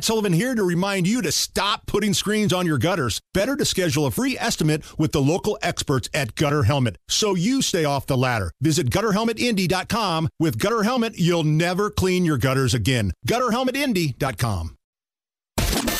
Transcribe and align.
Matt 0.00 0.06
Sullivan 0.06 0.32
here 0.32 0.54
to 0.54 0.64
remind 0.64 1.06
you 1.06 1.20
to 1.20 1.30
stop 1.30 1.84
putting 1.84 2.14
screens 2.14 2.54
on 2.54 2.64
your 2.64 2.78
gutters. 2.78 3.20
Better 3.34 3.54
to 3.54 3.66
schedule 3.66 4.06
a 4.06 4.10
free 4.10 4.34
estimate 4.38 4.82
with 4.98 5.12
the 5.12 5.20
local 5.20 5.58
experts 5.60 6.08
at 6.14 6.34
Gutter 6.36 6.62
Helmet 6.62 6.96
so 7.06 7.34
you 7.34 7.60
stay 7.60 7.84
off 7.84 8.06
the 8.06 8.16
ladder. 8.16 8.50
Visit 8.62 8.88
gutterhelmetindy.com. 8.88 10.30
With 10.38 10.58
Gutter 10.58 10.84
Helmet, 10.84 11.18
you'll 11.18 11.44
never 11.44 11.90
clean 11.90 12.24
your 12.24 12.38
gutters 12.38 12.72
again. 12.72 13.12
Gutterhelmetindy.com. 13.28 14.74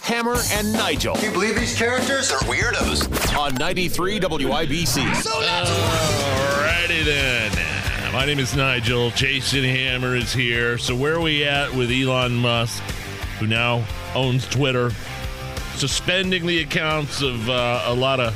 Hammer 0.05 0.37
and 0.53 0.73
Nigel. 0.73 1.17
Can 1.17 1.25
you 1.25 1.33
believe 1.33 1.57
these 1.57 1.77
characters 1.77 2.33
are 2.33 2.41
weirdos? 2.45 3.37
On 3.37 3.55
93 3.55 4.19
WIBC. 4.19 5.05
Alrighty 5.61 7.05
then. 7.05 8.13
My 8.15 8.25
name 8.25 8.39
is 8.39 8.57
Nigel. 8.57 9.11
Jason 9.11 9.63
Hammer 9.63 10.17
is 10.17 10.33
here. 10.33 10.79
So 10.79 10.97
where 10.97 11.17
are 11.17 11.21
we 11.21 11.45
at 11.45 11.75
with 11.75 11.91
Elon 11.91 12.35
Musk, 12.35 12.83
who 13.41 13.47
now 13.47 13.85
owns 14.15 14.47
Twitter, 14.47 14.91
suspending 15.75 16.47
the 16.47 16.61
accounts 16.61 17.23
of 17.23 17.49
uh, 17.49 17.83
a 17.87 17.95
lot 17.95 18.21
of 18.21 18.35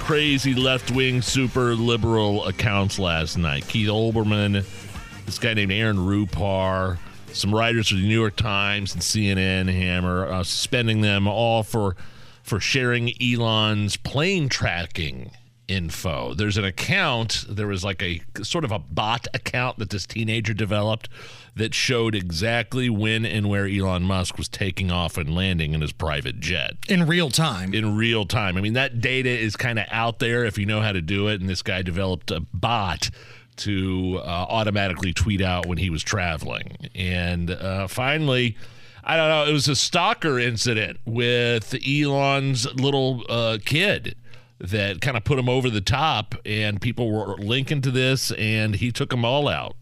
crazy 0.00 0.52
left-wing, 0.52 1.22
super 1.22 1.74
liberal 1.74 2.44
accounts 2.46 2.98
last 2.98 3.38
night? 3.38 3.66
Keith 3.68 3.88
Olbermann, 3.88 4.64
this 5.24 5.38
guy 5.38 5.54
named 5.54 5.70
Aaron 5.70 5.96
Rupar, 5.96 6.98
some 7.28 7.54
writers 7.54 7.88
for 7.88 7.94
the 7.94 8.02
New 8.02 8.18
York 8.18 8.34
Times 8.34 8.94
and 8.94 9.02
CNN, 9.02 9.72
Hammer, 9.72 10.26
uh, 10.26 10.42
suspending 10.42 11.00
them 11.00 11.26
all 11.26 11.62
for 11.62 11.96
for 12.42 12.58
sharing 12.58 13.12
Elon's 13.22 13.96
plane 13.96 14.48
tracking 14.48 15.30
info. 15.68 16.34
There's 16.34 16.56
an 16.56 16.64
account, 16.64 17.44
there 17.48 17.68
was 17.68 17.84
like 17.84 18.02
a 18.02 18.20
sort 18.42 18.64
of 18.64 18.72
a 18.72 18.80
bot 18.80 19.28
account 19.32 19.78
that 19.78 19.90
this 19.90 20.06
teenager 20.06 20.52
developed 20.52 21.08
that 21.54 21.74
showed 21.74 22.14
exactly 22.14 22.88
when 22.88 23.26
and 23.26 23.48
where 23.48 23.66
Elon 23.66 24.04
Musk 24.04 24.38
was 24.38 24.48
taking 24.48 24.90
off 24.90 25.18
and 25.18 25.34
landing 25.34 25.74
in 25.74 25.82
his 25.82 25.92
private 25.92 26.40
jet 26.40 26.76
in 26.88 27.06
real 27.06 27.30
time. 27.30 27.74
in 27.74 27.96
real 27.96 28.24
time. 28.24 28.56
I 28.56 28.60
mean, 28.60 28.72
that 28.72 29.00
data 29.00 29.28
is 29.28 29.54
kind 29.56 29.78
of 29.78 29.86
out 29.90 30.18
there 30.18 30.44
if 30.44 30.56
you 30.56 30.64
know 30.64 30.80
how 30.80 30.92
to 30.92 31.02
do 31.02 31.28
it. 31.28 31.40
And 31.40 31.50
this 31.50 31.62
guy 31.62 31.82
developed 31.82 32.30
a 32.30 32.40
bot 32.40 33.10
to 33.56 34.18
uh, 34.22 34.46
automatically 34.48 35.12
tweet 35.12 35.42
out 35.42 35.66
when 35.66 35.78
he 35.78 35.90
was 35.90 36.02
traveling. 36.02 36.88
And 36.94 37.50
uh, 37.50 37.86
finally, 37.86 38.56
I 39.04 39.16
don't 39.16 39.28
know, 39.28 39.44
it 39.44 39.52
was 39.52 39.68
a 39.68 39.76
stalker 39.76 40.38
incident 40.38 41.00
with 41.04 41.74
Elon's 41.86 42.72
little 42.74 43.24
uh, 43.28 43.58
kid 43.62 44.16
that 44.58 45.00
kind 45.00 45.16
of 45.16 45.24
put 45.24 45.38
him 45.38 45.50
over 45.50 45.68
the 45.68 45.80
top. 45.82 46.34
And 46.46 46.80
people 46.80 47.10
were 47.12 47.36
linking 47.36 47.82
to 47.82 47.90
this, 47.90 48.30
and 48.32 48.76
he 48.76 48.90
took 48.90 49.10
them 49.10 49.24
all 49.24 49.48
out. 49.48 49.76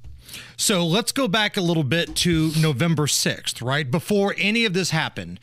So 0.56 0.86
let's 0.86 1.12
go 1.12 1.28
back 1.28 1.56
a 1.56 1.62
little 1.62 1.84
bit 1.84 2.14
to 2.16 2.52
November 2.60 3.06
6th, 3.06 3.62
right? 3.62 3.90
Before 3.90 4.34
any 4.38 4.64
of 4.64 4.72
this 4.72 4.90
happened, 4.90 5.40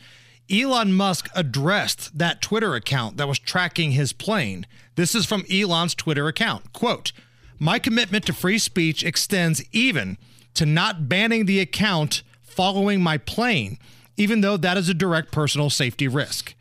Elon 0.50 0.92
Musk 0.92 1.28
addressed 1.34 2.16
that 2.18 2.40
Twitter 2.40 2.74
account 2.74 3.16
that 3.16 3.28
was 3.28 3.38
tracking 3.38 3.92
his 3.92 4.12
plane. 4.12 4.66
This 4.94 5.14
is 5.14 5.26
from 5.26 5.44
Elon's 5.50 5.94
Twitter 5.94 6.26
account. 6.26 6.72
Quote, 6.72 7.12
my 7.58 7.78
commitment 7.78 8.24
to 8.26 8.32
free 8.32 8.58
speech 8.58 9.04
extends 9.04 9.62
even 9.72 10.16
to 10.54 10.64
not 10.64 11.08
banning 11.08 11.46
the 11.46 11.60
account 11.60 12.22
following 12.40 13.00
my 13.00 13.18
plane, 13.18 13.78
even 14.16 14.40
though 14.40 14.56
that 14.56 14.76
is 14.76 14.88
a 14.88 14.94
direct 14.94 15.32
personal 15.32 15.70
safety 15.70 16.08
risk. 16.08 16.54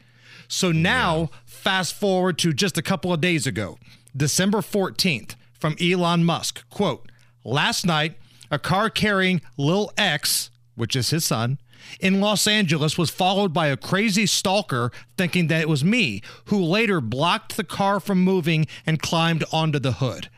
So 0.47 0.72
now, 0.72 1.30
fast 1.45 1.95
forward 1.95 2.38
to 2.39 2.53
just 2.53 2.78
a 2.78 2.81
couple 2.81 3.14
of 3.14 3.22
days 3.22 3.45
ago, 3.47 3.78
December 4.16 4.59
14th, 4.59 5.36
from 5.53 5.75
Elon 5.81 6.23
Musk. 6.23 6.67
Quote, 6.69 7.09
last 7.48 7.86
night, 7.86 8.16
a 8.52 8.59
car 8.59 8.90
carrying 8.90 9.42
Lil 9.58 9.92
X, 9.98 10.52
which 10.76 10.95
is 10.95 11.09
his 11.09 11.26
son, 11.26 11.58
in 12.00 12.20
Los 12.20 12.48
Angeles 12.48 12.98
was 12.98 13.09
followed 13.09 13.53
by 13.53 13.67
a 13.67 13.78
crazy 13.78 14.26
stalker 14.26 14.92
thinking 15.17 15.48
that 15.48 15.62
it 15.62 15.70
was 15.70 15.84
me, 15.84 16.22
who 16.45 16.62
later 16.62 17.00
blocked 17.02 17.56
the 17.56 17.64
car 17.64 18.00
from 18.00 18.23
moving 18.23 18.68
and 18.86 19.02
climbed 19.02 19.44
onto 19.52 19.80
the 19.80 19.94
hood. 19.94 20.30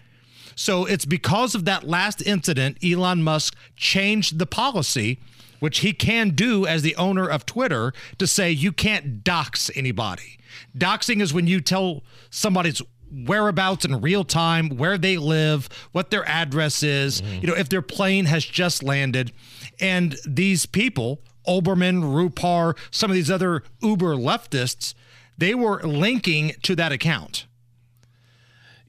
So 0.56 0.86
it's 0.86 1.06
because 1.06 1.56
of 1.56 1.66
that 1.66 1.88
last 1.88 2.22
incident, 2.22 2.78
Elon 2.84 3.24
Musk 3.24 3.56
changed 3.76 4.40
the 4.40 4.46
policy, 4.46 5.20
which 5.60 5.80
he 5.80 5.94
can 5.94 6.32
do 6.32 6.66
as 6.66 6.82
the 6.82 6.96
owner 6.98 7.28
of 7.28 7.46
Twitter, 7.46 7.94
to 8.18 8.28
say 8.28 8.52
you 8.52 8.72
can't 8.72 9.24
dox 9.24 9.72
anybody. 9.76 10.38
Doxing 10.78 11.22
is 11.22 11.34
when 11.34 11.48
you 11.48 11.62
tell 11.62 12.04
somebody's 12.30 12.82
whereabouts 13.12 13.86
in 13.86 14.02
real 14.02 14.24
time, 14.24 14.70
where 14.70 14.98
they 14.98 15.18
live, 15.18 15.70
what 15.92 16.12
their 16.12 16.28
address 16.28 16.84
is, 16.84 17.22
you 17.22 17.48
know, 17.48 17.56
if 17.56 17.70
their 17.70 17.82
plane 17.82 18.26
has 18.26 18.46
just 18.46 18.84
landed. 18.84 19.32
And 19.80 20.16
these 20.26 20.66
people, 20.66 21.22
Olbermann, 21.48 22.04
Rupar, 22.04 22.78
some 22.92 23.10
of 23.10 23.16
these 23.16 23.32
other 23.32 23.64
uber 23.82 24.16
leftists, 24.16 24.94
they 25.38 25.56
were 25.56 25.82
linking 25.84 26.54
to 26.64 26.76
that 26.76 26.92
account. 26.92 27.46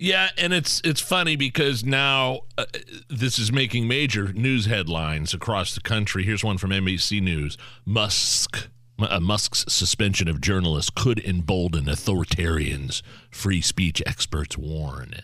Yeah, 0.03 0.31
and 0.39 0.55
it's 0.55 0.81
it's 0.83 1.01
funny 1.03 1.37
because 1.37 1.85
now 1.85 2.41
uh, 2.57 2.65
this 3.11 3.39
is 3.39 3.53
making 3.53 3.87
major 3.87 4.33
news 4.33 4.65
headlines 4.65 5.35
across 5.35 5.75
the 5.75 5.83
country. 5.83 6.25
Here's 6.25 6.43
one 6.43 6.57
from 6.57 6.71
NBC 6.71 7.21
News: 7.21 7.59
Musk. 7.85 8.69
Uh, 9.03 9.21
Musk's 9.21 9.65
suspension 9.69 10.29
of 10.29 10.41
journalists 10.41 10.91
could 10.95 11.19
embolden 11.25 11.85
authoritarians, 11.85 13.03
free 13.31 13.61
speech 13.61 14.03
experts 14.07 14.57
warn. 14.57 15.15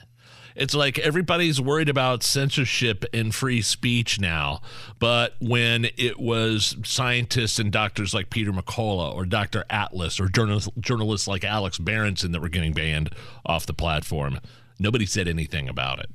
It's 0.56 0.74
like 0.74 0.98
everybody's 0.98 1.60
worried 1.60 1.90
about 1.90 2.22
censorship 2.22 3.04
and 3.12 3.34
free 3.34 3.60
speech 3.60 4.18
now, 4.18 4.62
but 4.98 5.34
when 5.38 5.88
it 5.98 6.18
was 6.18 6.76
scientists 6.82 7.58
and 7.58 7.70
doctors 7.70 8.14
like 8.14 8.30
Peter 8.30 8.52
McCullough 8.52 9.14
or 9.14 9.26
Dr. 9.26 9.66
Atlas 9.68 10.18
or 10.18 10.28
journalists, 10.28 10.70
journalists 10.80 11.28
like 11.28 11.44
Alex 11.44 11.78
Berenson 11.78 12.32
that 12.32 12.40
were 12.40 12.48
getting 12.48 12.72
banned 12.72 13.10
off 13.44 13.66
the 13.66 13.74
platform, 13.74 14.40
nobody 14.78 15.04
said 15.04 15.28
anything 15.28 15.68
about 15.68 15.98
it. 15.98 16.10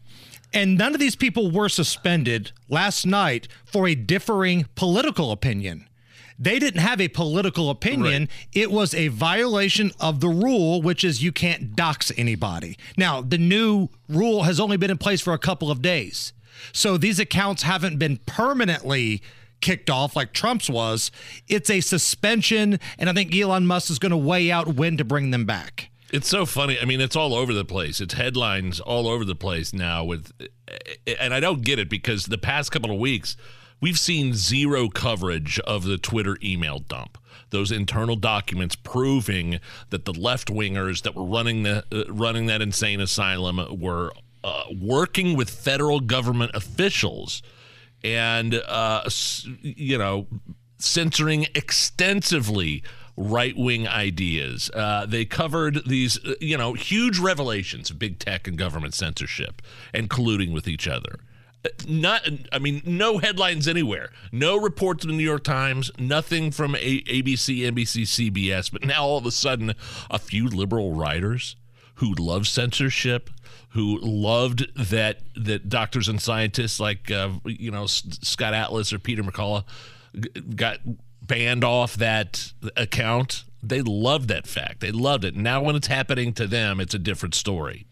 And 0.54 0.76
none 0.76 0.94
of 0.94 1.00
these 1.00 1.16
people 1.16 1.52
were 1.52 1.70
suspended 1.70 2.52
last 2.68 3.06
night 3.06 3.48
for 3.64 3.88
a 3.88 3.96
differing 3.96 4.66
political 4.76 5.32
opinion. 5.32 5.88
They 6.42 6.58
didn't 6.58 6.82
have 6.82 7.00
a 7.00 7.08
political 7.08 7.70
opinion. 7.70 8.24
Right. 8.24 8.30
It 8.52 8.72
was 8.72 8.96
a 8.96 9.10
violation 9.10 9.92
of 10.00 10.22
the 10.22 10.28
rule, 10.28 10.82
which 10.82 11.04
is 11.04 11.22
you 11.22 11.32
can't 11.32 11.76
dox 11.76 12.12
anybody. 12.18 12.80
Now, 12.98 13.22
the 13.22 13.38
new 13.38 13.90
rule 14.10 14.42
has 14.44 14.60
only 14.60 14.76
been 14.76 14.90
in 14.90 14.98
place 14.98 15.22
for 15.22 15.34
a 15.34 15.38
couple 15.38 15.70
of 15.70 15.84
days. 15.84 16.34
So 16.74 16.98
these 16.98 17.20
accounts 17.20 17.62
haven't 17.62 18.00
been 18.00 18.18
permanently 18.26 19.22
kicked 19.62 19.92
off 19.92 20.16
like 20.16 20.34
Trump's 20.34 20.68
was. 20.68 21.12
It's 21.48 21.70
a 21.70 21.80
suspension, 21.80 22.80
and 22.98 23.08
I 23.08 23.14
think 23.14 23.36
Elon 23.36 23.68
Musk 23.68 23.92
is 23.92 24.00
going 24.00 24.10
to 24.10 24.18
weigh 24.18 24.52
out 24.52 24.68
when 24.68 24.98
to 24.98 25.06
bring 25.06 25.30
them 25.30 25.46
back. 25.46 25.92
It's 26.12 26.28
so 26.28 26.48
funny. 26.48 26.80
I 26.82 26.86
mean, 26.86 27.02
it's 27.02 27.16
all 27.16 27.36
over 27.36 27.54
the 27.54 27.64
place. 27.64 28.02
It's 28.02 28.16
headlines 28.16 28.80
all 28.80 29.08
over 29.08 29.24
the 29.24 29.36
place 29.36 29.74
now 29.74 30.04
with 30.04 30.32
and 31.22 31.36
I 31.36 31.40
don't 31.40 31.62
get 31.62 31.78
it 31.78 31.90
because 31.90 32.26
the 32.26 32.40
past 32.40 32.72
couple 32.72 32.92
of 32.92 32.98
weeks 32.98 33.38
we've 33.82 34.00
seen 34.00 34.34
zero 34.34 34.88
coverage 34.88 35.60
of 35.62 35.84
the 35.84 35.98
Twitter 35.98 36.38
email 36.42 36.80
dump. 36.80 37.18
Those 37.50 37.72
internal 37.72 38.16
documents 38.16 38.76
proving 38.76 39.60
that 39.90 40.06
the 40.06 40.14
left-wingers 40.14 41.02
that 41.02 41.16
were 41.16 41.26
running 41.26 41.64
the 41.64 41.84
uh, 41.92 42.12
running 42.12 42.46
that 42.46 42.62
insane 42.62 43.02
asylum 43.02 43.60
were 43.80 44.14
uh, 44.44 44.64
working 44.80 45.36
with 45.36 45.50
federal 45.50 46.00
government 46.00 46.52
officials 46.54 47.42
and 48.04 48.56
uh, 48.68 49.04
you 49.62 49.98
know 49.98 50.28
censoring 50.78 51.48
extensively 51.54 52.84
right 53.18 53.56
wing 53.58 53.88
ideas. 53.88 54.72
Uh, 54.74 55.06
they 55.06 55.26
covered 55.26 55.86
these, 55.86 56.18
uh, 56.26 56.34
you 56.40 56.58
know, 56.58 56.74
huge 56.74 57.20
revelations 57.20 57.90
of 57.90 58.00
big 58.00 58.20
tech 58.20 58.48
and 58.48 58.58
government 58.58 58.94
censorship 58.94 59.62
and 59.94 60.10
colluding 60.10 60.54
with 60.54 60.68
each 60.68 60.88
other. 60.88 61.20
Not, 61.88 62.28
I 62.52 62.58
mean, 62.58 62.82
no 62.86 63.20
headlines 63.20 63.68
anywhere, 63.68 64.12
no 64.32 64.58
reports 64.58 65.04
in 65.04 65.12
the 65.12 65.16
New 65.18 65.24
York 65.24 65.44
Times, 65.44 65.92
nothing 66.00 66.50
from 66.50 66.74
a- 66.76 67.02
ABC, 67.04 67.60
NBC, 67.60 68.04
CBS. 68.32 68.72
But 68.72 68.84
now 68.84 69.04
all 69.04 69.18
of 69.20 69.26
a 69.28 69.32
sudden, 69.32 69.76
a 70.10 70.18
few 70.18 70.48
liberal 70.48 70.94
writers 70.94 71.56
who 71.96 72.14
love 72.16 72.48
censorship, 72.48 73.30
who 73.70 74.00
loved 74.02 74.66
that 74.76 75.20
that 75.36 75.70
doctors 75.70 76.08
and 76.08 76.20
scientists 76.20 76.80
like 76.80 77.12
uh, 77.12 77.30
you 77.46 77.70
know 77.70 77.84
S- 77.84 78.04
Scott 78.24 78.54
Atlas 78.56 78.92
or 78.92 78.98
Peter 79.00 79.22
McCullough 79.24 79.64
g- 80.20 80.42
got 80.56 80.80
banned 81.22 81.64
off 81.64 81.94
that 81.96 82.54
account. 82.76 83.44
They 83.62 83.82
loved 83.84 84.28
that 84.30 84.48
fact. 84.48 84.80
They 84.80 84.92
loved 84.92 85.24
it. 85.24 85.36
Now 85.36 85.62
when 85.62 85.76
it's 85.76 85.88
happening 85.88 86.34
to 86.34 86.48
them, 86.48 86.80
it's 86.80 86.96
a 86.96 87.00
different 87.00 87.36
story. 87.36 87.86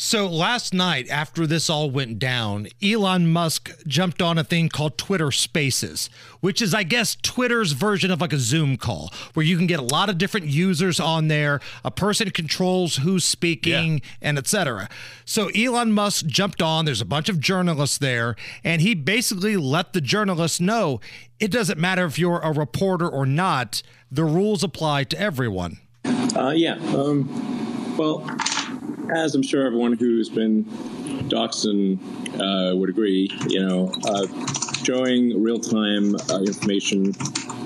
So 0.00 0.28
last 0.28 0.72
night, 0.72 1.08
after 1.10 1.44
this 1.44 1.68
all 1.68 1.90
went 1.90 2.20
down, 2.20 2.68
Elon 2.80 3.32
Musk 3.32 3.72
jumped 3.84 4.22
on 4.22 4.38
a 4.38 4.44
thing 4.44 4.68
called 4.68 4.96
Twitter 4.96 5.32
Spaces, 5.32 6.08
which 6.38 6.62
is, 6.62 6.72
I 6.72 6.84
guess, 6.84 7.16
Twitter's 7.20 7.72
version 7.72 8.12
of 8.12 8.20
like 8.20 8.32
a 8.32 8.38
Zoom 8.38 8.76
call, 8.76 9.12
where 9.34 9.44
you 9.44 9.56
can 9.56 9.66
get 9.66 9.80
a 9.80 9.82
lot 9.82 10.08
of 10.08 10.16
different 10.16 10.46
users 10.46 11.00
on 11.00 11.26
there. 11.26 11.58
A 11.84 11.90
person 11.90 12.30
controls 12.30 12.98
who's 12.98 13.24
speaking, 13.24 13.94
Yeah. 13.94 14.00
and 14.22 14.38
etc. 14.38 14.88
So 15.24 15.48
Elon 15.48 15.90
Musk 15.92 16.26
jumped 16.26 16.62
on. 16.62 16.84
There's 16.84 17.00
a 17.00 17.04
bunch 17.04 17.28
of 17.28 17.40
journalists 17.40 17.98
there, 17.98 18.36
and 18.62 18.80
he 18.80 18.94
basically 18.94 19.56
let 19.56 19.94
the 19.94 20.00
journalists 20.00 20.60
know 20.60 21.00
it 21.40 21.50
doesn't 21.50 21.78
matter 21.78 22.04
if 22.06 22.20
you're 22.20 22.38
a 22.38 22.52
reporter 22.52 23.08
or 23.08 23.26
not. 23.26 23.82
The 24.12 24.22
rules 24.24 24.62
apply 24.62 25.04
to 25.04 25.20
everyone. 25.20 25.78
Uh, 26.04 26.52
yeah. 26.54 26.74
Um, 26.94 27.96
well, 27.96 28.24
as 29.14 29.34
I'm 29.34 29.42
sure 29.42 29.66
everyone 29.66 29.94
who's 29.94 30.28
been 30.28 30.64
doxxed 31.28 31.98
uh, 32.40 32.76
would 32.76 32.90
agree, 32.90 33.30
you 33.48 33.66
know, 33.66 33.92
uh, 34.04 34.26
showing 34.84 35.42
real-time 35.42 36.14
uh, 36.30 36.40
information 36.40 37.14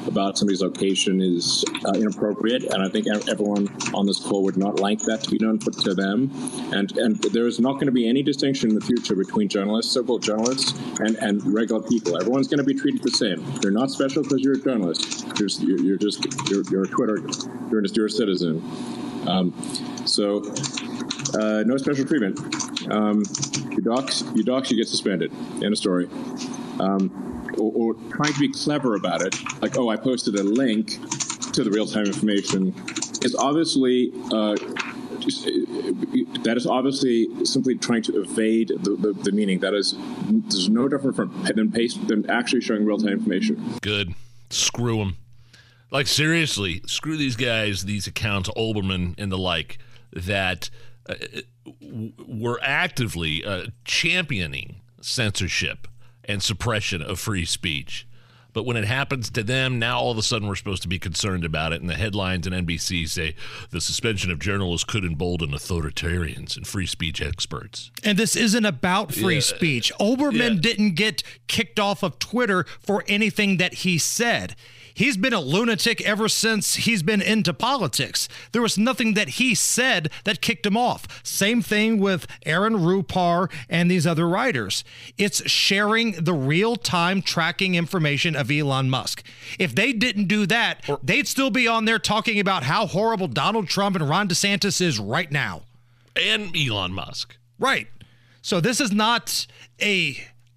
about 0.06 0.36
somebody's 0.36 0.62
location 0.62 1.20
is 1.20 1.64
uh, 1.86 1.92
inappropriate, 1.92 2.64
and 2.64 2.82
I 2.82 2.88
think 2.88 3.06
everyone 3.28 3.68
on 3.94 4.06
this 4.06 4.18
call 4.18 4.42
would 4.44 4.56
not 4.56 4.80
like 4.80 4.98
that 5.00 5.22
to 5.22 5.30
be 5.30 5.38
done 5.38 5.58
to 5.58 5.94
them. 5.94 6.30
And 6.72 6.96
and 6.98 7.16
there 7.32 7.46
is 7.46 7.60
not 7.60 7.74
going 7.74 7.86
to 7.86 7.92
be 7.92 8.08
any 8.08 8.22
distinction 8.22 8.70
in 8.70 8.74
the 8.74 8.84
future 8.84 9.14
between 9.14 9.48
journalists, 9.48 9.92
so-called 9.92 10.22
journalists, 10.22 10.72
and, 10.98 11.16
and 11.16 11.54
regular 11.54 11.82
people. 11.82 12.16
Everyone's 12.16 12.48
going 12.48 12.58
to 12.58 12.64
be 12.64 12.74
treated 12.74 13.02
the 13.02 13.10
same. 13.10 13.44
You're 13.62 13.72
not 13.72 13.90
special 13.90 14.22
because 14.22 14.40
you're 14.40 14.54
a 14.54 14.60
journalist. 14.60 15.24
You're, 15.38 15.78
you're 15.80 15.98
just 15.98 16.26
you're, 16.50 16.64
you're 16.70 16.84
a 16.84 16.88
Twitter. 16.88 17.18
You're 17.70 17.82
just 17.82 17.96
you're 17.96 18.06
a 18.06 18.10
citizen. 18.10 18.60
Um, 19.26 19.54
so 20.04 20.42
uh, 21.34 21.62
no 21.64 21.76
special 21.76 22.04
treatment. 22.04 22.38
Um, 22.90 23.22
you 23.70 23.80
docs, 23.82 24.24
you 24.34 24.42
docs, 24.42 24.70
you 24.70 24.76
get 24.76 24.88
suspended. 24.88 25.32
End 25.54 25.64
of 25.64 25.78
story. 25.78 26.08
Um, 26.80 27.48
or, 27.58 27.72
or 27.74 27.94
trying 28.10 28.32
to 28.32 28.40
be 28.40 28.50
clever 28.50 28.94
about 28.94 29.22
it, 29.22 29.36
like 29.60 29.76
oh, 29.76 29.88
I 29.88 29.96
posted 29.96 30.34
a 30.36 30.42
link 30.42 30.98
to 31.52 31.62
the 31.62 31.70
real-time 31.70 32.06
information, 32.06 32.74
is 33.22 33.34
obviously 33.34 34.10
uh, 34.32 34.56
just, 35.19 35.46
uh, 35.46 35.50
that 36.44 36.54
is 36.56 36.66
obviously 36.66 37.28
simply 37.44 37.76
trying 37.76 38.02
to 38.02 38.22
evade 38.22 38.69
the, 38.69 38.96
the, 38.96 39.12
the 39.12 39.32
meaning. 39.32 39.58
That 39.60 39.74
is, 39.74 39.94
there's 40.28 40.70
no 40.70 40.88
different 40.88 41.14
from 41.14 41.44
than 41.54 41.70
paste 41.70 42.08
than 42.08 42.28
actually 42.30 42.62
showing 42.62 42.84
real-time 42.86 43.12
information. 43.12 43.62
Good. 43.82 44.14
Screw 44.48 44.98
them. 44.98 45.16
Like 45.90 46.06
seriously, 46.06 46.80
screw 46.86 47.19
these 47.19 47.36
guys, 47.36 47.84
these 47.84 48.06
accounts, 48.06 48.48
Olbermann 48.56 49.14
and 49.19 49.30
the 49.30 49.36
like, 49.36 49.78
that 50.14 50.70
uh, 51.08 51.14
were 52.26 52.58
actively 52.62 53.44
uh, 53.44 53.66
championing 53.84 54.76
censorship 55.00 55.88
and 56.25 56.43
suppression 56.43 57.02
of 57.02 57.19
free 57.19 57.44
speech. 57.44 58.06
But 58.54 58.64
when 58.66 58.76
it 58.76 58.84
happens 58.84 59.31
to 59.31 59.43
them, 59.43 59.78
now 59.78 59.99
all 59.99 60.10
of 60.12 60.19
a 60.19 60.22
sudden 60.22 60.46
we're 60.46 60.56
supposed 60.56 60.82
to 60.82 60.88
be 60.88 60.99
concerned 60.99 61.43
about 61.43 61.72
it. 61.72 61.81
And 61.81 61.88
the 61.88 61.94
headlines 61.94 62.46
and 62.46 62.54
NBC 62.54 63.08
say 63.08 63.34
the 63.70 63.81
suspension 63.81 64.31
of 64.31 64.38
journalists 64.38 64.84
could 64.84 65.04
embolden 65.06 65.52
authoritarians 65.52 66.54
and 66.56 66.66
free 66.66 66.84
speech 66.84 67.22
experts. 67.22 67.90
And 68.05 68.19
this 68.19 68.37
isn't 68.37 68.66
about 68.66 69.14
free 69.14 69.37
Yeah. 69.37 69.40
speech. 69.40 69.90
Olbermann 69.98 70.56
Yeah. 70.56 70.60
didn't 70.60 70.94
get 70.96 71.22
kicked 71.48 71.81
off 71.81 72.02
of 72.02 72.19
Twitter 72.19 72.66
for 72.78 73.05
anything 73.08 73.56
that 73.56 73.72
he 73.75 73.96
said. 73.96 74.55
He's 74.94 75.16
been 75.16 75.32
a 75.32 75.40
lunatic 75.40 76.00
ever 76.02 76.28
since 76.28 76.74
he's 76.74 77.02
been 77.02 77.22
into 77.22 77.52
politics. 77.54 78.28
There 78.52 78.62
was 78.62 78.78
nothing 78.78 79.14
that 79.14 79.30
he 79.30 79.54
said 79.54 80.10
that 80.24 80.40
kicked 80.40 80.66
him 80.66 80.76
off. 80.76 81.06
Same 81.22 81.62
thing 81.62 81.98
with 81.98 82.26
Aaron 82.44 82.74
Rupar 82.74 83.50
and 83.68 83.90
these 83.90 84.06
other 84.06 84.28
writers. 84.28 84.84
It's 85.18 85.48
sharing 85.50 86.12
the 86.12 86.34
real 86.34 86.76
time 86.76 87.22
tracking 87.22 87.74
information 87.74 88.36
of 88.36 88.50
Elon 88.50 88.90
Musk. 88.90 89.22
If 89.58 89.74
they 89.74 89.92
didn't 89.92 90.26
do 90.26 90.46
that, 90.46 90.84
they'd 91.02 91.28
still 91.28 91.50
be 91.50 91.66
on 91.68 91.84
there 91.84 91.98
talking 91.98 92.38
about 92.38 92.64
how 92.64 92.86
horrible 92.86 93.28
Donald 93.28 93.68
Trump 93.68 93.96
and 93.96 94.08
Ron 94.08 94.28
DeSantis 94.28 94.80
is 94.80 94.98
right 94.98 95.30
now. 95.30 95.62
And 96.14 96.54
Elon 96.56 96.92
Musk. 96.92 97.36
Right. 97.58 97.88
So 98.42 98.60
this 98.60 98.80
is 98.80 98.92
not 98.92 99.46
a, 99.80 100.16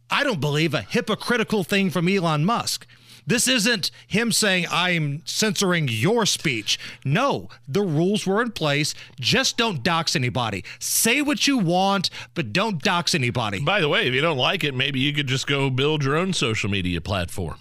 I 0.09 0.23
don't 0.23 0.41
believe, 0.41 0.73
a 0.73 0.81
hypocritical 0.81 1.63
thing 1.63 1.89
from 1.89 2.09
Elon 2.09 2.43
Musk. 2.43 2.88
This 3.27 3.48
isn't 3.48 3.89
him 4.07 4.31
saying, 4.31 4.68
I'm 4.69 5.22
censoring 5.25 5.88
your 5.89 6.25
speech. 6.25 6.77
No, 7.04 7.50
the 7.68 7.81
rules 7.81 8.27
were 8.27 8.42
in 8.42 8.51
place. 8.51 8.94
Just 9.19 9.57
don't 9.57 9.81
dox 9.81 10.16
anybody. 10.16 10.63
Say 10.80 11.22
what 11.22 11.48
you 11.48 11.57
want, 11.57 12.10
but 12.36 12.54
don't 12.54 12.81
dox 12.81 13.16
anybody. 13.16 13.62
By 13.62 13.81
the 13.81 13.89
way, 13.89 14.07
if 14.07 14.13
you 14.13 14.22
don't 14.22 14.38
like 14.38 14.63
it, 14.63 14.75
maybe 14.75 15.00
you 15.00 15.13
could 15.13 15.27
just 15.27 15.48
go 15.48 15.69
build 15.69 16.04
your 16.04 16.16
own 16.16 16.33
social 16.33 16.69
media 16.69 17.01
platform. 17.01 17.57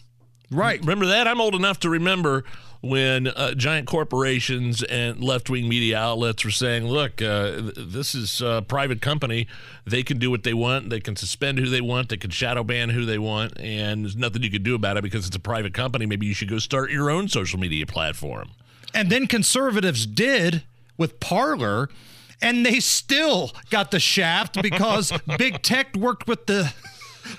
Right. 0.51 0.81
Remember 0.81 1.07
that? 1.07 1.27
I'm 1.27 1.41
old 1.41 1.55
enough 1.55 1.81
to 1.81 1.91
remember 1.91 2.45
when 2.81 3.29
uh, 3.29 3.55
giant 3.55 3.87
corporations 3.87 4.83
and 4.83 5.25
left 5.25 5.49
wing 5.49 5.69
media 5.69 5.99
outlets 5.99 6.45
were 6.45 6.51
saying, 6.51 6.87
look, 6.87 7.23
uh, 7.23 7.51
th- 7.53 7.75
this 7.77 8.15
is 8.15 8.43
a 8.43 8.63
private 8.67 9.01
company. 9.01 9.47
They 9.87 10.03
can 10.03 10.19
do 10.19 10.31
what 10.31 10.43
they 10.43 10.53
want. 10.53 10.91
They 10.91 11.01
can 11.01 11.17
suspend 11.17 11.59
who 11.59 11.71
they 11.71 11.81
want. 11.81 12.11
They 12.11 12.19
can 12.19 12.31
shadow 12.31 12.63
ban 12.63 12.91
who 12.91 13.07
they 13.07 13.19
want. 13.19 13.59
And 13.59 14.05
there's 14.05 14.17
nothing 14.17 14.43
you 14.43 14.51
can 14.51 14.63
do 14.63 14.75
about 14.75 14.99
it 14.99 15.03
because 15.03 15.27
it's 15.27 15.37
a 15.37 15.41
private 15.41 15.73
company. 15.73 16.05
Maybe 16.05 16.27
you 16.27 16.35
should 16.35 16.51
go 16.51 16.59
start 16.59 16.91
your 16.91 17.11
own 17.11 17.29
social 17.29 17.59
media 17.59 17.87
platform. 17.87 18.51
And 18.93 19.11
then 19.11 19.27
conservatives 19.27 20.07
did 20.07 20.63
with 20.97 21.19
Parler, 21.21 21.89
and 22.41 22.65
they 22.65 22.81
still 22.81 23.51
got 23.71 23.91
the 23.91 23.99
shaft 23.99 24.61
because 24.63 25.11
big 25.39 25.63
tech 25.63 25.97
worked 25.97 26.29
with 26.29 26.47
the 26.47 26.73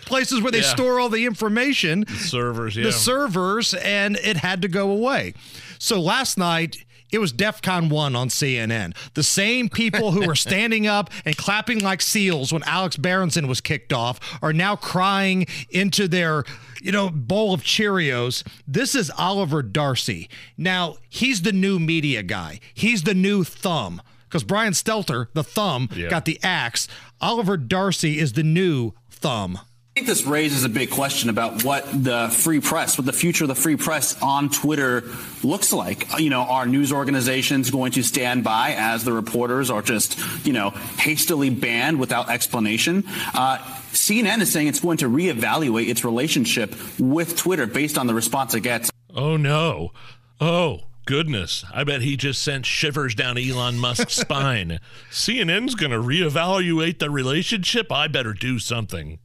places 0.06 0.42
where 0.42 0.52
they 0.52 0.60
Yeah. 0.62 0.74
store 0.74 1.00
all 1.00 1.10
the 1.10 1.26
information. 1.26 2.06
The 2.08 2.14
Servers, 2.16 2.76
yeah. 2.76 2.84
the 2.86 2.92
servers 2.92 3.74
and 3.74 4.16
it 4.18 4.38
had 4.38 4.62
to 4.64 4.68
go 4.68 4.90
away. 4.92 5.34
So 5.80 6.00
last 6.02 6.38
night 6.38 6.78
it 7.12 7.20
was 7.20 7.32
DEFCON 7.32 7.90
1 7.90 8.16
on 8.16 8.30
CNN. 8.30 8.94
The 9.14 9.24
same 9.24 9.70
people 9.70 10.12
who 10.12 10.26
were 10.26 10.36
standing 10.50 10.86
up 10.88 11.10
and 11.24 11.38
clapping 11.38 11.80
like 11.80 12.02
seals 12.02 12.52
when 12.52 12.64
Alex 12.64 12.98
Berenson 12.98 13.48
was 13.48 13.62
kicked 13.62 13.94
off 13.94 14.20
are 14.42 14.52
now 14.52 14.76
crying 14.76 15.46
into 15.70 16.08
their, 16.08 16.44
you 16.82 16.92
know, 16.92 17.10
bowl 17.10 17.54
of 17.54 17.62
Cheerios. 17.62 18.44
This 18.68 18.96
is 18.96 19.12
Oliver 19.18 19.62
Darcy. 19.62 20.28
Now, 20.58 20.98
he's 21.08 21.44
the 21.44 21.54
new 21.54 21.80
media 21.80 22.24
guy. 22.24 22.60
He's 22.74 23.04
the 23.04 23.14
new 23.14 23.44
thumb 23.46 24.02
because 24.28 24.44
Brian 24.44 24.74
Stelter, 24.74 25.28
the 25.34 25.44
thumb, 25.44 25.88
Yeah. 25.96 26.10
got 26.10 26.26
the 26.26 26.40
axe. 26.44 26.88
Oliver 27.22 27.56
Darcy 27.56 28.20
is 28.20 28.34
the 28.34 28.44
new 28.44 28.92
thumb. 29.10 29.60
I 29.98 30.02
think 30.02 30.08
this 30.10 30.26
raises 30.26 30.66
a 30.66 30.70
big 30.70 30.90
question 30.90 31.30
about 31.30 31.64
what 31.64 31.86
the 31.90 32.28
free 32.28 32.60
press, 32.60 32.98
what 32.98 33.06
the 33.06 33.14
future 33.14 33.46
of 33.46 33.48
the 33.48 33.56
free 33.56 33.78
press 33.78 34.22
on 34.22 34.50
Twitter 34.50 35.06
looks 35.42 35.72
like. 35.72 36.20
You 36.20 36.30
know, 36.30 36.42
are 36.42 36.66
news 36.66 36.92
organizations 36.92 37.70
going 37.70 37.94
to 37.94 38.04
stand 38.04 38.44
by 38.44 38.76
as 38.78 39.06
the 39.06 39.14
reporters 39.14 39.70
are 39.70 39.82
just, 39.82 40.20
you 40.46 40.52
know, 40.52 40.72
hastily 40.72 41.50
banned 41.50 41.98
without 41.98 42.30
explanation? 42.30 43.06
Uh, 43.34 43.60
CNN 43.94 44.42
is 44.42 44.52
saying 44.52 44.68
it's 44.68 44.82
going 44.82 44.98
to 44.98 45.08
reevaluate 45.08 45.88
its 45.88 46.04
relationship 46.04 46.76
with 47.00 47.38
Twitter 47.38 47.66
based 47.66 47.98
on 47.98 48.06
the 48.06 48.14
response 48.14 48.54
it 48.54 48.64
gets. 48.64 48.92
Oh, 49.16 49.38
no. 49.38 49.94
Oh, 50.42 50.82
goodness. 51.06 51.64
I 51.74 51.86
bet 51.86 52.02
he 52.02 52.18
just 52.18 52.44
sent 52.44 52.66
shivers 52.66 53.16
down 53.16 53.38
Elon 53.38 53.80
Musk's 53.80 54.16
spine. 54.18 54.82
CNN's 55.10 55.74
going 55.74 55.94
to 55.94 56.00
reevaluate 56.00 57.00
the 57.00 57.10
relationship. 57.10 57.94
I 57.94 58.10
better 58.10 58.34
do 58.34 58.60
something. 58.60 59.20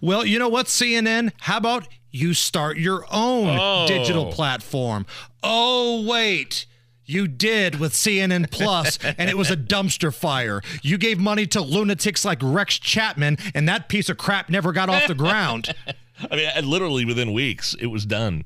Well, 0.00 0.24
you 0.24 0.38
know 0.38 0.48
what, 0.48 0.66
CNN? 0.66 1.32
How 1.40 1.56
about 1.58 1.88
you 2.10 2.34
start 2.34 2.76
your 2.78 3.04
own 3.10 3.58
Oh. 3.60 3.86
digital 3.86 4.32
platform? 4.32 5.06
Oh, 5.42 6.04
wait. 6.06 6.66
You 7.08 7.28
did 7.28 7.78
with 7.78 7.92
CNN 7.92 8.50
Plus, 8.50 8.98
and 9.18 9.30
it 9.30 9.36
was 9.38 9.50
a 9.50 9.56
dumpster 9.56 10.12
fire. 10.12 10.60
You 10.82 10.98
gave 10.98 11.18
money 11.18 11.46
to 11.48 11.60
lunatics 11.60 12.24
like 12.24 12.38
Rex 12.42 12.78
Chapman, 12.78 13.38
and 13.54 13.68
that 13.68 13.88
piece 13.88 14.08
of 14.08 14.16
crap 14.18 14.48
never 14.50 14.72
got 14.72 14.88
off 14.88 15.06
the 15.06 15.14
ground. 15.14 15.72
I 16.30 16.36
mean, 16.36 16.50
I- 16.56 16.60
literally 16.60 17.04
within 17.04 17.32
weeks, 17.32 17.74
it 17.78 17.86
was 17.86 18.04
done. 18.06 18.44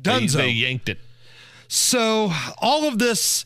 They, 0.00 0.26
they 0.26 0.48
yanked 0.50 0.88
it. 0.88 0.98
So, 1.68 2.32
all 2.58 2.86
of 2.86 2.98
this 2.98 3.44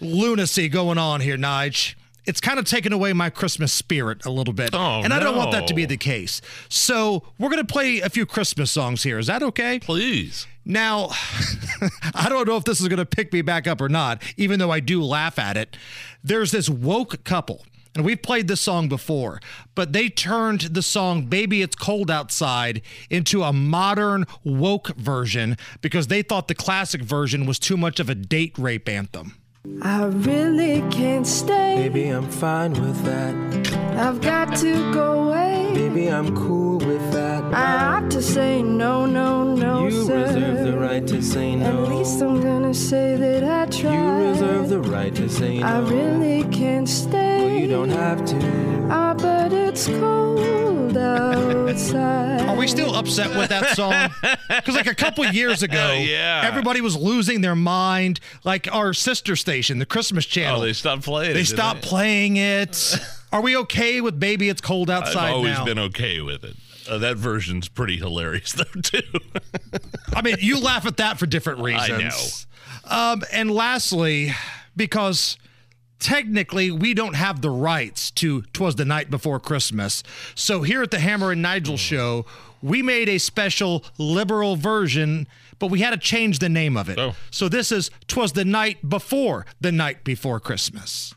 lunacy 0.00 0.68
going 0.68 0.96
on 0.96 1.20
here, 1.20 1.36
Nige, 1.36 1.94
it's 2.28 2.40
kind 2.42 2.58
of 2.58 2.66
taken 2.66 2.92
away 2.92 3.14
my 3.14 3.30
Christmas 3.30 3.72
spirit 3.72 4.26
a 4.26 4.30
little 4.30 4.52
bit. 4.52 4.70
Oh, 4.74 5.00
and 5.02 5.14
I 5.14 5.18
don't 5.18 5.36
want 5.36 5.50
that 5.52 5.66
to 5.68 5.74
be 5.74 5.86
the 5.86 5.96
case. 5.96 6.42
So, 6.68 7.22
we're 7.38 7.48
going 7.48 7.66
to 7.66 7.72
play 7.72 8.00
a 8.00 8.10
few 8.10 8.26
Christmas 8.26 8.70
songs 8.70 9.02
here. 9.02 9.18
Is 9.18 9.28
that 9.28 9.42
okay? 9.42 9.80
Please. 9.80 10.46
Now, 10.62 11.08
I 12.14 12.28
don't 12.28 12.46
know 12.46 12.58
if 12.58 12.64
this 12.64 12.82
is 12.82 12.88
going 12.88 12.98
to 12.98 13.06
pick 13.06 13.32
me 13.32 13.40
back 13.40 13.66
up 13.66 13.80
or 13.80 13.88
not, 13.88 14.22
even 14.36 14.58
though 14.58 14.70
I 14.70 14.80
do 14.80 15.02
laugh 15.02 15.38
at 15.38 15.56
it. 15.56 15.78
There's 16.22 16.50
this 16.50 16.68
woke 16.68 17.24
couple, 17.24 17.64
and 17.94 18.04
we've 18.04 18.20
played 18.20 18.46
this 18.46 18.60
song 18.60 18.90
before, 18.90 19.40
but 19.74 19.94
they 19.94 20.10
turned 20.10 20.60
the 20.60 20.82
song 20.82 21.24
Baby 21.24 21.62
It's 21.62 21.74
Cold 21.74 22.10
Outside 22.10 22.82
into 23.08 23.42
a 23.42 23.54
modern 23.54 24.26
woke 24.44 24.88
version 24.96 25.56
because 25.80 26.08
they 26.08 26.20
thought 26.20 26.48
the 26.48 26.54
classic 26.54 27.00
version 27.00 27.46
was 27.46 27.58
too 27.58 27.78
much 27.78 27.98
of 27.98 28.10
a 28.10 28.14
date 28.14 28.58
rape 28.58 28.86
anthem. 28.86 29.37
I 29.82 30.04
really 30.04 30.82
can't 30.90 31.26
stay. 31.26 31.76
Maybe 31.76 32.08
I'm 32.08 32.30
fine 32.30 32.72
with 32.72 33.02
that. 33.04 33.34
I've 33.98 34.20
got 34.20 34.56
to 34.58 34.92
go 34.92 35.28
away. 35.28 35.72
Maybe 35.74 36.08
I'm 36.08 36.34
cool 36.36 36.78
with 36.78 37.12
that. 37.12 37.42
I 37.52 37.96
ought 37.96 38.10
to 38.12 38.22
say 38.22 38.62
no, 38.62 39.04
no, 39.04 39.42
no, 39.42 39.84
you 39.84 40.06
sir. 40.06 40.26
reserve 40.26 40.64
the 40.64 40.78
right 40.78 41.06
to 41.08 41.22
say 41.22 41.56
no. 41.56 41.84
At 41.84 41.90
least 41.90 42.22
I'm 42.22 42.40
gonna 42.40 42.74
say 42.74 43.16
that 43.16 43.42
I 43.42 43.66
tried. 43.66 44.20
You 44.22 44.28
reserve 44.28 44.68
the 44.68 44.80
right 44.80 45.14
to 45.16 45.28
say 45.28 45.58
no. 45.58 45.66
I 45.66 45.78
really 45.80 46.44
can't 46.50 46.88
stay. 46.88 47.38
Well, 47.44 47.58
you 47.58 47.66
don't 47.66 47.90
have 47.90 48.24
to. 48.26 48.88
Ah, 48.90 49.14
but 49.14 49.52
it's 49.52 49.88
cold. 49.88 50.77
Are 50.98 52.56
we 52.56 52.66
still 52.66 52.94
upset 52.94 53.36
with 53.36 53.48
that 53.50 53.76
song? 53.76 54.10
Because 54.48 54.74
like 54.74 54.86
a 54.86 54.94
couple 54.94 55.24
years 55.26 55.62
ago, 55.62 55.92
Yeah. 56.00 56.42
everybody 56.44 56.80
was 56.80 56.96
losing 56.96 57.40
their 57.42 57.54
mind. 57.54 58.18
Like 58.44 58.66
our 58.74 58.92
sister 58.92 59.36
station, 59.36 59.78
the 59.78 59.86
Christmas 59.86 60.26
Channel. 60.26 60.60
Oh, 60.60 60.64
they 60.64 60.72
stopped 60.72 61.02
playing. 61.04 61.34
They 61.34 61.40
it, 61.40 61.44
didn't 61.44 61.56
stopped 61.56 61.82
playing 61.82 62.36
it. 62.36 62.96
Are 63.32 63.40
we 63.40 63.56
okay 63.58 64.00
with 64.00 64.18
"Baby 64.18 64.48
It's 64.48 64.60
Cold 64.60 64.90
Outside" 64.90 65.28
I've 65.28 65.34
always 65.34 65.58
now? 65.58 65.64
been 65.64 65.78
okay 65.78 66.20
with 66.20 66.44
it. 66.44 66.56
Uh, 66.90 66.98
that 66.98 67.16
version's 67.18 67.68
pretty 67.68 67.98
hilarious 67.98 68.52
though 68.54 68.80
too. 68.82 69.02
I 70.14 70.22
mean, 70.22 70.36
you 70.40 70.58
laugh 70.60 70.86
at 70.86 70.96
that 70.96 71.18
for 71.18 71.26
different 71.26 71.60
reasons. 71.60 72.46
I 72.88 72.90
know. 72.90 73.12
Um, 73.12 73.22
and 73.32 73.50
lastly, 73.50 74.32
because 74.76 75.36
technically 75.98 76.70
we 76.70 76.94
don't 76.94 77.14
have 77.14 77.40
the 77.40 77.50
rights 77.50 78.10
to 78.12 78.42
"Twas 78.52 78.76
the 78.76 78.84
Night 78.84 79.10
Before 79.10 79.40
Christmas," 79.40 80.02
so 80.34 80.62
here 80.62 80.82
at 80.82 80.90
the 80.90 80.98
Hammer 80.98 81.32
and 81.32 81.42
Nigel 81.42 81.74
hmm. 81.74 81.78
show, 81.78 82.26
we 82.62 82.82
made 82.82 83.08
a 83.08 83.18
special 83.18 83.84
liberal 83.98 84.56
version. 84.56 85.26
But 85.60 85.72
we 85.72 85.80
had 85.80 85.90
to 85.90 85.96
change 85.96 86.38
the 86.38 86.48
name 86.48 86.76
of 86.76 86.88
it. 86.88 87.00
Oh. 87.00 87.16
So 87.32 87.48
this 87.48 87.72
is 87.72 87.90
"Twas 88.06 88.32
the 88.32 88.44
Night 88.44 88.88
Before 88.88 89.44
the 89.60 89.72
Night 89.72 90.04
Before 90.04 90.38
Christmas." 90.38 91.14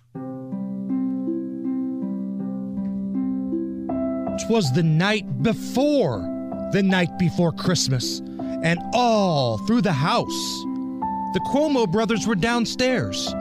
Twas 4.48 4.72
the 4.74 4.84
night 4.84 5.44
before 5.44 6.20
the 6.72 6.82
night 6.82 7.20
before 7.20 7.52
Christmas, 7.52 8.22
and 8.64 8.80
all 8.94 9.60
through 9.68 9.82
the 9.82 9.94
house, 9.94 10.64
the 11.34 11.42
Cuomo 11.52 11.90
brothers 11.90 12.26
were 12.26 12.36
downstairs, 12.36 13.34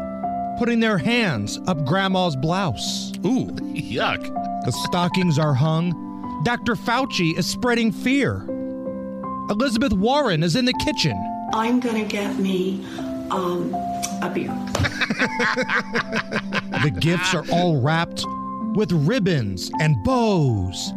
putting 0.60 0.78
their 0.78 0.98
hands 0.98 1.58
up 1.68 1.86
Grandma's 1.86 2.36
blouse. 2.36 3.12
Ooh, 3.24 3.46
Yuck. 3.72 4.22
the 4.66 4.70
stockings 4.70 5.38
are 5.38 5.54
hung. 5.54 5.90
Dr. 6.44 6.74
Fauci 6.74 7.34
is 7.38 7.46
spreading 7.46 7.90
fear. 7.90 8.44
Elizabeth 9.48 9.94
Warren 9.94 10.42
is 10.42 10.56
in 10.56 10.66
the 10.66 10.74
kitchen. 10.74 11.16
I'm 11.54 11.80
gonna 11.80 12.04
get 12.04 12.38
me 12.38 12.84
um, 13.30 13.74
a 14.20 14.30
beer. 14.34 14.50
The 16.82 16.90
gifts 16.90 17.34
are 17.34 17.44
all 17.50 17.80
wrapped 17.80 18.24
with 18.74 18.92
ribbons 18.92 19.70
and 19.80 19.96
bows. 20.04 20.92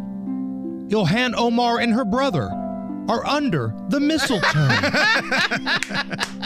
Ilhan 0.89 1.35
Omar 1.37 1.79
and 1.79 1.93
her 1.93 2.05
brother 2.05 2.49
are 3.09 3.25
under 3.25 3.73
the 3.89 3.99
mistletoe. 4.01 4.69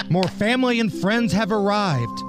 More 0.10 0.28
family 0.28 0.80
and 0.80 0.94
friends 0.94 1.34
have 1.34 1.52
arrived. 1.52 2.24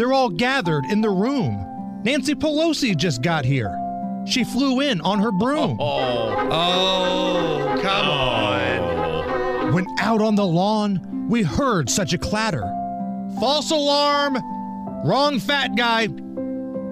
They're 0.00 0.14
all 0.14 0.30
gathered 0.30 0.86
in 0.86 1.02
the 1.02 1.10
room. 1.10 2.02
Nancy 2.04 2.34
Pelosi 2.34 2.96
just 2.96 3.20
got 3.20 3.44
here. 3.44 3.76
She 4.26 4.44
flew 4.44 4.80
in 4.80 5.02
on 5.02 5.18
her 5.18 5.30
broom. 5.30 5.76
Oh, 5.78 6.48
oh, 6.50 7.78
come 7.82 8.08
oh. 8.08 9.66
on. 9.66 9.74
When 9.74 9.86
out 10.00 10.22
on 10.22 10.36
the 10.36 10.46
lawn, 10.46 11.28
we 11.28 11.42
heard 11.42 11.90
such 11.90 12.14
a 12.14 12.18
clatter. 12.18 12.62
False 13.40 13.70
alarm! 13.70 14.38
Wrong 15.04 15.38
fat 15.38 15.76
guy. 15.76 16.04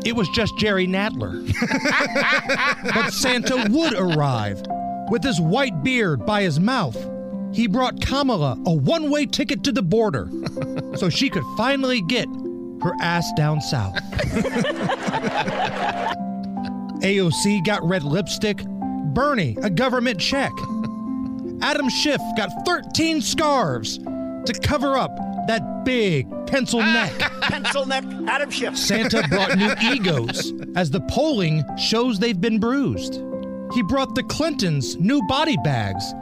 It 0.04 0.14
was 0.14 0.28
just 0.34 0.58
Jerry 0.58 0.86
Nadler. 0.86 1.46
but 2.94 3.10
Santa 3.14 3.68
would 3.70 3.94
arrive 3.94 4.62
with 5.10 5.24
his 5.24 5.40
white 5.40 5.82
beard 5.82 6.26
by 6.26 6.42
his 6.42 6.60
mouth. 6.60 6.98
He 7.54 7.68
brought 7.68 8.02
Kamala 8.02 8.58
a 8.66 8.72
one 8.74 9.08
way 9.10 9.24
ticket 9.24 9.64
to 9.64 9.72
the 9.72 9.80
border 9.80 10.28
so 10.96 11.08
she 11.08 11.30
could 11.30 11.44
finally 11.56 12.02
get 12.02 12.28
her 12.82 12.94
ass 13.00 13.30
down 13.36 13.60
south. 13.60 13.94
AOC 17.00 17.64
got 17.64 17.82
red 17.84 18.02
lipstick, 18.02 18.64
Bernie 19.14 19.56
a 19.62 19.70
government 19.70 20.18
check. 20.20 20.52
Adam 21.60 21.88
Schiff 21.88 22.20
got 22.36 22.50
13 22.64 23.20
scarves 23.20 23.98
to 23.98 24.60
cover 24.62 24.96
up 24.96 25.16
that 25.48 25.84
big 25.84 26.28
pencil 26.46 26.80
ah, 26.80 26.92
neck. 26.92 27.18
Pencil 27.42 27.86
neck 27.86 28.04
Adam 28.26 28.50
Schiff. 28.50 28.76
Santa 28.76 29.26
brought 29.28 29.56
new 29.56 29.72
egos 29.92 30.52
as 30.76 30.90
the 30.90 31.00
polling 31.02 31.64
shows 31.76 32.18
they've 32.18 32.40
been 32.40 32.58
bruised. 32.60 33.22
He 33.74 33.82
brought 33.82 34.14
the 34.14 34.22
Clintons 34.22 34.96
new 34.96 35.22
body 35.26 35.56
bags 35.64 36.14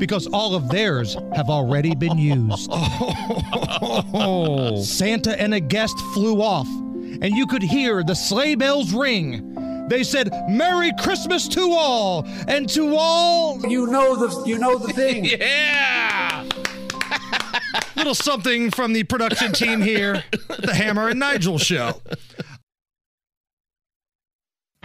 because 0.00 0.26
all 0.32 0.56
of 0.56 0.68
theirs 0.70 1.16
have 1.36 1.48
already 1.48 1.94
been 1.94 2.18
used. 2.18 2.72
Santa 4.84 5.40
and 5.40 5.54
a 5.54 5.60
guest 5.60 5.96
flew 6.14 6.42
off, 6.42 6.66
and 6.66 7.36
you 7.36 7.46
could 7.46 7.62
hear 7.62 8.02
the 8.02 8.16
sleigh 8.16 8.56
bells 8.56 8.92
ring. 8.92 9.86
They 9.88 10.02
said, 10.02 10.30
Merry 10.48 10.90
Christmas 11.00 11.46
to 11.48 11.70
all, 11.72 12.24
and 12.48 12.68
to 12.70 12.96
all. 12.96 13.60
You 13.68 13.86
know 13.86 14.16
the 14.16 14.48
you 14.48 14.58
know 14.58 14.78
the 14.78 14.92
thing. 14.94 15.26
Yeah. 15.26 16.48
Little 17.96 18.14
something 18.14 18.70
from 18.70 18.94
the 18.94 19.04
production 19.04 19.52
team 19.52 19.82
here 19.82 20.24
at 20.32 20.62
the 20.62 20.74
Hammer 20.74 21.08
and 21.08 21.20
Nigel 21.20 21.58
show. 21.58 22.00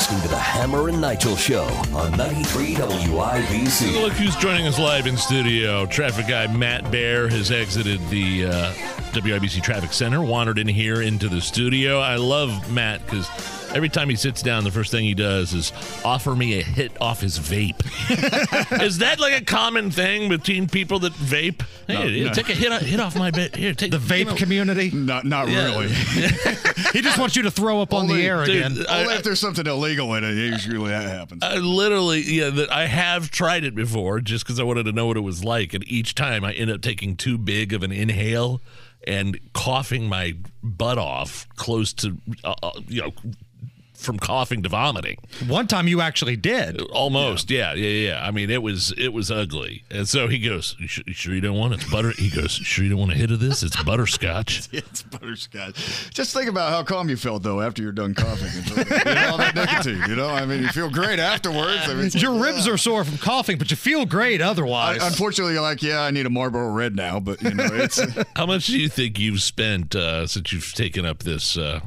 Listening 0.00 0.22
to 0.22 0.28
the 0.28 0.38
Hammer 0.38 0.88
and 0.88 0.98
Nigel 0.98 1.36
Show 1.36 1.64
on 1.92 2.16
93 2.16 2.74
WIBC. 2.74 4.00
Look 4.00 4.14
who's 4.14 4.34
joining 4.36 4.66
us 4.66 4.78
live 4.78 5.06
in 5.06 5.14
studio. 5.14 5.84
Traffic 5.84 6.26
guy 6.26 6.46
Matt 6.46 6.90
Bear 6.90 7.28
has 7.28 7.50
exited 7.50 8.00
the 8.08 8.46
uh, 8.46 8.72
WIBC 9.12 9.62
Traffic 9.62 9.92
Center, 9.92 10.22
wandered 10.22 10.58
in 10.58 10.68
here 10.68 11.02
into 11.02 11.28
the 11.28 11.40
studio. 11.40 11.98
I 11.98 12.16
love 12.16 12.70
Matt 12.72 13.04
because 13.04 13.28
every 13.74 13.88
time 13.88 14.08
he 14.08 14.16
sits 14.16 14.42
down, 14.42 14.64
the 14.64 14.70
first 14.70 14.90
thing 14.90 15.04
he 15.04 15.14
does 15.14 15.52
is 15.54 15.72
offer 16.04 16.34
me 16.34 16.58
a 16.58 16.62
hit 16.62 16.92
off 17.00 17.20
his 17.20 17.38
vape. 17.38 17.80
is 18.82 18.98
that 18.98 19.20
like 19.20 19.40
a 19.40 19.44
common 19.44 19.90
thing 19.90 20.28
between 20.28 20.68
people 20.68 20.98
that 21.00 21.12
vape? 21.14 21.62
Hey, 21.86 21.94
No, 21.94 22.02
here, 22.02 22.26
no. 22.26 22.32
take 22.32 22.48
a 22.48 22.52
hit, 22.54 22.72
hit 22.82 23.00
off 23.00 23.16
my 23.16 23.30
bit. 23.30 23.54
Here, 23.56 23.74
take 23.74 23.90
The 23.90 23.98
vape 23.98 24.18
you 24.20 24.24
know- 24.26 24.34
community? 24.36 24.90
Not, 24.90 25.24
not 25.24 25.48
Yeah. 25.48 25.64
really. 25.70 25.88
he 26.92 27.00
just 27.00 27.18
wants 27.18 27.36
you 27.36 27.42
to 27.42 27.50
throw 27.50 27.80
up 27.82 27.92
on 27.92 28.06
the 28.06 28.14
air 28.22 28.44
Dude, 28.44 28.56
again. 28.56 28.86
I- 28.88 29.02
Only 29.02 29.14
if 29.14 29.22
there's 29.24 29.40
something 29.40 29.66
illegal 29.66 30.14
in 30.14 30.24
it, 30.24 30.34
usually 30.34 30.90
that 30.90 31.08
happens. 31.08 31.42
I 31.42 31.56
literally, 31.56 32.22
yeah, 32.22 32.50
that 32.50 32.72
I 32.72 32.86
have 32.86 33.30
tried 33.30 33.64
it 33.64 33.74
before 33.74 34.20
just 34.20 34.44
because 34.44 34.58
I 34.60 34.62
wanted 34.62 34.84
to 34.84 34.92
know 34.92 35.06
what 35.06 35.16
it 35.16 35.20
was 35.20 35.44
like, 35.44 35.74
and 35.74 35.86
each 35.88 36.14
time 36.14 36.44
I 36.44 36.52
end 36.52 36.70
up 36.70 36.80
taking 36.80 37.16
too 37.16 37.38
big 37.38 37.72
of 37.72 37.82
an 37.82 37.92
inhale 37.92 38.60
and 39.06 39.38
coughing 39.52 40.08
my 40.08 40.34
butt 40.62 40.98
off 40.98 41.48
close 41.56 41.92
to, 41.94 42.16
uh, 42.44 42.54
uh, 42.62 42.72
you 42.86 43.02
know, 43.02 43.12
from 44.00 44.18
coughing 44.18 44.62
to 44.62 44.68
vomiting. 44.68 45.18
One 45.46 45.66
time 45.66 45.86
you 45.88 46.00
actually 46.00 46.36
did. 46.36 46.80
Almost, 46.80 47.50
yeah, 47.50 47.74
yeah, 47.74 48.08
yeah. 48.10 48.26
I 48.26 48.30
mean, 48.30 48.50
it 48.50 48.62
was 48.62 48.92
it 48.96 49.12
was 49.12 49.30
ugly. 49.30 49.84
And 49.90 50.08
so 50.08 50.28
he 50.28 50.38
goes, 50.38 50.74
"You 50.78 50.88
sure 50.88 51.04
you, 51.06 51.12
sure 51.14 51.34
you 51.34 51.40
don't 51.40 51.56
want 51.58 51.74
it? 51.74 51.80
It's 51.82 51.90
butter?" 51.90 52.10
He 52.10 52.30
goes, 52.30 52.52
"Sure 52.52 52.84
you 52.84 52.90
don't 52.90 52.98
want 52.98 53.12
a 53.12 53.16
hit 53.16 53.30
of 53.30 53.40
this? 53.40 53.62
It's 53.62 53.80
butterscotch." 53.82 54.68
it's 54.72 55.02
butterscotch. 55.02 56.10
Just 56.12 56.34
think 56.34 56.48
about 56.48 56.70
how 56.70 56.82
calm 56.82 57.08
you 57.08 57.16
felt 57.16 57.42
though 57.42 57.60
after 57.60 57.82
you're 57.82 57.92
done 57.92 58.14
coughing. 58.14 58.48
you 58.76 58.84
know, 59.14 59.28
all 59.30 59.38
that 59.38 59.54
nicotine. 59.54 60.02
You 60.08 60.16
know, 60.16 60.28
I 60.28 60.46
mean, 60.46 60.62
you 60.62 60.68
feel 60.68 60.90
great 60.90 61.18
afterwards. 61.18 61.82
I 61.88 61.94
mean, 61.94 62.10
Your 62.14 62.32
like, 62.32 62.54
ribs 62.54 62.66
are 62.68 62.78
sore 62.78 63.04
from 63.04 63.18
coughing, 63.18 63.58
but 63.58 63.70
you 63.70 63.76
feel 63.76 64.06
great 64.06 64.40
otherwise. 64.40 65.00
I- 65.02 65.06
unfortunately, 65.08 65.54
you're 65.54 65.62
like, 65.62 65.82
yeah, 65.82 66.00
I 66.00 66.10
need 66.10 66.26
a 66.26 66.30
Marlboro 66.30 66.70
Red 66.70 66.96
now, 66.96 67.20
but 67.20 67.42
you 67.42 67.54
know, 67.54 67.68
it's 67.72 68.00
How 68.36 68.46
much 68.46 68.66
do 68.66 68.78
you 68.78 68.88
think 68.88 69.18
you've 69.18 69.42
spent 69.42 69.94
uh, 69.94 70.26
since 70.26 70.52
you've 70.52 70.72
taken 70.72 71.04
up 71.04 71.20
this 71.22 71.56
uh, 71.56 71.80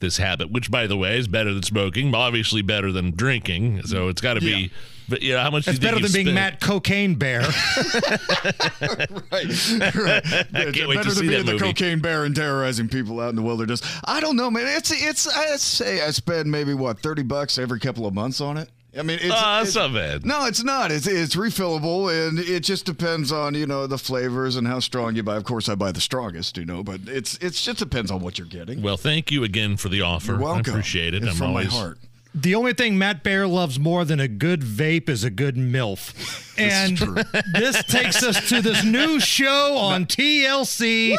this 0.00 0.16
habit? 0.18 0.50
Which, 0.50 0.70
by 0.70 0.86
the 0.86 0.96
way, 0.96 1.18
is 1.18 1.28
better 1.28 1.52
than 1.52 1.62
smoking. 1.62 2.14
Obviously, 2.14 2.62
better 2.62 2.92
than 2.92 3.12
drinking. 3.12 3.82
So 3.84 4.08
it's 4.08 4.20
got 4.20 4.34
to 4.34 4.40
be. 4.40 4.70
But 5.08 5.22
you 5.22 5.32
know, 5.32 5.40
how 5.40 5.50
much? 5.50 5.66
It's 5.66 5.78
better 5.78 5.98
than 6.00 6.12
being 6.12 6.26
spent? 6.26 6.34
Matt 6.34 6.60
Cocaine 6.60 7.14
Bear. 7.14 7.40
right. 7.40 7.50
right. 9.32 10.26
I 10.26 10.70
can't 10.72 10.88
wait 10.88 10.96
better 10.96 11.08
to 11.08 11.08
than 11.08 11.10
see 11.10 11.28
being 11.28 11.30
that 11.30 11.46
the 11.46 11.52
movie. 11.52 11.64
cocaine 11.64 12.00
bear 12.00 12.24
and 12.24 12.36
terrorizing 12.36 12.88
people 12.88 13.18
out 13.20 13.30
in 13.30 13.36
the 13.36 13.42
wilderness. 13.42 13.80
I 14.04 14.20
don't 14.20 14.36
know, 14.36 14.50
man. 14.50 14.66
It's 14.66 14.90
it's 14.90 15.26
I 15.26 15.56
say 15.56 16.02
I 16.04 16.10
spend 16.10 16.50
maybe 16.50 16.74
what 16.74 17.00
thirty 17.00 17.22
bucks 17.22 17.58
every 17.58 17.80
couple 17.80 18.06
of 18.06 18.12
months 18.12 18.40
on 18.42 18.58
it. 18.58 18.68
I 18.96 19.02
mean, 19.02 19.18
it's, 19.20 19.28
that's 19.28 19.70
it's- 19.70 19.74
not 19.74 19.92
bad. 19.94 20.24
No, 20.24 20.46
it's 20.46 20.62
not. 20.64 20.90
It's 20.90 21.06
it's 21.06 21.36
refillable, 21.36 22.08
and 22.10 22.38
it 22.38 22.60
just 22.60 22.86
depends 22.86 23.30
on 23.32 23.54
you 23.54 23.66
know 23.66 23.86
the 23.86 23.98
flavors 23.98 24.56
and 24.56 24.66
how 24.66 24.80
strong 24.80 25.14
you 25.14 25.22
buy. 25.22 25.36
Of 25.36 25.44
course, 25.44 25.68
I 25.68 25.74
buy 25.74 25.92
the 25.92 26.00
strongest, 26.00 26.56
you 26.56 26.64
know, 26.64 26.82
but 26.82 27.00
it's 27.06 27.36
it's 27.38 27.62
just 27.64 27.78
depends 27.78 28.10
on 28.10 28.20
what 28.20 28.38
you're 28.38 28.46
getting. 28.46 28.80
Well, 28.80 28.96
thank 28.96 29.30
you 29.30 29.44
again 29.44 29.76
for 29.76 29.88
the 29.88 30.00
offer. 30.02 30.32
You're 30.32 30.40
welcome. 30.40 30.62
I 30.66 30.70
appreciate 30.70 31.14
it. 31.14 31.22
It's 31.22 31.32
I'm 31.32 31.36
from 31.36 31.48
always, 31.48 31.70
my 31.70 31.76
heart. 31.76 31.98
The 32.34 32.54
only 32.54 32.72
thing 32.72 32.96
Matt 32.98 33.22
Bear 33.24 33.46
loves 33.46 33.78
more 33.78 34.04
than 34.04 34.20
a 34.20 34.28
good 34.28 34.60
vape 34.62 35.08
is 35.08 35.24
a 35.24 35.30
good 35.30 35.56
MILF. 35.56 36.44
And 36.58 36.98
this 37.54 37.84
takes 37.84 38.20
us 38.24 38.48
to 38.48 38.60
this 38.60 38.82
new 38.84 39.20
show 39.20 39.76
on 39.76 40.06
TLC 40.06 41.16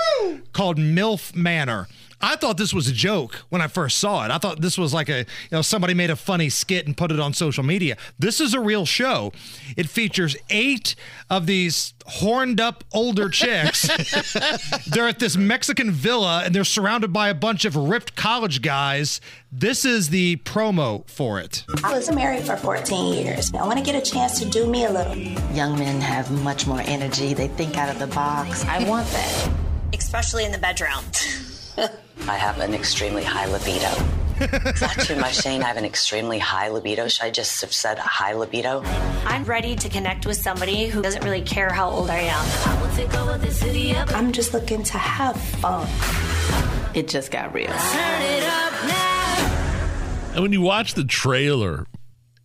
called 0.52 0.78
MILF 0.78 1.34
Manor. 1.34 1.88
I 2.22 2.36
thought 2.36 2.58
this 2.58 2.74
was 2.74 2.88
a 2.88 2.94
joke 2.94 3.46
when 3.50 3.62
I 3.62 3.68
first 3.68 3.98
saw 3.98 4.26
it. 4.26 4.32
I 4.32 4.38
thought 4.38 4.62
this 4.62 4.78
was 4.78 4.94
like 4.94 5.08
a, 5.08 5.20
you 5.20 5.26
know, 5.52 5.62
somebody 5.62 5.94
made 5.94 6.10
a 6.10 6.16
funny 6.16 6.50
skit 6.50 6.86
and 6.86 6.96
put 6.96 7.12
it 7.12 7.20
on 7.20 7.34
social 7.34 7.64
media. 7.64 7.96
This 8.18 8.42
is 8.42 8.54
a 8.54 8.60
real 8.60 8.86
show. 8.86 9.32
It 9.78 9.88
features 9.88 10.36
eight 10.50 10.96
of 11.30 11.46
these 11.46 11.94
horned 12.06 12.60
up 12.60 12.84
older 12.92 13.30
chicks. 13.30 13.88
they're 14.88 15.08
at 15.08 15.20
this 15.20 15.38
Mexican 15.38 15.92
villa 15.92 16.44
and 16.44 16.54
they're 16.54 16.66
surrounded 16.66 17.14
by 17.14 17.30
a 17.30 17.34
bunch 17.34 17.64
of 17.64 17.76
ripped 17.76 18.16
college 18.16 18.62
guys. 18.62 19.22
This 19.52 19.86
is 19.86 20.10
the 20.10 20.38
promo 20.38 21.10
for 21.10 21.40
it. 21.40 21.64
I 21.84 21.94
was 21.94 22.14
married 22.14 22.44
for 22.44 22.58
14 22.58 23.14
years. 23.14 23.54
I 23.54 23.66
want 23.66 23.80
to 23.80 23.84
get 23.84 23.96
a 23.96 24.12
chance 24.12 24.40
to 24.40 24.46
do 24.46 24.68
me 24.68 24.86
a 24.86 24.92
little. 24.92 25.16
Young 25.56 25.80
men 25.80 26.02
have 26.02 26.30
much 26.44 26.68
more 26.68 26.82
energy. 26.82 27.34
They 27.34 27.48
think 27.48 27.78
out 27.78 27.90
of 27.90 28.00
the 28.00 28.08
box. 28.08 28.66
I 28.66 28.88
want 28.90 29.08
that. 29.08 29.50
Especially 29.94 30.44
in 30.44 30.52
the 30.52 30.58
bedroom. 30.58 31.04
I 32.28 32.36
have 32.36 32.60
an 32.60 32.74
extremely 32.74 33.24
high 33.24 33.46
libido. 33.46 33.90
It's 34.42 34.82
not 34.82 35.00
too 35.00 35.16
much 35.18 35.34
saying 35.34 35.64
I 35.64 35.68
have 35.68 35.78
an 35.78 35.86
extremely 35.86 36.40
high 36.40 36.70
libido. 36.70 37.08
Should 37.08 37.26
I 37.26 37.30
just 37.30 37.60
have 37.62 37.74
said 37.74 37.98
high 37.98 38.34
libido? 38.34 38.82
I'm 39.26 39.44
ready 39.44 39.76
to 39.76 39.90
connect 39.90 40.26
with 40.26 40.38
somebody 40.38 40.88
who 40.88 41.02
doesn't 41.02 41.24
really 41.24 41.42
care 41.42 41.70
how 41.70 41.90
old 41.90 42.10
I 42.10 42.20
am. 42.20 42.46
I'm 44.16 44.32
just 44.32 44.54
looking 44.54 44.84
to 44.84 44.98
have 44.98 45.36
fun. 45.36 45.88
It 46.94 47.08
just 47.08 47.32
got 47.32 47.54
real. 47.54 47.72
And 50.34 50.42
when 50.44 50.54
you 50.54 50.62
watch 50.62 50.94
the 50.94 51.04
trailer, 51.04 51.86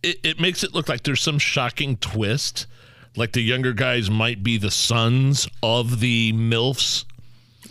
it, 0.03 0.17
it 0.23 0.39
makes 0.39 0.63
it 0.63 0.73
look 0.73 0.89
like 0.89 1.03
there's 1.03 1.21
some 1.21 1.39
shocking 1.39 1.97
twist. 1.97 2.67
Like 3.15 3.31
the 3.31 3.41
younger 3.41 3.71
guys 3.71 4.09
might 4.09 4.43
be 4.43 4.57
the 4.57 4.71
sons 4.71 5.47
of 5.63 6.01
the 6.01 6.33
MILFs. 6.33 7.05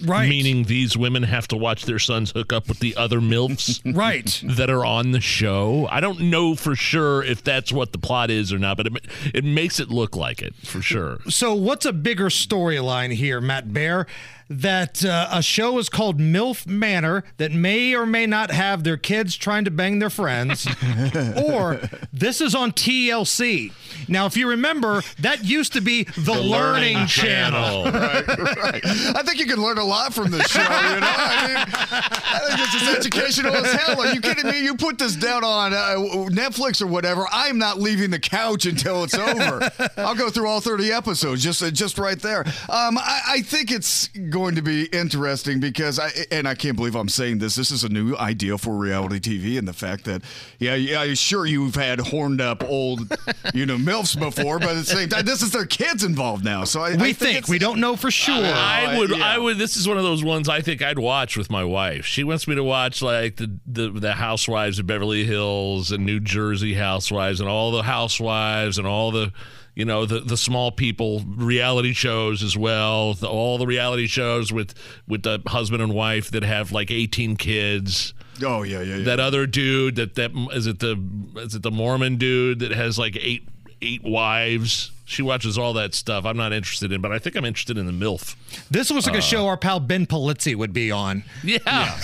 Right. 0.02 0.28
Meaning 0.28 0.64
these 0.64 0.96
women 0.96 1.22
have 1.24 1.48
to 1.48 1.56
watch 1.56 1.84
their 1.84 1.98
sons 1.98 2.30
hook 2.32 2.52
up 2.52 2.68
with 2.68 2.78
the 2.80 2.96
other 2.96 3.20
MILFs. 3.20 3.80
Right. 3.94 4.42
That 4.44 4.70
are 4.70 4.84
on 4.84 5.12
the 5.12 5.20
show. 5.20 5.86
I 5.90 6.00
don't 6.00 6.22
know 6.22 6.54
for 6.56 6.74
sure 6.74 7.22
if 7.22 7.44
that's 7.44 7.70
what 7.70 7.92
the 7.92 7.98
plot 7.98 8.30
is 8.30 8.52
or 8.52 8.58
not, 8.58 8.76
but 8.76 8.86
it, 8.86 8.92
it 9.32 9.44
makes 9.44 9.78
it 9.78 9.88
look 9.88 10.16
like 10.16 10.42
it 10.42 10.54
for 10.56 10.82
sure. 10.82 11.18
So, 11.28 11.54
what's 11.54 11.86
a 11.86 11.92
bigger 11.92 12.26
storyline 12.28 13.12
here, 13.12 13.40
Matt 13.40 13.72
Bear? 13.72 14.06
That 14.48 15.04
uh, 15.04 15.28
a 15.30 15.42
show 15.42 15.78
is 15.78 15.88
called 15.88 16.18
MILF 16.20 16.66
Manor 16.66 17.24
that 17.38 17.52
may 17.52 17.94
or 17.94 18.04
may 18.04 18.26
not 18.26 18.50
have 18.50 18.84
their 18.84 18.96
kids 18.96 19.36
trying 19.36 19.64
to 19.64 19.70
bang 19.70 19.98
their 19.98 20.10
friends, 20.10 20.66
or 21.48 21.80
this 22.12 22.40
is 22.40 22.54
on 22.54 22.72
TLC. 22.72 23.72
Now, 24.08 24.26
if 24.26 24.36
you 24.36 24.48
remember, 24.48 25.02
that 25.20 25.44
used 25.44 25.72
to 25.74 25.80
be 25.80 26.04
the, 26.04 26.32
Learning, 26.32 26.96
Learning 26.96 27.06
Channel. 27.06 27.84
right, 27.90 28.28
right. 28.28 28.80
I 28.84 29.22
think 29.22 29.38
you 29.38 29.46
can 29.46 29.62
learn 29.62 29.78
a 29.78 29.84
lot 29.84 30.12
from 30.12 30.30
this 30.30 30.46
show. 30.48 30.60
You 30.60 30.68
know, 30.68 30.70
I 30.72 31.46
mean, 31.46 31.56
I 31.56 32.40
think 32.46 32.58
this 32.60 32.82
is 32.82 32.96
educational 32.96 33.54
as 33.54 33.72
hell. 33.72 34.00
Are 34.00 34.12
you 34.12 34.20
kidding 34.20 34.46
me? 34.46 34.62
You 34.62 34.76
put 34.76 34.98
this 34.98 35.16
down 35.16 35.44
on 35.44 35.72
uh, 35.72 35.96
Netflix 36.30 36.82
or 36.82 36.86
whatever. 36.86 37.26
I'm 37.32 37.58
not 37.58 37.78
leaving 37.78 38.10
the 38.10 38.18
couch 38.18 38.66
until 38.66 39.04
it's 39.04 39.14
over. 39.14 39.70
I'll 39.96 40.14
go 40.14 40.30
through 40.30 40.48
all 40.48 40.60
30 40.60 40.92
episodes 40.92 41.42
just 41.42 41.62
uh, 41.62 41.70
just 41.70 41.98
right 41.98 42.18
there. 42.18 42.40
Um, 42.68 42.98
I, 42.98 43.20
I 43.28 43.42
think 43.42 43.70
it's 43.70 44.08
going 44.34 44.56
to 44.56 44.62
be 44.62 44.84
interesting 44.86 45.60
because 45.60 45.98
I 46.00 46.10
and 46.30 46.46
I 46.46 46.54
can't 46.54 46.76
believe 46.76 46.94
I'm 46.96 47.08
saying 47.08 47.38
this. 47.38 47.54
This 47.54 47.70
is 47.70 47.84
a 47.84 47.88
new 47.88 48.16
idea 48.16 48.58
for 48.58 48.74
reality 48.76 49.20
TV, 49.20 49.56
and 49.58 49.66
the 49.66 49.72
fact 49.72 50.04
that 50.04 50.22
yeah, 50.58 50.74
yeah, 50.74 51.14
sure 51.14 51.46
you've 51.46 51.76
had 51.76 52.00
horned 52.00 52.40
up 52.40 52.62
old, 52.64 53.00
you 53.54 53.64
know, 53.64 53.76
milfs 53.76 54.18
before, 54.18 54.58
but 54.58 54.70
at 54.70 54.74
the 54.76 54.84
same 54.84 55.08
time, 55.08 55.24
this 55.24 55.40
is 55.40 55.52
their 55.52 55.64
kids 55.66 56.02
involved 56.04 56.44
now. 56.44 56.64
So 56.64 56.80
I, 56.82 56.96
We 56.96 57.10
I 57.10 57.12
think, 57.12 57.36
it's- 57.38 57.48
we 57.48 57.58
don't 57.58 57.78
know 57.80 57.94
for 57.96 58.10
sure. 58.10 58.34
I 58.44 58.98
would, 58.98 59.10
yeah. 59.10 59.24
I 59.24 59.38
would. 59.38 59.56
This 59.56 59.76
is 59.76 59.86
one 59.88 59.96
of 59.96 60.02
those 60.02 60.24
ones 60.24 60.48
I 60.48 60.60
think 60.60 60.82
I'd 60.82 60.98
watch 60.98 61.36
with 61.36 61.48
my 61.50 61.64
wife. 61.64 62.04
She 62.04 62.24
wants 62.24 62.48
me 62.48 62.56
to 62.56 62.64
watch 62.64 63.00
like 63.00 63.36
the 63.36 63.56
the, 63.66 63.88
the 63.90 64.12
Housewives 64.14 64.78
of 64.80 64.86
Beverly 64.86 65.24
Hills 65.24 65.92
and 65.92 66.04
New 66.04 66.18
Jersey 66.20 66.74
Housewives 66.74 67.38
and 67.40 67.48
all 67.48 67.70
the 67.70 67.84
Housewives 67.84 68.78
and 68.78 68.86
all 68.86 69.10
the, 69.12 69.32
you 69.74 69.84
know, 69.84 70.06
the 70.06 70.20
the 70.20 70.36
small 70.36 70.70
people 70.70 71.20
reality 71.20 71.92
shows 71.92 72.42
as 72.42 72.56
well. 72.56 73.14
The, 73.14 73.28
all 73.28 73.58
the 73.58 73.66
reality 73.66 74.06
shows 74.06 74.52
with 74.52 74.74
with 75.08 75.22
the 75.22 75.42
husband 75.46 75.82
and 75.82 75.92
wife 75.92 76.30
that 76.30 76.44
have 76.44 76.70
like 76.72 76.90
eighteen 76.90 77.36
kids. 77.36 78.14
Oh 78.42 78.62
yeah, 78.62 78.82
yeah, 78.82 78.96
yeah. 78.96 79.04
That 79.04 79.20
other 79.20 79.46
dude 79.46 79.96
that 79.96 80.14
that 80.14 80.30
is 80.52 80.66
it 80.66 80.78
the 80.78 81.00
is 81.36 81.54
it 81.54 81.62
the 81.62 81.70
Mormon 81.70 82.16
dude 82.16 82.60
that 82.60 82.70
has 82.70 82.98
like 82.98 83.16
eight 83.20 83.48
eight 83.82 84.02
wives. 84.04 84.92
She 85.06 85.20
watches 85.22 85.58
all 85.58 85.74
that 85.74 85.94
stuff. 85.94 86.24
I'm 86.24 86.36
not 86.36 86.52
interested 86.52 86.90
in, 86.90 87.00
but 87.02 87.12
I 87.12 87.18
think 87.18 87.36
I'm 87.36 87.44
interested 87.44 87.76
in 87.76 87.86
the 87.86 87.92
MILF. 87.92 88.36
This 88.70 88.90
was 88.90 89.06
like 89.06 89.14
Uh, 89.16 89.18
a 89.18 89.22
show 89.22 89.46
our 89.46 89.56
pal 89.56 89.78
Ben 89.80 90.06
Polizzi 90.06 90.54
would 90.54 90.72
be 90.72 90.90
on. 90.90 91.24
Yeah. 91.42 91.58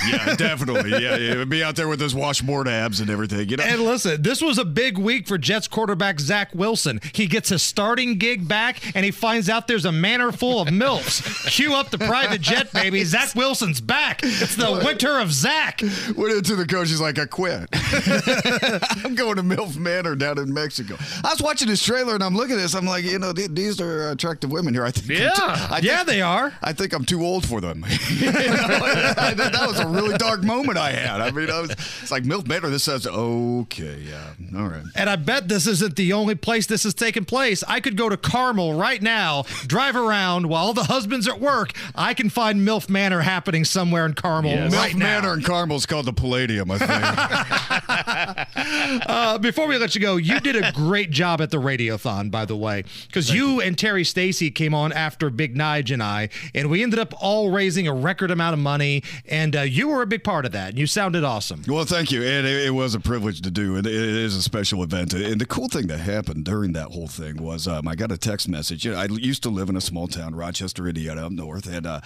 yeah, 0.08 0.34
definitely. 0.36 0.90
Yeah, 0.90 1.16
yeah. 1.16 1.32
It 1.32 1.36
would 1.38 1.48
be 1.48 1.64
out 1.64 1.76
there 1.76 1.88
with 1.88 1.98
those 1.98 2.14
washboard 2.14 2.68
abs 2.68 3.00
and 3.00 3.08
everything. 3.08 3.48
You 3.48 3.56
know. 3.56 3.64
And 3.64 3.82
listen, 3.82 4.20
this 4.22 4.42
was 4.42 4.58
a 4.58 4.64
big 4.64 4.98
week 4.98 5.26
for 5.26 5.38
Jets 5.38 5.66
quarterback 5.66 6.20
Zach 6.20 6.54
Wilson. 6.54 7.00
He 7.14 7.26
gets 7.26 7.48
his 7.48 7.62
starting 7.62 8.18
gig 8.18 8.46
back, 8.46 8.94
and 8.94 9.04
he 9.04 9.10
finds 9.10 9.48
out 9.48 9.66
there's 9.66 9.86
a 9.86 9.92
manor 9.92 10.30
full 10.32 10.60
of 10.60 10.68
milfs. 10.68 11.46
Cue 11.50 11.74
up 11.74 11.90
the 11.90 11.98
private 11.98 12.40
jet, 12.42 12.70
baby. 12.72 13.02
Zach 13.04 13.34
Wilson's 13.34 13.80
back. 13.80 14.20
It's 14.22 14.56
the 14.56 14.82
winter 14.84 15.18
of 15.18 15.32
Zach. 15.32 15.80
Went 16.16 16.34
into 16.34 16.54
the 16.56 16.66
coach. 16.66 16.88
He's 16.88 17.00
like, 17.00 17.18
I 17.18 17.24
quit. 17.26 17.68
I'm 19.04 19.14
going 19.14 19.36
to 19.36 19.42
MILF 19.42 19.76
Manor 19.78 20.14
down 20.16 20.38
in 20.38 20.52
Mexico. 20.52 20.96
I 21.24 21.30
was 21.30 21.40
watching 21.42 21.68
this 21.68 21.82
trailer 21.82 22.14
and 22.14 22.22
I'm 22.22 22.36
looking 22.36 22.56
at 22.56 22.58
this. 22.60 22.74
I'm 22.74 22.86
like, 22.90 23.04
you 23.04 23.18
know, 23.18 23.32
th- 23.32 23.50
these 23.50 23.80
are 23.80 24.10
attractive 24.10 24.50
women 24.50 24.74
here. 24.74 24.84
I 24.84 24.90
think. 24.90 25.18
Yeah. 25.18 25.30
I 25.34 25.80
Yeah, 25.82 26.04
they 26.04 26.20
are. 26.20 26.52
I 26.62 26.72
think 26.72 26.92
I'm 26.92 27.04
too 27.04 27.24
old 27.24 27.48
for 27.48 27.60
them. 27.60 27.84
You 28.10 28.26
know, 28.26 28.32
that, 28.34 29.36
that 29.36 29.66
was 29.66 29.78
a 29.78 29.86
really 29.86 30.16
dark 30.18 30.42
moment 30.42 30.76
I 30.76 30.90
had. 30.90 31.20
I 31.20 31.30
mean, 31.30 31.50
I 31.50 31.60
was. 31.60 31.70
It's 31.70 32.10
like 32.10 32.24
MILF 32.24 32.46
Manor. 32.46 32.68
This 32.68 32.84
says, 32.84 33.06
okay, 33.06 34.04
yeah, 34.06 34.32
all 34.56 34.68
right. 34.68 34.82
And 34.94 35.08
I 35.08 35.16
bet 35.16 35.48
this 35.48 35.66
isn't 35.66 35.96
the 35.96 36.12
only 36.12 36.34
place 36.34 36.66
this 36.66 36.84
is 36.84 36.92
taking 36.92 37.24
place. 37.24 37.64
I 37.66 37.80
could 37.80 37.96
go 37.96 38.08
to 38.08 38.16
Carmel 38.16 38.74
right 38.74 39.00
now, 39.00 39.44
drive 39.66 39.96
around 39.96 40.48
while 40.48 40.66
all 40.66 40.74
the 40.74 40.84
husbands 40.84 41.28
are 41.28 41.34
at 41.34 41.40
work. 41.40 41.72
I 41.94 42.14
can 42.14 42.30
find 42.30 42.66
MILF 42.66 42.88
Manor 42.88 43.20
happening 43.20 43.64
somewhere 43.64 44.06
in 44.06 44.14
Carmel 44.14 44.52
MILF 44.52 44.72
right 44.72 44.94
now. 44.94 45.20
Manor 45.20 45.34
in 45.34 45.42
Carmel 45.42 45.76
is 45.76 45.86
called 45.86 46.06
the 46.06 46.12
Palladium, 46.12 46.70
I 46.70 46.78
think. 46.78 46.90
uh, 49.08 49.38
before 49.38 49.66
we 49.66 49.78
let 49.78 49.94
you 49.94 50.00
go, 50.00 50.16
you 50.16 50.40
did 50.40 50.56
a 50.56 50.72
great 50.72 51.10
job 51.10 51.40
at 51.40 51.50
the 51.50 51.58
radiothon, 51.58 52.30
by 52.30 52.44
the 52.44 52.56
way, 52.56 52.79
because 53.06 53.32
you, 53.32 53.60
and 53.60 53.76
Terry 53.78 54.04
Stacy 54.04 54.50
came 54.50 54.74
on 54.74 54.92
after 54.92 55.30
Big 55.30 55.54
Nige 55.54 55.92
and 55.92 56.02
I, 56.02 56.28
and 56.54 56.70
we 56.70 56.82
ended 56.82 56.98
up 56.98 57.14
all 57.20 57.50
raising 57.50 57.86
a 57.88 57.94
record 57.94 58.30
amount 58.30 58.54
of 58.54 58.60
money, 58.60 59.02
and 59.26 59.56
uh, 59.56 59.62
you 59.62 59.88
were 59.88 60.02
a 60.02 60.06
big 60.06 60.24
part 60.24 60.44
of 60.46 60.52
that. 60.52 60.70
And 60.70 60.78
you 60.78 60.86
sounded 60.86 61.24
awesome. 61.24 61.62
Well, 61.66 61.84
thank 61.84 62.10
you. 62.10 62.22
And 62.22 62.46
it, 62.46 62.66
it 62.66 62.70
was 62.70 62.94
a 62.94 63.00
privilege 63.00 63.40
to 63.42 63.50
do. 63.50 63.76
And 63.76 63.86
it 63.86 63.94
is 63.94 64.36
a 64.36 64.42
special 64.42 64.82
event. 64.82 65.12
And 65.12 65.40
the 65.40 65.46
cool 65.46 65.68
thing 65.68 65.86
that 65.88 65.98
happened 65.98 66.44
during 66.44 66.72
that 66.72 66.88
whole 66.88 67.06
thing 67.06 67.42
was 67.42 67.68
um, 67.68 67.86
I 67.86 67.94
got 67.94 68.10
a 68.10 68.18
text 68.18 68.48
message. 68.48 68.84
You 68.84 68.92
know, 68.92 68.98
I 68.98 69.04
used 69.06 69.42
to 69.44 69.50
live 69.50 69.68
in 69.68 69.76
a 69.76 69.80
small 69.80 70.08
town, 70.08 70.34
Rochester, 70.34 70.86
Indiana, 70.88 71.26
up 71.26 71.32
north. 71.32 71.66
And 71.66 71.86
uh, 71.86 72.00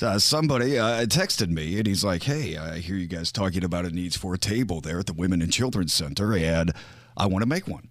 uh, 0.00 0.18
somebody 0.18 0.78
uh, 0.78 1.04
texted 1.06 1.50
me 1.50 1.78
and 1.78 1.86
he's 1.86 2.04
like, 2.04 2.22
Hey, 2.22 2.56
I 2.56 2.78
hear 2.78 2.96
you 2.96 3.06
guys 3.06 3.32
talking 3.32 3.64
about 3.64 3.84
a 3.84 3.90
needs 3.90 4.16
for 4.16 4.34
a 4.34 4.38
table 4.38 4.80
there 4.80 4.98
at 4.98 5.06
the 5.06 5.12
Women 5.12 5.42
and 5.42 5.52
Children's 5.52 5.92
Center. 5.92 6.34
And 6.34 6.72
I 7.16 7.26
want 7.26 7.42
to 7.42 7.48
make 7.48 7.68
one. 7.68 7.89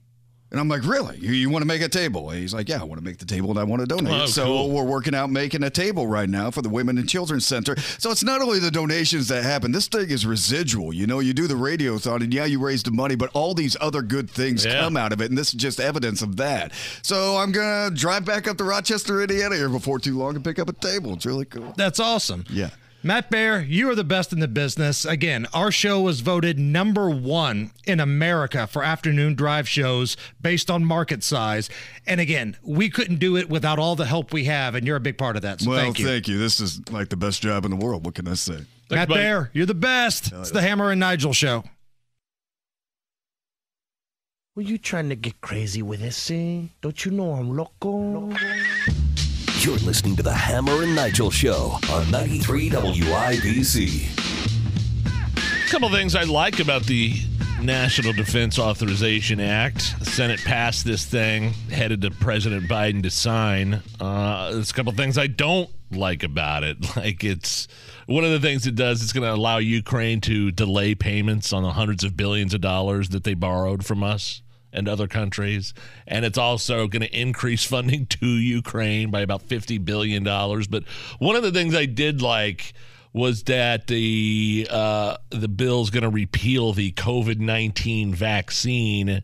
And 0.51 0.59
I'm 0.59 0.67
like, 0.67 0.83
really? 0.83 1.15
You, 1.17 1.31
you 1.31 1.49
want 1.51 1.61
to 1.61 1.67
make 1.67 1.81
a 1.83 1.87
table? 1.89 2.31
And 2.31 2.39
he's 2.39 2.55
like, 2.55 2.69
yeah, 2.69 2.81
I 2.81 2.83
want 2.83 2.99
to 2.99 3.05
make 3.05 3.19
the 3.19 3.25
table 3.25 3.51
and 3.51 3.59
I 3.59 3.63
want 3.63 3.81
to 3.81 3.85
donate. 3.85 4.21
Oh, 4.21 4.25
so 4.25 4.45
cool. 4.45 4.71
we're 4.71 4.83
working 4.83 5.13
out 5.13 5.29
making 5.29 5.61
a 5.61 5.69
table 5.69 6.07
right 6.07 6.27
now 6.27 6.49
for 6.49 6.63
the 6.63 6.69
Women 6.69 6.97
and 6.97 7.07
Children's 7.07 7.45
Center. 7.45 7.79
So 7.99 8.09
it's 8.09 8.23
not 8.23 8.41
only 8.41 8.57
the 8.57 8.71
donations 8.71 9.27
that 9.27 9.43
happen. 9.43 9.71
This 9.71 9.87
thing 9.87 10.09
is 10.09 10.25
residual. 10.25 10.91
You 10.91 11.05
know, 11.05 11.19
you 11.19 11.33
do 11.35 11.45
the 11.45 11.53
radiothon 11.53 12.23
and 12.23 12.33
yeah, 12.33 12.45
you 12.45 12.59
raise 12.59 12.81
the 12.81 12.89
money, 12.89 13.15
but 13.15 13.29
all 13.35 13.53
these 13.53 13.77
other 13.79 14.01
good 14.01 14.27
things 14.27 14.65
Yeah. 14.65 14.79
come 14.81 14.97
out 14.97 15.13
of 15.13 15.21
it. 15.21 15.29
And 15.29 15.37
this 15.37 15.49
is 15.49 15.53
just 15.53 15.79
evidence 15.79 16.23
of 16.23 16.37
that. 16.37 16.71
So 17.03 17.37
I'm 17.37 17.51
going 17.51 17.89
to 17.91 17.95
drive 17.95 18.25
back 18.25 18.47
up 18.47 18.57
to 18.57 18.63
Rochester, 18.63 19.21
Indiana 19.21 19.55
here 19.55 19.69
before 19.69 19.99
too 19.99 20.17
long 20.17 20.33
and 20.35 20.43
pick 20.43 20.57
up 20.57 20.67
a 20.67 20.73
table. 20.73 21.13
It's 21.13 21.27
really 21.27 21.45
cool. 21.45 21.73
That's 21.77 21.99
awesome. 21.99 22.43
Yeah. 22.49 22.69
Matt 23.01 23.29
Bear, 23.29 23.61
you 23.61 23.89
are 23.89 23.95
the 23.95 24.03
best 24.03 24.33
in 24.33 24.41
the 24.41 24.47
business. 24.47 25.05
Again, 25.05 25.47
our 25.53 25.71
show 25.71 26.01
was 26.01 26.19
voted 26.19 26.59
number 26.59 27.09
one 27.09 27.71
in 27.85 28.01
America 28.01 28.67
for 28.67 28.83
afternoon 28.83 29.35
drive 29.35 29.69
shows 29.69 30.17
based 30.41 30.69
on 30.69 30.83
market 30.83 31.23
size. 31.23 31.69
And 32.05 32.19
again, 32.19 32.57
we 32.61 32.89
couldn't 32.89 33.19
do 33.19 33.37
it 33.37 33.49
without 33.49 33.79
all 33.79 33.95
the 33.95 34.05
help 34.05 34.33
we 34.33 34.45
have, 34.45 34.75
and 34.75 34.85
you're 34.85 34.97
a 34.97 35.01
big 35.01 35.17
part 35.17 35.37
of 35.37 35.43
that. 35.43 35.61
So 35.61 35.69
well, 35.69 35.93
thank 35.93 36.27
you. 36.27 36.37
This 36.37 36.59
is 36.59 36.81
like 36.91 37.07
the 37.07 37.15
best 37.15 37.41
job 37.41 37.63
in 37.63 37.71
the 37.71 37.77
world. 37.77 38.05
What 38.05 38.15
can 38.15 38.27
I 38.27 38.33
say? 38.33 38.65
Matt 38.91 39.07
Bear, 39.07 39.49
you're 39.53 39.65
the 39.65 39.73
best. 39.73 40.33
It's 40.33 40.51
the 40.51 40.61
Hammer 40.61 40.91
and 40.91 40.99
Nigel 40.99 41.31
show. 41.31 41.63
Were 44.55 44.63
you 44.63 44.77
trying 44.77 45.07
to 45.07 45.15
get 45.15 45.39
crazy 45.39 45.81
with 45.81 46.01
this, 46.01 46.29
eh? 46.31 46.63
Don't 46.81 47.05
you 47.05 47.11
know 47.11 47.31
I'm 47.31 47.55
loco? 47.55 48.33
You're 49.59 49.75
listening 49.79 50.15
to 50.15 50.23
the 50.23 50.31
Hammer 50.31 50.83
and 50.83 50.95
Nigel 50.95 51.29
Show 51.29 51.77
on 51.91 52.09
93 52.11 52.69
WIBC. 52.69 54.07
A 55.65 55.69
couple 55.69 55.89
things 55.89 56.15
I 56.15 56.23
like 56.23 56.61
about 56.61 56.83
the 56.83 57.13
National 57.61 58.13
Defense 58.13 58.57
Authorization 58.57 59.41
Act. 59.41 59.81
Senate 60.07 60.39
passed 60.45 60.85
this 60.85 61.05
thing, 61.05 61.51
headed 61.69 62.01
to 62.03 62.11
President 62.11 62.69
Biden 62.69 63.03
to 63.03 63.09
sign. 63.09 63.83
Uh, 63.99 64.53
there's 64.53 64.71
a 64.71 64.73
couple 64.73 64.93
things 64.93 65.17
I 65.17 65.27
don't 65.27 65.69
like 65.91 66.23
about 66.23 66.63
it. 66.63 66.77
Like 66.95 67.25
it's 67.25 67.67
one 68.05 68.23
of 68.23 68.31
the 68.31 68.39
things 68.39 68.65
it 68.65 68.75
does. 68.75 69.03
It's 69.03 69.11
going 69.11 69.27
to 69.27 69.33
allow 69.33 69.57
Ukraine 69.57 70.21
to 70.21 70.51
delay 70.51 70.95
payments 70.95 71.51
on 71.51 71.63
the 71.63 71.71
hundreds 71.71 72.05
of 72.05 72.15
billions 72.15 72.53
of 72.53 72.61
dollars 72.61 73.09
that 73.09 73.25
they 73.25 73.33
borrowed 73.33 73.85
from 73.85 74.03
us 74.05 74.41
and 74.71 74.87
other 74.87 75.07
countries, 75.07 75.73
and 76.07 76.25
it's 76.25 76.37
also 76.37 76.87
going 76.87 77.01
to 77.01 77.19
increase 77.19 77.63
funding 77.63 78.05
to 78.07 78.25
Ukraine 78.25 79.11
by 79.11 79.21
about 79.21 79.41
fifty 79.41 79.77
billion 79.77 80.23
dollars. 80.23 80.67
But 80.67 80.83
one 81.19 81.35
of 81.35 81.43
the 81.43 81.51
things 81.51 81.75
I 81.75 81.85
did 81.85 82.21
like 82.21 82.73
was 83.11 83.43
that 83.43 83.87
the 83.87 84.67
uh, 84.69 85.17
the 85.29 85.47
bill's 85.47 85.89
going 85.89 86.03
to 86.03 86.09
repeal 86.09 86.73
the 86.73 86.91
COVID 86.91 87.39
nineteen 87.39 88.13
vaccine 88.13 89.23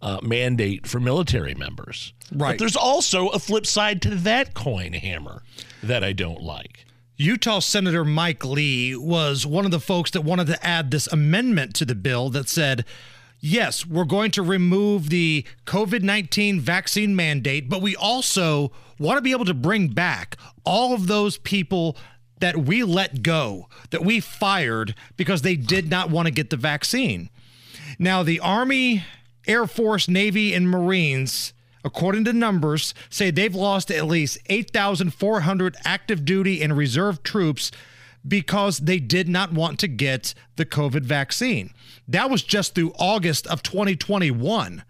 uh, 0.00 0.18
mandate 0.22 0.86
for 0.86 0.98
military 0.98 1.54
members. 1.54 2.12
Right. 2.32 2.52
But 2.52 2.58
there's 2.58 2.76
also 2.76 3.28
a 3.28 3.38
flip 3.38 3.66
side 3.66 4.02
to 4.02 4.14
that 4.16 4.54
coin 4.54 4.94
hammer 4.94 5.42
that 5.82 6.02
I 6.02 6.12
don't 6.12 6.42
like. 6.42 6.86
Utah 7.16 7.60
Senator 7.60 8.04
Mike 8.04 8.44
Lee 8.44 8.96
was 8.96 9.46
one 9.46 9.64
of 9.64 9.70
the 9.70 9.78
folks 9.78 10.10
that 10.12 10.22
wanted 10.22 10.48
to 10.48 10.66
add 10.66 10.90
this 10.90 11.06
amendment 11.06 11.74
to 11.76 11.84
the 11.84 11.94
bill 11.94 12.30
that 12.30 12.48
said, 12.48 12.84
yes, 13.42 13.84
we're 13.84 14.04
going 14.04 14.30
to 14.30 14.42
remove 14.42 15.10
the 15.10 15.44
COVID 15.66 16.02
19 16.02 16.60
vaccine 16.60 17.14
mandate, 17.14 17.68
but 17.68 17.82
we 17.82 17.94
also 17.94 18.72
want 18.98 19.18
to 19.18 19.22
be 19.22 19.32
able 19.32 19.44
to 19.44 19.52
bring 19.52 19.88
back 19.88 20.38
all 20.64 20.94
of 20.94 21.08
those 21.08 21.36
people 21.36 21.96
that 22.38 22.56
we 22.56 22.82
let 22.82 23.22
go, 23.22 23.68
that 23.90 24.04
we 24.04 24.20
fired 24.20 24.94
because 25.16 25.42
they 25.42 25.56
did 25.56 25.90
not 25.90 26.10
want 26.10 26.26
to 26.26 26.32
get 26.32 26.50
the 26.50 26.56
vaccine. 26.56 27.28
Now, 27.98 28.22
the 28.22 28.40
Army, 28.40 29.04
Air 29.46 29.66
Force, 29.66 30.08
Navy, 30.08 30.54
and 30.54 30.68
Marines, 30.68 31.52
according 31.84 32.24
to 32.24 32.32
numbers, 32.32 32.94
say 33.10 33.30
they've 33.30 33.54
lost 33.54 33.90
at 33.90 34.06
least 34.06 34.38
8,400 34.46 35.76
active 35.84 36.24
duty 36.24 36.62
and 36.62 36.76
reserve 36.76 37.22
troops 37.22 37.70
because 38.26 38.78
they 38.78 38.98
did 38.98 39.28
not 39.28 39.52
want 39.52 39.78
to 39.80 39.88
get 39.88 40.34
the 40.56 40.66
COVID 40.66 41.02
vaccine. 41.02 41.72
That 42.08 42.30
was 42.30 42.42
just 42.42 42.74
through 42.74 42.92
August 42.98 43.46
of 43.46 43.62
2021. 43.62 44.84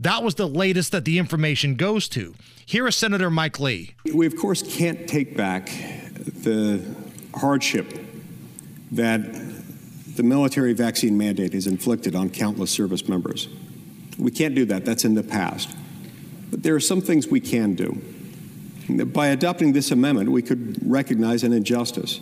That 0.00 0.22
was 0.22 0.34
the 0.34 0.48
latest 0.48 0.92
that 0.92 1.04
the 1.04 1.18
information 1.18 1.76
goes 1.76 2.08
to. 2.10 2.34
Here 2.66 2.86
is 2.86 2.96
Senator 2.96 3.30
Mike 3.30 3.60
Lee. 3.60 3.94
We, 4.12 4.26
of 4.26 4.36
course, 4.36 4.62
can't 4.62 5.08
take 5.08 5.36
back 5.36 5.66
the 5.66 6.82
hardship 7.34 7.92
that 8.92 9.20
the 10.16 10.22
military 10.22 10.72
vaccine 10.72 11.18
mandate 11.18 11.52
has 11.52 11.66
inflicted 11.66 12.14
on 12.14 12.30
countless 12.30 12.70
service 12.70 13.08
members. 13.08 13.48
We 14.18 14.30
can't 14.30 14.54
do 14.54 14.64
that. 14.66 14.84
That's 14.84 15.04
in 15.04 15.14
the 15.14 15.22
past. 15.22 15.74
But 16.50 16.62
there 16.62 16.74
are 16.74 16.80
some 16.80 17.00
things 17.00 17.26
we 17.26 17.40
can 17.40 17.74
do. 17.74 18.00
By 19.06 19.28
adopting 19.28 19.72
this 19.72 19.90
amendment, 19.90 20.30
we 20.30 20.42
could 20.42 20.78
recognize 20.88 21.42
an 21.42 21.52
injustice 21.52 22.20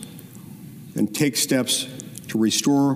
and 0.94 1.14
take 1.14 1.36
steps 1.36 1.86
to 2.28 2.38
restore 2.38 2.94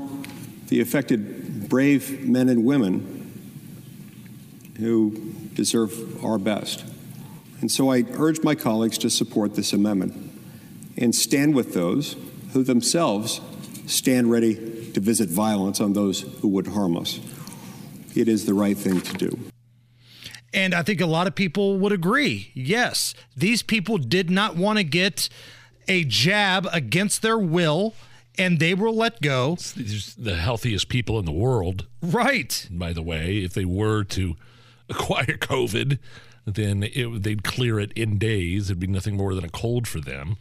the 0.68 0.80
affected 0.80 1.68
brave 1.68 2.26
men 2.26 2.48
and 2.48 2.64
women 2.64 3.12
who 4.78 5.34
deserve 5.54 6.24
our 6.24 6.38
best. 6.38 6.84
And 7.60 7.70
so 7.70 7.90
I 7.90 8.04
urge 8.12 8.42
my 8.42 8.54
colleagues 8.54 8.98
to 8.98 9.10
support 9.10 9.54
this 9.54 9.72
amendment 9.72 10.14
and 10.96 11.14
stand 11.14 11.54
with 11.54 11.74
those 11.74 12.16
who 12.52 12.62
themselves 12.62 13.40
stand 13.86 14.30
ready 14.30 14.90
to 14.92 15.00
visit 15.00 15.28
violence 15.28 15.80
on 15.80 15.92
those 15.92 16.20
who 16.40 16.48
would 16.48 16.68
harm 16.68 16.96
us. 16.96 17.20
It 18.14 18.28
is 18.28 18.46
the 18.46 18.54
right 18.54 18.76
thing 18.76 19.00
to 19.00 19.12
do. 19.14 19.38
And 20.52 20.74
I 20.74 20.82
think 20.82 21.00
a 21.00 21.06
lot 21.06 21.26
of 21.26 21.34
people 21.34 21.78
would 21.78 21.92
agree. 21.92 22.50
Yes, 22.54 23.14
these 23.36 23.62
people 23.62 23.98
did 23.98 24.30
not 24.30 24.56
want 24.56 24.78
to 24.78 24.84
get 24.84 25.28
a 25.86 26.04
jab 26.04 26.66
against 26.72 27.22
their 27.22 27.38
will 27.38 27.94
and 28.38 28.58
they 28.58 28.74
were 28.74 28.90
let 28.90 29.20
go. 29.20 29.56
These 29.76 30.14
the 30.14 30.36
healthiest 30.36 30.88
people 30.88 31.18
in 31.18 31.24
the 31.24 31.32
world. 31.32 31.86
Right. 32.02 32.68
By 32.70 32.92
the 32.92 33.02
way, 33.02 33.38
if 33.38 33.54
they 33.54 33.64
were 33.64 34.04
to 34.04 34.36
acquire 34.88 35.36
COVID, 35.38 35.98
then 36.46 36.84
it, 36.84 37.22
they'd 37.22 37.42
clear 37.42 37.80
it 37.80 37.92
in 37.92 38.18
days. 38.18 38.70
It'd 38.70 38.80
be 38.80 38.86
nothing 38.86 39.16
more 39.16 39.34
than 39.34 39.44
a 39.44 39.50
cold 39.50 39.88
for 39.88 40.00
them. 40.00 40.36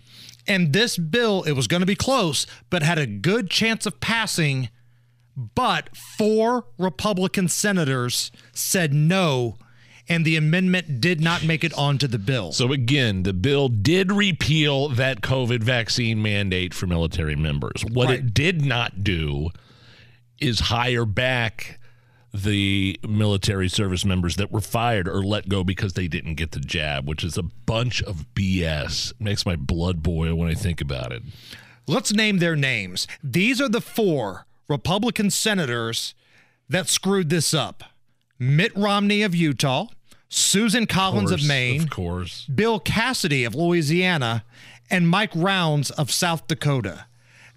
And 0.47 0.73
this 0.73 0.97
bill, 0.97 1.43
it 1.43 1.53
was 1.53 1.67
going 1.67 1.79
to 1.79 1.87
be 1.87 1.95
close, 1.95 2.45
but 2.69 2.83
had 2.83 2.99
a 2.99 3.07
good 3.07 3.49
chance 3.49 3.85
of 3.85 3.99
passing. 3.99 4.69
But 5.35 5.89
four 5.97 6.65
Republican 6.77 7.47
senators 7.47 8.31
said 8.53 8.93
no, 8.93 9.57
and 10.07 10.23
the 10.25 10.35
amendment 10.35 11.01
did 11.01 11.19
not 11.21 11.43
make 11.43 11.63
it 11.63 11.73
onto 11.73 12.07
the 12.07 12.19
bill. 12.19 12.51
So, 12.51 12.71
again, 12.71 13.23
the 13.23 13.33
bill 13.33 13.69
did 13.69 14.11
repeal 14.11 14.89
that 14.89 15.21
COVID 15.21 15.63
vaccine 15.63 16.21
mandate 16.21 16.73
for 16.73 16.85
military 16.87 17.35
members. 17.35 17.83
What 17.83 18.07
Right. 18.09 18.19
it 18.19 18.33
did 18.33 18.63
not 18.65 19.03
do 19.03 19.49
is 20.39 20.59
hire 20.61 21.05
back 21.05 21.79
the 22.33 22.99
military 23.07 23.69
service 23.69 24.03
members 24.03 24.35
that 24.35 24.51
were 24.51 24.59
fired 24.61 25.07
or 25.07 25.23
let 25.23 25.47
go 25.47 25.63
because 25.63 25.93
they 25.93 26.07
didn't 26.07 26.35
get 26.35 26.51
the 26.51 26.59
jab, 26.59 27.07
which 27.07 27.23
is 27.23 27.37
a 27.37 27.43
bunch 27.43 28.03
of 28.03 28.25
BS. 28.35 29.13
makes 29.19 29.45
my 29.45 29.55
blood 29.55 30.03
boil 30.03 30.35
when 30.35 30.49
I 30.49 30.53
think 30.53 30.81
about 30.81 31.13
it. 31.13 31.23
Let's 31.87 32.11
name 32.11 32.39
their 32.39 32.55
names. 32.57 33.07
These 33.23 33.61
are 33.61 33.69
the 33.69 33.79
four 33.79 34.45
Republican 34.67 35.29
senators 35.29 36.13
that 36.67 36.89
screwed 36.89 37.29
this 37.29 37.53
up 37.53 37.83
Mitt 38.39 38.75
Romney 38.75 39.21
of 39.21 39.33
Utah, 39.35 39.87
Susan 40.27 40.85
Collins 40.85 41.31
of, 41.31 41.39
course, 41.39 41.47
Maine, 41.47 41.83
of 41.83 41.89
course. 41.89 42.45
Bill 42.45 42.79
Cassidy 42.79 43.43
of 43.43 43.55
Louisiana, 43.55 44.43
and 44.89 45.07
Mike 45.09 45.31
Rounds 45.33 45.91
of 45.91 46.11
South 46.11 46.47
Dakota. 46.47 47.05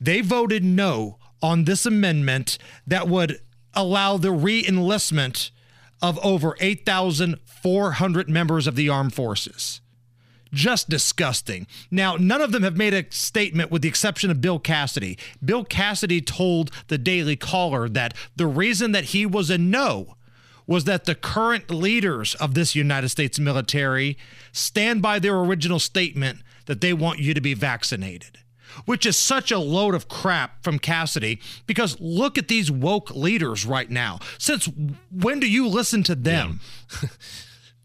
They 0.01 0.21
voted 0.21 0.65
no 0.65 1.19
on 1.43 1.65
this 1.65 1.85
amendment 1.85 2.59
that 2.87 3.09
would 3.09 3.41
allow 3.75 4.17
the 4.17 4.33
re 4.33 4.65
enlistment 4.67 5.51
of 6.01 6.19
over 6.25 6.57
8,400 6.61 8.29
members 8.31 8.67
of 8.67 8.77
the 8.77 8.89
armed 8.89 9.15
forces. 9.15 9.81
just 10.51 10.89
disgusting. 10.89 11.67
Now, 11.91 12.17
none 12.17 12.41
of 12.41 12.53
them 12.53 12.63
have 12.63 12.77
made 12.77 12.95
a 12.95 13.05
statement 13.11 13.71
with 13.71 13.83
the 13.83 13.89
exception 13.89 14.31
of 14.31 14.41
Bill 14.41 14.59
Cassidy. 14.59 15.19
Bill 15.45 15.63
Cassidy 15.63 16.23
told 16.23 16.71
the 16.87 16.97
Daily 16.97 17.37
Caller 17.37 17.87
that 17.91 18.15
the 18.37 18.47
reason 18.47 18.93
that 18.93 19.07
he 19.07 19.27
was 19.27 19.51
a 19.51 19.59
no 19.59 20.15
was 20.69 20.85
that 20.85 21.07
the 21.07 21.15
current 21.17 21.71
leaders 21.71 22.37
of 22.37 22.55
this 22.55 22.77
United 22.77 23.09
States 23.09 23.41
military 23.41 24.17
stand 24.53 25.03
by 25.03 25.19
their 25.19 25.37
original 25.37 25.81
statement 25.81 26.41
that 26.67 26.81
they 26.81 26.93
want 26.93 27.19
you 27.19 27.35
to 27.35 27.41
be 27.41 27.55
vaccinated. 27.55 28.39
Which 28.85 29.07
is 29.07 29.17
such 29.17 29.51
a 29.51 29.59
load 29.59 29.95
of 29.95 30.09
crap 30.09 30.63
from 30.63 30.79
Cassidy 30.79 31.41
because 31.67 31.99
look 31.99 32.39
at 32.39 32.47
these 32.47 32.71
woke 32.71 33.11
leaders 33.11 33.67
right 33.67 33.91
now. 33.91 34.21
Since 34.37 34.69
when 35.11 35.41
do 35.41 35.51
you 35.51 35.67
listen 35.67 36.05
to 36.05 36.15
them? 36.15 36.61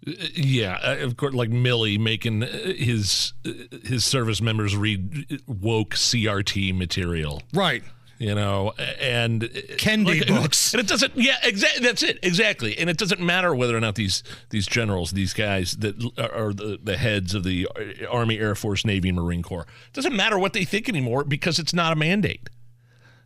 Yeah, 0.06 0.78
uh, 0.84 0.98
of 0.98 1.18
course, 1.18 1.34
like 1.34 1.50
Milley 1.50 1.98
making 1.98 2.44
uh, 2.44 2.48
his 2.48 3.34
uh, 3.44 3.52
his 3.86 4.04
service 4.04 4.42
members 4.42 4.76
read 4.76 5.42
woke 5.48 5.96
CRT 5.96 6.78
material. 6.78 7.42
Right. 7.54 7.82
You 8.20 8.36
know, 8.36 8.74
and 9.02 9.42
Kendi 9.42 10.26
books. 10.28 10.74
and 10.74 10.80
it 10.80 10.88
doesn't. 10.88 11.14
Yeah, 11.16 11.36
exactly. 11.44 11.84
That's 11.84 12.04
it. 12.04 12.20
Exactly, 12.24 12.78
and 12.78 12.90
it 12.90 12.98
doesn't 12.98 13.20
matter 13.20 13.54
whether 13.54 13.76
or 13.76 13.80
not 13.82 13.96
these 13.96 14.24
these 14.50 14.66
generals, 14.68 15.12
these 15.12 15.34
guys 15.34 15.74
that 15.80 15.96
are 16.18 16.54
the, 16.54 16.80
the 16.82 16.96
heads 16.96 17.34
of 17.34 17.44
the 17.44 17.68
Army, 18.10 18.40
Air 18.40 18.56
Force, 18.56 18.86
Navy, 18.86 19.10
and 19.10 19.18
Marine 19.18 19.44
Corps, 19.44 19.66
it 19.88 19.94
doesn't 19.94 20.16
matter 20.16 20.38
what 20.40 20.54
they 20.54 20.64
think 20.64 20.88
anymore 20.88 21.24
because 21.24 21.60
it's 21.60 21.74
not 21.74 21.92
a 21.92 21.96
mandate. 21.96 22.50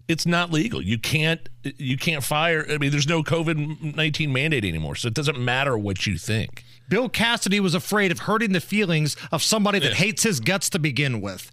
It's 0.07 0.25
not 0.25 0.51
legal. 0.51 0.81
You 0.81 0.97
can't 0.97 1.47
you 1.63 1.97
can't 1.97 2.23
fire. 2.23 2.65
I 2.69 2.77
mean, 2.77 2.91
there's 2.91 3.09
no 3.09 3.23
COVID 3.23 3.95
nineteen 3.97 4.31
mandate 4.31 4.63
anymore, 4.63 4.95
so 4.95 5.09
it 5.09 5.13
doesn't 5.13 5.37
matter 5.37 5.77
what 5.77 6.07
you 6.07 6.17
think. 6.17 6.63
Bill 6.89 7.09
Cassidy 7.09 7.59
was 7.59 7.75
afraid 7.75 8.11
of 8.11 8.19
hurting 8.19 8.53
the 8.53 8.61
feelings 8.61 9.17
of 9.33 9.43
somebody 9.43 9.79
that 9.79 9.95
hates 9.95 10.23
his 10.23 10.39
guts 10.39 10.69
to 10.69 10.79
begin 10.79 11.19
with. 11.19 11.51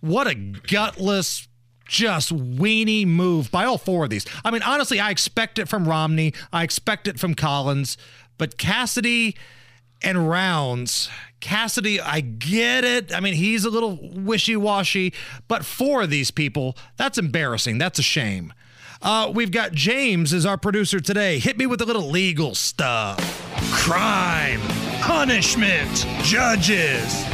What 0.00 0.26
a 0.26 0.34
gutless, 0.34 1.46
just 1.92 2.34
weenie 2.34 3.06
move 3.06 3.50
by 3.50 3.64
all 3.64 3.76
four 3.76 4.04
of 4.04 4.10
these. 4.10 4.24
I 4.44 4.50
mean, 4.50 4.62
honestly, 4.62 4.98
I 4.98 5.10
expect 5.10 5.58
it 5.58 5.68
from 5.68 5.86
Romney. 5.86 6.32
I 6.50 6.64
expect 6.64 7.06
it 7.06 7.20
from 7.20 7.34
Collins, 7.34 7.98
but 8.38 8.56
Cassidy 8.56 9.36
and 10.02 10.28
Rounds. 10.28 11.10
Cassidy, 11.40 12.00
I 12.00 12.20
get 12.20 12.84
it. 12.84 13.14
I 13.14 13.20
mean, 13.20 13.34
he's 13.34 13.66
a 13.66 13.70
little 13.70 13.98
wishy 14.00 14.56
washy, 14.56 15.12
but 15.48 15.66
four 15.66 16.02
of 16.02 16.10
these 16.10 16.30
people, 16.30 16.78
that's 16.96 17.18
embarrassing. 17.18 17.76
That's 17.76 17.98
a 17.98 18.02
shame. 18.02 18.54
Uh, 19.02 19.30
we've 19.34 19.50
got 19.50 19.72
James 19.72 20.32
as 20.32 20.46
our 20.46 20.56
producer 20.56 20.98
today. 20.98 21.38
Hit 21.40 21.58
me 21.58 21.66
with 21.66 21.82
a 21.82 21.84
little 21.84 22.08
legal 22.08 22.54
stuff. 22.54 23.18
Crime, 23.72 24.60
punishment, 25.02 26.06
judges, 26.22 27.26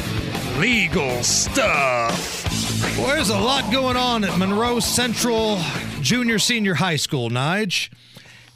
legal 0.59 1.23
stuff. 1.23 2.38
Well, 2.80 3.08
there's 3.08 3.30
a 3.30 3.38
lot 3.38 3.72
going 3.72 3.96
on 3.96 4.22
at 4.22 4.38
Monroe 4.38 4.78
Central 4.78 5.58
Junior 6.00 6.38
Senior 6.38 6.74
High 6.74 6.96
School, 6.96 7.28
Nige. 7.28 7.90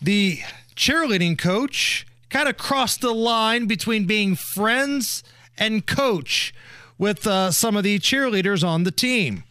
The 0.01 0.39
cheerleading 0.77 1.37
coach 1.37 2.07
kind 2.29 2.49
of 2.49 2.57
crossed 2.57 3.01
the 3.01 3.13
line 3.13 3.67
between 3.67 4.05
being 4.05 4.37
friends 4.37 5.25
and 5.59 5.87
coach 5.87 6.55
with 6.99 7.27
uh, 7.27 7.51
some 7.51 7.77
of 7.77 7.83
the 7.83 7.99
cheerleaders 7.99 8.67
on 8.67 8.85
the 8.85 8.93
team. 8.93 9.43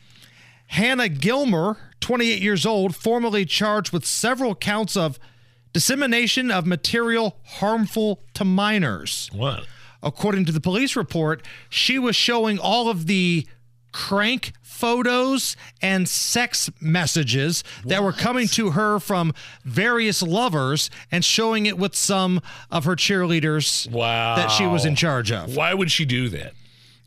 Hannah 0.67 1.09
Gilmer, 1.09 1.77
28 1.99 2.41
years 2.41 2.65
old, 2.65 2.95
formally 2.95 3.45
charged 3.45 3.91
with 3.91 4.05
several 4.05 4.55
counts 4.55 4.95
of 4.95 5.19
dissemination 5.73 6.49
of 6.49 6.65
material 6.65 7.37
harmful 7.45 8.21
to 8.35 8.45
minors. 8.45 9.29
What? 9.33 9.65
According 10.01 10.45
to 10.45 10.51
the 10.51 10.61
police 10.61 10.95
report, 10.95 11.45
she 11.69 11.99
was 11.99 12.15
showing 12.15 12.57
all 12.57 12.89
of 12.89 13.07
the 13.07 13.45
crank 13.91 14.53
photos 14.61 15.55
and 15.81 16.07
sex 16.09 16.69
messages 16.79 17.63
that 17.85 18.03
were 18.03 18.13
coming 18.13 18.47
to 18.47 18.71
her 18.71 18.99
from 18.99 19.33
various 19.63 20.23
lovers 20.23 20.89
and 21.11 21.23
showing 21.23 21.65
it 21.65 21.77
with 21.77 21.95
some 21.95 22.41
of 22.71 22.85
her 22.85 22.95
cheerleaders 22.95 23.89
wow. 23.91 24.35
that 24.35 24.49
she 24.49 24.65
was 24.65 24.85
in 24.85 24.95
charge 24.95 25.31
of. 25.31 25.55
Why 25.55 25.73
would 25.73 25.91
she 25.91 26.05
do 26.05 26.29
that? 26.29 26.53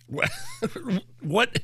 what 1.21 1.61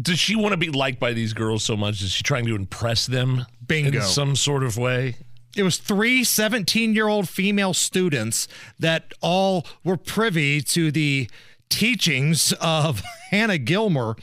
does 0.00 0.18
she 0.18 0.36
want 0.36 0.52
to 0.52 0.56
be 0.56 0.70
liked 0.70 0.98
by 0.98 1.12
these 1.12 1.32
girls 1.32 1.64
so 1.64 1.76
much? 1.76 2.02
Is 2.02 2.10
she 2.10 2.22
trying 2.22 2.46
to 2.46 2.54
impress 2.54 3.06
them 3.06 3.46
Bingo. 3.66 3.98
in 3.98 4.04
some 4.04 4.36
sort 4.36 4.62
of 4.62 4.76
way? 4.76 5.16
It 5.56 5.62
was 5.62 5.76
three 5.76 6.24
17 6.24 6.94
year 6.94 7.06
old 7.06 7.28
female 7.28 7.74
students 7.74 8.48
that 8.78 9.12
all 9.20 9.66
were 9.84 9.96
privy 9.96 10.60
to 10.62 10.90
the 10.90 11.28
teachings 11.68 12.52
of 12.60 13.02
Hannah 13.30 13.58
Gilmer. 13.58 14.16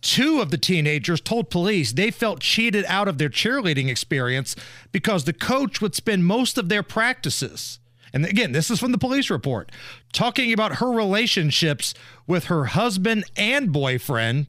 Two 0.00 0.40
of 0.40 0.50
the 0.50 0.58
teenagers 0.58 1.20
told 1.20 1.48
police 1.48 1.92
they 1.92 2.10
felt 2.10 2.40
cheated 2.40 2.84
out 2.88 3.08
of 3.08 3.16
their 3.16 3.30
cheerleading 3.30 3.88
experience 3.88 4.54
because 4.92 5.24
the 5.24 5.32
coach 5.32 5.80
would 5.80 5.94
spend 5.94 6.26
most 6.26 6.58
of 6.58 6.68
their 6.68 6.82
practices. 6.82 7.78
And 8.12 8.24
again, 8.24 8.52
this 8.52 8.70
is 8.70 8.78
from 8.78 8.92
the 8.92 8.98
police 8.98 9.28
report, 9.28 9.72
talking 10.12 10.52
about 10.52 10.76
her 10.76 10.90
relationships 10.90 11.94
with 12.26 12.44
her 12.44 12.66
husband 12.66 13.24
and 13.36 13.72
boyfriend. 13.72 14.46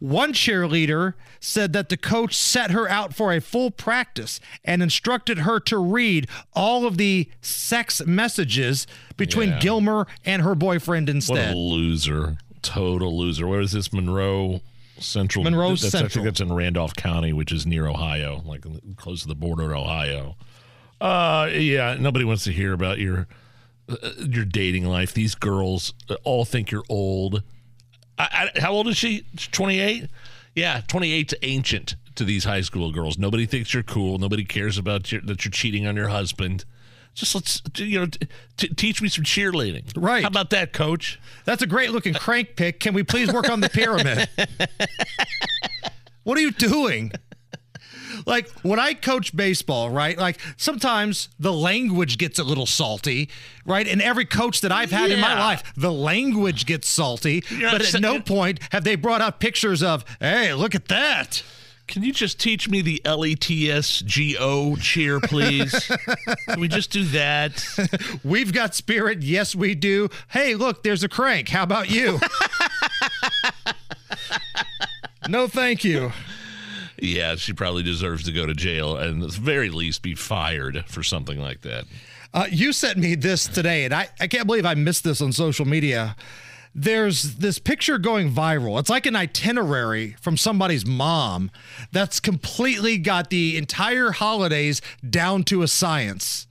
One 0.00 0.32
cheerleader 0.32 1.14
said 1.40 1.72
that 1.74 1.90
the 1.90 1.96
coach 1.96 2.34
set 2.34 2.70
her 2.72 2.88
out 2.88 3.14
for 3.14 3.32
a 3.32 3.40
full 3.40 3.70
practice 3.70 4.40
and 4.64 4.82
instructed 4.82 5.40
her 5.40 5.60
to 5.60 5.78
read 5.78 6.26
all 6.54 6.86
of 6.86 6.96
the 6.96 7.28
sex 7.42 8.04
messages 8.06 8.86
between 9.16 9.50
Yeah. 9.50 9.58
Gilmer 9.60 10.06
and 10.24 10.40
her 10.42 10.54
boyfriend 10.54 11.08
instead. 11.08 11.54
What 11.54 11.54
a 11.54 11.58
loser. 11.58 12.38
Total 12.62 13.16
loser. 13.16 13.46
Where 13.46 13.60
is 13.60 13.72
this? 13.72 13.92
Monroe 13.92 14.60
Central. 14.98 15.44
Monroe 15.44 15.70
that's, 15.70 15.84
I 15.84 15.88
Central. 15.88 16.10
think 16.10 16.24
that's 16.24 16.40
in 16.40 16.52
Randolph 16.52 16.94
County, 16.94 17.32
which 17.32 17.52
is 17.52 17.66
near 17.66 17.86
Ohio, 17.86 18.42
like 18.44 18.64
close 18.96 19.22
to 19.22 19.28
the 19.28 19.34
border 19.34 19.72
of 19.72 19.80
Ohio. 19.82 20.36
Uh, 21.00 21.48
yeah, 21.52 21.96
nobody 21.98 22.24
wants 22.24 22.44
to 22.44 22.52
hear 22.52 22.72
about 22.74 22.98
your 22.98 23.26
uh, 23.88 23.96
your 24.18 24.44
dating 24.44 24.84
life. 24.86 25.14
These 25.14 25.34
girls 25.34 25.94
uh, 26.10 26.16
all 26.24 26.44
think 26.44 26.70
you're 26.70 26.84
old. 26.90 27.42
I, 28.20 28.50
I, 28.54 28.60
how 28.60 28.72
old 28.72 28.88
is 28.88 28.96
she? 28.96 29.24
Twenty 29.52 29.80
eight. 29.80 30.08
Yeah, 30.54 30.82
twenty 30.86 31.12
eight's 31.12 31.34
ancient 31.42 31.96
to 32.16 32.24
these 32.24 32.44
high 32.44 32.60
school 32.60 32.92
girls. 32.92 33.18
Nobody 33.18 33.46
thinks 33.46 33.72
you're 33.72 33.82
cool. 33.82 34.18
Nobody 34.18 34.44
cares 34.44 34.76
about 34.78 35.10
your, 35.10 35.20
that 35.22 35.44
you're 35.44 35.52
cheating 35.52 35.86
on 35.86 35.96
your 35.96 36.08
husband. 36.08 36.64
Just 37.14 37.34
let's 37.34 37.62
you 37.76 38.00
know 38.00 38.06
t- 38.06 38.28
t- 38.56 38.68
teach 38.68 39.02
me 39.02 39.08
some 39.08 39.24
cheerleading. 39.24 39.84
Right. 39.96 40.22
How 40.22 40.28
about 40.28 40.50
that, 40.50 40.72
coach? 40.72 41.20
That's 41.44 41.62
a 41.62 41.66
great 41.66 41.90
looking 41.90 42.14
crank 42.14 42.56
pick. 42.56 42.80
Can 42.80 42.94
we 42.94 43.02
please 43.02 43.32
work 43.32 43.48
on 43.48 43.60
the 43.60 43.68
pyramid? 43.68 44.28
what 46.24 46.38
are 46.38 46.40
you 46.40 46.52
doing? 46.52 47.12
Like 48.26 48.48
when 48.62 48.78
I 48.78 48.94
coach 48.94 49.34
baseball, 49.34 49.90
right? 49.90 50.16
Like 50.18 50.38
sometimes 50.56 51.28
the 51.38 51.52
language 51.52 52.18
gets 52.18 52.38
a 52.38 52.44
little 52.44 52.66
salty, 52.66 53.28
right? 53.64 53.86
And 53.86 54.00
every 54.02 54.24
coach 54.24 54.60
that 54.62 54.72
I've 54.72 54.90
had 54.90 55.10
in 55.10 55.20
my 55.20 55.38
life, 55.38 55.62
the 55.76 55.92
language 55.92 56.66
gets 56.66 56.88
salty. 56.88 57.42
You're 57.50 57.70
but 57.70 57.94
at 57.94 58.00
no 58.00 58.20
point 58.20 58.60
have 58.72 58.84
they 58.84 58.96
brought 58.96 59.20
up 59.20 59.40
pictures 59.40 59.82
of, 59.82 60.04
hey, 60.20 60.54
look 60.54 60.74
at 60.74 60.88
that. 60.88 61.42
Can 61.90 62.04
you 62.04 62.12
just 62.12 62.38
teach 62.38 62.68
me 62.68 62.82
the 62.82 63.02
L 63.04 63.26
E 63.26 63.34
T 63.34 63.68
S 63.68 63.98
G 63.98 64.36
O 64.38 64.76
cheer, 64.76 65.18
please? 65.18 65.90
Can 66.48 66.60
we 66.60 66.68
just 66.68 66.92
do 66.92 67.02
that? 67.06 67.64
We've 68.24 68.52
got 68.52 68.76
spirit. 68.76 69.22
Yes, 69.22 69.56
we 69.56 69.74
do. 69.74 70.08
Hey, 70.28 70.54
look, 70.54 70.84
there's 70.84 71.02
a 71.02 71.08
crank. 71.08 71.48
How 71.48 71.64
about 71.64 71.90
you? 71.90 72.20
no, 75.28 75.48
thank 75.48 75.82
you. 75.82 76.12
Yeah, 77.00 77.36
she 77.36 77.52
probably 77.52 77.82
deserves 77.82 78.24
to 78.24 78.32
go 78.32 78.46
to 78.46 78.54
jail 78.54 78.96
and 78.96 79.22
at 79.22 79.30
the 79.30 79.40
very 79.40 79.70
least 79.70 80.02
be 80.02 80.14
fired 80.14 80.84
for 80.86 81.02
something 81.02 81.40
like 81.40 81.62
that. 81.62 81.84
Uh, 82.32 82.46
you 82.50 82.72
sent 82.72 82.98
me 82.98 83.14
this 83.14 83.46
today, 83.46 83.84
and 83.84 83.94
I, 83.94 84.08
I 84.20 84.26
can't 84.28 84.46
believe 84.46 84.64
I 84.66 84.74
missed 84.74 85.02
this 85.02 85.20
on 85.20 85.32
social 85.32 85.66
media. 85.66 86.14
There's 86.74 87.36
this 87.36 87.58
picture 87.58 87.98
going 87.98 88.30
viral. 88.30 88.78
It's 88.78 88.90
like 88.90 89.06
an 89.06 89.16
itinerary 89.16 90.14
from 90.20 90.36
somebody's 90.36 90.86
mom 90.86 91.50
that's 91.90 92.20
completely 92.20 92.98
got 92.98 93.30
the 93.30 93.56
entire 93.56 94.12
holidays 94.12 94.80
down 95.08 95.42
to 95.44 95.62
a 95.62 95.68
science. 95.68 96.46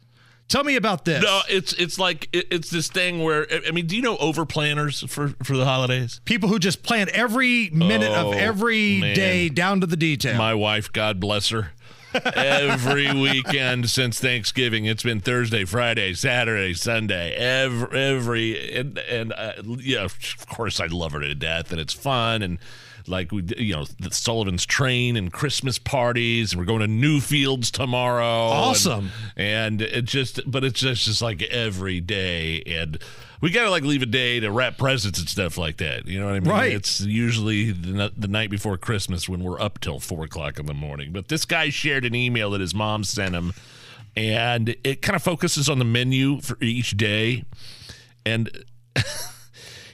Tell 0.49 0.63
me 0.63 0.75
about 0.75 1.05
this. 1.05 1.23
No, 1.23 1.41
it's 1.47 1.73
it's 1.73 1.97
like 1.97 2.27
it, 2.33 2.47
it's 2.51 2.69
this 2.69 2.87
thing 2.89 3.23
where 3.23 3.47
I 3.67 3.71
mean, 3.71 3.85
do 3.85 3.95
you 3.95 4.01
know 4.01 4.17
over 4.17 4.45
planners 4.45 5.01
for 5.07 5.29
for 5.43 5.55
the 5.55 5.63
holidays? 5.65 6.19
People 6.25 6.49
who 6.49 6.59
just 6.59 6.83
plan 6.83 7.07
every 7.13 7.69
minute 7.69 8.11
Oh, 8.11 8.31
of 8.31 8.37
every 8.37 8.99
man. 8.99 9.15
day 9.15 9.49
down 9.49 9.79
to 9.81 9.87
the 9.87 9.95
detail. 9.95 10.37
My 10.37 10.55
wife, 10.55 10.91
God 10.91 11.19
bless 11.19 11.49
her. 11.49 11.71
every 12.25 13.13
weekend 13.21 13.87
since 13.89 14.19
Thanksgiving, 14.19 14.85
it's 14.85 15.03
been 15.03 15.19
Thursday, 15.21 15.63
Friday, 15.65 16.15
Saturday, 16.15 16.73
Sunday. 16.73 17.33
Every 17.35 17.99
every 17.99 18.75
and 18.75 18.97
and 18.97 19.31
uh, 19.33 19.53
yeah, 19.77 20.03
of 20.03 20.17
course 20.47 20.79
I 20.79 20.87
love 20.87 21.11
her 21.11 21.19
to 21.19 21.35
death, 21.35 21.71
and 21.71 21.79
it's 21.79 21.93
fun 21.93 22.41
and 22.41 22.57
like 23.09 23.31
we, 23.31 23.43
you 23.57 23.75
know, 23.75 23.85
the 23.99 24.11
Sullivan's 24.11 24.65
Train 24.65 25.15
and 25.15 25.31
Christmas 25.33 25.79
parties, 25.79 26.53
and 26.53 26.59
we're 26.59 26.65
going 26.65 26.81
to 26.81 26.87
Newfields 26.87 27.71
tomorrow. 27.71 28.25
Awesome. 28.25 29.11
And, 29.35 29.81
and 29.81 29.81
it 29.81 30.05
just, 30.05 30.39
but 30.49 30.63
it's 30.63 30.79
just, 30.79 31.05
just 31.05 31.21
like 31.21 31.41
every 31.43 31.99
day, 31.99 32.61
and 32.65 32.99
we 33.41 33.51
gotta 33.51 33.69
like 33.69 33.83
leave 33.83 34.01
a 34.01 34.07
day 34.07 34.39
to 34.39 34.51
wrap 34.51 34.77
presents 34.77 35.19
and 35.19 35.27
stuff 35.27 35.57
like 35.57 35.77
that. 35.77 36.07
You 36.07 36.19
know 36.19 36.25
what 36.25 36.35
I 36.35 36.39
mean? 36.39 36.49
Right. 36.49 36.73
It's 36.73 37.01
usually 37.01 37.71
the, 37.71 38.11
the 38.15 38.27
night 38.27 38.49
before 38.49 38.77
Christmas 38.77 39.27
when 39.27 39.43
we're 39.43 39.59
up 39.59 39.79
till 39.79 39.99
four 39.99 40.25
o'clock 40.25 40.59
in 40.59 40.65
the 40.65 40.73
morning. 40.73 41.11
But 41.11 41.29
this 41.29 41.45
guy 41.45 41.69
shared 41.69 42.05
an 42.05 42.15
email 42.15 42.51
that 42.51 42.61
his 42.61 42.75
mom 42.75 43.03
sent 43.03 43.35
him, 43.35 43.53
and 44.15 44.75
it 44.83 45.01
kind 45.01 45.15
of 45.15 45.23
focuses 45.23 45.69
on 45.69 45.79
the 45.79 45.85
menu 45.85 46.41
for 46.41 46.57
each 46.61 46.97
day, 46.97 47.45
and. 48.25 48.65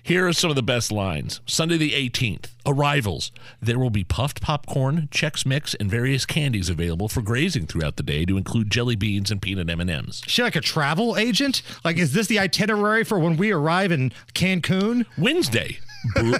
Here 0.05 0.27
are 0.27 0.33
some 0.33 0.51
of 0.51 0.55
the 0.55 0.61
best 0.61 0.91
lines. 0.91 1.41
Sunday 1.47 1.77
the 1.77 1.93
18th, 1.93 2.51
arrivals. 2.63 3.31
There 3.59 3.79
will 3.79 3.89
be 3.89 4.03
puffed 4.03 4.39
popcorn, 4.39 5.07
Chex 5.09 5.47
Mix, 5.47 5.73
and 5.73 5.89
various 5.89 6.27
candies 6.27 6.69
available 6.69 7.07
for 7.07 7.23
grazing 7.23 7.65
throughout 7.65 7.95
the 7.95 8.03
day 8.03 8.23
to 8.25 8.37
include 8.37 8.69
jelly 8.69 8.95
beans 8.95 9.31
and 9.31 9.41
peanut 9.41 9.67
M&Ms. 9.67 10.21
Is 10.23 10.23
she 10.27 10.43
like 10.43 10.55
a 10.55 10.61
travel 10.61 11.17
agent? 11.17 11.63
Like, 11.83 11.97
is 11.97 12.13
this 12.13 12.27
the 12.27 12.37
itinerary 12.37 13.03
for 13.03 13.17
when 13.17 13.35
we 13.35 13.51
arrive 13.51 13.91
in 13.91 14.11
Cancun? 14.35 15.07
Wednesday, 15.17 15.79
bre- 16.13 16.35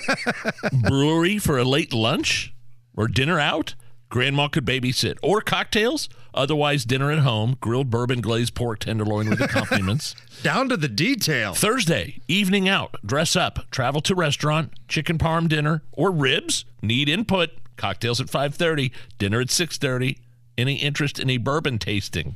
brewery 0.87 1.39
for 1.39 1.57
a 1.57 1.63
late 1.63 1.91
lunch 1.91 2.53
or 2.95 3.07
dinner 3.07 3.39
out. 3.39 3.73
Grandma 4.09 4.47
could 4.47 4.67
babysit 4.67 5.17
or 5.23 5.41
cocktails. 5.41 6.07
Otherwise, 6.35 6.85
dinner 6.85 7.11
at 7.11 7.19
home. 7.19 7.57
Grilled 7.61 7.89
bourbon 7.89 8.21
glazed 8.21 8.53
pork 8.53 8.79
tenderloin 8.79 9.29
with 9.29 9.41
accompaniments. 9.41 10.15
Down 10.43 10.69
to 10.69 10.77
the 10.77 10.87
detail. 10.87 11.53
Thursday, 11.53 12.19
evening 12.27 12.67
out. 12.69 12.95
Dress 13.05 13.35
up. 13.35 13.59
Travel 13.71 14.01
to 14.01 14.13
restaurant. 14.13 14.73
Chicken 14.87 15.17
parm 15.17 15.47
dinner 15.47 15.81
or 15.93 16.11
ribs. 16.11 16.65
Need 16.81 17.09
input. 17.09 17.49
Cocktails 17.77 18.21
at 18.21 18.27
5:30. 18.27 18.91
Dinner 19.17 19.41
at 19.41 19.47
6:30. 19.47 20.17
Any 20.57 20.75
interest 20.75 21.19
in 21.19 21.29
a 21.29 21.37
bourbon 21.37 21.79
tasting? 21.79 22.35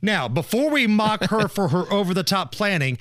Now, 0.00 0.26
before 0.28 0.70
we 0.70 0.86
mock 0.86 1.24
her 1.24 1.48
for 1.48 1.68
her 1.68 1.84
over 1.92 2.14
the 2.14 2.22
top 2.22 2.52
planning, 2.52 2.96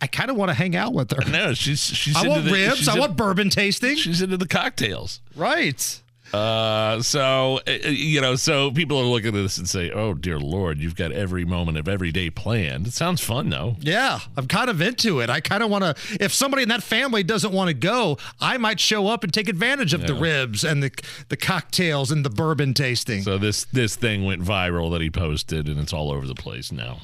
I 0.00 0.06
kind 0.06 0.30
of 0.30 0.36
want 0.36 0.50
to 0.50 0.54
hang 0.54 0.76
out 0.76 0.92
with 0.92 1.10
her. 1.12 1.30
No, 1.30 1.54
she's 1.54 1.80
she's. 1.80 2.14
I 2.16 2.20
into 2.20 2.30
want 2.30 2.44
the- 2.44 2.52
ribs. 2.52 2.88
I 2.88 2.94
in- 2.94 3.00
want 3.00 3.16
bourbon 3.16 3.48
tasting. 3.50 3.96
She's 3.96 4.20
into 4.20 4.36
the 4.36 4.48
cocktails. 4.48 5.20
Right. 5.34 6.00
Uh, 6.34 7.00
so 7.00 7.60
uh, 7.68 7.70
you 7.88 8.20
know, 8.20 8.34
so 8.34 8.72
people 8.72 8.98
are 8.98 9.04
looking 9.04 9.28
at 9.28 9.34
this 9.34 9.56
and 9.56 9.68
say, 9.68 9.90
"Oh 9.92 10.14
dear 10.14 10.40
Lord, 10.40 10.80
you've 10.80 10.96
got 10.96 11.12
every 11.12 11.44
moment 11.44 11.78
of 11.78 11.86
every 11.88 12.10
day 12.10 12.28
planned." 12.28 12.88
It 12.88 12.92
sounds 12.92 13.20
fun 13.20 13.50
though. 13.50 13.76
Yeah, 13.78 14.18
I'm 14.36 14.48
kind 14.48 14.68
of 14.68 14.80
into 14.82 15.20
it. 15.20 15.30
I 15.30 15.40
kind 15.40 15.62
of 15.62 15.70
want 15.70 15.84
to. 15.84 15.94
If 16.20 16.32
somebody 16.32 16.64
in 16.64 16.68
that 16.70 16.82
family 16.82 17.22
doesn't 17.22 17.52
want 17.52 17.68
to 17.68 17.74
go, 17.74 18.18
I 18.40 18.58
might 18.58 18.80
show 18.80 19.06
up 19.06 19.22
and 19.22 19.32
take 19.32 19.48
advantage 19.48 19.94
of 19.94 20.08
the 20.08 20.14
ribs 20.14 20.64
and 20.64 20.82
the 20.82 20.90
the 21.28 21.36
cocktails 21.36 22.10
and 22.10 22.24
the 22.24 22.30
bourbon 22.30 22.74
tasting. 22.74 23.22
So 23.22 23.38
this 23.38 23.64
this 23.66 23.94
thing 23.94 24.24
went 24.24 24.42
viral 24.42 24.90
that 24.90 25.00
he 25.00 25.10
posted, 25.10 25.68
and 25.68 25.78
it's 25.78 25.92
all 25.92 26.10
over 26.10 26.26
the 26.26 26.34
place 26.34 26.72
now. 26.72 26.98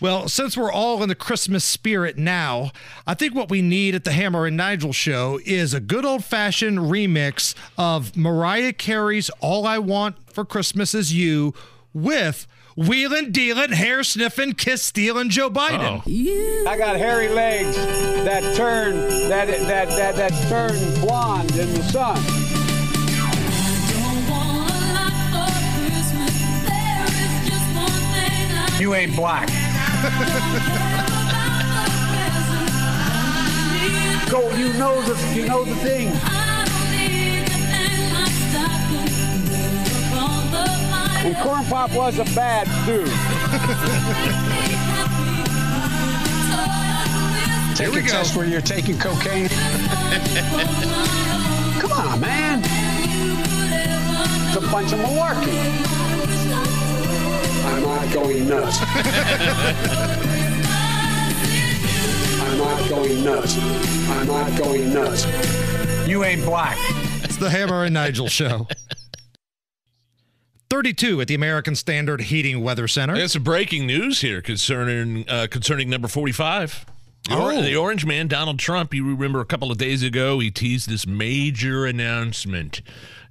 Well, 0.00 0.28
since 0.28 0.56
we're 0.58 0.72
all 0.72 1.02
in 1.02 1.08
the 1.08 1.14
Christmas 1.14 1.64
spirit 1.64 2.18
now, 2.18 2.70
I 3.06 3.14
think 3.14 3.34
what 3.34 3.48
we 3.48 3.62
need 3.62 3.94
at 3.94 4.04
the 4.04 4.12
Hammer 4.12 4.44
and 4.44 4.56
Nigel 4.56 4.92
show 4.92 5.40
is 5.46 5.72
a 5.72 5.80
good 5.80 6.04
old 6.04 6.22
fashioned 6.22 6.78
remix 6.78 7.54
of 7.78 8.14
Mariah 8.14 8.74
Carey's 8.74 9.30
All 9.40 9.66
I 9.66 9.78
Want 9.78 10.16
for 10.30 10.44
Christmas 10.44 10.94
Is 10.94 11.14
You 11.14 11.54
with 11.94 12.46
wheelin' 12.76 13.32
dealin', 13.32 13.72
hair 13.72 14.04
sniffing, 14.04 14.52
kiss 14.52 14.82
stealing 14.82 15.30
Joe 15.30 15.48
Biden. 15.48 16.02
I 16.66 16.76
got 16.76 16.96
hairy 16.96 17.28
legs 17.28 17.74
that 17.76 18.54
turn 18.54 18.96
that 19.30 19.46
that 19.46 19.88
that 19.88 20.16
that 20.16 20.48
turn 20.50 21.00
blonde 21.00 21.56
in 21.56 21.72
the 21.72 21.82
sun. 21.84 22.22
You 28.78 28.94
ain't 28.94 29.16
black. 29.16 29.48
Go, 34.30 34.50
you 34.56 34.72
know 34.74 35.00
the 35.02 35.14
you 35.34 35.46
know 35.46 35.64
the 35.64 35.74
thing. 35.76 36.08
And 41.24 41.36
Corn 41.38 41.64
Pop 41.64 41.92
was 41.92 42.18
a 42.18 42.24
bad 42.36 42.66
dude. 42.86 43.08
Take 47.76 47.92
we 47.92 47.98
a 48.00 48.02
go. 48.02 48.08
test 48.08 48.36
where 48.36 48.46
you're 48.46 48.60
taking 48.60 48.98
cocaine. 48.98 49.48
Come 51.80 51.92
on, 51.92 52.20
man. 52.20 52.60
It's 54.48 54.56
a 54.56 54.60
bunch 54.70 54.92
of 54.92 54.98
malarkey. 55.00 55.95
I'm 57.66 57.82
not 57.82 58.12
going 58.12 58.48
nuts. 58.48 58.78
I'm 62.40 62.58
not 62.58 62.88
going 62.88 63.24
nuts. 63.24 63.58
I'm 64.08 64.26
not 64.26 64.58
going 64.58 64.94
nuts. 64.94 65.26
You 66.08 66.24
ain't 66.24 66.44
black. 66.44 66.78
It's 67.24 67.36
the 67.36 67.50
Hammer 67.50 67.84
and 67.84 67.94
Nigel 67.94 68.28
show. 68.28 68.68
32 70.70 71.20
at 71.20 71.28
the 71.28 71.34
American 71.34 71.74
Standard 71.74 72.22
Heating 72.22 72.62
Weather 72.62 72.88
Center. 72.88 73.14
I 73.14 73.18
got 73.18 73.30
some 73.30 73.42
breaking 73.42 73.86
news 73.86 74.20
here 74.20 74.40
concerning 74.42 75.28
uh, 75.28 75.46
concerning 75.50 75.88
number 75.90 76.08
forty-five. 76.08 76.86
Oh. 77.30 77.60
the 77.60 77.74
Orange 77.76 78.06
Man, 78.06 78.28
Donald 78.28 78.58
Trump. 78.58 78.94
You 78.94 79.04
remember 79.04 79.40
a 79.40 79.44
couple 79.44 79.72
of 79.72 79.78
days 79.78 80.02
ago, 80.02 80.38
he 80.38 80.50
teased 80.50 80.88
this 80.88 81.06
major 81.06 81.84
announcement, 81.84 82.82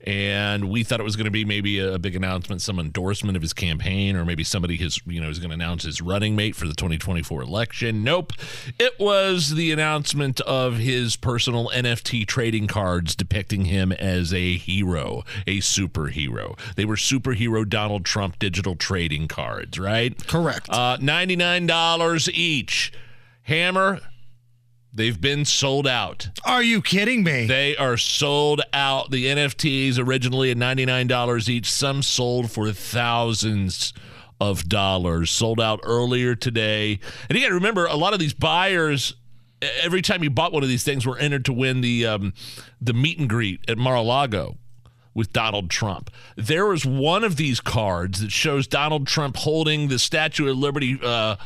and 0.06 0.70
we 0.70 0.84
thought 0.84 1.00
it 1.00 1.04
was 1.04 1.16
going 1.16 1.26
to 1.26 1.32
be 1.32 1.46
maybe 1.46 1.80
a 1.80 1.98
big 1.98 2.16
announcement, 2.16 2.62
some 2.62 2.80
endorsement 2.80 3.36
of 3.36 3.42
his 3.42 3.54
campaign, 3.54 4.16
or 4.16 4.24
maybe 4.24 4.44
somebody 4.44 4.78
his 4.78 5.00
you 5.06 5.20
know 5.20 5.30
is 5.30 5.40
going 5.40 5.50
to 5.50 5.56
announce 5.56 5.84
his 5.84 6.02
running 6.02 6.36
mate 6.36 6.56
for 6.56 6.68
the 6.68 6.76
2024 6.76 7.42
election. 7.42 8.04
Nope, 8.04 8.34
it 8.80 9.00
was 9.00 9.56
the 9.56 9.72
announcement 9.72 10.42
of 10.42 10.78
his 10.78 11.16
personal 11.16 11.70
NFT 11.70 12.28
trading 12.28 12.68
cards 12.68 13.16
depicting 13.16 13.66
him 13.66 13.92
as 13.92 14.34
a 14.34 14.58
hero, 14.58 15.24
a 15.48 15.58
superhero. 15.60 16.58
They 16.76 16.86
were 16.86 16.96
superhero 16.96 17.68
Donald 17.68 18.06
Trump 18.06 18.40
digital 18.40 18.76
trading 18.76 19.28
cards, 19.28 19.80
right? 19.80 20.16
Correct. 20.28 20.70
Uh, 20.70 20.98
$99 20.98 22.30
each. 22.34 22.94
Hammer, 23.44 24.00
they've 24.96 25.20
been 25.20 25.46
sold 25.46 25.86
out. 25.86 26.30
Are 26.44 26.64
you 26.64 26.82
kidding 26.82 27.24
me? 27.24 27.46
They 27.46 27.76
are 27.76 27.98
sold 27.98 28.62
out. 28.74 29.12
The 29.12 29.26
NFTs 29.26 30.00
originally 30.00 30.50
at 30.50 30.58
$99 30.58 31.50
each, 31.50 31.70
some 31.70 32.02
sold 32.02 32.50
for 32.50 32.72
thousands 32.72 33.94
of 34.40 34.68
dollars. 34.68 35.30
Sold 35.30 35.60
out 35.60 35.82
earlier 35.84 36.36
today. 36.36 37.00
And 37.30 37.38
you 37.38 37.44
got 37.44 37.50
to 37.50 37.56
remember, 37.56 37.86
a 37.86 37.96
lot 37.96 38.14
of 38.14 38.20
these 38.20 38.34
buyers. 38.34 39.16
Every 39.82 40.02
time 40.02 40.24
you 40.24 40.30
bought 40.30 40.52
one 40.52 40.64
of 40.64 40.70
these 40.70 40.84
things, 40.84 41.06
were 41.06 41.18
entered 41.18 41.46
to 41.46 41.54
win 41.54 41.82
the 41.82 42.06
um, 42.06 42.34
the 42.82 42.94
meet 42.94 43.18
and 43.18 43.30
greet 43.30 43.62
at 43.70 43.78
Mar-a-Lago 43.78 44.58
with 45.14 45.32
Donald 45.32 45.70
Trump. 45.70 46.12
There 46.36 46.68
was 46.68 46.86
one 46.86 47.24
of 47.24 47.38
these 47.38 47.62
cards 47.62 48.20
that 48.22 48.32
shows 48.32 48.68
Donald 48.68 49.08
Trump 49.08 49.38
holding 49.38 49.88
the 49.88 49.98
Statue 49.98 50.50
of 50.52 50.58
Liberty 50.58 51.00
uh, 51.02 51.38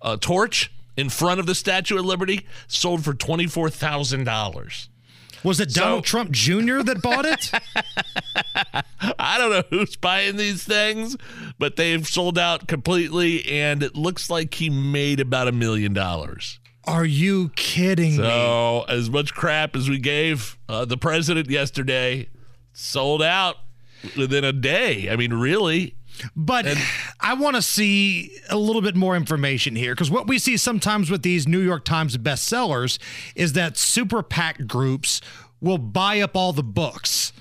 uh, 0.00 0.16
torch 0.20 0.70
in 0.96 1.08
front 1.08 1.40
of 1.40 1.46
the 1.46 1.54
Statue 1.54 1.98
of 1.98 2.04
Liberty, 2.04 2.46
sold 2.68 3.04
for 3.04 3.14
twenty 3.14 3.46
four 3.46 3.70
thousand 3.70 4.24
dollars. 4.24 4.88
Was 5.44 5.60
it 5.60 5.72
Donald 5.72 6.04
Trump 6.04 6.32
Jr. 6.32 6.82
that 6.82 7.00
bought 7.02 7.24
it? 7.24 7.52
I 9.18 9.38
don't 9.38 9.50
know 9.50 9.62
who's 9.70 9.94
buying 9.94 10.36
these 10.36 10.64
things, 10.64 11.16
but 11.58 11.76
they've 11.76 12.06
sold 12.06 12.38
out 12.38 12.66
completely, 12.66 13.44
and 13.46 13.82
it 13.82 13.94
looks 13.94 14.28
like 14.28 14.54
he 14.54 14.70
made 14.70 15.20
about 15.20 15.46
a 15.46 15.52
million 15.52 15.92
dollars. 15.92 16.58
Are 16.84 17.04
you 17.04 17.50
kidding 17.50 18.12
me? 18.12 18.24
So, 18.24 18.86
as 18.88 19.10
much 19.10 19.34
crap 19.34 19.76
as 19.76 19.88
we 19.88 19.98
gave 19.98 20.56
uh, 20.68 20.84
the 20.84 20.96
president 20.96 21.50
yesterday, 21.50 22.28
sold 22.72 23.22
out 23.22 23.56
within 24.16 24.44
a 24.44 24.52
day. 24.52 25.10
I 25.10 25.16
mean, 25.16 25.32
really. 25.32 25.96
But 26.34 26.66
I 27.20 27.34
want 27.34 27.56
to 27.56 27.62
see 27.62 28.38
a 28.50 28.56
little 28.56 28.82
bit 28.82 28.96
more 28.96 29.16
information 29.16 29.76
here 29.76 29.94
because 29.94 30.10
what 30.10 30.26
we 30.26 30.38
see 30.38 30.56
sometimes 30.56 31.10
with 31.10 31.22
these 31.22 31.46
New 31.46 31.60
York 31.60 31.84
Times 31.84 32.16
bestsellers 32.16 32.98
is 33.34 33.52
that 33.54 33.76
super 33.76 34.22
PAC 34.22 34.66
groups 34.66 35.20
will 35.60 35.78
buy 35.78 36.20
up 36.20 36.36
all 36.36 36.52
the 36.52 36.62
books. 36.62 37.32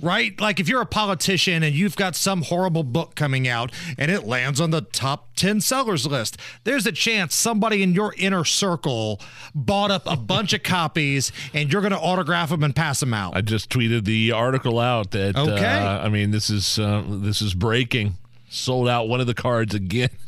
Right? 0.00 0.38
Like 0.38 0.58
if 0.60 0.68
you're 0.68 0.82
a 0.82 0.86
politician 0.86 1.62
and 1.62 1.74
you've 1.74 1.96
got 1.96 2.14
some 2.16 2.42
horrible 2.42 2.82
book 2.82 3.14
coming 3.14 3.48
out 3.48 3.72
and 3.96 4.10
it 4.10 4.24
lands 4.26 4.60
on 4.60 4.70
the 4.70 4.82
top 4.82 5.34
10 5.36 5.60
sellers 5.62 6.04
list, 6.04 6.36
there's 6.64 6.84
a 6.84 6.92
chance 6.92 7.34
somebody 7.34 7.82
in 7.82 7.94
your 7.94 8.12
inner 8.18 8.44
circle 8.44 9.20
bought 9.54 9.90
up 9.92 10.02
a 10.06 10.16
bunch 10.16 10.52
of 10.52 10.62
copies 10.62 11.32
and 11.54 11.72
you're 11.72 11.80
going 11.80 11.92
to 11.92 11.98
autograph 11.98 12.50
them 12.50 12.64
and 12.64 12.76
pass 12.76 13.00
them 13.00 13.14
out. 13.14 13.34
I 13.36 13.40
just 13.40 13.70
tweeted 13.70 14.04
the 14.04 14.32
article 14.32 14.78
out 14.78 15.12
that 15.12 15.36
Okay. 15.38 15.64
uh, 15.64 16.04
I 16.04 16.08
mean 16.10 16.32
this 16.32 16.50
is 16.50 16.78
uh, 16.78 17.02
this 17.06 17.40
is 17.40 17.54
breaking. 17.54 18.16
Sold 18.54 18.88
out 18.88 19.08
one 19.08 19.20
of 19.20 19.26
the 19.26 19.34
cards 19.34 19.74
again. 19.74 20.10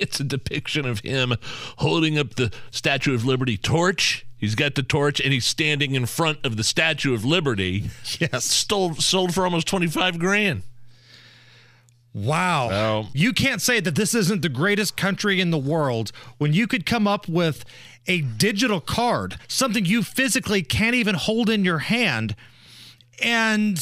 It's 0.00 0.20
a 0.20 0.24
depiction 0.24 0.86
of 0.86 1.00
him 1.00 1.34
holding 1.78 2.20
up 2.20 2.36
the 2.36 2.52
Statue 2.70 3.16
of 3.16 3.24
Liberty 3.24 3.56
torch 3.56 4.24
He's 4.38 4.54
got 4.54 4.76
the 4.76 4.84
torch 4.84 5.20
and 5.20 5.32
he's 5.32 5.44
standing 5.44 5.94
in 5.94 6.06
front 6.06 6.38
of 6.44 6.56
the 6.56 6.64
Statue 6.64 7.12
of 7.12 7.24
Liberty. 7.24 7.90
Yes. 8.20 8.44
Stole, 8.44 8.94
sold 8.94 9.34
for 9.34 9.44
almost 9.44 9.66
25 9.66 10.18
grand. 10.18 10.62
Wow. 12.14 13.08
You 13.12 13.32
can't 13.32 13.60
say 13.60 13.80
that 13.80 13.94
this 13.96 14.14
isn't 14.14 14.42
the 14.42 14.48
greatest 14.48 14.96
country 14.96 15.40
in 15.40 15.50
the 15.50 15.58
world 15.58 16.10
when 16.38 16.52
you 16.52 16.66
could 16.66 16.86
come 16.86 17.06
up 17.06 17.28
with 17.28 17.64
a 18.06 18.22
digital 18.22 18.80
card, 18.80 19.38
something 19.46 19.84
you 19.84 20.02
physically 20.02 20.62
can't 20.62 20.94
even 20.94 21.16
hold 21.16 21.50
in 21.50 21.64
your 21.64 21.78
hand, 21.78 22.34
and 23.22 23.74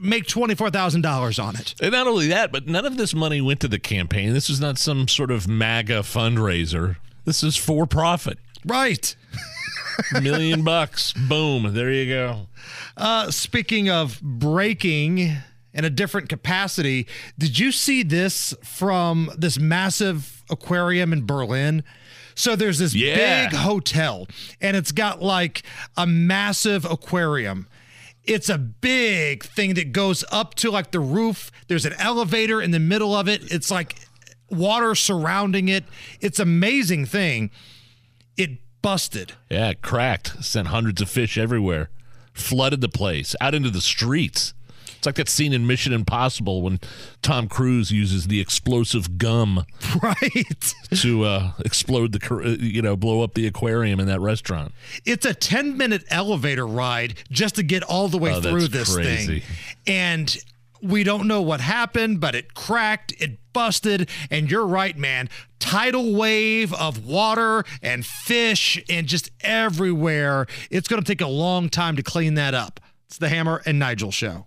make 0.00 0.26
$24,000 0.26 1.42
on 1.42 1.56
it. 1.56 1.74
And 1.80 1.92
not 1.92 2.06
only 2.06 2.28
that, 2.28 2.52
but 2.52 2.66
none 2.66 2.84
of 2.84 2.96
this 2.96 3.14
money 3.14 3.40
went 3.40 3.60
to 3.60 3.68
the 3.68 3.78
campaign. 3.78 4.32
This 4.32 4.48
is 4.50 4.60
not 4.60 4.78
some 4.78 5.08
sort 5.08 5.30
of 5.30 5.48
MAGA 5.48 6.00
fundraiser. 6.00 6.96
This 7.24 7.42
is 7.42 7.56
for 7.56 7.86
profit. 7.86 8.38
Right. 8.64 9.14
Million 10.22 10.62
bucks. 10.64 11.12
Boom. 11.12 11.74
There 11.74 11.90
you 11.90 12.06
go. 12.12 12.46
Uh, 12.96 13.30
speaking 13.30 13.88
of 13.90 14.20
breaking 14.22 15.18
in 15.72 15.84
a 15.84 15.90
different 15.90 16.28
capacity, 16.28 17.06
did 17.38 17.58
you 17.58 17.72
see 17.72 18.02
this 18.02 18.54
from 18.62 19.30
this 19.36 19.58
massive 19.58 20.42
aquarium 20.50 21.12
in 21.12 21.26
Berlin? 21.26 21.82
So 22.34 22.56
there's 22.56 22.78
this 22.78 22.94
Yeah. 22.94 23.48
big 23.48 23.56
hotel, 23.58 24.26
and 24.60 24.76
it's 24.76 24.92
got 24.92 25.22
like 25.22 25.62
a 25.96 26.06
massive 26.06 26.84
aquarium. 26.84 27.66
It's 28.24 28.48
a 28.48 28.58
big 28.58 29.44
thing 29.44 29.74
that 29.74 29.92
goes 29.92 30.24
up 30.32 30.54
to 30.56 30.70
like 30.70 30.90
the 30.90 31.00
roof. 31.00 31.50
There's 31.68 31.84
an 31.84 31.94
elevator 31.98 32.60
in 32.60 32.70
the 32.70 32.80
middle 32.80 33.14
of 33.14 33.28
it. 33.28 33.52
It's 33.52 33.70
like 33.70 33.96
water 34.50 34.94
surrounding 34.94 35.68
it. 35.68 35.84
It's 36.20 36.38
amazing 36.38 37.06
thing. 37.06 37.50
It 38.36 38.58
busted. 38.82 39.32
Yeah, 39.50 39.70
it 39.70 39.82
cracked. 39.82 40.44
Sent 40.44 40.68
hundreds 40.68 41.02
of 41.02 41.10
fish 41.10 41.36
everywhere. 41.36 41.90
Flooded 42.32 42.80
the 42.80 42.88
place 42.88 43.36
out 43.40 43.54
into 43.54 43.70
the 43.70 43.80
streets. 43.80 44.54
It's 45.04 45.06
like 45.06 45.16
that 45.16 45.28
scene 45.28 45.52
in 45.52 45.66
Mission 45.66 45.92
Impossible 45.92 46.62
when 46.62 46.80
Tom 47.20 47.46
Cruise 47.46 47.90
uses 47.90 48.26
the 48.28 48.40
explosive 48.40 49.18
gum 49.18 49.66
Right. 50.02 50.74
to 50.94 51.24
uh, 51.24 51.52
explode 51.62 52.12
the, 52.12 52.56
you 52.58 52.80
know, 52.80 52.96
blow 52.96 53.20
up 53.22 53.34
the 53.34 53.46
aquarium 53.46 54.00
in 54.00 54.06
that 54.06 54.22
restaurant. 54.22 54.72
It's 55.04 55.26
a 55.26 55.34
10 55.34 55.76
minute 55.76 56.04
elevator 56.08 56.66
ride 56.66 57.18
just 57.30 57.56
to 57.56 57.62
get 57.62 57.82
all 57.82 58.08
the 58.08 58.16
way 58.16 58.32
Oh, 58.32 58.40
through 58.40 58.68
this 58.68 58.94
crazy. 58.94 59.40
thing. 59.40 59.56
And 59.86 60.34
we 60.80 61.04
don't 61.04 61.28
know 61.28 61.42
what 61.42 61.60
happened, 61.60 62.20
but 62.20 62.34
it 62.34 62.54
cracked, 62.54 63.12
it 63.20 63.38
busted, 63.52 64.08
and 64.30 64.50
you're 64.50 64.66
right, 64.66 64.96
man. 64.96 65.28
Tidal 65.58 66.14
wave 66.14 66.72
of 66.72 67.04
water 67.04 67.62
and 67.82 68.06
fish 68.06 68.82
and 68.88 69.06
just 69.06 69.30
everywhere. 69.42 70.46
It's 70.70 70.88
going 70.88 71.02
to 71.02 71.06
take 71.06 71.20
a 71.20 71.26
long 71.26 71.68
time 71.68 71.94
to 71.96 72.02
clean 72.02 72.34
that 72.36 72.54
up. 72.54 72.80
It's 73.06 73.18
the 73.18 73.28
Hammer 73.28 73.60
and 73.66 73.78
Nigel 73.78 74.10
show. 74.10 74.46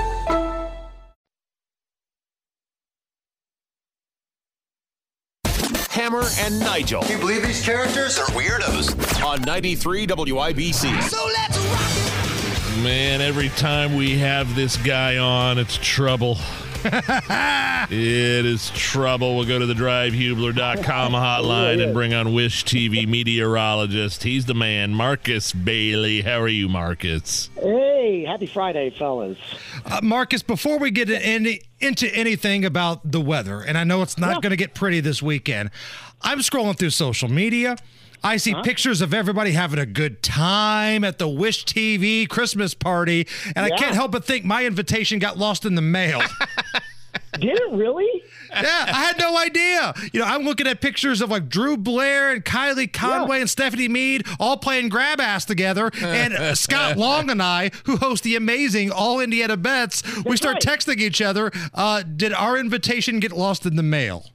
Hammer 6.01 6.23
and 6.39 6.59
Nigel. 6.59 7.03
Can 7.03 7.11
you 7.11 7.17
believe 7.19 7.43
these 7.43 7.63
characters 7.63 8.17
are 8.17 8.25
weirdos? 8.29 9.23
On 9.23 9.39
93 9.43 10.07
WIBC. 10.07 10.99
So 11.03 11.29
let's 11.31 11.59
rock 11.59 12.83
Man, 12.83 13.21
every 13.21 13.49
time 13.49 13.95
we 13.95 14.17
have 14.17 14.55
this 14.55 14.77
guy 14.77 15.19
on, 15.19 15.59
it's 15.59 15.77
trouble. 15.77 16.39
it 17.91 18.45
is 18.45 18.71
trouble. 18.71 19.35
We'll 19.35 19.45
go 19.45 19.59
to 19.59 19.65
the 19.65 19.73
drivehubler.com 19.73 21.11
hotline 21.11 21.83
and 21.83 21.93
bring 21.93 22.13
on 22.13 22.33
Wish 22.33 22.65
TV 22.65 23.07
meteorologist. 23.07 24.23
He's 24.23 24.45
the 24.45 24.55
man, 24.55 24.93
Marcus 24.93 25.53
Bailey. 25.53 26.21
How 26.21 26.41
are 26.41 26.47
you, 26.47 26.67
Marcus? 26.67 27.51
Hey, 27.55 28.25
happy 28.27 28.47
Friday, 28.47 28.89
fellas. 28.89 29.37
Uh, 29.85 29.99
Marcus, 30.01 30.41
before 30.41 30.79
we 30.79 30.89
get 30.89 31.09
any, 31.09 31.61
into 31.79 32.13
anything 32.15 32.65
about 32.65 33.11
the 33.11 33.21
weather, 33.21 33.61
and 33.61 33.77
I 33.77 33.83
know 33.83 34.01
it's 34.01 34.17
not 34.17 34.41
going 34.41 34.51
to 34.51 34.57
get 34.57 34.73
pretty 34.73 35.01
this 35.01 35.21
weekend, 35.21 35.69
I'm 36.21 36.39
scrolling 36.39 36.77
through 36.77 36.89
social 36.91 37.29
media. 37.29 37.77
I 38.23 38.37
see 38.37 38.53
pictures 38.63 39.01
of 39.01 39.13
everybody 39.13 39.51
having 39.51 39.79
a 39.79 39.85
good 39.85 40.21
time 40.21 41.03
at 41.03 41.17
the 41.17 41.27
Wish 41.27 41.65
TV 41.65 42.27
Christmas 42.27 42.73
party, 42.73 43.27
and 43.55 43.65
I 43.65 43.69
can't 43.71 43.95
help 43.95 44.11
but 44.11 44.25
think 44.25 44.45
my 44.45 44.65
invitation 44.65 45.19
got 45.19 45.37
lost 45.37 45.65
in 45.65 45.75
the 45.75 45.81
mail. 45.81 46.21
Did 47.39 47.57
it 47.57 47.71
really? 47.71 48.23
yeah, 48.51 48.85
I 48.87 49.03
had 49.03 49.17
no 49.17 49.37
idea. 49.37 49.93
You 50.11 50.19
know, 50.19 50.25
I'm 50.25 50.43
looking 50.43 50.67
at 50.67 50.81
pictures 50.81 51.21
of 51.21 51.29
like 51.31 51.47
Drew 51.47 51.77
Blair 51.77 52.31
and 52.31 52.43
Kylie 52.43 52.91
Conway 52.91 53.39
and 53.39 53.49
Stephanie 53.49 53.87
Mead 53.87 54.27
all 54.39 54.57
playing 54.57 54.89
grab 54.89 55.19
ass 55.21 55.45
together, 55.45 55.91
and 56.01 56.57
Scott 56.57 56.97
Long 56.97 57.29
and 57.29 57.41
I, 57.41 57.71
who 57.85 57.97
host 57.97 58.23
the 58.23 58.35
amazing 58.35 58.91
All 58.91 59.19
Indiana 59.19 59.57
Bets, 59.57 60.03
we 60.25 60.35
start 60.37 60.57
texting 60.59 60.97
each 60.97 61.21
other. 61.21 61.51
Uh, 61.73 62.03
did 62.03 62.33
our 62.33 62.57
invitation 62.57 63.19
get 63.19 63.31
lost 63.31 63.65
in 63.65 63.77
the 63.77 63.83
mail? 63.83 64.30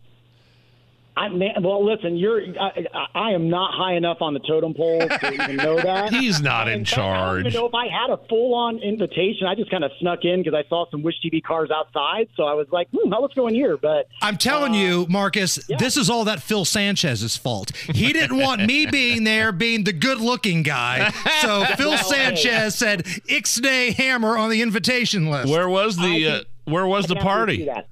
I 1.17 1.29
man, 1.29 1.63
well, 1.63 1.85
listen, 1.85 2.17
you're. 2.17 2.41
I, 2.61 2.85
I- 2.95 3.07
I 3.17 3.31
am 3.33 3.49
not 3.49 3.73
high 3.75 3.95
enough 3.95 4.19
on 4.21 4.35
the 4.35 4.41
totem 4.41 4.75
pole 4.75 5.01
to 5.09 5.33
even 5.33 5.57
know 5.57 5.77
that. 5.83 6.13
He's 6.13 6.41
not 6.41 6.69
in 6.69 6.85
fact, 6.85 6.99
I 6.99 7.03
don't 7.03 7.15
charge. 7.17 7.41
even 7.47 7.53
know 7.55 7.67
if 7.67 7.75
I 7.75 7.87
had 7.87 8.11
a 8.11 8.19
full-on 8.29 8.79
invitation. 8.81 9.47
I 9.47 9.55
just 9.55 9.71
kind 9.71 9.83
of 9.85 9.91
snuck 9.99 10.21
in 10.25 10.43
because 10.43 10.55
I 10.55 10.69
saw 10.69 10.85
some 10.91 11.03
Wish 11.03 11.15
TV 11.25 11.43
cars 11.43 11.71
outside, 11.75 12.29
so 12.37 12.45
I 12.45 12.53
was 12.55 12.67
like, 12.71 12.89
"Hmm, 12.95 13.11
let's 13.11 13.33
go 13.35 13.47
in 13.49 13.55
here." 13.55 13.77
But 13.79 14.09
I'm 14.21 14.37
telling 14.37 14.75
you, 14.75 15.07
Marcus, 15.09 15.59
this 15.79 15.97
is 15.97 16.11
all 16.11 16.25
that 16.25 16.43
Phil 16.43 16.65
Sanchez's 16.67 17.37
fault. 17.39 17.75
He 17.77 18.13
didn't 18.13 18.37
want 18.39 18.65
me 18.67 18.85
being 18.91 19.25
there, 19.25 19.51
being 19.53 19.85
the 19.85 19.95
good 19.95 20.19
looking 20.21 20.63
guy. 20.63 21.11
So 21.41 21.65
Phil 21.77 21.91
Well, 21.91 21.97
hey. 21.99 22.37
Sanchez 22.37 22.75
said 22.75 23.05
Ixnay 23.05 23.95
Hammer 23.95 24.37
on 24.37 24.51
the 24.51 24.61
invitation 24.63 25.31
list. 25.31 25.49
Where 25.51 25.69
was 25.69 25.97
the 25.97 26.29
uh, 26.29 26.41
where 26.71 26.87
was 26.87 27.07
the 27.07 27.15
can 27.15 27.27
absolutely 27.27 27.67
party? 27.67 27.89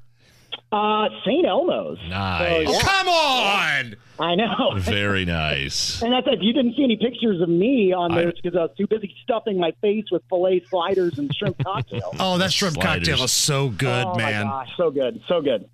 See 0.75 0.81
that. 0.81 1.15
Uh, 1.15 1.21
St. 1.25 1.47
Elmo's. 1.47 1.99
Nice. 2.09 2.67
So, 2.67 2.73
yeah. 2.73 2.79
Oh, 2.79 2.81
come 2.85 3.09
on! 3.09 3.97
I 4.19 4.35
know. 4.37 4.75
Very 4.79 5.25
nice. 5.25 6.03
And 6.03 6.13
that's 6.13 6.27
if 6.29 6.41
you 6.41 6.53
didn't 6.53 6.77
see 6.77 6.85
any 6.85 6.97
pictures 6.97 7.41
of 7.41 7.49
me 7.49 7.93
on 7.93 8.15
there 8.15 8.33
because 8.33 8.57
I 8.57 8.63
was 8.63 8.71
too 8.77 8.87
busy 8.87 9.15
stuffing 9.23 9.59
my 9.59 9.73
face 9.81 10.05
with 10.11 10.23
filet 10.29 10.63
sliders 10.69 11.19
and 11.19 11.35
shrimp 11.35 11.57
cocktails. 11.65 12.15
Oh, 12.21 12.39
that 12.39 12.53
shrimp 12.53 12.75
Sliders. 12.75 13.09
cocktail 13.09 13.25
is 13.25 13.33
so 13.33 13.69
good, 13.71 14.07
oh 14.07 14.15
man. 14.15 14.47
my 14.47 14.53
gosh, 14.53 14.71
so 14.77 14.91
good, 14.91 15.21
so 15.29 15.41
good. 15.43 15.69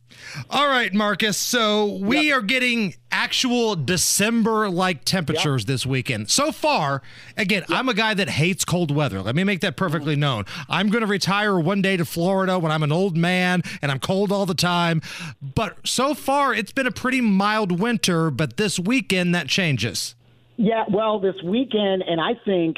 All 0.49 0.69
right, 0.69 0.93
Marcus. 0.93 1.37
So 1.37 1.99
we 2.01 2.33
are 2.33 2.41
getting 2.41 2.95
actual 3.13 3.77
December 3.77 4.69
like 4.71 5.05
temperatures 5.05 5.65
this 5.65 5.85
weekend. 5.85 6.31
So 6.31 6.53
far, 6.53 7.03
again, 7.37 7.65
I'm 7.69 7.89
a 7.89 7.95
guy 7.95 8.15
that 8.15 8.29
hates 8.29 8.65
cold 8.65 8.95
weather. 8.95 9.23
Let 9.23 9.35
me 9.35 9.45
make 9.45 9.61
that 9.61 9.77
perfectly 9.77 10.15
mm-hmm. 10.15 10.21
known. 10.21 10.45
I'm 10.69 10.89
going 10.89 11.03
to 11.03 11.07
retire 11.07 11.59
one 11.59 11.83
day 11.83 11.97
to 11.97 12.05
Florida 12.05 12.59
when 12.59 12.73
I'm 12.73 12.83
an 12.83 12.93
old 12.93 13.17
man 13.17 13.63
and 13.83 13.91
I'm 13.91 13.99
cold 13.99 14.33
all 14.33 14.47
the 14.47 14.55
time. 14.55 15.03
But 15.43 15.79
so 15.87 16.15
far, 16.15 16.55
it's 16.55 16.73
been 16.73 16.87
a 16.87 16.93
pretty 16.93 17.21
mild 17.21 17.81
winter, 17.81 18.31
but 18.31 18.57
this 18.57 18.79
weekend 18.79 19.35
that 19.35 19.49
changes. 19.49 20.15
Yeah, 20.57 20.85
well, 20.91 21.19
this 21.19 21.37
weekend, 21.43 22.03
and 22.03 22.21
I 22.21 22.35
think 22.45 22.77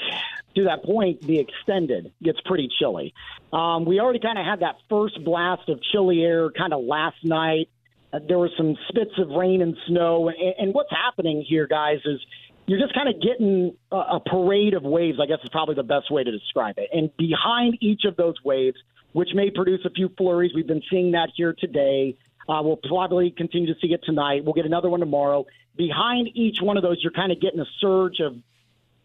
to 0.54 0.64
that 0.64 0.84
point, 0.84 1.20
the 1.22 1.38
extended 1.38 2.12
gets 2.22 2.38
pretty 2.44 2.68
chilly. 2.78 3.14
Um, 3.52 3.84
we 3.84 4.00
already 4.00 4.20
kind 4.20 4.38
of 4.38 4.44
had 4.44 4.60
that 4.60 4.76
first 4.88 5.22
blast 5.24 5.68
of 5.68 5.80
chilly 5.92 6.22
air 6.22 6.50
kind 6.50 6.72
of 6.72 6.84
last 6.84 7.16
night. 7.22 7.68
Uh, 8.12 8.20
there 8.26 8.38
were 8.38 8.50
some 8.56 8.76
spits 8.88 9.12
of 9.18 9.30
rain 9.30 9.62
and 9.62 9.76
snow, 9.86 10.28
and, 10.28 10.54
and 10.58 10.74
what's 10.74 10.90
happening 10.90 11.44
here, 11.48 11.66
guys, 11.66 11.98
is 12.04 12.20
you're 12.66 12.80
just 12.80 12.94
kind 12.94 13.08
of 13.08 13.20
getting 13.20 13.74
a, 13.90 13.96
a 13.96 14.20
parade 14.20 14.74
of 14.74 14.82
waves. 14.82 15.18
I 15.20 15.26
guess 15.26 15.38
is 15.42 15.50
probably 15.50 15.74
the 15.74 15.82
best 15.82 16.10
way 16.10 16.24
to 16.24 16.30
describe 16.30 16.76
it. 16.78 16.88
And 16.92 17.10
behind 17.16 17.78
each 17.80 18.02
of 18.06 18.16
those 18.16 18.34
waves, 18.44 18.76
which 19.12 19.30
may 19.34 19.50
produce 19.50 19.80
a 19.84 19.90
few 19.90 20.08
flurries, 20.16 20.52
we've 20.54 20.66
been 20.66 20.82
seeing 20.90 21.12
that 21.12 21.30
here 21.36 21.54
today. 21.58 22.16
Uh, 22.48 22.60
we'll 22.62 22.80
probably 22.88 23.30
continue 23.30 23.72
to 23.72 23.78
see 23.80 23.92
it 23.92 24.00
tonight. 24.04 24.44
We'll 24.44 24.54
get 24.54 24.66
another 24.66 24.90
one 24.90 25.00
tomorrow. 25.00 25.46
Behind 25.76 26.28
each 26.34 26.56
one 26.60 26.76
of 26.76 26.82
those, 26.82 26.98
you're 27.02 27.12
kind 27.12 27.32
of 27.32 27.40
getting 27.40 27.60
a 27.60 27.66
surge 27.80 28.20
of 28.20 28.34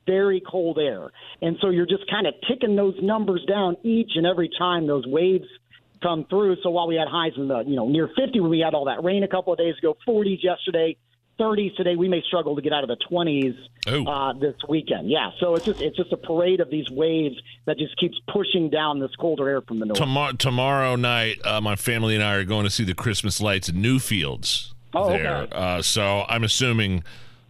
very 0.08 0.42
cold 0.50 0.80
air. 0.80 1.12
And 1.42 1.58
so 1.62 1.70
you're 1.70 1.86
just 1.86 2.10
kind 2.10 2.26
of 2.26 2.34
ticking 2.48 2.76
those 2.76 2.96
numbers 3.02 3.46
down 3.48 3.78
each 3.84 4.12
and 4.16 4.26
every 4.26 4.50
time 4.58 4.88
those 4.88 5.06
waves 5.06 5.46
come 6.02 6.26
through. 6.30 6.58
So 6.64 6.70
while 6.72 6.88
we 6.88 6.96
had 6.96 7.08
highs 7.08 7.34
in 7.38 7.48
the, 7.48 7.64
you 7.66 7.76
know, 7.76 7.88
near 7.88 8.10
50 8.18 8.40
when 8.40 8.50
we 8.50 8.60
had 8.60 8.74
all 8.74 8.86
that 8.86 9.04
rain 9.04 9.24
a 9.24 9.28
couple 9.28 9.54
of 9.54 9.60
days 9.60 9.76
ago, 9.78 9.96
40s 10.08 10.44
yesterday, 10.44 10.98
30s 11.40 11.76
today, 11.76 11.96
we 11.96 12.08
may 12.08 12.22
struggle 12.26 12.56
to 12.56 12.62
get 12.62 12.74
out 12.74 12.84
of 12.84 12.90
the 12.90 12.98
20s 13.12 13.56
uh, 14.08 14.34
this 14.40 14.56
weekend. 14.68 15.10
Yeah, 15.10 15.30
so 15.40 15.56
it's 15.56 15.66
just 15.66 15.82
it's 15.82 15.96
just 15.96 16.12
a 16.12 16.18
parade 16.18 16.60
of 16.60 16.70
these 16.70 16.90
waves 16.90 17.36
that 17.66 17.78
just 17.78 17.96
keeps 17.98 18.18
pushing 18.28 18.70
down 18.70 19.00
this 19.00 19.16
colder 19.20 19.48
air 19.48 19.62
from 19.62 19.80
the 19.80 19.86
north. 19.86 20.00
Tomorrow, 20.00 20.34
tomorrow 20.34 20.96
night, 20.96 21.38
uh, 21.46 21.62
my 21.62 21.76
family 21.76 22.16
and 22.16 22.24
I 22.24 22.36
are 22.36 22.44
going 22.44 22.64
to 22.64 22.72
see 22.72 22.84
the 22.84 22.96
Christmas 22.96 23.40
lights 23.40 23.70
at 23.70 23.76
Newfields. 23.76 24.74
Oh, 24.94 25.10
there. 25.10 25.38
okay. 25.38 25.56
Uh, 25.56 25.82
so 25.82 26.26
I'm 26.28 26.44
assuming 26.44 27.04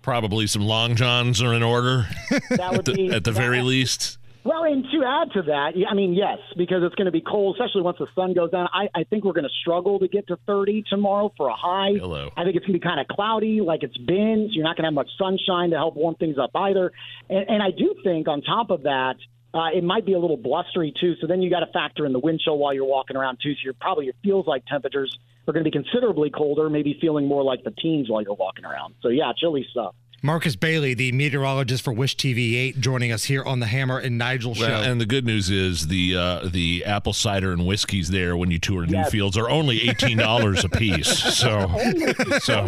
probably 0.08 0.48
some 0.48 0.62
long 0.62 0.96
johns 0.96 1.42
are 1.42 1.54
in 1.54 1.62
order. 1.62 2.08
That 2.52 2.72
would 2.72 2.80
at 2.80 2.86
the, 2.86 2.94
be 2.94 3.12
at 3.12 3.26
the 3.26 3.34
very 3.34 3.62
least. 3.62 4.18
Well, 4.46 4.64
and 4.64 4.86
to 4.86 5.04
add 5.06 5.34
to 5.34 5.42
that, 5.42 5.74
I 5.92 5.94
mean, 5.94 6.14
yes, 6.14 6.38
because 6.56 6.82
it's 6.84 6.96
going 6.96 7.08
to 7.08 7.12
be 7.12 7.20
cold, 7.20 7.58
especially 7.58 7.82
once 7.82 7.98
the 8.00 8.08
sun 8.16 8.34
goes 8.34 8.50
down. 8.52 8.70
I, 8.74 8.88
I 8.96 9.04
think 9.04 9.26
we're 9.26 9.34
going 9.34 9.44
to 9.44 9.60
struggle 9.62 10.00
to 10.00 10.08
get 10.08 10.26
to 10.30 10.38
30 10.48 10.86
tomorrow 10.90 11.34
for 11.36 11.50
a 11.50 11.54
high. 11.54 11.92
Hello. 12.00 12.30
I 12.38 12.46
think 12.46 12.56
it's 12.56 12.66
going 12.66 12.80
to 12.80 12.80
be 12.80 12.88
kind 12.88 13.02
of 13.02 13.08
cloudy, 13.10 13.60
like 13.60 13.84
it's 13.84 13.98
been. 13.98 14.48
So 14.50 14.56
you're 14.56 14.64
not 14.64 14.78
going 14.78 14.84
to 14.84 14.88
have 14.88 14.94
much 14.94 15.10
sunshine 15.20 15.72
to 15.72 15.76
help 15.76 15.98
warm 15.98 16.16
things 16.16 16.38
up 16.42 16.52
either. 16.56 16.94
And, 17.30 17.50
and 17.50 17.62
I 17.62 17.72
do 17.72 17.94
think, 18.02 18.30
on 18.30 18.42
top 18.42 18.70
of 18.70 18.84
that, 18.84 19.16
uh, 19.54 19.70
it 19.74 19.84
might 19.84 20.06
be 20.06 20.14
a 20.14 20.20
little 20.20 20.38
blustery 20.38 20.94
too. 21.00 21.16
So 21.22 21.28
then 21.28 21.42
you 21.42 21.50
got 21.50 21.62
to 21.62 21.72
factor 21.72 22.06
in 22.06 22.14
the 22.14 22.20
wind 22.20 22.42
chill 22.44 22.58
while 22.58 22.74
you're 22.74 22.86
walking 22.86 23.16
around 23.16 23.40
too. 23.42 23.54
So 23.54 23.60
you're 23.64 23.74
probably 23.74 24.08
it 24.08 24.16
feels 24.24 24.46
like 24.48 24.66
temperatures 24.66 25.18
are 25.48 25.54
going 25.54 25.64
to 25.64 25.72
be 25.72 25.84
considerably 25.84 26.30
colder, 26.30 26.70
maybe 26.70 26.98
feeling 27.00 27.26
more 27.28 27.44
like 27.44 27.64
the 27.64 27.72
teens 27.72 28.10
while 28.10 28.22
you're 28.22 28.34
walking 28.34 28.66
around. 28.66 28.96
So 29.02 29.10
yeah, 29.10 29.32
chilly 29.38 29.66
stuff. 29.72 29.96
Marcus 30.24 30.56
Bailey, 30.56 30.96
the 30.96 31.12
meteorologist 31.12 31.84
for 31.84 31.94
Wish 31.94 32.18
TV 32.18 32.56
8, 32.56 32.80
joining 32.80 33.12
us 33.12 33.26
here 33.26 33.44
on 33.44 33.60
the 33.60 33.68
Hammer 33.68 34.00
and 34.00 34.18
Nigel 34.18 34.56
show. 34.56 34.68
Well, 34.68 34.82
and 34.84 35.00
the 35.00 35.06
good 35.06 35.26
news 35.26 35.52
is 35.52 35.88
the 35.88 36.18
uh, 36.18 36.50
the 36.52 36.84
apple 36.86 37.14
cider 37.14 37.52
and 37.54 37.68
whiskeys 37.68 38.10
there 38.10 38.36
when 38.36 38.50
you 38.50 38.58
tour 38.58 38.84
Yes. 38.86 39.12
Newfields 39.14 39.38
are 39.38 39.48
only 39.50 39.88
eighteen 39.88 40.18
dollars 40.18 40.66
a 40.66 40.70
piece. 40.70 41.08
So, 41.08 41.68
so 42.40 42.66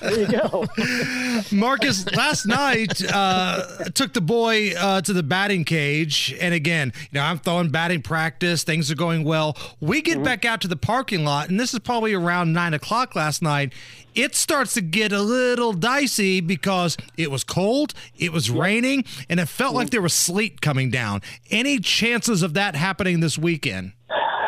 There 0.00 0.20
you 0.20 0.26
go. 0.26 0.64
Marcus, 1.52 2.10
last 2.12 2.46
night 2.46 3.02
uh, 3.12 3.84
took 3.94 4.14
the 4.14 4.22
boy 4.22 4.72
uh, 4.74 5.02
to 5.02 5.12
the 5.12 5.22
batting 5.22 5.64
cage, 5.64 6.34
and 6.40 6.54
again, 6.54 6.92
you 7.12 7.20
know, 7.20 7.26
I'm 7.26 7.38
throwing 7.38 7.68
batting 7.68 8.00
practice. 8.02 8.64
Things 8.64 8.90
are 8.90 8.94
going 8.96 9.22
well. 9.22 9.56
We 9.80 10.00
get 10.00 10.22
back 10.22 10.46
out 10.46 10.62
to 10.62 10.68
the 10.68 10.76
parking 10.76 11.24
lot, 11.24 11.50
and 11.50 11.60
this 11.60 11.74
is 11.74 11.80
probably 11.80 12.14
around 12.14 12.54
nine 12.54 12.72
o'clock 12.72 13.14
last 13.14 13.42
night. 13.42 13.74
It 14.16 14.34
starts 14.34 14.72
to 14.74 14.80
get 14.80 15.12
a 15.12 15.20
little 15.20 15.74
dicey 15.74 16.40
because 16.40 16.96
it 17.18 17.30
was 17.30 17.44
cold, 17.44 17.92
it 18.16 18.32
was 18.32 18.48
raining, 18.50 19.04
and 19.28 19.38
it 19.38 19.46
felt 19.46 19.74
like 19.74 19.90
there 19.90 20.00
was 20.00 20.14
sleet 20.14 20.62
coming 20.62 20.90
down. 20.90 21.20
Any 21.50 21.78
chances 21.80 22.42
of 22.42 22.54
that 22.54 22.74
happening 22.74 23.20
this 23.20 23.36
weekend? 23.36 23.92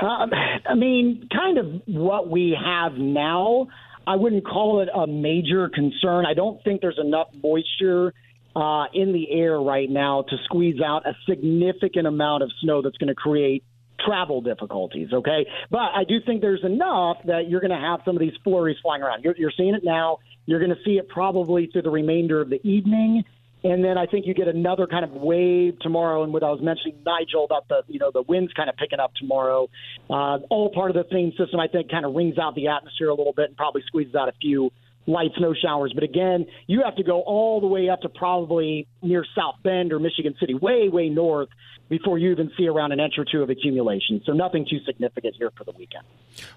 Um, 0.01 0.31
I 0.67 0.75
mean, 0.75 1.29
kind 1.31 1.59
of 1.59 1.83
what 1.87 2.31
we 2.31 2.57
have 2.59 2.95
now. 2.95 3.69
I 4.07 4.17
wouldn't 4.17 4.47
call 4.47 4.81
it 4.81 4.89
a 4.95 5.07
major 5.07 5.69
concern. 5.69 6.25
I 6.25 6.33
don't 6.33 6.65
think 6.65 6.81
there's 6.81 6.99
enough 6.99 7.29
moisture 7.43 8.15
uh, 8.57 8.87
in 8.95 9.13
the 9.13 9.31
air 9.31 9.61
right 9.61 9.91
now 9.91 10.23
to 10.23 10.37
squeeze 10.45 10.81
out 10.81 11.07
a 11.07 11.13
significant 11.29 12.07
amount 12.07 12.43
of 12.43 12.51
snow 12.63 12.81
that's 12.81 12.97
going 12.97 13.09
to 13.09 13.15
create 13.15 13.65
travel 14.05 14.41
difficulties. 14.41 15.09
Okay, 15.13 15.47
but 15.71 15.79
I 15.95 16.05
do 16.09 16.19
think 16.25 16.41
there's 16.41 16.65
enough 16.65 17.19
that 17.25 17.49
you're 17.49 17.61
going 17.61 17.71
to 17.71 17.77
have 17.77 18.01
some 18.05 18.17
of 18.17 18.21
these 18.21 18.35
flurries 18.45 18.77
flying 18.83 19.03
around. 19.03 19.25
You're, 19.25 19.37
you're 19.37 19.53
seeing 19.57 19.75
it 19.75 19.85
now. 19.85 20.19
You're 20.47 20.61
going 20.61 20.71
to 20.71 20.83
see 20.85 20.93
it 20.93 21.09
probably 21.09 21.67
through 21.67 21.83
the 21.83 21.91
remainder 21.91 22.41
of 22.41 22.49
the 22.49 22.61
evening. 22.67 23.25
And 23.65 23.85
then 23.85 23.99
I 23.99 24.07
think 24.07 24.27
you 24.27 24.35
get 24.35 24.47
another 24.47 24.87
kind 24.87 25.05
of 25.05 25.11
wave 25.11 25.79
tomorrow. 25.81 26.23
And 26.23 26.33
what 26.33 26.45
I 26.45 26.51
was 26.51 26.61
mentioning, 26.63 26.99
Nigel, 27.05 27.45
about 27.45 27.67
the 27.69 27.83
you 27.89 27.99
know 27.99 28.11
the 28.13 28.23
winds 28.23 28.53
kind 28.53 28.71
of 28.71 28.77
picking 28.77 29.01
up 29.01 29.13
tomorrow, 29.15 29.69
uh, 30.09 30.39
all 30.49 30.71
part 30.73 30.91
of 30.91 30.97
the 30.97 31.05
theme 31.05 31.33
system. 31.37 31.59
I 31.59 31.67
think 31.67 31.91
kind 31.91 32.05
of 32.05 32.15
wrings 32.15 32.39
out 32.39 32.55
the 32.55 32.69
atmosphere 32.69 33.09
a 33.09 33.15
little 33.15 33.33
bit 33.33 33.49
and 33.49 33.57
probably 33.57 33.83
squeezes 33.87 34.15
out 34.15 34.29
a 34.29 34.33
few 34.41 34.71
light 35.09 35.31
snow 35.39 35.55
showers. 35.61 35.93
But 35.93 36.05
again, 36.05 36.47
you 36.67 36.83
have 36.85 36.95
to 36.97 37.03
go 37.03 37.21
all 37.23 37.61
the 37.61 37.67
way 37.67 37.89
up 37.89 38.03
to 38.03 38.09
probably 38.09 38.87
near 39.03 39.25
South 39.37 39.57
Bend 39.65 39.93
or 39.93 39.99
Michigan 39.99 40.37
City, 40.39 40.55
way 40.55 40.89
way 40.89 41.09
north, 41.09 41.49
before 41.89 42.19
you 42.19 42.31
even 42.31 42.51
see 42.57 42.69
around 42.69 42.93
an 42.93 43.01
inch 43.01 43.15
or 43.19 43.25
two 43.25 43.43
of 43.43 43.51
accumulation. 43.51 44.21
So 44.25 44.33
nothing 44.33 44.67
too 44.69 44.79
significant 44.85 45.37
here 45.37 45.51
for 45.57 45.65
the 45.65 45.73
weekend. 45.73 46.05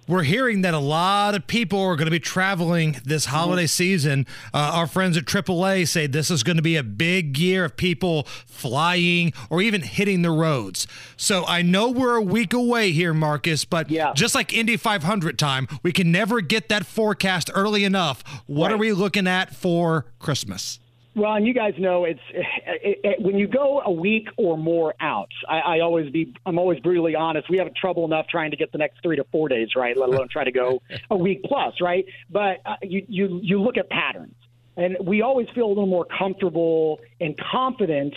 We're 0.07 0.23
hearing 0.23 0.61
that 0.61 0.73
a 0.73 0.79
lot 0.79 1.35
of 1.35 1.47
people 1.47 1.79
are 1.79 1.95
going 1.95 2.05
to 2.05 2.11
be 2.11 2.19
traveling 2.19 2.99
this 3.05 3.25
holiday 3.25 3.65
season. 3.65 4.27
Uh, 4.53 4.71
our 4.73 4.87
friends 4.87 5.17
at 5.17 5.25
AAA 5.25 5.87
say 5.87 6.07
this 6.07 6.29
is 6.29 6.43
going 6.43 6.57
to 6.57 6.63
be 6.63 6.75
a 6.75 6.83
big 6.83 7.37
year 7.37 7.65
of 7.65 7.77
people 7.77 8.23
flying 8.45 9.33
or 9.49 9.61
even 9.61 9.81
hitting 9.81 10.21
the 10.21 10.31
roads. 10.31 10.87
So 11.17 11.45
I 11.45 11.61
know 11.61 11.89
we're 11.89 12.15
a 12.15 12.21
week 12.21 12.53
away 12.53 12.91
here, 12.91 13.13
Marcus, 13.13 13.65
but 13.65 13.89
yeah. 13.89 14.13
just 14.13 14.35
like 14.35 14.53
Indy 14.53 14.77
500 14.77 15.39
time, 15.39 15.67
we 15.83 15.91
can 15.91 16.11
never 16.11 16.41
get 16.41 16.69
that 16.69 16.85
forecast 16.85 17.49
early 17.53 17.83
enough. 17.83 18.23
What 18.47 18.71
are 18.71 18.77
we 18.77 18.91
looking 18.91 19.27
at 19.27 19.55
for 19.55 20.05
Christmas? 20.19 20.79
Well, 21.13 21.33
and 21.33 21.45
you 21.45 21.53
guys 21.53 21.73
know 21.77 22.05
it's 22.05 22.21
it, 22.31 22.99
it, 23.03 23.21
when 23.21 23.37
you 23.37 23.47
go 23.47 23.81
a 23.81 23.91
week 23.91 24.29
or 24.37 24.57
more 24.57 24.93
out. 25.01 25.31
I, 25.47 25.59
I 25.59 25.79
always 25.81 26.09
be 26.09 26.33
I'm 26.45 26.57
always 26.57 26.79
brutally 26.79 27.15
honest. 27.15 27.49
We 27.49 27.57
have 27.57 27.73
trouble 27.73 28.05
enough 28.05 28.27
trying 28.27 28.51
to 28.51 28.57
get 28.57 28.71
the 28.71 28.77
next 28.77 29.01
three 29.03 29.17
to 29.17 29.25
four 29.25 29.49
days 29.49 29.69
right, 29.75 29.97
let 29.97 30.07
alone 30.07 30.29
try 30.29 30.45
to 30.45 30.51
go 30.51 30.81
a 31.09 31.17
week 31.17 31.43
plus, 31.43 31.73
right? 31.81 32.05
But 32.29 32.61
uh, 32.65 32.75
you 32.81 33.05
you 33.09 33.39
you 33.43 33.61
look 33.61 33.75
at 33.75 33.89
patterns, 33.89 34.35
and 34.77 34.95
we 35.05 35.21
always 35.21 35.49
feel 35.53 35.65
a 35.65 35.67
little 35.67 35.85
more 35.85 36.05
comfortable 36.05 37.01
and 37.19 37.37
confident 37.37 38.13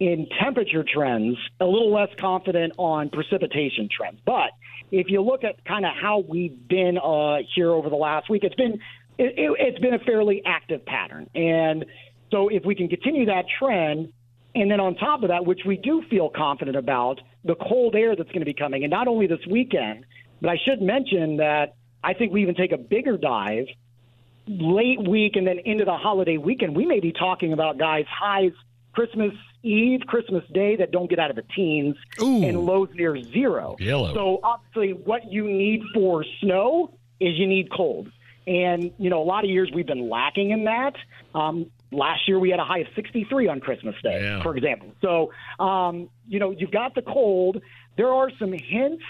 in 0.00 0.26
temperature 0.40 0.84
trends, 0.84 1.36
a 1.60 1.66
little 1.66 1.92
less 1.92 2.08
confident 2.18 2.72
on 2.78 3.10
precipitation 3.10 3.88
trends. 3.94 4.20
But 4.24 4.52
if 4.90 5.10
you 5.10 5.20
look 5.20 5.44
at 5.44 5.62
kind 5.66 5.84
of 5.84 5.92
how 6.00 6.20
we've 6.26 6.66
been 6.66 6.96
uh, 6.96 7.38
here 7.54 7.70
over 7.70 7.90
the 7.90 7.96
last 7.96 8.30
week, 8.30 8.44
it's 8.44 8.54
been 8.54 8.80
it, 9.18 9.34
it's 9.58 9.78
been 9.80 9.94
a 9.94 9.98
fairly 9.98 10.42
active 10.46 10.86
pattern, 10.86 11.28
and 11.34 11.84
so 12.30 12.48
if 12.48 12.64
we 12.64 12.74
can 12.74 12.88
continue 12.88 13.26
that 13.26 13.46
trend, 13.58 14.12
and 14.54 14.70
then 14.70 14.80
on 14.80 14.94
top 14.96 15.22
of 15.22 15.28
that, 15.28 15.44
which 15.46 15.60
we 15.66 15.76
do 15.76 16.02
feel 16.10 16.28
confident 16.28 16.76
about, 16.76 17.20
the 17.44 17.54
cold 17.54 17.94
air 17.94 18.16
that's 18.16 18.30
going 18.30 18.40
to 18.40 18.46
be 18.46 18.54
coming, 18.54 18.84
and 18.84 18.90
not 18.90 19.08
only 19.08 19.26
this 19.26 19.44
weekend, 19.48 20.04
but 20.40 20.50
I 20.50 20.56
should 20.64 20.80
mention 20.80 21.38
that 21.38 21.74
I 22.02 22.14
think 22.14 22.32
we 22.32 22.42
even 22.42 22.54
take 22.54 22.72
a 22.72 22.78
bigger 22.78 23.16
dive 23.16 23.66
late 24.46 25.06
week 25.06 25.36
and 25.36 25.46
then 25.46 25.58
into 25.64 25.84
the 25.84 25.96
holiday 25.96 26.36
weekend. 26.36 26.74
We 26.74 26.86
may 26.86 27.00
be 27.00 27.12
talking 27.12 27.52
about 27.52 27.78
guys 27.78 28.06
highs 28.08 28.52
Christmas 28.92 29.32
Eve, 29.62 30.00
Christmas 30.06 30.44
Day 30.52 30.76
that 30.76 30.90
don't 30.90 31.10
get 31.10 31.18
out 31.18 31.30
of 31.30 31.36
the 31.36 31.44
teens, 31.54 31.96
and 32.44 32.60
lows 32.60 32.88
near 32.94 33.20
zero. 33.20 33.76
Yellow. 33.78 34.14
So 34.14 34.40
obviously, 34.42 34.92
what 34.92 35.30
you 35.30 35.44
need 35.46 35.82
for 35.92 36.24
snow 36.40 36.94
is 37.20 37.36
you 37.36 37.46
need 37.46 37.70
cold. 37.70 38.10
And, 38.46 38.92
you 38.98 39.10
know, 39.10 39.22
a 39.22 39.24
lot 39.24 39.44
of 39.44 39.50
years 39.50 39.70
we've 39.74 39.86
been 39.86 40.08
lacking 40.08 40.50
in 40.50 40.64
that. 40.64 40.94
Um, 41.34 41.70
last 41.90 42.28
year 42.28 42.38
we 42.38 42.50
had 42.50 42.60
a 42.60 42.64
high 42.64 42.80
of 42.80 42.86
63 42.94 43.48
on 43.48 43.60
Christmas 43.60 43.94
Day, 44.02 44.20
Yeah. 44.22 44.42
for 44.42 44.56
example. 44.56 44.92
So, 45.00 45.32
um, 45.62 46.08
you 46.26 46.38
know, 46.38 46.50
you've 46.50 46.70
got 46.70 46.94
the 46.94 47.02
cold. 47.02 47.62
There 47.96 48.08
are 48.12 48.30
some 48.38 48.52
hints 48.52 49.02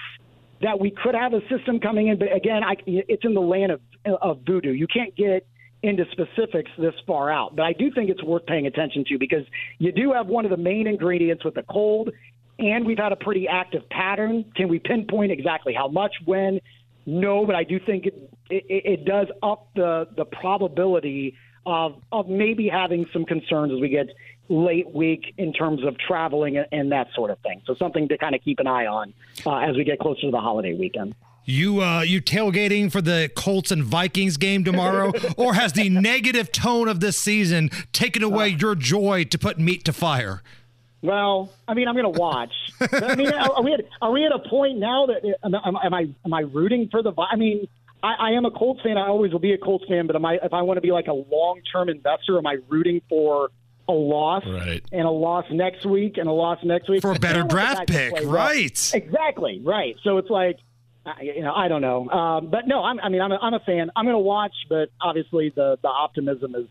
that 0.62 0.80
we 0.80 0.90
could 0.90 1.14
have 1.14 1.34
a 1.34 1.40
system 1.48 1.80
coming 1.80 2.08
in, 2.08 2.18
but 2.18 2.34
again, 2.34 2.62
I, 2.64 2.76
it's 2.86 3.24
in 3.24 3.34
the 3.34 3.40
land 3.40 3.72
of, 3.72 3.80
of 4.04 4.40
voodoo. 4.46 4.72
You 4.72 4.86
can't 4.86 5.14
get 5.16 5.46
into 5.82 6.04
specifics 6.10 6.70
this 6.78 6.94
far 7.06 7.30
out, 7.30 7.54
but 7.54 7.62
I 7.62 7.72
do 7.72 7.90
think 7.92 8.10
it's 8.10 8.22
worth 8.22 8.46
paying 8.46 8.66
attention 8.66 9.04
to 9.08 9.18
because 9.18 9.44
you 9.78 9.92
do 9.92 10.12
have 10.12 10.26
one 10.26 10.44
of 10.44 10.50
the 10.50 10.56
main 10.56 10.88
ingredients 10.88 11.44
with 11.44 11.54
the 11.54 11.62
cold, 11.62 12.10
and 12.58 12.84
we've 12.84 12.98
had 12.98 13.12
a 13.12 13.16
pretty 13.16 13.46
active 13.46 13.88
pattern. 13.88 14.44
Can 14.56 14.68
we 14.68 14.80
pinpoint 14.80 15.30
exactly 15.30 15.74
how 15.74 15.86
much, 15.86 16.12
when? 16.24 16.60
No, 17.06 17.46
but 17.46 17.54
I 17.54 17.62
do 17.62 17.78
think 17.78 18.06
it, 18.06 18.30
it, 18.50 18.64
it 18.68 19.04
does 19.04 19.28
up 19.42 19.68
the 19.76 20.08
the 20.16 20.24
probability 20.24 21.36
of 21.66 22.00
of 22.12 22.28
maybe 22.28 22.68
having 22.68 23.06
some 23.12 23.24
concerns 23.24 23.72
as 23.72 23.80
we 23.80 23.88
get 23.88 24.08
late 24.48 24.92
week 24.94 25.34
in 25.36 25.52
terms 25.52 25.84
of 25.84 25.98
traveling 25.98 26.56
and, 26.56 26.66
and 26.72 26.92
that 26.92 27.08
sort 27.14 27.30
of 27.30 27.38
thing. 27.40 27.60
So 27.66 27.74
something 27.74 28.08
to 28.08 28.18
kind 28.18 28.34
of 28.34 28.42
keep 28.42 28.58
an 28.60 28.66
eye 28.66 28.86
on 28.86 29.12
uh, 29.44 29.56
as 29.58 29.76
we 29.76 29.84
get 29.84 29.98
closer 29.98 30.22
to 30.22 30.30
the 30.30 30.40
holiday 30.40 30.74
weekend. 30.74 31.14
You 31.44 31.82
uh, 31.82 32.02
you 32.02 32.20
tailgating 32.20 32.92
for 32.92 33.00
the 33.00 33.30
Colts 33.34 33.70
and 33.70 33.82
Vikings 33.82 34.36
game 34.36 34.64
tomorrow, 34.64 35.12
or 35.38 35.54
has 35.54 35.72
the 35.72 35.88
negative 35.88 36.52
tone 36.52 36.88
of 36.88 37.00
this 37.00 37.16
season 37.16 37.70
taken 37.92 38.22
away 38.22 38.48
your 38.48 38.74
joy 38.74 39.24
to 39.24 39.38
put 39.38 39.58
meat 39.58 39.84
to 39.86 39.94
fire? 39.94 40.42
Well, 41.00 41.50
I 41.66 41.74
mean, 41.74 41.88
I'm 41.88 41.94
going 41.94 42.12
to 42.12 42.20
watch. 42.20 42.52
I 42.80 43.14
mean, 43.14 43.32
are 43.32 43.62
we 43.62 43.72
at, 43.72 43.80
are 44.02 44.10
we 44.10 44.26
at 44.26 44.32
a 44.32 44.40
point 44.40 44.78
now 44.78 45.06
that 45.06 45.24
am, 45.42 45.54
am, 45.54 45.76
am 45.82 45.94
I 45.94 46.08
am 46.24 46.34
I 46.34 46.40
rooting 46.40 46.88
for 46.90 47.02
the? 47.02 47.12
I 47.16 47.36
mean, 47.36 47.66
I, 48.02 48.14
I 48.14 48.30
am 48.32 48.44
a 48.44 48.50
Colts 48.50 48.80
fan. 48.82 48.96
I 48.96 49.08
always 49.08 49.32
will 49.32 49.38
be 49.40 49.52
a 49.52 49.58
Colts 49.58 49.84
fan. 49.88 50.06
But 50.06 50.16
am 50.16 50.24
I 50.24 50.38
if 50.42 50.52
I 50.52 50.62
want 50.62 50.76
to 50.76 50.80
be 50.80 50.92
like 50.92 51.06
a 51.08 51.12
long 51.12 51.60
term 51.72 51.88
investor, 51.88 52.38
am 52.38 52.46
I 52.46 52.56
rooting 52.68 53.00
for 53.08 53.50
a 53.88 53.92
loss 53.92 54.42
Right. 54.46 54.82
and 54.92 55.02
a 55.02 55.10
loss 55.10 55.46
next 55.50 55.86
week 55.86 56.18
and 56.18 56.28
a 56.28 56.32
loss 56.32 56.58
next 56.62 56.90
week 56.90 57.00
For 57.00 57.12
a 57.12 57.18
better 57.18 57.38
I 57.38 57.42
want 57.42 57.50
the 57.50 57.54
draft 57.54 57.88
pick, 57.88 58.10
play 58.14 58.24
right. 58.26 58.90
Exactly 58.94 59.60
right. 59.64 59.96
So 60.04 60.18
it's 60.18 60.30
like. 60.30 60.56
I- 61.06 61.22
you 61.22 61.40
know, 61.40 61.54
I 61.54 61.68
don't 61.68 61.80
know. 61.80 62.06
Um, 62.10 62.50
but 62.50 62.66
no, 62.68 62.82
I'm, 62.82 63.00
I 63.00 63.08
mean, 63.08 63.22
I'm 63.22 63.32
a, 63.32 63.36
I'm 63.40 63.54
a 63.54 63.60
fan. 63.60 63.90
I'm 63.96 64.04
going 64.04 64.14
to 64.14 64.18
watch, 64.18 64.52
but 64.68 64.90
obviously 65.00 65.50
the 65.56 65.78
the 65.80 65.88
optimism 65.88 66.54
is 66.54 66.66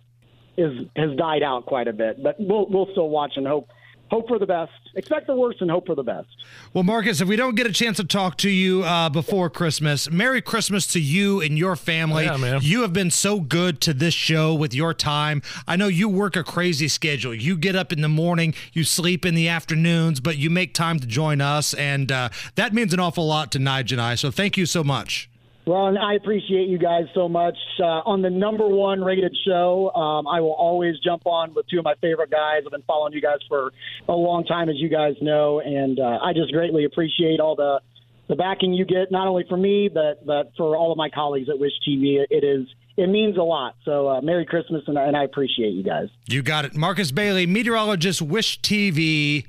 is 0.57 0.86
has 0.95 1.17
died 1.17 1.41
out 1.41 1.65
quite 1.65 1.88
a 1.88 1.93
bit. 1.93 2.21
But 2.21 2.36
we'll 2.38 2.67
we'll 2.69 2.88
still 2.91 3.09
watch 3.09 3.32
and 3.38 3.47
hope 3.47 3.67
hope 4.09 4.27
for 4.27 4.39
the 4.39 4.45
best. 4.45 4.71
Expect 4.95 5.27
the 5.27 5.35
worst 5.35 5.61
and 5.61 5.69
hope 5.69 5.85
for 5.85 5.95
the 5.95 6.03
best. 6.03 6.27
Well, 6.73 6.83
Marcus, 6.83 7.19
if 7.19 7.27
we 7.27 7.35
don't 7.35 7.55
get 7.55 7.67
a 7.67 7.71
chance 7.71 7.97
to 7.97 8.03
talk 8.03 8.37
to 8.37 8.49
you 8.49 8.83
uh, 8.83 9.09
before 9.09 9.49
Christmas, 9.49 10.09
Merry 10.09 10.41
Christmas 10.41 10.87
to 10.87 10.99
you 10.99 11.41
and 11.41 11.57
your 11.57 11.75
family. 11.75 12.25
Yeah, 12.25 12.37
man. 12.37 12.59
You 12.63 12.81
have 12.81 12.93
been 12.93 13.11
so 13.11 13.39
good 13.39 13.81
to 13.81 13.93
this 13.93 14.13
show 14.13 14.53
with 14.53 14.73
your 14.73 14.93
time. 14.93 15.41
I 15.67 15.75
know 15.75 15.87
you 15.87 16.07
work 16.07 16.35
a 16.35 16.43
crazy 16.43 16.87
schedule. 16.87 17.33
You 17.33 17.57
get 17.57 17.75
up 17.75 17.91
in 17.91 18.01
the 18.01 18.09
morning, 18.09 18.53
you 18.73 18.83
sleep 18.83 19.25
in 19.25 19.35
the 19.35 19.49
afternoons, 19.49 20.19
but 20.19 20.37
you 20.37 20.49
make 20.49 20.73
time 20.73 20.99
to 20.99 21.07
join 21.07 21.41
us, 21.41 21.73
and 21.73 22.11
uh, 22.11 22.29
that 22.55 22.73
means 22.73 22.93
an 22.93 22.99
awful 22.99 23.27
lot 23.27 23.51
to 23.51 23.59
Nigel 23.59 23.97
and 23.97 24.01
I. 24.01 24.15
So 24.15 24.31
thank 24.31 24.57
you 24.57 24.65
so 24.65 24.83
much. 24.83 25.29
Well, 25.68 25.97
I 25.97 26.13
appreciate 26.13 26.70
you 26.70 26.78
guys 26.78 27.03
so 27.13 27.28
much. 27.28 27.57
Uh, 27.78 27.99
on 28.05 28.22
the 28.22 28.30
number 28.30 28.65
one 28.65 29.03
rated 29.03 29.36
show, 29.45 29.91
um, 29.93 30.26
I 30.26 30.39
will 30.39 30.53
always 30.53 30.95
jump 31.03 31.24
on 31.26 31.53
with 31.53 31.68
two 31.68 31.78
of 31.78 31.84
my 31.84 31.95
favorite 31.99 32.32
guys. 32.32 32.61
I've 32.65 32.72
been 32.72 32.84
following 32.88 33.11
you 33.11 33.22
guys 33.22 33.39
for 33.49 33.74
a 34.07 34.13
long 34.13 34.45
time, 34.45 34.70
as 34.70 34.78
you 34.78 34.88
guys 34.88 35.15
know, 35.22 35.59
and 35.59 35.99
uh, 35.99 36.20
I 36.24 36.32
just 36.32 36.53
greatly 36.53 36.86
appreciate 36.86 37.41
all 37.41 37.57
the 37.57 37.82
the 38.30 38.36
backing 38.36 38.74
you 38.74 38.86
get, 38.86 39.11
not 39.11 39.28
only 39.28 39.43
for 39.49 39.57
me, 39.57 39.89
but 39.93 40.26
but 40.26 40.53
for 40.55 40.78
all 40.78 40.93
of 40.93 40.97
my 40.97 41.09
colleagues 41.09 41.49
at 41.49 41.59
Wish 41.59 41.74
TV. 41.86 42.26
It 42.30 42.45
is 42.45 42.65
it 42.95 43.07
means 43.09 43.36
a 43.38 43.43
lot. 43.43 43.76
So, 43.84 44.07
uh, 44.07 44.22
Merry 44.22 44.45
Christmas, 44.45 44.84
and, 44.88 44.97
and 44.97 45.18
I 45.18 45.26
appreciate 45.26 45.72
you 45.72 45.84
guys. 45.84 46.07
You 46.28 46.43
got 46.43 46.63
it. 46.63 46.76
Marcus 46.76 47.11
Bailey, 47.11 47.45
meteorologist, 47.45 48.22
Wish 48.22 48.61
TV. 48.61 49.45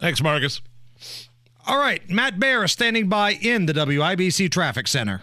Thanks, 0.00 0.20
Marcus. 0.20 0.62
All 1.64 1.78
right, 1.78 2.08
Matt 2.10 2.40
Bear 2.40 2.64
is 2.64 2.72
standing 2.72 3.08
by 3.08 3.34
in 3.34 3.66
the 3.66 3.72
WIBC 3.72 4.50
Traffic 4.50 4.88
Center. 4.88 5.22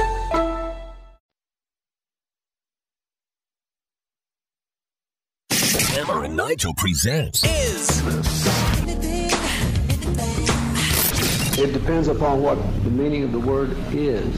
Hammer 5.91 6.23
and 6.23 6.37
Nigel 6.37 6.73
presents 6.73 7.43
Is 7.43 8.01
It 11.59 11.73
depends 11.73 12.07
upon 12.07 12.41
what 12.41 12.55
the 12.85 12.89
meaning 12.89 13.23
of 13.23 13.33
the 13.33 13.39
word 13.39 13.75
is. 13.91 14.33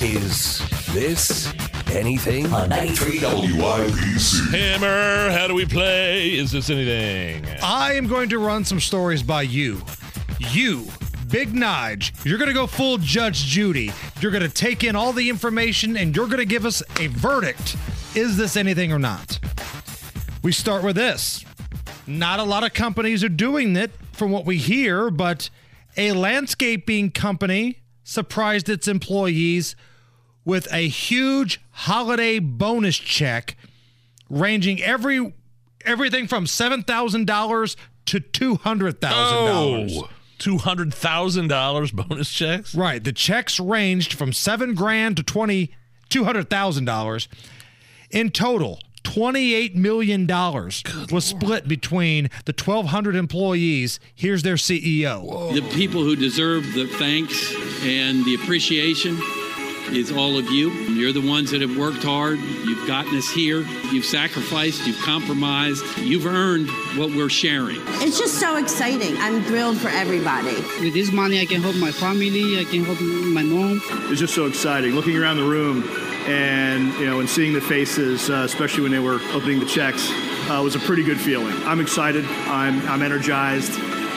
Is 0.00 0.62
this 0.94 1.52
anything? 1.90 2.50
On 2.50 2.70
93 2.70 3.18
WIBC. 3.18 4.50
Hammer, 4.52 5.30
how 5.30 5.46
do 5.46 5.54
we 5.54 5.66
play? 5.66 6.30
Is 6.30 6.50
this 6.50 6.70
anything? 6.70 7.44
I 7.62 7.92
am 7.92 8.06
going 8.06 8.30
to 8.30 8.38
run 8.38 8.64
some 8.64 8.80
stories 8.80 9.22
by 9.22 9.42
you. 9.42 9.82
You, 10.38 10.86
Big 11.28 11.52
Nige, 11.52 12.24
you're 12.24 12.38
going 12.38 12.48
to 12.48 12.54
go 12.54 12.66
full 12.66 12.96
Judge 12.96 13.44
Judy. 13.44 13.92
You're 14.20 14.32
going 14.32 14.44
to 14.44 14.48
take 14.48 14.82
in 14.82 14.96
all 14.96 15.12
the 15.12 15.28
information 15.28 15.98
and 15.98 16.16
you're 16.16 16.26
going 16.26 16.38
to 16.38 16.46
give 16.46 16.64
us 16.64 16.82
a 16.98 17.08
verdict. 17.08 17.76
Is 18.16 18.38
this 18.38 18.56
anything 18.56 18.92
or 18.92 18.98
not? 18.98 19.38
We 20.42 20.50
start 20.50 20.82
with 20.82 20.96
this. 20.96 21.44
Not 22.06 22.40
a 22.40 22.44
lot 22.44 22.64
of 22.64 22.72
companies 22.72 23.22
are 23.22 23.28
doing 23.28 23.76
it 23.76 23.90
from 24.12 24.30
what 24.30 24.46
we 24.46 24.56
hear, 24.56 25.10
but 25.10 25.50
a 25.98 26.12
landscaping 26.12 27.10
company 27.10 27.80
surprised 28.04 28.70
its 28.70 28.88
employees 28.88 29.76
with 30.46 30.66
a 30.72 30.88
huge 30.88 31.60
holiday 31.72 32.38
bonus 32.38 32.96
check 32.96 33.56
ranging 34.30 34.80
every 34.82 35.34
everything 35.84 36.26
from 36.26 36.46
$7,000 36.46 37.76
to 38.06 38.20
$200,000. 38.20 39.02
Oh, 39.04 40.08
$200,000 40.38 41.92
bonus 41.92 42.32
checks? 42.32 42.74
Right. 42.74 43.04
The 43.04 43.12
checks 43.12 43.60
ranged 43.60 44.14
from 44.14 44.32
seven 44.32 44.74
grand 44.74 45.18
to 45.18 45.22
twenty 45.22 45.70
two 46.08 46.24
hundred 46.24 46.48
thousand 46.48 46.84
dollars. 46.84 47.28
In 48.10 48.30
total, 48.30 48.80
twenty-eight 49.02 49.74
million 49.74 50.26
dollars 50.26 50.82
was 51.10 51.24
split 51.24 51.68
between 51.68 52.30
the 52.44 52.52
twelve 52.52 52.86
hundred 52.86 53.16
employees. 53.16 53.98
Here's 54.14 54.42
their 54.42 54.56
CEO. 54.56 55.54
The 55.54 55.62
people 55.74 56.02
who 56.02 56.16
deserve 56.16 56.72
the 56.74 56.86
thanks 56.86 57.54
and 57.82 58.24
the 58.24 58.34
appreciation 58.34 59.18
is 59.90 60.12
all 60.12 60.38
of 60.38 60.50
you. 60.50 60.70
You're 60.70 61.12
the 61.12 61.26
ones 61.26 61.50
that 61.50 61.60
have 61.60 61.76
worked 61.76 62.02
hard. 62.02 62.38
You've 62.38 62.86
gotten 62.86 63.16
us 63.16 63.28
here. 63.30 63.60
You've 63.92 64.04
sacrificed. 64.04 64.86
You've 64.86 65.00
compromised. 65.00 65.84
You've 65.98 66.26
earned 66.26 66.68
what 66.96 67.10
we're 67.10 67.28
sharing. 67.28 67.80
It's 68.02 68.18
just 68.18 68.40
so 68.40 68.56
exciting. 68.56 69.16
I'm 69.18 69.42
thrilled 69.44 69.78
for 69.78 69.88
everybody. 69.88 70.56
With 70.80 70.94
this 70.94 71.12
money, 71.12 71.40
I 71.40 71.46
can 71.46 71.62
help 71.62 71.76
my 71.76 71.92
family. 71.92 72.58
I 72.58 72.64
can 72.64 72.84
help 72.84 73.00
my 73.00 73.42
mom. 73.42 73.80
It's 74.10 74.20
just 74.20 74.34
so 74.34 74.46
exciting 74.46 74.92
looking 74.92 75.16
around 75.16 75.36
the 75.36 75.44
room 75.44 75.84
and 76.26 76.92
you 76.94 77.06
know 77.06 77.20
and 77.20 77.28
seeing 77.28 77.52
the 77.52 77.60
faces, 77.60 78.28
uh, 78.28 78.42
especially 78.44 78.82
when 78.82 78.92
they 78.92 78.98
were 78.98 79.20
opening 79.32 79.60
the 79.60 79.66
checks, 79.66 80.10
uh, 80.50 80.60
was 80.62 80.74
a 80.74 80.80
pretty 80.80 81.02
good 81.02 81.20
feeling. 81.20 81.54
I'm 81.64 81.80
excited. 81.80 82.24
I'm 82.24 82.86
I'm 82.88 83.02
energized. 83.02 83.72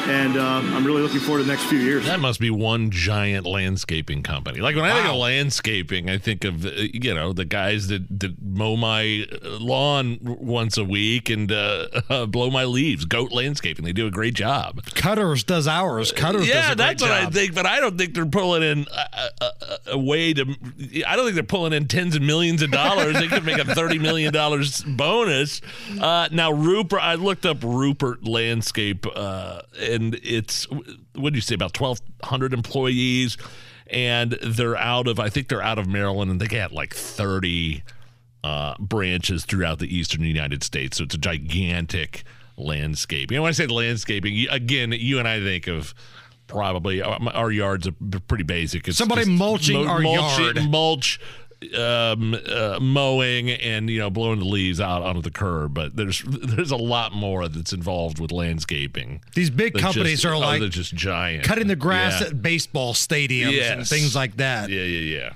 And 0.09 0.37
uh, 0.37 0.61
I'm 0.75 0.83
really 0.85 1.03
looking 1.03 1.19
forward 1.19 1.39
to 1.41 1.43
the 1.45 1.51
next 1.51 1.65
few 1.65 1.77
years. 1.77 2.05
That 2.07 2.19
must 2.19 2.39
be 2.39 2.49
one 2.49 2.89
giant 2.89 3.45
landscaping 3.45 4.23
company. 4.23 4.59
Like 4.59 4.75
when 4.75 4.85
I 4.85 4.93
think 4.93 5.07
of 5.07 5.15
landscaping, 5.15 6.09
I 6.09 6.17
think 6.17 6.45
of 6.45 6.65
uh, 6.65 6.69
you 6.75 7.13
know 7.13 7.31
the 7.31 7.45
guys 7.45 7.89
that, 7.89 8.07
that 8.19 8.41
mow 8.41 8.75
my 8.75 9.27
lawn 9.43 10.17
once 10.21 10.77
a 10.79 10.83
week 10.83 11.29
and 11.29 11.51
uh, 11.51 12.25
blow 12.27 12.49
my 12.49 12.63
leaves. 12.65 13.05
Goat 13.05 13.31
Landscaping, 13.31 13.85
they 13.85 13.93
do 13.93 14.07
a 14.07 14.11
great 14.11 14.33
job. 14.33 14.83
Cutters 14.95 15.43
does 15.43 15.67
ours. 15.67 16.11
Cutters 16.11 16.47
yeah, 16.47 16.55
does 16.55 16.63
a 16.63 16.75
great 16.75 16.77
that's 16.77 17.01
what 17.03 17.11
I 17.11 17.29
think. 17.29 17.53
But 17.53 17.67
I 17.67 17.79
don't 17.79 17.95
think 17.97 18.15
they're 18.15 18.25
pulling 18.25 18.63
in 18.63 18.87
a, 18.91 19.05
a, 19.45 19.45
a- 19.45 19.79
a 19.91 19.97
way 19.97 20.33
to. 20.33 20.41
I 21.07 21.15
don't 21.15 21.25
think 21.25 21.35
they're 21.35 21.43
pulling 21.43 21.73
in 21.73 21.87
tens 21.87 22.15
of 22.15 22.23
millions 22.23 22.63
of 22.63 22.71
dollars. 22.71 23.13
they 23.13 23.27
could 23.27 23.45
make 23.45 23.59
a 23.59 23.75
thirty 23.75 23.99
million 23.99 24.33
dollars 24.33 24.81
bonus. 24.81 25.61
Uh, 25.99 26.27
now 26.31 26.51
Ruppert, 26.51 26.99
I 26.99 27.13
looked 27.15 27.45
up 27.45 27.59
Ruppert 27.59 28.27
Landscape, 28.27 29.05
uh, 29.15 29.61
and 30.01 30.15
it's 30.23 30.65
what 31.15 31.33
do 31.33 31.37
you 31.37 31.41
say 31.41 31.55
about 31.55 31.73
twelve 31.73 31.99
hundred 32.23 32.53
employees, 32.53 33.37
and 33.87 34.31
they're 34.43 34.77
out 34.77 35.07
of. 35.07 35.19
I 35.19 35.29
think 35.29 35.47
they're 35.49 35.61
out 35.61 35.77
of 35.79 35.87
Maryland, 35.87 36.31
and 36.31 36.39
they 36.39 36.47
got 36.47 36.71
like 36.71 36.93
thirty 36.93 37.83
uh, 38.43 38.75
branches 38.79 39.45
throughout 39.45 39.79
the 39.79 39.93
eastern 39.95 40.21
United 40.23 40.63
States. 40.63 40.97
So 40.97 41.03
it's 41.03 41.15
a 41.15 41.19
gigantic 41.19 42.23
landscape. 42.57 43.31
You 43.31 43.37
know, 43.37 43.43
when 43.43 43.49
I 43.49 43.53
say 43.53 43.67
landscaping, 43.67 44.47
again, 44.49 44.91
you 44.93 45.19
and 45.19 45.27
I 45.27 45.39
think 45.39 45.67
of 45.67 45.93
probably 46.47 47.01
uh, 47.01 47.17
our 47.33 47.51
yards 47.51 47.87
are 47.87 47.91
pretty 48.27 48.43
basic. 48.43 48.87
It's 48.87 48.97
Somebody 48.97 49.25
mulching 49.29 49.87
our 49.87 49.99
mulching- 49.99 50.45
yard. 50.55 50.69
mulch. 50.69 51.19
Um, 51.77 52.37
uh, 52.47 52.79
mowing 52.81 53.49
and 53.49 53.89
you 53.89 53.99
know 53.99 54.09
blowing 54.09 54.39
the 54.39 54.45
leaves 54.45 54.79
out 54.79 55.01
onto 55.03 55.21
the 55.21 55.29
curb, 55.29 55.73
but 55.73 55.93
there's 55.93 56.21
there's 56.25 56.71
a 56.71 56.77
lot 56.77 57.11
more 57.13 57.49
that's 57.49 57.73
involved 57.73 58.17
with 58.17 58.31
landscaping. 58.31 59.21
These 59.35 59.49
big 59.49 59.73
companies 59.77 60.21
just- 60.21 60.25
are 60.25 60.35
oh, 60.35 60.39
like 60.39 60.61
they're 60.61 60.69
just 60.69 60.95
giant, 60.95 61.43
Cutting 61.43 61.67
the 61.67 61.75
grass 61.75 62.21
Yeah. 62.21 62.27
at 62.27 62.41
baseball 62.41 62.93
stadiums 62.93 63.61
and 63.61 63.85
things 63.85 64.15
like 64.15 64.37
that. 64.37 64.69
Yeah, 64.69 64.83
yeah, 64.83 65.17
yeah. 65.17 65.29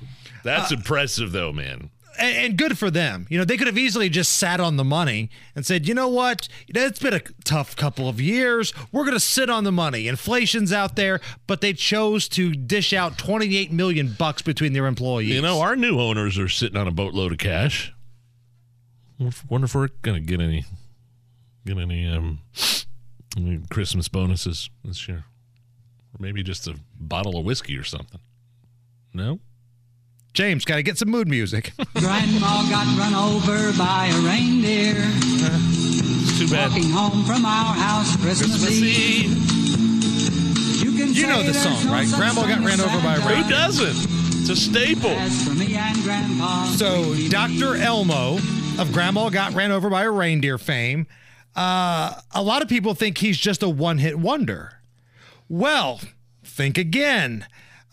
That's 0.45 0.71
Uh, 0.71 0.75
impressive 0.75 1.33
though, 1.33 1.51
man. 1.51 1.89
And, 2.19 2.57
good 2.57 2.77
for 2.77 2.91
them. 2.91 3.27
You 3.29 3.37
know, 3.37 3.45
they 3.45 3.57
could 3.57 3.67
have 3.67 3.77
easily 3.77 4.09
just 4.09 4.33
sat 4.33 4.59
on 4.59 4.77
the 4.77 4.83
money 4.83 5.29
and 5.55 5.65
said, 5.65 5.87
you 5.87 5.93
know 5.93 6.07
what, 6.07 6.47
it's 6.67 6.99
been 6.99 7.13
a 7.13 7.21
tough 7.43 7.75
couple 7.75 8.07
of 8.07 8.21
years. 8.21 8.73
We're 8.91 9.03
going 9.03 9.15
to 9.15 9.19
sit 9.19 9.49
on 9.49 9.63
the 9.63 9.71
money. 9.71 10.07
Inflation's 10.07 10.71
out 10.71 10.95
there, 10.95 11.19
but 11.47 11.61
they 11.61 11.73
chose 11.73 12.27
to 12.29 12.53
dish 12.53 12.93
out 12.93 13.17
28 13.17 13.71
million 13.71 14.15
bucks 14.17 14.41
between 14.41 14.73
their 14.73 14.85
employees. 14.85 15.33
You 15.33 15.41
know, 15.41 15.61
our 15.61 15.75
new 15.75 15.99
owners 15.99 16.37
are 16.37 16.49
sitting 16.49 16.77
on 16.77 16.87
a 16.87 16.91
boatload 16.91 17.31
of 17.31 17.37
cash. 17.37 17.93
Wonder 19.49 19.65
if 19.65 19.75
we're 19.75 19.89
gonna 20.01 20.19
get 20.19 20.41
any 20.41 20.65
get 21.65 21.77
any 21.77 22.07
um 22.07 22.39
Christmas 23.69 24.07
bonuses 24.07 24.69
this 24.83 25.07
year, 25.07 25.17
or 26.13 26.17
maybe 26.19 26.43
just 26.43 26.67
a 26.67 26.75
bottle 26.99 27.37
of 27.37 27.45
whiskey 27.45 27.77
or 27.77 27.83
something. 27.83 28.19
No. 29.13 29.39
James, 30.33 30.65
got 30.65 30.77
to 30.77 30.83
get 30.83 30.97
some 30.97 31.09
mood 31.09 31.27
music. 31.27 31.73
Grandma 31.93 32.63
got 32.69 32.97
run 32.97 33.13
over 33.13 33.71
by 33.77 34.07
a 34.07 34.19
reindeer. 34.21 34.95
It's 34.97 36.39
too 36.39 36.47
bad. 36.49 36.71
Walking 36.71 36.89
home 36.89 37.23
from 37.23 37.45
our 37.45 37.73
house 37.75 38.15
Christmas, 38.17 38.59
Christmas 38.63 38.81
Eve. 38.81 39.29
You, 40.83 40.97
can 40.97 41.13
You 41.13 41.27
know 41.27 41.41
say 41.41 41.47
the 41.47 41.53
song, 41.53 41.85
no 41.85 41.91
right? 41.91 42.07
such 42.07 42.19
Grandma 42.19 42.41
got 42.47 42.65
ran 42.65 42.81
over 42.81 42.99
by 43.01 43.15
a 43.15 43.19
reindeer. 43.19 43.43
Who 43.43 43.49
doesn't? 43.49 44.13
It's 44.41 44.49
a 44.49 44.55
staple. 44.55 45.15
For 45.45 45.53
me 45.53 45.75
and 45.75 46.01
Grandpa, 46.03 46.65
So, 46.65 47.15
Dr. 47.29 47.75
Elmo 47.75 48.37
of 48.79 48.91
Grandma 48.91 49.29
Got 49.29 49.53
Ran 49.53 49.71
Over 49.71 49.89
by 49.89 50.03
a 50.03 50.11
Reindeer 50.11 50.57
fame, 50.57 51.05
uh, 51.55 52.15
a 52.33 52.41
lot 52.41 52.61
of 52.61 52.67
people 52.67 52.93
think 52.95 53.19
he's 53.19 53.37
just 53.37 53.63
a 53.63 53.69
one 53.69 53.99
hit 53.99 54.17
wonder. 54.19 54.79
Well, 55.47 56.01
think 56.43 56.77
again. 56.77 57.45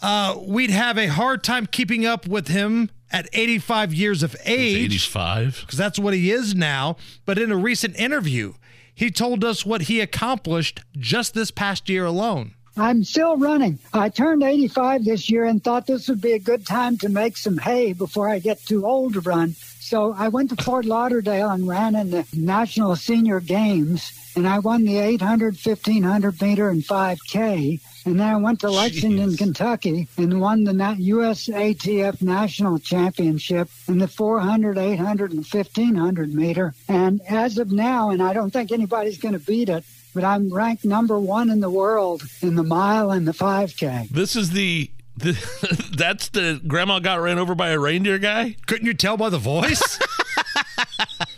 Uh, 0.03 0.39
we'd 0.41 0.71
have 0.71 0.97
a 0.97 1.07
hard 1.07 1.43
time 1.43 1.67
keeping 1.67 2.07
up 2.07 2.27
with 2.27 2.49
him 2.49 2.91
at 3.11 3.29
85 3.33 3.93
years 3.93 4.23
of 4.23 4.37
age. 4.45 4.85
85. 4.85 5.61
Because 5.61 5.79
that's 5.79 5.99
what 5.99 6.15
he 6.15 6.31
is 6.31 6.55
now. 6.55 6.97
But 7.25 7.39
in 7.39 7.51
a 7.51 7.57
recent 7.57 7.97
interview, 7.97 8.55
he 8.95 9.11
told 9.11 9.45
us 9.45 9.67
what 9.67 9.83
he 9.83 10.01
accomplished 10.01 10.81
just 10.97 11.35
this 11.35 11.51
past 11.51 11.89
year 11.89 12.05
alone. 12.05 12.55
I'm 12.77 13.05
still 13.05 13.37
running. 13.37 13.79
I 13.93 14.09
turned 14.09 14.43
85 14.43 15.05
this 15.05 15.29
year 15.29 15.45
and 15.45 15.63
thought 15.63 15.87
this 15.87 16.09
would 16.09 16.21
be 16.21 16.33
a 16.33 16.39
good 16.39 16.67
time 16.67 16.97
to 16.99 17.09
make 17.09 17.37
some 17.37 17.59
hay 17.59 17.93
before 17.93 18.29
I 18.29 18.39
get 18.39 18.65
too 18.65 18.87
old 18.87 19.15
to 19.15 19.21
run. 19.21 19.55
So 19.91 20.15
I 20.17 20.29
went 20.29 20.51
to 20.51 20.63
Fort 20.63 20.85
Lauderdale 20.85 21.51
and 21.51 21.67
ran 21.67 21.97
in 21.97 22.13
the 22.13 22.25
National 22.33 22.95
Senior 22.95 23.41
Games, 23.41 24.13
and 24.37 24.47
I 24.47 24.61
won 24.61 24.85
the 24.85 24.99
800, 24.99 25.57
1500 25.57 26.41
meter, 26.41 26.69
and 26.69 26.81
5K. 26.81 27.81
And 28.07 28.21
then 28.21 28.29
I 28.29 28.37
went 28.37 28.61
to 28.61 28.71
Lexington, 28.71 29.37
Kentucky, 29.37 30.07
and 30.17 30.41
won 30.41 30.63
the 30.63 30.75
USATF 30.75 32.23
National 32.23 32.79
Championship 32.79 33.69
in 33.89 33.99
the 33.99 34.07
400, 34.07 34.79
800, 34.79 35.33
and 35.33 35.45
1500 35.45 36.35
meter. 36.35 36.73
And 36.87 37.21
as 37.29 37.59
of 37.59 37.73
now, 37.73 38.11
and 38.11 38.23
I 38.23 38.33
don't 38.33 38.53
think 38.53 38.71
anybody's 38.71 39.19
going 39.19 39.35
to 39.35 39.41
beat 39.41 39.69
it, 39.69 39.83
but 40.15 40.23
I'm 40.23 40.55
ranked 40.55 40.85
number 40.85 41.19
one 41.19 41.51
in 41.51 41.59
the 41.59 41.69
world 41.69 42.23
in 42.43 42.55
the 42.55 42.63
mile 42.63 43.11
and 43.11 43.27
the 43.27 43.33
5K. 43.33 44.09
This 44.11 44.37
is 44.37 44.51
the, 44.51 44.89
the 45.21 45.93
that's 45.97 46.29
the 46.31 46.61
grandma 46.67 46.99
got 46.99 47.21
ran 47.21 47.39
over 47.39 47.55
by 47.55 47.71
a 47.71 47.79
reindeer 47.79 48.19
guy. 48.19 48.57
Couldn't 48.67 48.87
you 48.87 48.95
tell 48.95 49.17
by 49.17 49.29
the 49.29 49.39
voice? 49.39 49.99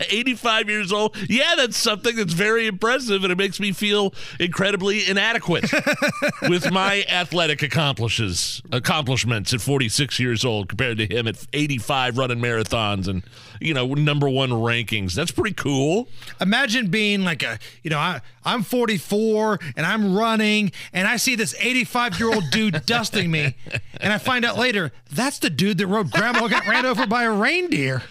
85 0.09 0.69
years 0.69 0.91
old. 0.91 1.15
Yeah, 1.29 1.55
that's 1.55 1.77
something 1.77 2.15
that's 2.15 2.33
very 2.33 2.67
impressive, 2.67 3.23
and 3.23 3.31
it 3.31 3.37
makes 3.37 3.59
me 3.59 3.71
feel 3.71 4.13
incredibly 4.39 5.07
inadequate 5.07 5.71
with 6.49 6.71
my 6.71 7.03
athletic 7.09 7.61
accomplishes 7.61 8.61
accomplishments 8.71 9.53
at 9.53 9.61
46 9.61 10.19
years 10.19 10.45
old 10.45 10.69
compared 10.69 10.97
to 10.97 11.05
him 11.05 11.27
at 11.27 11.45
85 11.53 12.17
running 12.17 12.39
marathons 12.39 13.07
and 13.07 13.23
you 13.59 13.73
know 13.73 13.93
number 13.93 14.29
one 14.29 14.49
rankings. 14.49 15.13
That's 15.13 15.31
pretty 15.31 15.53
cool. 15.53 16.07
Imagine 16.41 16.87
being 16.87 17.23
like 17.23 17.43
a, 17.43 17.59
you 17.83 17.89
know, 17.89 17.99
I, 17.99 18.21
I'm 18.43 18.63
44 18.63 19.59
and 19.75 19.85
I'm 19.85 20.15
running 20.15 20.71
and 20.91 21.07
I 21.07 21.17
see 21.17 21.35
this 21.35 21.55
85 21.59 22.19
year 22.19 22.33
old 22.33 22.43
dude 22.51 22.85
dusting 22.85 23.31
me, 23.31 23.55
and 23.99 24.13
I 24.13 24.17
find 24.17 24.45
out 24.45 24.57
later 24.57 24.91
that's 25.11 25.39
the 25.39 25.49
dude 25.49 25.77
that 25.77 25.87
wrote 25.87 26.11
Grandma 26.11 26.47
got 26.47 26.67
ran 26.67 26.85
over 26.85 27.07
by 27.07 27.23
a 27.23 27.31
reindeer. 27.31 28.03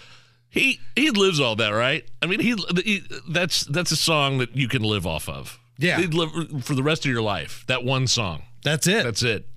He 0.53 0.79
he 0.95 1.09
lives 1.09 1.39
all 1.39 1.55
that, 1.55 1.69
right? 1.69 2.07
I 2.21 2.27
mean, 2.27 2.39
he, 2.39 2.55
he 2.85 3.03
that's 3.27 3.61
that's 3.61 3.91
a 3.91 3.95
song 3.95 4.37
that 4.37 4.55
you 4.55 4.67
can 4.67 4.83
live 4.83 5.07
off 5.07 5.27
of. 5.27 5.59
Yeah. 5.79 5.97
He'd 5.99 6.13
live 6.13 6.63
for 6.63 6.75
the 6.75 6.83
rest 6.83 7.05
of 7.05 7.11
your 7.11 7.23
life. 7.23 7.63
That 7.65 7.83
one 7.83 8.05
song. 8.05 8.43
That's 8.63 8.85
it. 8.85 9.03
That's 9.03 9.23
it. 9.23 9.47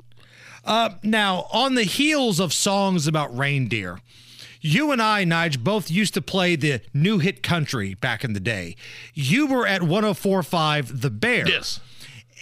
Uh, 0.64 0.90
now, 1.02 1.46
on 1.52 1.74
the 1.74 1.82
heels 1.84 2.40
of 2.40 2.54
songs 2.54 3.06
about 3.06 3.36
reindeer, 3.36 4.00
you 4.62 4.90
and 4.90 5.02
I, 5.02 5.24
Nige, 5.24 5.62
both 5.62 5.90
used 5.90 6.14
to 6.14 6.22
play 6.22 6.56
the 6.56 6.80
new 6.94 7.18
hit 7.18 7.42
country 7.42 7.92
back 7.92 8.24
in 8.24 8.32
the 8.32 8.40
day. 8.40 8.74
You 9.12 9.46
were 9.46 9.66
at 9.66 9.82
1045 9.82 11.02
The 11.02 11.10
Bear. 11.10 11.46
Yes. 11.46 11.78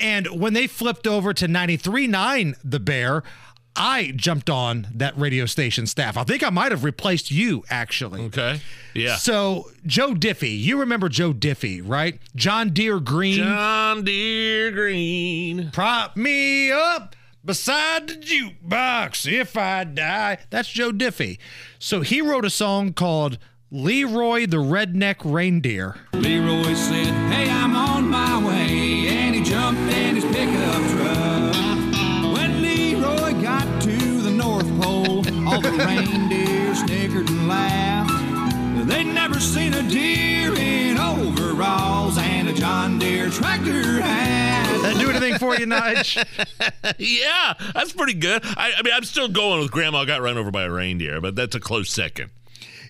And 0.00 0.40
when 0.40 0.54
they 0.54 0.68
flipped 0.68 1.06
over 1.08 1.34
to 1.34 1.46
93.9 1.46 2.54
The 2.64 2.80
Bear, 2.80 3.24
I 3.76 4.12
jumped 4.14 4.48
on 4.48 4.86
that 4.94 5.18
radio 5.18 5.46
station 5.46 5.86
staff. 5.86 6.16
I 6.16 6.22
think 6.24 6.42
I 6.44 6.50
might 6.50 6.70
have 6.70 6.84
replaced 6.84 7.30
you, 7.30 7.64
actually. 7.68 8.22
Okay. 8.26 8.60
Yeah. 8.94 9.16
So, 9.16 9.70
Joe 9.84 10.14
Diffie, 10.14 10.58
you 10.58 10.78
remember 10.78 11.08
Joe 11.08 11.32
Diffie, 11.32 11.82
right? 11.84 12.20
John 12.36 12.70
Deere 12.70 13.00
Green. 13.00 13.38
John 13.38 14.04
Deere 14.04 14.70
Green. 14.70 15.70
Prop 15.72 16.16
me 16.16 16.70
up 16.70 17.16
beside 17.44 18.08
the 18.08 18.14
jukebox 18.14 19.30
if 19.30 19.56
I 19.56 19.84
die. 19.84 20.38
That's 20.50 20.68
Joe 20.68 20.92
Diffie. 20.92 21.38
So 21.78 22.00
he 22.02 22.22
wrote 22.22 22.44
a 22.44 22.50
song 22.50 22.92
called 22.92 23.38
Leroy 23.70 24.46
the 24.46 24.58
Redneck 24.58 25.16
Reindeer. 25.24 25.96
Leroy 26.12 26.74
said, 26.74 27.06
Hey, 27.32 27.50
I'm 27.50 27.74
on 27.74 28.08
my 28.08 28.46
way. 28.46 28.93
The 35.76 35.84
reindeer 35.86 36.74
snickered 36.74 37.28
and 37.28 37.48
laughed. 37.48 38.88
They'd 38.88 39.04
never 39.04 39.40
seen 39.40 39.74
a 39.74 39.82
deer 39.88 40.54
in 40.54 40.98
overalls 40.98 42.18
and 42.18 42.48
a 42.48 42.52
John 42.52 42.98
Deere 42.98 43.30
tractor 43.30 44.00
hat. 44.00 44.82
That 44.82 44.98
do 44.98 45.10
anything 45.10 45.38
for 45.38 45.56
you, 45.56 45.66
Nige? 45.66 46.24
yeah, 46.98 47.54
that's 47.72 47.92
pretty 47.92 48.14
good. 48.14 48.42
I, 48.44 48.74
I 48.76 48.82
mean, 48.82 48.92
I'm 48.94 49.04
still 49.04 49.28
going 49.28 49.60
with 49.60 49.70
Grandma 49.70 50.04
got 50.04 50.20
run 50.20 50.36
over 50.36 50.50
by 50.50 50.64
a 50.64 50.70
reindeer, 50.70 51.20
but 51.20 51.34
that's 51.34 51.54
a 51.54 51.60
close 51.60 51.90
second. 51.90 52.30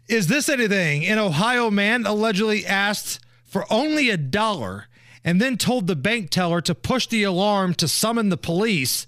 Is 0.09 0.26
this 0.26 0.49
anything? 0.49 1.07
An 1.07 1.18
Ohio 1.18 1.70
man 1.70 2.05
allegedly 2.05 2.66
asked 2.66 3.20
for 3.45 3.64
only 3.70 4.11
a 4.11 4.16
dollar 4.16 4.89
and 5.24 5.41
then 5.41 5.57
told 5.57 5.87
the 5.87 5.97
bank 5.97 6.28
teller 6.28 6.61
to 6.61 6.74
push 6.74 7.07
the 7.07 7.22
alarm 7.22 7.72
to 7.74 7.89
summon 7.89 8.28
the 8.28 8.37
police. 8.37 9.07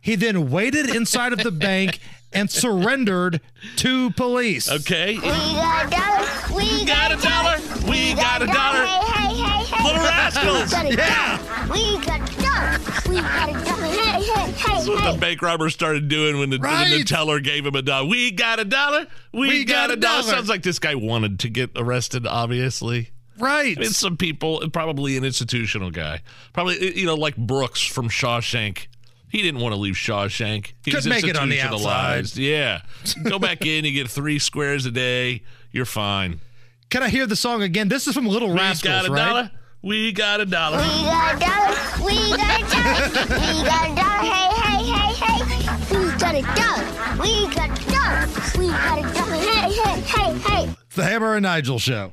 He 0.00 0.14
then 0.14 0.50
waited 0.50 0.88
inside 0.88 1.32
of 1.32 1.40
the 1.40 1.50
bank 1.50 1.98
and 2.32 2.50
surrendered 2.50 3.40
to 3.76 4.10
police. 4.12 4.70
Okay. 4.70 5.14
We 5.14 5.20
got 5.20 5.86
a 5.86 5.90
dollar. 5.90 6.56
We 6.56 6.84
got 6.84 7.12
a 7.12 7.16
dollar. 7.16 7.58
We 7.88 8.14
got 8.14 8.42
a 8.42 8.46
dollar. 8.46 8.86
Hey, 8.86 9.34
hey, 9.34 9.42
hey, 9.42 9.64
hey. 9.64 9.84
Little 9.84 10.02
rascals. 10.02 10.64
We 10.64 10.70
got 10.70 10.86
a 10.86 10.94
Yeah. 10.94 11.36
dollar. 11.38 11.72
We 11.72 11.96
got 12.06 12.20
a 12.20 12.42
dollar. 12.42 12.78
We 13.08 13.14
got 13.20 13.48
a 13.48 13.52
dollar. 13.52 13.86
Hey, 13.86 13.92
hey, 13.94 14.52
hey, 14.52 14.52
That's 14.74 14.88
what 14.88 15.00
hey. 15.00 15.12
the 15.12 15.18
bank 15.18 15.42
robber 15.42 15.70
started 15.70 16.08
doing 16.08 16.38
when 16.38 16.50
the, 16.50 16.58
when 16.58 16.90
the 16.90 17.04
teller 17.04 17.40
gave 17.40 17.64
him 17.66 17.74
a 17.74 17.82
dollar. 17.82 18.08
We 18.08 18.30
got 18.30 18.58
a 18.60 18.64
dollar. 18.64 19.06
We, 19.32 19.48
We 19.48 19.64
got, 19.64 19.88
got 19.88 19.90
a 19.90 19.92
a 19.94 19.96
dollar. 19.96 20.22
dollar. 20.22 20.32
Sounds 20.34 20.48
like 20.48 20.62
this 20.62 20.78
guy 20.78 20.94
wanted 20.94 21.40
to 21.40 21.48
get 21.48 21.70
arrested, 21.76 22.26
obviously. 22.26 23.10
Right. 23.38 23.76
I 23.78 23.80
mean, 23.82 23.90
some 23.90 24.16
people, 24.16 24.68
probably 24.72 25.16
an 25.16 25.24
institutional 25.24 25.90
guy, 25.90 26.22
probably 26.52 26.98
you 26.98 27.06
know 27.06 27.14
like 27.14 27.36
Brooks 27.36 27.80
from 27.82 28.08
Shawshank. 28.08 28.88
He 29.30 29.42
didn't 29.42 29.60
want 29.60 29.74
to 29.74 29.80
leave 29.80 29.94
Shawshank. 29.94 30.72
He 30.84 30.90
Couldn't 30.90 31.08
make 31.10 31.24
it 31.24 31.36
on 31.36 31.48
the 31.48 31.56
institutionalized. 31.60 32.36
Yeah, 32.38 32.80
go 33.24 33.38
back 33.38 33.64
in. 33.66 33.84
You 33.84 33.92
get 33.92 34.08
three 34.08 34.38
squares 34.38 34.86
a 34.86 34.90
day. 34.90 35.42
You're 35.70 35.84
fine. 35.84 36.40
Can 36.90 37.02
I 37.02 37.08
hear 37.10 37.26
the 37.26 37.36
song 37.36 37.62
again? 37.62 37.88
This 37.88 38.06
is 38.06 38.14
from 38.14 38.26
Little 38.26 38.48
We 38.48 38.54
Rascals, 38.56 38.82
got 38.94 39.06
a 39.06 39.12
right? 39.12 39.26
dollar. 39.26 39.50
We 39.82 40.12
got 40.12 40.40
a 40.40 40.46
dollar. 40.46 40.78
We 40.78 40.84
got 40.84 41.36
a 41.36 41.38
dollar. 41.38 41.76
We 42.04 42.14
got 42.36 42.62
a 42.62 42.70
dollar. 42.72 43.08
We 43.38 43.62
got 43.64 43.90
a 43.90 43.94
dollar. 43.94 44.24
Hey, 44.24 44.48
hey, 44.64 45.12
hey, 45.12 45.44
hey. 45.44 45.98
We 45.98 46.18
got 46.18 46.34
a 46.34 46.42
dollar. 46.42 46.86
We 47.22 47.46
got 47.54 47.68
a 47.68 47.90
dollar. 47.90 48.26
We 48.58 48.66
got 48.68 48.98
a 48.98 49.02
dollar. 49.14 49.36
Hey, 49.36 49.72
hey, 49.72 50.00
hey, 50.00 50.38
hey. 50.38 50.74
It's 50.86 50.96
the 50.96 51.04
Hammer 51.04 51.34
and 51.34 51.42
Nigel 51.44 51.78
show. 51.78 52.12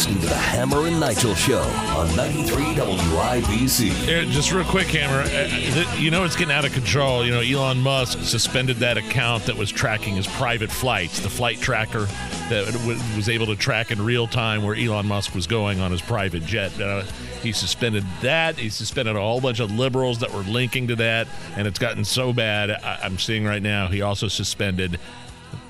Listening 0.00 0.22
to 0.22 0.28
the 0.28 0.34
Hammer 0.34 0.86
and 0.86 0.98
Nigel 0.98 1.34
Show 1.34 1.60
on 1.60 2.16
93 2.16 2.74
WIBC. 2.74 4.08
Yeah, 4.08 4.24
just 4.32 4.50
real 4.50 4.64
quick, 4.64 4.86
Hammer. 4.86 5.20
Uh, 5.28 5.94
you 5.98 6.10
know 6.10 6.24
it's 6.24 6.36
getting 6.36 6.54
out 6.54 6.64
of 6.64 6.72
control. 6.72 7.22
You 7.22 7.32
know, 7.32 7.40
Elon 7.40 7.82
Musk 7.82 8.18
suspended 8.22 8.78
that 8.78 8.96
account 8.96 9.44
that 9.44 9.56
was 9.56 9.70
tracking 9.70 10.14
his 10.16 10.26
private 10.26 10.70
flights, 10.70 11.20
the 11.20 11.28
flight 11.28 11.60
tracker 11.60 12.06
that 12.48 13.12
was 13.14 13.28
able 13.28 13.44
to 13.44 13.56
track 13.56 13.90
in 13.90 14.02
real 14.02 14.26
time 14.26 14.62
where 14.62 14.74
Elon 14.74 15.04
Musk 15.04 15.34
was 15.34 15.46
going 15.46 15.80
on 15.80 15.90
his 15.90 16.00
private 16.00 16.46
jet. 16.46 16.80
Uh, 16.80 17.02
he 17.42 17.52
suspended 17.52 18.02
that. 18.22 18.56
He 18.56 18.70
suspended 18.70 19.16
a 19.16 19.20
whole 19.20 19.42
bunch 19.42 19.60
of 19.60 19.70
liberals 19.70 20.20
that 20.20 20.32
were 20.32 20.44
linking 20.44 20.88
to 20.88 20.96
that, 20.96 21.28
and 21.58 21.66
it's 21.68 21.78
gotten 21.78 22.06
so 22.06 22.32
bad. 22.32 22.70
I- 22.70 23.00
I'm 23.02 23.18
seeing 23.18 23.44
right 23.44 23.62
now. 23.62 23.88
He 23.88 24.00
also 24.00 24.28
suspended 24.28 24.98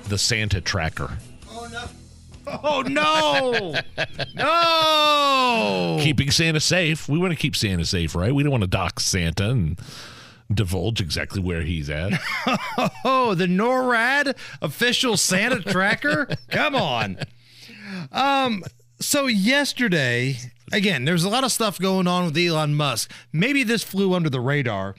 the 0.07 0.17
Santa 0.17 0.61
tracker. 0.61 1.17
Oh 2.63 2.81
no! 2.81 3.73
no! 4.35 5.97
Keeping 6.01 6.31
Santa 6.31 6.59
safe. 6.59 7.07
We 7.07 7.17
want 7.17 7.31
to 7.31 7.37
keep 7.37 7.55
Santa 7.55 7.85
safe, 7.85 8.15
right? 8.15 8.33
We 8.33 8.43
don't 8.43 8.51
want 8.51 8.63
to 8.63 8.67
dock 8.69 8.99
Santa 8.99 9.49
and 9.49 9.79
divulge 10.53 11.01
exactly 11.01 11.41
where 11.41 11.61
he's 11.61 11.89
at. 11.89 12.13
Oh, 13.03 13.35
the 13.35 13.45
NORAD 13.47 14.35
official 14.61 15.17
Santa 15.17 15.61
tracker? 15.61 16.27
Come 16.49 16.75
on. 16.75 17.17
Um, 18.11 18.63
so 18.99 19.27
yesterday, 19.27 20.37
again, 20.71 21.05
there's 21.05 21.23
a 21.23 21.29
lot 21.29 21.43
of 21.43 21.51
stuff 21.51 21.79
going 21.79 22.07
on 22.07 22.25
with 22.25 22.37
Elon 22.37 22.75
Musk. 22.75 23.11
Maybe 23.31 23.63
this 23.63 23.83
flew 23.83 24.13
under 24.13 24.29
the 24.29 24.39
radar. 24.41 24.95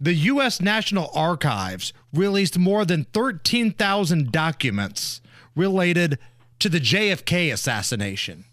The 0.00 0.14
U.S. 0.14 0.60
National 0.60 1.10
Archives 1.14 1.92
released 2.12 2.58
more 2.58 2.84
than 2.84 3.04
13,000 3.12 4.30
documents 4.30 5.20
related 5.56 6.18
to 6.60 6.68
the 6.68 6.80
JFK 6.80 7.52
assassination, 7.52 8.44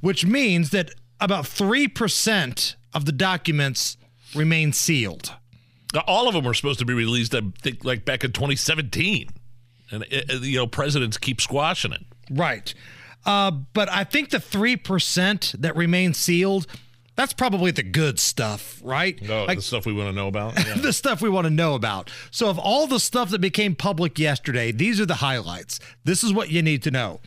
which 0.00 0.24
means 0.26 0.70
that 0.70 0.90
about 1.20 1.44
3% 1.44 2.74
of 2.92 3.04
the 3.04 3.12
documents 3.12 3.96
remain 4.34 4.72
sealed. 4.72 5.32
All 6.06 6.26
of 6.26 6.34
them 6.34 6.44
were 6.44 6.54
supposed 6.54 6.80
to 6.80 6.84
be 6.84 6.92
released, 6.92 7.34
I 7.34 7.42
think, 7.62 7.84
like 7.84 8.04
back 8.04 8.24
in 8.24 8.32
2017. 8.32 9.28
And, 9.90 10.02
uh, 10.04 10.34
you 10.40 10.56
know, 10.56 10.66
presidents 10.66 11.16
keep 11.18 11.40
squashing 11.40 11.92
it. 11.92 12.02
Right. 12.30 12.74
Uh, 13.24 13.50
but 13.52 13.88
I 13.90 14.02
think 14.04 14.30
the 14.30 14.38
3% 14.38 15.52
that 15.60 15.76
remain 15.76 16.12
sealed, 16.14 16.66
that's 17.16 17.32
probably 17.32 17.70
the 17.70 17.84
good 17.84 18.18
stuff, 18.18 18.80
right? 18.82 19.20
No, 19.22 19.44
Like- 19.44 19.58
the 19.58 19.62
stuff 19.62 19.86
we 19.86 19.92
want 19.92 20.08
to 20.08 20.12
know 20.12 20.26
about. 20.26 20.58
Yeah. 20.66 20.74
the 20.74 20.92
stuff 20.92 21.22
we 21.22 21.28
want 21.28 21.44
to 21.44 21.50
know 21.50 21.74
about. 21.74 22.10
So, 22.32 22.48
of 22.50 22.58
all 22.58 22.86
the 22.88 22.98
stuff 22.98 23.30
that 23.30 23.40
became 23.40 23.76
public 23.76 24.18
yesterday, 24.18 24.72
these 24.72 25.00
are 25.00 25.06
the 25.06 25.16
highlights. 25.16 25.78
This 26.04 26.24
is 26.24 26.32
what 26.32 26.50
you 26.50 26.60
need 26.60 26.82
to 26.82 26.90
know. 26.90 27.20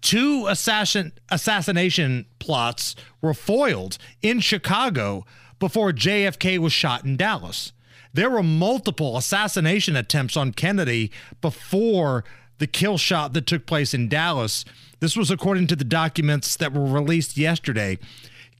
Two 0.00 0.46
assassin 0.48 1.12
assassination 1.30 2.26
plots 2.38 2.96
were 3.20 3.34
foiled 3.34 3.98
in 4.22 4.40
Chicago 4.40 5.24
before 5.58 5.92
JFK 5.92 6.58
was 6.58 6.72
shot 6.72 7.04
in 7.04 7.16
Dallas. 7.16 7.72
There 8.12 8.30
were 8.30 8.42
multiple 8.42 9.16
assassination 9.16 9.94
attempts 9.94 10.36
on 10.36 10.52
Kennedy 10.52 11.12
before 11.40 12.24
the 12.58 12.66
kill 12.66 12.98
shot 12.98 13.32
that 13.34 13.46
took 13.46 13.66
place 13.66 13.94
in 13.94 14.08
Dallas. 14.08 14.64
This 15.00 15.16
was 15.16 15.30
according 15.30 15.66
to 15.68 15.76
the 15.76 15.84
documents 15.84 16.56
that 16.56 16.72
were 16.72 16.84
released 16.84 17.36
yesterday. 17.36 17.98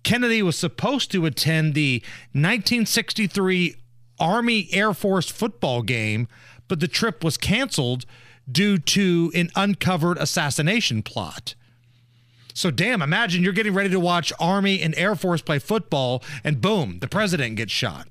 Kennedy 0.02 0.42
was 0.42 0.56
supposed 0.56 1.10
to 1.12 1.26
attend 1.26 1.74
the 1.74 2.00
1963 2.32 3.76
Army 4.18 4.68
Air 4.72 4.94
Force 4.94 5.30
football 5.30 5.82
game, 5.82 6.28
but 6.68 6.80
the 6.80 6.88
trip 6.88 7.24
was 7.24 7.36
canceled 7.36 8.06
due 8.50 8.78
to 8.78 9.30
an 9.34 9.50
uncovered 9.54 10.18
assassination 10.18 11.02
plot. 11.02 11.54
So, 12.54 12.70
damn, 12.70 13.02
imagine 13.02 13.42
you're 13.42 13.52
getting 13.52 13.74
ready 13.74 13.90
to 13.90 14.00
watch 14.00 14.32
Army 14.40 14.80
and 14.82 14.94
Air 14.96 15.14
Force 15.14 15.40
play 15.40 15.58
football, 15.58 16.22
and 16.42 16.60
boom, 16.60 16.98
the 16.98 17.08
president 17.08 17.56
gets 17.56 17.72
shot. 17.72 18.08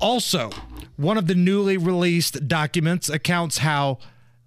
Also, 0.00 0.50
one 0.96 1.18
of 1.18 1.26
the 1.26 1.34
newly 1.34 1.76
released 1.76 2.46
documents 2.46 3.08
accounts 3.08 3.58
how 3.58 3.98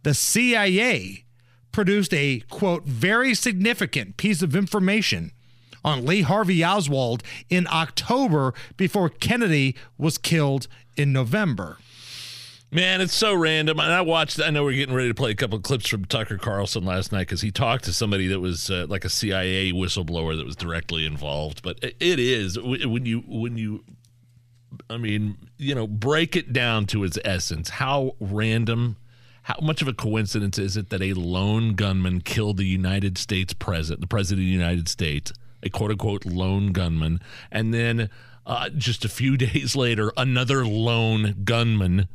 the 0.03 0.13
CIA 0.13 1.25
produced 1.71 2.13
a 2.13 2.41
quote, 2.49 2.85
very 2.85 3.33
significant 3.33 4.17
piece 4.17 4.41
of 4.41 4.55
information 4.55 5.31
on 5.83 6.05
Lee 6.05 6.21
Harvey 6.21 6.63
Oswald 6.63 7.23
in 7.49 7.67
October 7.71 8.53
before 8.77 9.09
Kennedy 9.09 9.75
was 9.97 10.17
killed 10.17 10.67
in 10.95 11.11
November. 11.11 11.77
Man, 12.73 13.01
it's 13.01 13.13
so 13.13 13.33
random. 13.33 13.81
And 13.81 13.91
I 13.91 13.99
watched, 13.99 14.39
I 14.39 14.49
know 14.49 14.63
we're 14.63 14.71
getting 14.71 14.95
ready 14.95 15.09
to 15.09 15.13
play 15.13 15.31
a 15.31 15.35
couple 15.35 15.59
clips 15.59 15.89
from 15.89 16.05
Tucker 16.05 16.37
Carlson 16.37 16.85
last 16.85 17.11
night 17.11 17.27
because 17.27 17.41
he 17.41 17.51
talked 17.51 17.83
to 17.83 17.93
somebody 17.93 18.27
that 18.27 18.39
was 18.39 18.69
uh, 18.69 18.85
like 18.87 19.03
a 19.03 19.09
CIA 19.09 19.73
whistleblower 19.73 20.37
that 20.37 20.45
was 20.45 20.55
directly 20.55 21.05
involved. 21.05 21.63
But 21.63 21.79
it 21.83 21.97
it 21.99 22.17
is, 22.17 22.57
when 22.57 23.05
you, 23.05 23.25
when 23.27 23.57
you, 23.57 23.83
I 24.89 24.95
mean, 24.95 25.35
you 25.57 25.75
know, 25.75 25.85
break 25.85 26.37
it 26.37 26.53
down 26.53 26.85
to 26.87 27.03
its 27.03 27.19
essence, 27.25 27.71
how 27.71 28.15
random, 28.21 28.95
how 29.43 29.57
much 29.61 29.81
of 29.81 29.89
a 29.89 29.93
coincidence 29.93 30.57
is 30.57 30.77
it 30.77 30.91
that 30.91 31.01
a 31.01 31.11
lone 31.13 31.73
gunman 31.73 32.21
killed 32.21 32.55
the 32.55 32.63
United 32.63 33.17
States 33.17 33.53
president, 33.53 33.99
the 33.99 34.07
president 34.07 34.43
of 34.43 34.45
the 34.45 34.51
United 34.53 34.87
States, 34.87 35.33
a 35.61 35.69
quote 35.69 35.91
unquote 35.91 36.25
lone 36.25 36.71
gunman, 36.71 37.19
and 37.51 37.73
then 37.73 38.09
uh, 38.45 38.69
just 38.69 39.03
a 39.03 39.09
few 39.09 39.35
days 39.45 39.75
later, 39.75 40.13
another 40.15 40.65
lone 40.65 41.41
gunman 41.43 42.07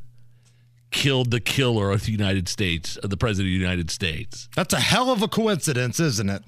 killed 0.97 1.31
the 1.31 1.41
killer 1.41 1.91
of 1.91 2.07
the 2.07 2.11
United 2.11 2.49
States, 2.49 2.97
of 2.97 3.11
the 3.11 3.19
president 3.19 3.49
of 3.49 3.59
the 3.59 3.65
United 3.65 3.91
States. 3.91 4.49
That's 4.57 4.73
a 4.73 4.81
hell 4.81 5.11
of 5.11 5.21
a 5.21 5.29
coincidence, 5.29 6.01
isn't 6.01 6.31
it? 6.31 6.43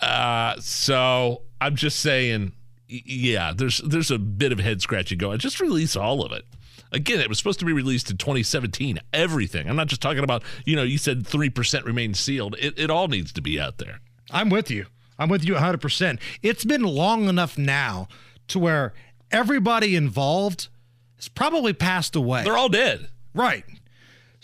Uh, 0.00 0.54
so 0.60 1.42
I'm 1.60 1.76
just 1.76 2.00
saying, 2.00 2.52
yeah, 2.88 3.52
there's 3.54 3.78
there's 3.78 4.10
a 4.10 4.18
bit 4.18 4.50
of 4.50 4.58
head 4.60 4.80
scratching 4.80 5.18
going. 5.18 5.38
Just 5.38 5.60
release 5.60 5.94
all 5.94 6.24
of 6.24 6.32
it. 6.32 6.46
Again, 6.90 7.20
it 7.20 7.28
was 7.28 7.36
supposed 7.36 7.58
to 7.58 7.66
be 7.66 7.72
released 7.74 8.10
in 8.10 8.16
2017. 8.16 8.98
Everything. 9.12 9.68
I'm 9.68 9.76
not 9.76 9.88
just 9.88 10.00
talking 10.00 10.24
about, 10.24 10.42
you 10.64 10.74
know, 10.74 10.82
you 10.82 10.98
said 10.98 11.24
3% 11.24 11.84
remains 11.84 12.20
sealed. 12.20 12.54
It, 12.58 12.78
it 12.78 12.90
all 12.90 13.08
needs 13.08 13.32
to 13.32 13.40
be 13.40 13.58
out 13.58 13.78
there. 13.78 14.00
I'm 14.30 14.50
with 14.50 14.70
you. 14.70 14.86
I'm 15.18 15.30
with 15.30 15.42
you 15.42 15.54
100%. 15.54 16.18
It's 16.42 16.66
been 16.66 16.82
long 16.82 17.30
enough 17.30 17.56
now 17.56 18.08
to 18.48 18.58
where 18.58 18.92
everybody 19.30 19.96
involved 19.96 20.68
has 21.16 21.28
probably 21.28 21.72
passed 21.72 22.14
away. 22.14 22.44
They're 22.44 22.58
all 22.58 22.68
dead. 22.68 23.08
Right. 23.34 23.64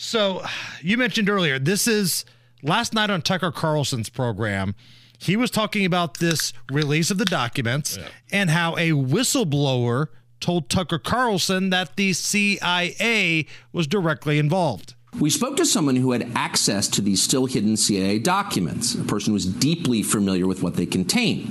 So 0.01 0.45
you 0.81 0.97
mentioned 0.97 1.29
earlier, 1.29 1.59
this 1.59 1.89
is 1.89 2.25
last 2.63 2.95
night 2.95 3.11
on 3.11 3.21
Tucker 3.21 3.51
Carlson's 3.51 4.09
program. 4.09 4.77
He 5.19 5.35
was 5.37 5.51
talking 5.51 5.85
about 5.85 6.19
this 6.19 6.53
release 6.71 7.11
of 7.11 7.19
the 7.19 7.25
documents 7.25 7.99
and 8.31 8.49
how 8.49 8.77
a 8.77 8.93
whistleblower 8.93 10.07
told 10.39 10.71
Tucker 10.71 11.01
Carlson 11.01 11.71
that 11.71 11.97
the 11.97 12.13
CIA 12.13 13.45
was 13.73 13.89
directly 13.89 14.39
involved. 14.39 14.95
We 15.19 15.31
spoke 15.31 15.57
to 15.57 15.67
someone 15.67 15.97
who 15.97 16.13
had 16.13 16.31
access 16.33 16.87
to 16.89 17.03
these 17.03 17.21
still 17.21 17.47
hidden 17.47 17.77
CIA 17.77 18.21
documents, 18.21 18.95
a 18.95 19.03
person 19.03 19.33
who 19.33 19.35
was 19.35 19.47
deeply 19.47 20.05
familiar 20.05 20.47
with 20.47 20.63
what 20.63 20.77
they 20.77 20.87
contain. 20.87 21.51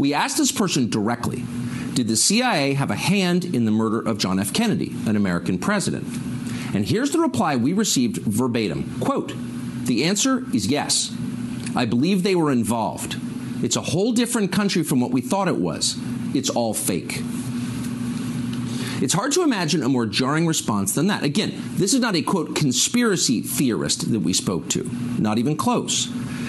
We 0.00 0.12
asked 0.12 0.36
this 0.36 0.50
person 0.50 0.90
directly 0.90 1.44
Did 1.94 2.08
the 2.08 2.16
CIA 2.16 2.74
have 2.74 2.90
a 2.90 2.96
hand 2.96 3.44
in 3.44 3.66
the 3.66 3.70
murder 3.70 4.00
of 4.00 4.18
John 4.18 4.40
F. 4.40 4.52
Kennedy, 4.52 4.96
an 5.06 5.14
American 5.14 5.60
president? 5.60 6.37
And 6.74 6.84
here's 6.86 7.10
the 7.10 7.18
reply 7.18 7.56
we 7.56 7.72
received 7.72 8.18
verbatim 8.18 9.00
Quote, 9.00 9.32
The 9.84 10.04
answer 10.04 10.44
is 10.54 10.66
yes. 10.66 11.14
I 11.74 11.84
believe 11.84 12.22
they 12.22 12.34
were 12.34 12.50
involved. 12.50 13.16
It's 13.62 13.76
a 13.76 13.82
whole 13.82 14.12
different 14.12 14.52
country 14.52 14.82
from 14.82 15.00
what 15.00 15.10
we 15.10 15.20
thought 15.20 15.48
it 15.48 15.56
was. 15.56 15.96
It's 16.34 16.50
all 16.50 16.74
fake. 16.74 17.22
It's 19.00 19.14
hard 19.14 19.32
to 19.32 19.42
imagine 19.42 19.82
a 19.82 19.88
more 19.88 20.06
jarring 20.06 20.46
response 20.46 20.92
than 20.94 21.06
that. 21.06 21.22
Again, 21.22 21.54
this 21.76 21.94
is 21.94 22.00
not 22.00 22.16
a 22.16 22.22
quote 22.22 22.56
conspiracy 22.56 23.40
theorist 23.40 24.10
that 24.10 24.20
we 24.20 24.32
spoke 24.32 24.68
to, 24.70 24.90
not 25.18 25.38
even 25.38 25.56
close. 25.56 26.08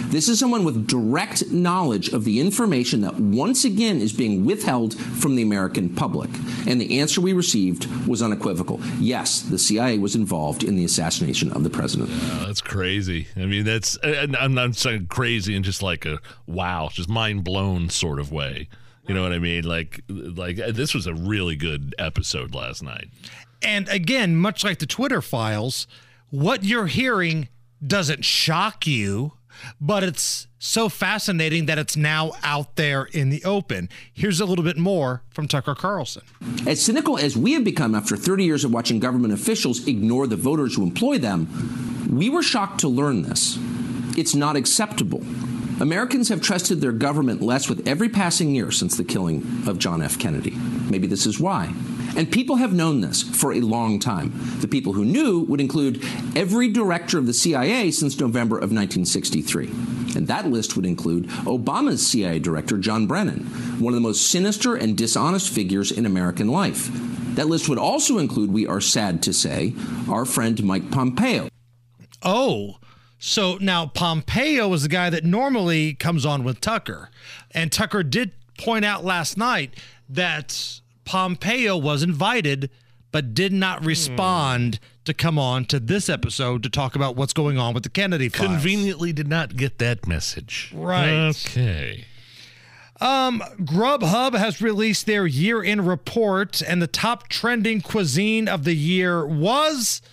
This 0.10 0.28
is 0.28 0.39
someone 0.39 0.64
with 0.64 0.88
direct 0.88 1.51
knowledge 1.51 2.10
of 2.10 2.24
the 2.24 2.39
information 2.39 3.01
that 3.01 3.20
once 3.20 3.64
again 3.64 4.01
is 4.01 4.12
being 4.12 4.43
withheld 4.43 4.95
from 4.95 5.36
the 5.36 5.43
American 5.43 5.93
public. 5.93 6.32
And 6.66 6.82
the 6.82 6.99
answer 6.99 7.22
we 7.22 7.32
received 7.32 7.86
was 8.07 8.24
unequivocal. 8.24 8.80
Yes, 8.99 9.41
the 9.41 9.60
CIA 9.60 9.99
was 9.99 10.16
involved 10.16 10.64
in 10.64 10.76
the 10.76 10.84
assassination 10.84 11.51
of 11.51 11.64
the 11.64 11.70
president. 11.70 12.10
Oh, 12.12 12.45
that's 12.47 12.60
crazy. 12.60 13.28
I 13.36 13.45
mean, 13.45 13.66
that's 13.66 13.97
and 13.97 14.36
I'm 14.36 14.55
not 14.55 14.76
saying 14.76 15.07
crazy 15.07 15.55
in 15.55 15.62
just 15.62 15.84
like 15.84 16.07
a 16.07 16.20
wow, 16.47 16.89
just 16.91 17.07
mind 17.07 17.43
blown 17.43 17.89
sort 17.89 18.20
of 18.20 18.32
way. 18.32 18.68
You 19.07 19.14
know 19.14 19.22
what 19.22 19.32
I 19.32 19.39
mean? 19.39 19.64
Like, 19.64 20.01
like 20.10 20.60
uh, 20.60 20.72
this 20.72 20.95
was 20.95 21.05
a 21.05 21.14
really 21.14 21.55
good 21.55 21.93
episode 21.99 22.55
last 22.55 22.82
night. 22.82 23.10
And 23.62 23.88
again, 23.89 24.36
much 24.36 24.64
like 24.64 24.80
the 24.80 24.88
Twitter 24.88 25.22
files, 25.22 25.86
what 26.32 26.64
you're 26.64 26.88
hearing 26.88 27.47
doesn't 27.86 28.26
shock 28.26 28.88
you, 28.88 29.34
but 29.80 30.03
it's 30.03 30.47
so 30.60 30.89
fascinating 30.89 31.66
that 31.68 31.78
it's 31.78 31.95
now 31.95 32.34
out 32.43 32.76
there 32.76 33.05
in 33.05 33.30
the 33.30 33.43
open. 33.45 33.89
Here's 34.14 34.39
a 34.39 34.45
little 34.45 34.64
bit 34.64 34.78
more 34.78 35.24
from 35.30 35.47
Tucker 35.47 35.76
Carlson. 35.76 36.24
As 36.68 36.84
cynical 36.84 37.18
as 37.18 37.38
we 37.38 37.53
have 37.53 37.64
become 37.64 37.95
after 37.95 38.18
30 38.18 38.43
years 38.43 38.64
of 38.64 38.74
watching 38.74 38.99
government 38.99 39.34
officials 39.34 39.88
ignore 39.88 40.28
the 40.28 40.36
voters 40.36 40.76
who 40.76 40.84
employ 40.84 41.18
them, 41.18 41.47
we 42.10 42.30
were 42.30 42.43
shocked 42.43 42.82
to 42.82 42.88
learn 42.88 43.22
this. 43.22 43.57
It's 44.18 44.36
not 44.36 44.55
acceptable. 44.55 45.24
Americans 45.80 46.28
have 46.28 46.41
trusted 46.41 46.82
their 46.82 46.91
government 46.91 47.41
less 47.41 47.70
with 47.70 47.88
every 47.88 48.10
passing 48.10 48.53
year 48.53 48.70
since 48.70 48.97
the 48.97 49.03
killing 49.05 49.64
of 49.66 49.80
John 49.80 50.01
F. 50.01 50.20
Kennedy. 50.20 50.51
Maybe 50.89 51.07
this 51.07 51.26
is 51.26 51.39
why. 51.39 51.74
And 52.20 52.30
people 52.30 52.57
have 52.57 52.74
known 52.74 52.99
this 52.99 53.24
for 53.24 53.53
a 53.53 53.61
long 53.61 53.97
time. 53.97 54.34
The 54.59 54.67
people 54.67 54.91
who 54.91 55.05
knew 55.05 55.45
would 55.45 55.61
include 55.61 56.03
every 56.36 56.67
director 56.67 57.17
of 57.17 57.28
the 57.28 57.34
CIA 57.34 57.91
since 57.91 58.20
November 58.20 58.57
of 58.57 58.74
1963. 58.74 59.67
And 60.17 60.28
that 60.28 60.45
list 60.47 60.76
would 60.76 60.86
include 60.86 61.30
Obama's 61.45 62.05
CIA 62.05 62.39
director, 62.39 62.78
John 62.78 63.07
Brennan, 63.07 63.45
one 63.80 63.93
of 63.93 63.95
the 63.95 64.05
most 64.05 64.30
sinister 64.30 64.76
and 64.76 64.97
dishonest 64.97 65.49
figures 65.49 65.93
in 65.93 66.05
American 66.05 66.49
life. 66.49 66.89
That 67.36 67.47
list 67.47 67.70
would 67.70 67.78
also 67.78 68.17
include, 68.17 68.51
we 68.51 68.67
are 68.67 68.82
sad 68.82 69.24
to 69.24 69.32
say, 69.32 69.74
our 70.09 70.26
friend 70.26 70.61
Mike 70.61 70.91
Pompeo. 70.91 71.47
Oh, 72.22 72.80
so 73.17 73.57
now 73.61 73.86
Pompeo 73.86 74.74
is 74.74 74.84
the 74.84 74.89
guy 74.89 75.09
that 75.09 75.24
normally 75.24 75.93
comes 75.93 76.26
on 76.26 76.43
with 76.43 76.59
Tucker. 76.59 77.11
And 77.51 77.72
Tucker 77.72 78.03
did 78.03 78.34
point 78.57 78.84
out 78.84 79.05
last 79.05 79.38
night 79.38 79.74
that 80.09 80.79
Pompeo 81.10 81.76
was 81.76 82.03
invited 82.03 82.70
but 83.12 83.34
did 83.34 83.51
not 83.51 83.84
respond 83.84 84.76
hmm. 84.76 84.82
to 85.05 85.14
come 85.16 85.39
on 85.39 85.66
to 85.66 85.80
this 85.80 86.07
episode 86.07 86.62
to 86.62 86.70
talk 86.70 86.95
about 86.95 87.16
what's 87.16 87.34
going 87.34 87.57
on 87.57 87.74
with 87.74 87.82
the 87.82 87.89
Kennedy 87.89 88.30
files. 88.30 88.51
Conveniently 88.51 89.12
did 89.12 89.28
not 89.28 89.55
get 89.55 89.80
that 89.80 90.05
message. 90.05 90.72
Right. 90.72 91.30
Okay. 91.30 92.05
Um, 93.01 93.41
Grubhub 93.62 94.36
has 94.38 94.62
released 94.62 95.07
their 95.07 95.26
year-end 95.26 95.88
report, 95.88 96.62
and 96.62 96.80
the 96.80 96.86
top 96.86 97.28
trending 97.28 97.82
cuisine 97.82 98.47
of 98.47 98.64
the 98.64 98.76
year 98.76 99.26
was 99.26 100.03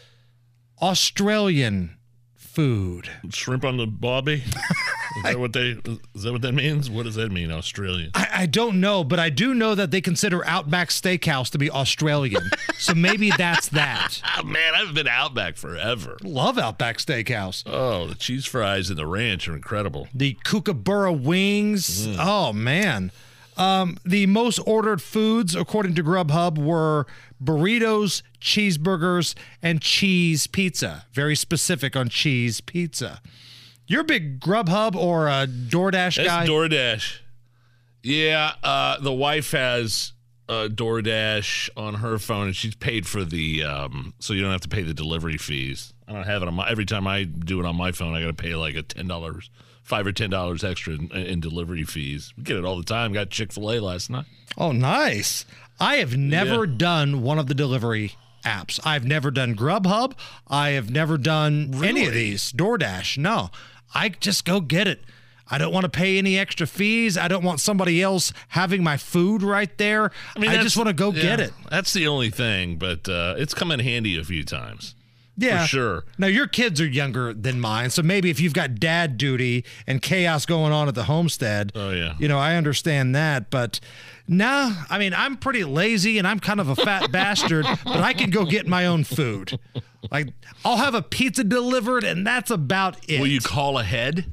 Australian 0.81 1.99
food. 2.35 3.11
Shrimp 3.29 3.67
on 3.67 3.77
the 3.77 3.87
bobby. 3.87 4.45
Is 5.17 5.23
that 5.23 5.39
what 5.39 5.53
they? 5.53 5.77
Is 6.15 6.23
that 6.23 6.33
what 6.33 6.43
that 6.43 6.53
means? 6.53 6.91
What 6.91 7.05
does 7.05 7.15
that 7.15 7.33
mean, 7.33 7.51
Australian? 7.51 8.11
I, 8.15 8.29
I 8.33 8.47
don't 8.47 8.81
know, 8.81 9.03
but 9.05 9.19
I 9.19 9.31
do 9.31 9.55
know 9.55 9.75
that 9.75 9.91
they 9.91 10.01
consider 10.01 10.45
Outback 10.47 10.91
Steakhouse 10.91 11.51
to 11.51 11.59
be 11.59 11.71
Australian, 11.71 12.43
so 12.79 12.95
maybe 12.95 13.31
that's 13.31 13.69
that. 13.71 14.21
Oh, 14.39 14.43
man, 14.45 14.75
I've 14.75 14.95
been 14.95 15.09
Outback 15.09 15.57
forever. 15.57 16.17
Love 16.23 16.59
Outback 16.59 16.99
Steakhouse. 16.99 17.63
Oh, 17.67 18.07
the 18.07 18.15
cheese 18.15 18.45
fries 18.45 18.91
and 18.91 18.99
the 18.99 19.07
ranch 19.07 19.49
are 19.49 19.55
incredible. 19.55 20.09
The 20.15 20.37
kookaburra 20.45 21.13
wings. 21.13 22.07
Mm. 22.07 22.17
Oh 22.19 22.53
man. 22.53 23.11
Um, 23.57 23.97
the 24.05 24.27
most 24.27 24.59
ordered 24.67 25.01
foods, 25.01 25.55
according 25.55 25.95
to 25.95 26.05
Grubhub, 26.05 26.59
were 26.59 27.07
burritos, 27.43 28.21
cheeseburgers, 28.41 29.35
and 29.63 29.81
cheese 29.81 30.47
pizza. 30.47 31.07
Very 31.13 31.35
specific 31.35 31.97
on 31.97 32.11
cheese 32.11 32.61
pizza. 32.61 33.23
You're 33.87 34.01
a 34.01 34.05
big 34.05 34.41
Grubhub 34.41 34.97
or 34.97 35.29
a 35.29 35.47
DoorDash 35.47 36.17
That's 36.17 36.29
guy? 36.29 36.47
DoorDash. 36.47 37.21
Yeah, 38.03 38.53
uh, 38.63 39.01
the 39.01 39.13
wife 39.13 39.51
has 39.53 40.13
uh, 40.49 40.69
DoorDash 40.69 41.71
on 41.77 41.95
her 41.95 42.19
phone, 42.19 42.47
and 42.49 42.57
she's 42.57 42.75
paid 42.75 43.07
for 43.07 43.25
the, 43.25 43.65
um, 43.65 44.15
so 44.19 44.33
you 44.33 44.43
don't 44.43 44.53
have 44.53 44.61
to 44.63 44.69
pay 44.69 44.83
the 44.83 44.95
delivery 44.95 45.37
fees. 45.37 45.93
I 46.09 46.13
don't 46.13 46.25
have 46.25 46.43
it 46.43 46.49
on 46.49 46.55
my. 46.55 46.69
Every 46.69 46.85
time 46.85 47.07
I 47.07 47.25
do 47.25 47.59
it 47.61 47.67
on 47.67 47.77
my 47.77 47.93
phone, 47.93 48.15
I 48.15 48.21
got 48.21 48.29
to 48.29 48.35
pay 48.35 48.55
like 48.55 48.77
a 48.77 48.83
ten 48.83 49.09
dollars 49.09 49.51
five 49.83 50.07
or 50.07 50.13
ten 50.13 50.31
dollars 50.31 50.63
extra 50.63 50.95
in, 50.95 51.11
in, 51.13 51.41
delivery 51.41 51.83
fees. 51.85 52.33
We 52.37 52.45
get 52.45 52.57
it 52.57 52.65
all 52.65 52.77
the 52.77 52.85
time. 52.85 53.13
Got 53.13 53.31
Chick 53.31 53.53
Fil 53.53 53.73
A 53.73 53.81
last 53.81 54.11
night. 54.11 54.27
Oh, 54.57 54.73
nice! 54.73 55.45
I 55.81 55.97
have 55.97 56.17
never 56.17 56.65
yeah. 56.65 56.75
done 56.77 57.23
one 57.23 57.39
of 57.39 57.49
the 57.49 57.55
delivery 57.55 58.15
apps. 58.45 58.79
I've 58.85 59.05
never 59.05 59.31
done 59.33 59.57
Grubhub. 59.57 60.15
I 60.47 60.71
have 60.71 60.91
never 60.91 61.19
done 61.19 61.73
really? 61.73 61.89
any 61.89 62.07
of 62.07 62.15
these. 62.15 62.53
DoorDash. 62.53 63.19
No, 63.19 63.51
I 63.97 64.11
just 64.11 64.45
go 64.45 64.61
get 64.61 64.87
it. 64.87 65.01
I 65.49 65.59
don't 65.59 65.73
want 65.73 65.85
to 65.85 65.89
pay 65.89 66.19
any 66.19 66.39
extra 66.39 66.67
fees. 66.67 67.17
I 67.17 67.29
don't 67.29 67.45
want 67.45 67.61
somebody 67.61 68.03
else 68.03 68.33
having 68.49 68.83
my 68.83 68.97
food 68.97 69.43
right 69.43 69.77
there. 69.79 70.11
I 70.35 70.39
mean, 70.39 70.51
I 70.51 70.63
just 70.63 70.77
want 70.77 70.89
to 70.89 70.93
go 70.93 71.13
yeah, 71.13 71.23
get 71.23 71.41
it. 71.41 71.53
That's 71.71 71.93
the 71.93 72.07
only 72.09 72.31
thing, 72.31 72.77
but 72.77 73.09
uh, 73.09 73.37
it's 73.39 73.55
come 73.55 73.71
in 73.71 73.81
handy 73.81 74.19
a 74.19 74.25
few 74.25 74.45
times. 74.45 74.95
Yeah, 75.39 75.63
for 75.63 75.69
sure. 75.69 76.05
Now 76.19 76.27
your 76.29 76.47
kids 76.47 76.81
are 76.81 76.87
younger 76.87 77.35
than 77.35 77.61
mine, 77.61 77.91
so 77.91 78.03
maybe 78.03 78.31
if 78.31 78.41
you've 78.41 78.55
got 78.55 78.77
dad 78.77 79.19
duty 79.19 79.65
and 79.87 80.01
chaos 80.01 80.47
going 80.47 80.73
on 80.73 80.89
at 80.89 80.95
the 80.95 81.05
homestead, 81.05 81.73
oh 81.75 81.91
yeah, 81.91 82.15
you 82.19 82.27
know 82.27 82.39
I 82.39 82.57
understand 82.57 83.15
that. 83.15 83.51
But 83.51 83.79
nah, 84.29 84.73
I 84.91 84.99
mean 84.99 85.15
I'm 85.15 85.37
pretty 85.37 85.65
lazy 85.65 86.19
and 86.19 86.27
I'm 86.27 86.41
kind 86.41 86.61
of 86.61 86.69
a 86.69 86.77
fat 86.77 87.11
bastard, 87.13 87.67
but 87.85 88.01
I 88.01 88.13
can 88.13 88.31
go 88.31 88.45
get 88.45 88.67
my 88.67 88.87
own 88.87 89.05
food. 89.05 89.59
Like 90.11 90.29
I'll 90.65 90.77
have 90.77 90.95
a 90.95 91.03
pizza 91.03 91.45
delivered, 91.45 92.05
and 92.05 92.27
that's 92.27 92.51
about 92.51 92.97
it. 93.09 93.21
Will 93.21 93.27
you 93.27 93.41
call 93.41 93.79
ahead? 93.79 94.27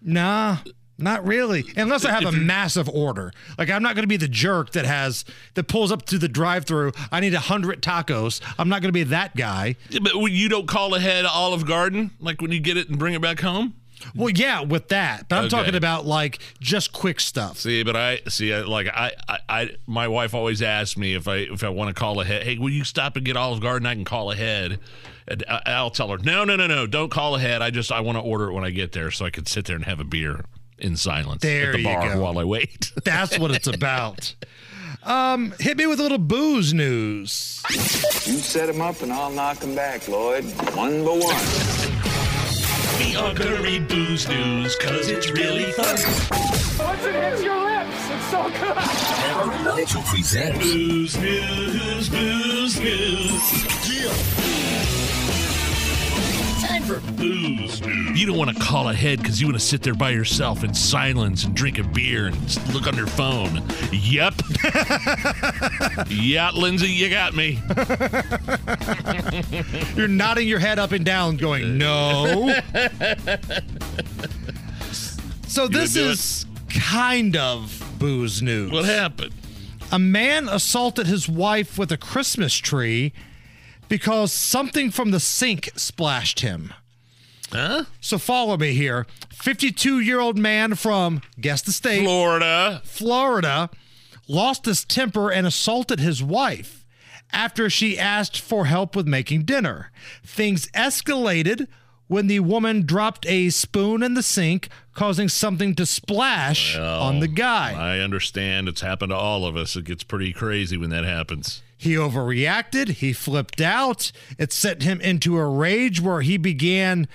Nah. 0.00 0.58
Not 0.98 1.26
really, 1.26 1.66
unless 1.76 2.06
I 2.06 2.10
have 2.10 2.24
a 2.24 2.32
massive 2.32 2.88
order. 2.88 3.30
Like 3.58 3.68
I'm 3.68 3.82
not 3.82 3.96
going 3.96 4.04
to 4.04 4.08
be 4.08 4.16
the 4.16 4.28
jerk 4.28 4.72
that 4.72 4.86
has 4.86 5.26
that 5.52 5.64
pulls 5.64 5.92
up 5.92 6.06
to 6.06 6.16
the 6.16 6.26
drive-through. 6.28 6.92
I 7.12 7.20
need 7.20 7.34
a 7.34 7.40
hundred 7.40 7.82
tacos. 7.82 8.40
I'm 8.58 8.70
not 8.70 8.80
going 8.80 8.88
to 8.88 8.94
be 8.94 9.02
that 9.02 9.36
guy. 9.36 9.76
Yeah, 9.90 10.00
but 10.02 10.16
you 10.16 10.48
don't 10.48 10.66
call 10.66 10.94
ahead 10.94 11.26
Olive 11.26 11.66
Garden 11.66 12.12
like 12.18 12.40
when 12.40 12.50
you 12.50 12.60
get 12.60 12.78
it 12.78 12.88
and 12.88 12.98
bring 12.98 13.12
it 13.12 13.20
back 13.20 13.40
home. 13.40 13.74
Well, 14.14 14.30
yeah, 14.30 14.62
with 14.62 14.88
that, 14.88 15.28
but 15.28 15.36
I'm 15.36 15.44
okay. 15.44 15.56
talking 15.56 15.74
about 15.74 16.06
like 16.06 16.38
just 16.60 16.92
quick 16.92 17.20
stuff. 17.20 17.58
See, 17.58 17.82
but 17.82 17.96
I 17.96 18.20
see, 18.28 18.54
like 18.54 18.88
I, 18.88 19.12
I, 19.28 19.38
I, 19.48 19.70
my 19.86 20.08
wife 20.08 20.34
always 20.34 20.62
asks 20.62 20.96
me 20.96 21.14
if 21.14 21.28
I 21.28 21.36
if 21.36 21.64
I 21.64 21.68
want 21.68 21.94
to 21.94 21.98
call 21.98 22.20
ahead. 22.20 22.42
Hey, 22.44 22.58
will 22.58 22.70
you 22.70 22.84
stop 22.84 23.16
and 23.16 23.24
get 23.24 23.36
Olive 23.36 23.60
Garden? 23.60 23.86
I 23.86 23.94
can 23.94 24.04
call 24.04 24.30
ahead. 24.30 24.78
And 25.28 25.44
I'll 25.48 25.90
tell 25.90 26.08
her, 26.10 26.18
no, 26.18 26.44
no, 26.44 26.54
no, 26.54 26.68
no, 26.68 26.86
don't 26.86 27.10
call 27.10 27.34
ahead. 27.34 27.60
I 27.60 27.70
just 27.70 27.90
I 27.90 28.00
want 28.00 28.16
to 28.16 28.22
order 28.22 28.48
it 28.48 28.52
when 28.52 28.64
I 28.64 28.70
get 28.70 28.92
there 28.92 29.10
so 29.10 29.24
I 29.24 29.30
can 29.30 29.44
sit 29.44 29.64
there 29.64 29.74
and 29.74 29.84
have 29.84 29.98
a 29.98 30.04
beer 30.04 30.44
in 30.78 30.96
silence 30.96 31.42
there 31.42 31.70
at 31.70 31.76
the 31.76 31.84
bar 31.84 32.14
go. 32.14 32.22
while 32.22 32.38
I 32.38 32.44
wait. 32.44 32.92
That's 33.04 33.38
what 33.38 33.50
it's 33.50 33.66
about. 33.66 34.34
Um, 35.02 35.54
hit 35.60 35.76
me 35.76 35.86
with 35.86 36.00
a 36.00 36.02
little 36.02 36.18
booze 36.18 36.74
news. 36.74 37.62
You 37.70 37.78
set 38.38 38.66
them 38.66 38.80
up 38.80 39.02
and 39.02 39.12
I'll 39.12 39.30
knock 39.30 39.58
them 39.58 39.74
back, 39.74 40.08
Lloyd. 40.08 40.44
One 40.74 41.04
by 41.04 41.10
one. 41.12 41.85
We 42.98 43.14
are 43.14 43.34
gonna 43.34 43.80
booze 43.80 44.28
news, 44.28 44.76
cause 44.76 45.08
it's 45.08 45.30
really 45.30 45.72
fun. 45.72 45.96
Once 46.78 47.04
it 47.04 47.14
hits 47.14 47.42
your 47.42 47.60
lips, 47.62 48.10
it's 48.10 48.30
so 48.30 48.42
good. 48.44 48.76
Hammer 48.76 49.64
Nigel 49.64 50.02
presents 50.02 50.58
Booze 50.58 51.16
News, 51.18 52.08
Booze 52.08 52.80
News. 52.80 53.98
Yeah 54.00 54.85
for 56.86 57.00
booze. 57.12 57.80
You 58.14 58.26
don't 58.26 58.38
want 58.38 58.56
to 58.56 58.62
call 58.62 58.88
ahead 58.88 59.18
because 59.18 59.40
you 59.40 59.48
want 59.48 59.58
to 59.58 59.64
sit 59.64 59.82
there 59.82 59.94
by 59.94 60.10
yourself 60.10 60.62
in 60.62 60.72
silence 60.72 61.44
and 61.44 61.54
drink 61.54 61.78
a 61.78 61.82
beer 61.82 62.26
and 62.26 62.72
look 62.72 62.86
on 62.86 62.96
your 62.96 63.08
phone. 63.08 63.62
Yep. 63.92 64.34
yeah, 66.08 66.52
Lindsay, 66.54 66.88
you 66.88 67.10
got 67.10 67.34
me. 67.34 67.58
You're 69.96 70.06
nodding 70.06 70.46
your 70.46 70.60
head 70.60 70.78
up 70.78 70.92
and 70.92 71.04
down, 71.04 71.36
going, 71.38 71.76
no. 71.76 72.54
so 75.48 75.66
this 75.66 75.96
is 75.96 76.46
kind 76.68 77.36
of 77.36 77.94
booze 77.98 78.42
news. 78.42 78.70
What 78.70 78.84
happened? 78.84 79.34
A 79.90 79.98
man 79.98 80.48
assaulted 80.48 81.08
his 81.08 81.28
wife 81.28 81.78
with 81.78 81.90
a 81.90 81.96
Christmas 81.96 82.54
tree 82.54 83.12
because 83.88 84.32
something 84.32 84.90
from 84.90 85.10
the 85.10 85.20
sink 85.20 85.70
splashed 85.76 86.40
him. 86.40 86.72
Huh? 87.52 87.84
So 88.00 88.18
follow 88.18 88.56
me 88.56 88.72
here. 88.72 89.06
52 89.32 90.00
year 90.00 90.20
old 90.20 90.36
man 90.38 90.74
from, 90.74 91.22
guess 91.40 91.62
the 91.62 91.72
state, 91.72 92.02
Florida. 92.02 92.82
Florida, 92.84 93.70
lost 94.28 94.64
his 94.64 94.84
temper 94.84 95.30
and 95.30 95.46
assaulted 95.46 96.00
his 96.00 96.22
wife 96.22 96.84
after 97.32 97.68
she 97.70 97.98
asked 97.98 98.40
for 98.40 98.66
help 98.66 98.96
with 98.96 99.06
making 99.06 99.44
dinner. 99.44 99.90
Things 100.24 100.66
escalated 100.68 101.66
when 102.08 102.28
the 102.28 102.40
woman 102.40 102.86
dropped 102.86 103.26
a 103.26 103.50
spoon 103.50 104.02
in 104.02 104.14
the 104.14 104.22
sink, 104.22 104.68
causing 104.94 105.28
something 105.28 105.74
to 105.74 105.84
splash 105.84 106.76
on 106.78 107.20
the 107.20 107.28
guy. 107.28 107.72
I 107.72 107.98
understand. 107.98 108.68
It's 108.68 108.80
happened 108.80 109.10
to 109.10 109.16
all 109.16 109.44
of 109.44 109.56
us. 109.56 109.76
It 109.76 109.84
gets 109.86 110.04
pretty 110.04 110.32
crazy 110.32 110.76
when 110.76 110.90
that 110.90 111.04
happens. 111.04 111.62
He 111.76 111.94
overreacted. 111.94 112.88
He 112.88 113.12
flipped 113.12 113.60
out. 113.60 114.10
It 114.38 114.52
sent 114.52 114.82
him 114.82 115.00
into 115.00 115.36
a 115.36 115.46
rage 115.46 116.00
where 116.00 116.22
he 116.22 116.36
began 116.38 117.06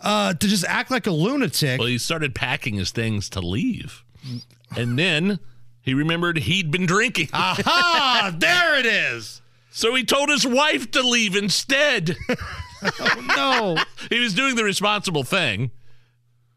uh, 0.00 0.34
to 0.34 0.46
just 0.48 0.64
act 0.66 0.90
like 0.90 1.06
a 1.06 1.10
lunatic. 1.10 1.78
Well, 1.78 1.88
he 1.88 1.98
started 1.98 2.34
packing 2.34 2.74
his 2.74 2.90
things 2.90 3.28
to 3.30 3.40
leave. 3.40 4.04
And 4.76 4.98
then 4.98 5.38
he 5.82 5.92
remembered 5.94 6.38
he'd 6.38 6.70
been 6.70 6.86
drinking. 6.86 7.28
Aha! 7.32 8.34
there 8.38 8.78
it 8.78 8.86
is. 8.86 9.42
So 9.70 9.94
he 9.94 10.04
told 10.04 10.28
his 10.28 10.46
wife 10.46 10.90
to 10.92 11.02
leave 11.02 11.36
instead. 11.36 12.16
oh, 13.00 13.26
no. 13.36 13.84
he 14.08 14.20
was 14.20 14.32
doing 14.32 14.56
the 14.56 14.64
responsible 14.64 15.24
thing. 15.24 15.72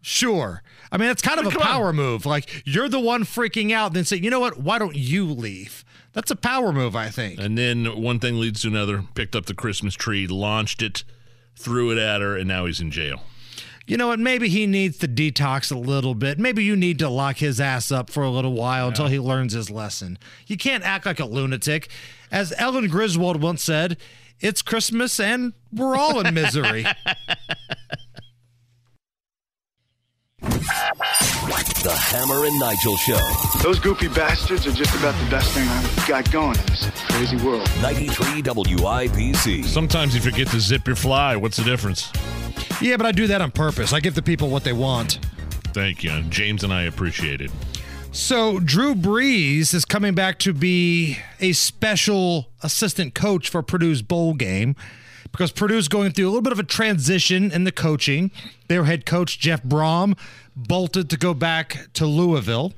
Sure. 0.01 0.61
I 0.91 0.97
mean, 0.97 1.09
it's 1.09 1.21
kind 1.21 1.39
of 1.39 1.53
a 1.53 1.59
power 1.59 1.91
move. 1.91 2.25
Like, 2.25 2.63
you're 2.65 2.87
the 2.87 2.99
one 2.99 3.23
freaking 3.23 3.73
out, 3.73 3.93
then 3.93 4.05
say, 4.05 4.17
you 4.17 4.29
know 4.29 4.39
what? 4.39 4.59
Why 4.59 4.79
don't 4.79 4.95
you 4.95 5.25
leave? 5.25 5.83
That's 6.13 6.31
a 6.31 6.35
power 6.35 6.73
move, 6.73 6.95
I 6.95 7.09
think. 7.09 7.39
And 7.39 7.57
then 7.57 8.01
one 8.01 8.19
thing 8.19 8.39
leads 8.39 8.61
to 8.61 8.69
another. 8.69 9.03
Picked 9.13 9.35
up 9.35 9.45
the 9.45 9.53
Christmas 9.53 9.93
tree, 9.93 10.25
launched 10.27 10.81
it, 10.81 11.03
threw 11.55 11.91
it 11.91 11.97
at 11.97 12.21
her, 12.21 12.35
and 12.35 12.47
now 12.47 12.65
he's 12.65 12.79
in 12.81 12.91
jail. 12.91 13.21
You 13.85 13.95
know 13.95 14.07
what? 14.07 14.19
Maybe 14.19 14.49
he 14.49 14.67
needs 14.67 14.97
to 14.97 15.07
detox 15.07 15.71
a 15.71 15.77
little 15.77 16.13
bit. 16.13 16.39
Maybe 16.39 16.61
you 16.63 16.75
need 16.75 16.99
to 16.99 17.07
lock 17.09 17.37
his 17.37 17.61
ass 17.61 17.89
up 17.89 18.09
for 18.09 18.21
a 18.21 18.29
little 18.29 18.51
while 18.53 18.89
until 18.89 19.07
he 19.07 19.17
learns 19.17 19.53
his 19.53 19.71
lesson. 19.71 20.17
You 20.45 20.57
can't 20.57 20.83
act 20.83 21.05
like 21.05 21.21
a 21.21 21.25
lunatic. 21.25 21.89
As 22.29 22.53
Ellen 22.57 22.89
Griswold 22.89 23.41
once 23.41 23.63
said, 23.63 23.95
it's 24.41 24.61
Christmas 24.61 25.19
and 25.21 25.53
we're 25.71 25.95
all 25.95 26.19
in 26.19 26.33
misery. 26.33 26.85
The 31.47 31.95
Hammer 31.95 32.43
and 32.45 32.59
Nigel 32.59 32.97
Show. 32.97 33.17
Those 33.63 33.79
goofy 33.79 34.09
bastards 34.09 34.67
are 34.67 34.71
just 34.73 34.93
about 34.95 35.17
the 35.23 35.29
best 35.31 35.53
thing 35.53 35.65
I've 35.69 36.05
got 36.05 36.29
going 36.29 36.57
in 36.57 36.65
this 36.65 36.89
crazy 37.09 37.37
world. 37.37 37.69
93 37.81 38.41
WIBC. 38.41 39.63
Sometimes 39.63 40.13
you 40.13 40.19
forget 40.19 40.47
to 40.47 40.59
zip 40.59 40.85
your 40.85 40.97
fly. 40.97 41.37
What's 41.37 41.55
the 41.55 41.63
difference? 41.63 42.11
yeah, 42.81 42.97
but 42.97 43.05
I 43.05 43.13
do 43.13 43.27
that 43.27 43.39
on 43.39 43.51
purpose. 43.51 43.93
I 43.93 44.01
give 44.01 44.13
the 44.13 44.21
people 44.21 44.49
what 44.49 44.65
they 44.65 44.73
want. 44.73 45.19
Thank 45.73 46.03
you. 46.03 46.21
James 46.23 46.65
and 46.65 46.73
I 46.73 46.83
appreciate 46.83 47.39
it. 47.39 47.49
So 48.11 48.59
Drew 48.59 48.93
Brees 48.93 49.73
is 49.73 49.85
coming 49.85 50.13
back 50.15 50.39
to 50.39 50.51
be 50.51 51.17
a 51.39 51.53
special 51.53 52.49
assistant 52.61 53.13
coach 53.15 53.47
for 53.49 53.63
Purdue's 53.63 54.01
bowl 54.01 54.33
game 54.33 54.75
because 55.31 55.53
Purdue's 55.53 55.87
going 55.87 56.11
through 56.11 56.25
a 56.25 56.29
little 56.29 56.41
bit 56.41 56.51
of 56.53 56.59
a 56.59 56.63
transition 56.63 57.51
in 57.51 57.63
the 57.63 57.71
coaching. 57.71 58.31
Their 58.67 58.83
head 58.83 59.05
coach 59.05 59.39
Jeff 59.39 59.63
Brohm 59.63 60.17
bolted 60.57 61.09
to 61.11 61.17
go 61.17 61.33
back 61.33 61.87
to 61.93 62.05
Louisville. 62.05 62.73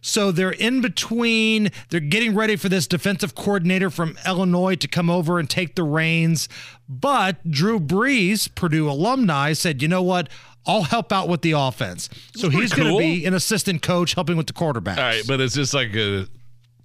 So 0.00 0.30
they're 0.30 0.52
in 0.52 0.80
between. 0.82 1.70
They're 1.88 1.98
getting 1.98 2.34
ready 2.34 2.56
for 2.56 2.68
this 2.68 2.86
defensive 2.86 3.34
coordinator 3.34 3.90
from 3.90 4.16
Illinois 4.26 4.76
to 4.76 4.86
come 4.86 5.10
over 5.10 5.38
and 5.38 5.48
take 5.48 5.74
the 5.74 5.82
reins. 5.82 6.48
But 6.88 7.50
Drew 7.50 7.80
Brees, 7.80 8.54
Purdue 8.54 8.88
alumni, 8.88 9.54
said, 9.54 9.82
you 9.82 9.88
know 9.88 10.02
what? 10.02 10.28
I'll 10.66 10.82
help 10.82 11.12
out 11.12 11.28
with 11.28 11.42
the 11.42 11.52
offense. 11.52 12.08
So 12.36 12.48
he's 12.50 12.72
going 12.72 12.90
to 12.90 12.98
be 12.98 13.24
an 13.26 13.34
assistant 13.34 13.82
coach 13.82 14.14
helping 14.14 14.36
with 14.36 14.46
the 14.46 14.52
quarterbacks. 14.52 14.98
All 14.98 15.04
right, 15.04 15.22
but 15.26 15.40
it's 15.40 15.54
just 15.54 15.74
like 15.74 15.94
a 15.94 16.26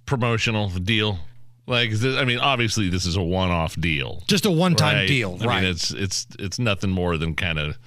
promotional 0.06 0.68
deal. 0.68 1.18
Like, 1.66 1.90
I 2.02 2.24
mean, 2.24 2.38
obviously, 2.38 2.88
this 2.88 3.06
is 3.06 3.16
a 3.16 3.22
one-off 3.22 3.76
deal. 3.76 4.22
Just 4.26 4.44
a 4.44 4.50
one-time 4.50 4.96
right? 4.96 5.08
deal, 5.08 5.38
I 5.40 5.44
right. 5.44 5.62
mean, 5.62 5.70
it's 5.70 5.92
it's 5.92 6.26
it's 6.38 6.58
nothing 6.58 6.90
more 6.90 7.16
than 7.16 7.34
kind 7.34 7.58
of, 7.58 7.78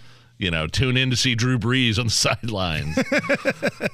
you 0.44 0.52
know, 0.52 0.68
tune 0.68 0.98
in 0.98 1.10
to 1.10 1.16
see 1.16 1.34
Drew 1.34 1.58
Brees 1.58 1.98
on 1.98 2.06
the 2.06 2.12
sidelines, 2.12 2.98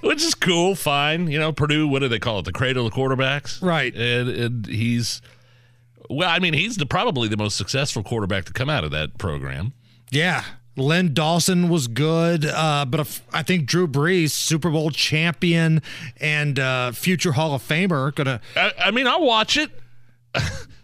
which 0.01 0.23
is 0.23 0.33
cool, 0.35 0.75
fine. 0.75 1.27
You 1.27 1.39
know, 1.39 1.53
Purdue, 1.53 1.87
what 1.87 1.99
do 1.99 2.07
they 2.09 2.19
call 2.19 2.39
it? 2.39 2.45
The 2.45 2.51
cradle 2.51 2.85
of 2.87 2.93
quarterbacks, 2.93 3.61
Right. 3.61 3.95
And, 3.95 4.27
and 4.29 4.65
he's, 4.65 5.21
well, 6.09 6.29
I 6.29 6.39
mean, 6.39 6.53
he's 6.53 6.77
the 6.77 6.85
probably 6.85 7.27
the 7.27 7.37
most 7.37 7.55
successful 7.55 8.03
quarterback 8.03 8.45
to 8.45 8.53
come 8.53 8.69
out 8.69 8.83
of 8.83 8.91
that 8.91 9.17
program. 9.17 9.73
Yeah. 10.11 10.43
Len 10.75 11.13
Dawson 11.13 11.67
was 11.67 11.87
good, 11.87 12.45
uh, 12.45 12.85
but 12.87 13.01
if- 13.01 13.21
I 13.33 13.43
think 13.43 13.65
Drew 13.65 13.85
Brees, 13.87 14.31
Super 14.31 14.69
Bowl 14.69 14.91
champion 14.91 15.81
and 16.21 16.57
uh, 16.57 16.91
future 16.93 17.33
Hall 17.33 17.53
of 17.53 17.61
Famer, 17.61 18.15
gonna. 18.15 18.39
I, 18.55 18.71
I 18.85 18.91
mean, 18.91 19.05
I'll 19.05 19.25
watch 19.25 19.57
it. 19.57 19.69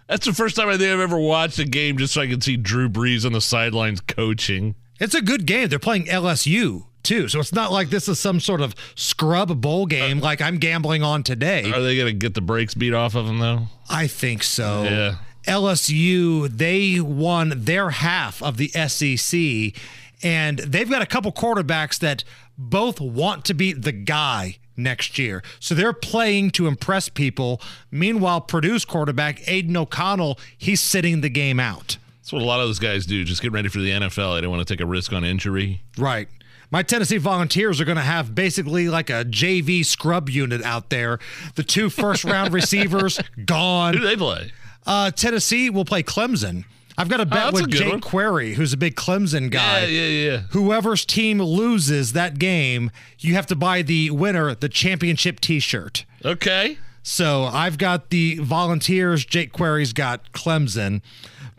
That's 0.07 0.25
the 0.25 0.33
first 0.33 0.55
time 0.57 0.67
I 0.67 0.77
think 0.77 0.91
I've 0.93 0.99
ever 0.99 1.17
watched 1.17 1.59
a 1.59 1.65
game 1.65 1.97
just 1.97 2.13
so 2.13 2.21
I 2.21 2.27
can 2.27 2.41
see 2.41 2.57
Drew 2.57 2.89
Brees 2.89 3.25
on 3.25 3.31
the 3.31 3.39
sidelines 3.41 4.01
coaching. 4.01 4.75
It's 4.99 5.15
a 5.15 5.21
good 5.21 5.45
game. 5.45 5.69
They're 5.69 5.79
playing 5.79 6.05
LSU 6.05 6.85
too, 7.03 7.27
so 7.27 7.39
it's 7.39 7.53
not 7.53 7.71
like 7.71 7.89
this 7.89 8.07
is 8.07 8.19
some 8.19 8.39
sort 8.39 8.61
of 8.61 8.75
scrub 8.95 9.61
bowl 9.61 9.85
game 9.85 10.19
like 10.19 10.41
I'm 10.41 10.57
gambling 10.57 11.03
on 11.03 11.23
today. 11.23 11.71
Are 11.71 11.81
they 11.81 11.95
going 11.95 12.07
to 12.07 12.13
get 12.13 12.33
the 12.33 12.41
brakes 12.41 12.73
beat 12.73 12.93
off 12.93 13.15
of 13.15 13.27
them 13.27 13.39
though? 13.39 13.67
I 13.89 14.07
think 14.07 14.43
so. 14.43 14.83
Yeah. 14.83 15.15
LSU, 15.47 16.47
they 16.49 16.99
won 16.99 17.53
their 17.55 17.91
half 17.91 18.41
of 18.41 18.57
the 18.57 18.69
SEC, 18.69 19.79
and 20.23 20.59
they've 20.59 20.89
got 20.89 21.03
a 21.03 21.05
couple 21.05 21.31
quarterbacks 21.31 21.99
that 21.99 22.23
both 22.57 22.99
want 22.99 23.45
to 23.45 23.53
be 23.53 23.73
the 23.73 23.91
guy 23.91 24.57
next 24.75 25.19
year. 25.19 25.43
So 25.59 25.75
they're 25.75 25.93
playing 25.93 26.51
to 26.51 26.67
impress 26.67 27.09
people. 27.09 27.61
Meanwhile, 27.91 28.41
Purdue's 28.41 28.85
quarterback, 28.85 29.47
Aidan 29.47 29.77
O'Connell, 29.77 30.39
he's 30.57 30.81
sitting 30.81 31.21
the 31.21 31.29
game 31.29 31.59
out. 31.59 31.97
That's 32.25 32.33
what 32.33 32.41
a 32.41 32.45
lot 32.45 32.59
of 32.59 32.67
those 32.67 32.79
guys 32.79 33.05
do. 33.05 33.23
Just 33.23 33.43
get 33.43 33.51
ready 33.51 33.69
for 33.69 33.77
the 33.77 33.91
NFL. 33.91 34.35
They 34.35 34.41
don't 34.41 34.49
want 34.49 34.67
to 34.67 34.73
take 34.73 34.81
a 34.81 34.85
risk 34.87 35.13
on 35.13 35.23
injury. 35.23 35.83
Right. 35.95 36.27
My 36.71 36.81
Tennessee 36.81 37.17
Volunteers 37.19 37.79
are 37.79 37.85
going 37.85 37.97
to 37.97 38.01
have 38.01 38.33
basically 38.33 38.89
like 38.89 39.11
a 39.11 39.23
JV 39.25 39.85
scrub 39.85 40.27
unit 40.31 40.63
out 40.63 40.89
there. 40.89 41.19
The 41.53 41.61
two 41.61 41.91
first 41.91 42.23
round 42.23 42.51
receivers 42.55 43.19
gone. 43.45 43.93
Who 43.93 43.99
do 43.99 44.07
they 44.07 44.15
play? 44.17 44.51
Uh, 44.87 45.11
Tennessee 45.11 45.69
will 45.69 45.85
play 45.85 46.01
Clemson. 46.01 46.65
I've 46.97 47.09
got 47.09 47.19
a 47.19 47.27
bet 47.27 47.49
Oh, 47.49 47.51
that's 47.51 47.59
a 47.59 47.63
with 47.65 47.71
Jake 47.71 47.91
one. 47.91 48.01
Query, 48.01 48.55
who's 48.55 48.73
a 48.73 48.77
big 48.77 48.95
Clemson 48.95 49.51
guy. 49.51 49.81
Yeah, 49.81 49.85
yeah, 50.07 50.31
yeah. 50.31 50.37
Whoever's 50.49 51.05
team 51.05 51.39
loses 51.39 52.13
that 52.13 52.39
game, 52.39 52.89
you 53.19 53.35
have 53.35 53.45
to 53.47 53.55
buy 53.55 53.83
the 53.83 54.09
winner 54.09 54.55
the 54.55 54.69
championship 54.69 55.41
T-shirt. 55.41 56.05
Okay. 56.25 56.79
So 57.03 57.43
I've 57.43 57.77
got 57.77 58.09
the 58.09 58.39
Volunteers. 58.39 59.23
Jake 59.25 59.53
Query's 59.53 59.93
got 59.93 60.31
Clemson. 60.31 61.03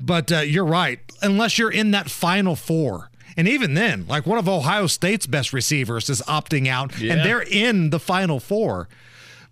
But 0.01 0.31
uh, 0.31 0.39
you're 0.41 0.65
right. 0.67 1.01
Unless 1.23 1.59
you're 1.59 1.71
in 1.73 1.91
that 1.93 2.11
Final 2.11 2.55
Four, 2.57 3.11
and 3.37 3.49
even 3.49 3.75
then, 3.75 4.07
like 4.07 4.27
one 4.27 4.39
of 4.39 4.49
Ohio 4.49 4.87
State's 4.87 5.27
best 5.27 5.53
receivers 5.53 6.09
is 6.11 6.23
opting 6.23 6.69
out, 6.69 6.99
Yeah. 6.99 7.15
and 7.15 7.25
they're 7.25 7.43
in 7.43 7.91
the 7.91 7.99
Final 8.01 8.39
Four. 8.41 8.89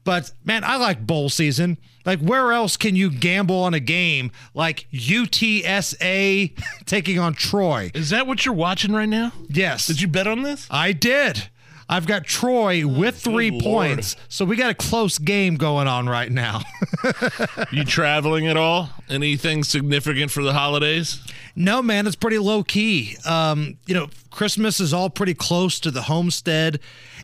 But 0.04 0.32
man, 0.44 0.64
I 0.64 0.76
like 0.76 1.06
bowl 1.06 1.30
season. 1.30 1.78
Like, 2.04 2.20
where 2.20 2.52
else 2.52 2.76
can 2.76 2.94
you 2.94 3.10
gamble 3.10 3.56
on 3.62 3.72
a 3.72 3.80
game 3.80 4.30
like 4.52 4.86
UTSA 4.92 6.52
taking 6.86 7.18
on 7.18 7.32
Troy? 7.32 7.90
Is 7.94 8.10
that 8.10 8.26
what 8.26 8.44
you're 8.44 8.54
watching 8.54 8.92
right 8.92 9.08
now? 9.08 9.32
Yes. 9.48 9.86
Did 9.86 10.02
you 10.02 10.08
bet 10.08 10.26
on 10.26 10.42
this? 10.42 10.66
I 10.70 10.92
did. 10.92 11.48
I've 11.88 12.06
got 12.06 12.24
Troy 12.24 12.86
with 12.86 13.16
three 13.20 13.50
Lord. 13.50 13.62
points. 13.64 14.16
So 14.28 14.44
we 14.44 14.56
got 14.56 14.70
a 14.70 14.74
close 14.74 15.18
game 15.18 15.56
going 15.56 15.86
on 15.88 16.08
right 16.08 16.30
now. 16.30 16.62
You 17.70 17.84
traveling 17.84 18.46
at 18.46 18.56
all? 18.56 18.90
Anything 19.08 19.64
significant 19.64 20.30
for 20.30 20.42
the 20.42 20.52
holidays? 20.52 21.20
No, 21.56 21.82
man, 21.82 22.06
it's 22.06 22.16
pretty 22.16 22.38
low 22.38 22.62
key. 22.62 23.16
Um, 23.24 23.78
you 23.86 23.94
know, 23.94 24.08
Christmas 24.30 24.80
is 24.80 24.92
all 24.94 25.10
pretty 25.10 25.34
close 25.34 25.78
to 25.80 25.90
the 25.90 26.02
homestead, 26.02 26.80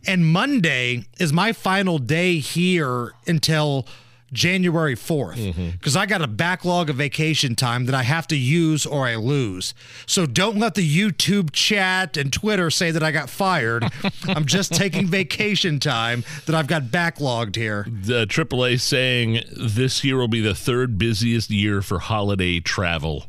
and 0.07 0.27
Monday 0.27 1.05
is 1.19 1.33
my 1.33 1.53
final 1.53 1.99
day 1.99 2.39
here 2.39 3.13
until 3.27 3.87
January 4.33 4.95
4th 4.95 5.73
because 5.73 5.95
mm-hmm. 5.95 5.99
I 5.99 6.07
got 6.07 6.23
a 6.23 6.27
backlog 6.27 6.91
of 6.91 6.97
vacation 6.97 7.57
time 7.57 7.87
that 7.87 7.95
I 7.95 8.03
have 8.03 8.27
to 8.29 8.37
use 8.37 8.87
or 8.87 9.07
I 9.07 9.17
lose. 9.17 9.75
So 10.07 10.27
don't 10.27 10.59
let 10.59 10.75
the 10.75 10.89
YouTube 10.89 11.51
chat 11.53 12.17
and 12.17 12.33
Twitter 12.33 12.71
say 12.71 12.91
that 12.91 13.03
I 13.03 13.11
got 13.11 13.29
fired. 13.29 13.85
I'm 14.29 14.45
just 14.45 14.73
taking 14.75 15.07
vacation 15.07 15.81
time 15.81 16.25
that 16.47 16.55
I've 16.55 16.69
got 16.69 16.85
backlogged 16.85 17.57
here. 17.57 17.87
The 17.89 18.27
AAA 18.27 18.81
saying 18.81 19.41
this 19.57 20.05
year 20.05 20.17
will 20.17 20.29
be 20.29 20.41
the 20.41 20.55
third 20.55 20.99
busiest 20.99 21.51
year 21.51 21.83
for 21.83 21.99
holiday 21.99 22.61
travel 22.61 23.25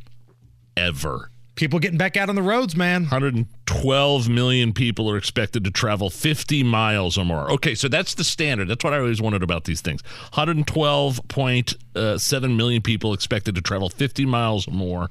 ever. 0.77 1.30
People 1.55 1.79
getting 1.79 1.97
back 1.97 2.15
out 2.15 2.29
on 2.29 2.35
the 2.35 2.41
roads, 2.41 2.77
man. 2.77 3.01
112 3.03 4.29
million 4.29 4.71
people 4.73 5.11
are 5.11 5.17
expected 5.17 5.65
to 5.65 5.71
travel 5.71 6.09
50 6.09 6.63
miles 6.63 7.17
or 7.17 7.25
more. 7.25 7.51
Okay, 7.51 7.75
so 7.75 7.89
that's 7.89 8.15
the 8.15 8.23
standard. 8.23 8.69
That's 8.69 8.83
what 8.83 8.93
I 8.93 8.99
always 8.99 9.21
wondered 9.21 9.43
about 9.43 9.65
these 9.65 9.81
things. 9.81 10.01
112.7 10.33 12.55
million 12.55 12.81
people 12.81 13.13
expected 13.13 13.53
to 13.55 13.61
travel 13.61 13.89
50 13.89 14.25
miles 14.25 14.67
or 14.67 14.71
more 14.71 15.09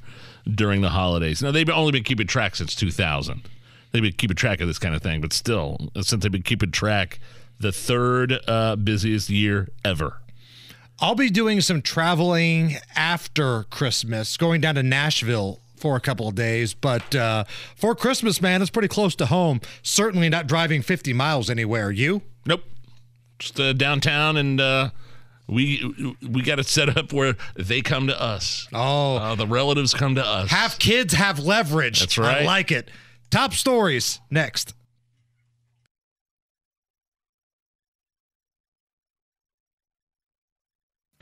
during 0.51 0.81
the 0.81 0.89
holidays. 0.89 1.43
Now, 1.43 1.51
they've 1.51 1.69
only 1.69 1.93
been 1.93 2.05
keeping 2.05 2.27
track 2.27 2.57
since 2.57 2.75
2000. 2.75 3.43
They've 3.93 4.03
been 4.03 4.13
keeping 4.13 4.37
track 4.37 4.61
of 4.61 4.67
this 4.67 4.79
kind 4.79 4.95
of 4.95 5.03
thing, 5.03 5.21
but 5.21 5.35
still, 5.35 5.91
since 6.01 6.23
they've 6.23 6.33
been 6.33 6.43
keeping 6.43 6.71
track, 6.71 7.19
the 7.59 7.73
third 7.73 8.39
uh, 8.49 8.77
busiest 8.77 9.29
year 9.29 9.69
ever. 9.85 10.21
I'll 11.01 11.15
be 11.15 11.31
doing 11.31 11.61
some 11.61 11.83
traveling 11.83 12.77
after 12.95 13.65
Christmas, 13.65 14.37
going 14.37 14.61
down 14.61 14.77
to 14.77 14.83
Nashville 14.83 15.59
for 15.81 15.97
a 15.97 16.01
couple 16.01 16.29
of 16.29 16.35
days. 16.35 16.75
But 16.75 17.15
uh, 17.15 17.45
for 17.77 17.95
Christmas, 17.95 18.41
man, 18.41 18.63
it's 18.63 18.71
pretty 18.71 18.89
close 18.89 19.15
to 19.17 19.27
home. 19.27 19.61
Certainly 19.83 20.29
not 20.29 20.47
driving 20.47 20.83
50 20.83 21.13
miles 21.13 21.51
anywhere. 21.51 21.91
You? 21.91 22.23
Nope. 22.47 22.63
Just 23.39 23.59
uh, 23.59 23.73
downtown, 23.73 24.37
and 24.37 24.61
uh, 24.61 24.91
we 25.49 26.15
we 26.29 26.43
got 26.43 26.59
it 26.59 26.67
set 26.67 26.95
up 26.97 27.13
where 27.13 27.37
they 27.57 27.81
come 27.81 28.07
to 28.09 28.21
us. 28.23 28.69
Oh, 28.73 29.17
uh, 29.17 29.35
the 29.35 29.47
relatives 29.47 29.95
come 29.95 30.15
to 30.17 30.25
us. 30.25 30.51
Have 30.51 30.79
kids 30.79 31.15
have 31.15 31.39
leverage. 31.39 32.01
That's 32.01 32.19
right. 32.19 32.43
I 32.43 32.45
like 32.45 32.71
it. 32.71 32.91
Top 33.31 33.55
stories 33.55 34.21
next. 34.31 34.75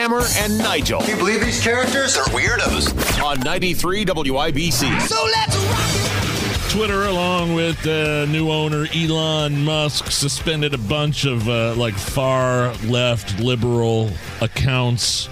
Hammer 0.00 0.22
and 0.38 0.56
Nigel. 0.56 1.02
Can 1.02 1.10
you 1.10 1.16
believe 1.16 1.42
these 1.42 1.62
characters 1.62 2.16
are 2.16 2.24
weirdos? 2.28 3.22
On 3.22 3.38
93 3.40 4.06
WIBC. 4.06 4.98
So 5.02 5.22
let's 5.26 5.54
rock 5.58 6.70
Twitter, 6.70 7.02
along 7.02 7.52
with 7.52 7.86
uh, 7.86 8.24
new 8.24 8.50
owner 8.50 8.86
Elon 8.94 9.62
Musk, 9.62 10.10
suspended 10.10 10.72
a 10.72 10.78
bunch 10.78 11.26
of 11.26 11.46
uh, 11.50 11.74
like 11.74 11.92
far 11.92 12.72
left 12.86 13.40
liberal 13.40 14.08
accounts 14.40 15.28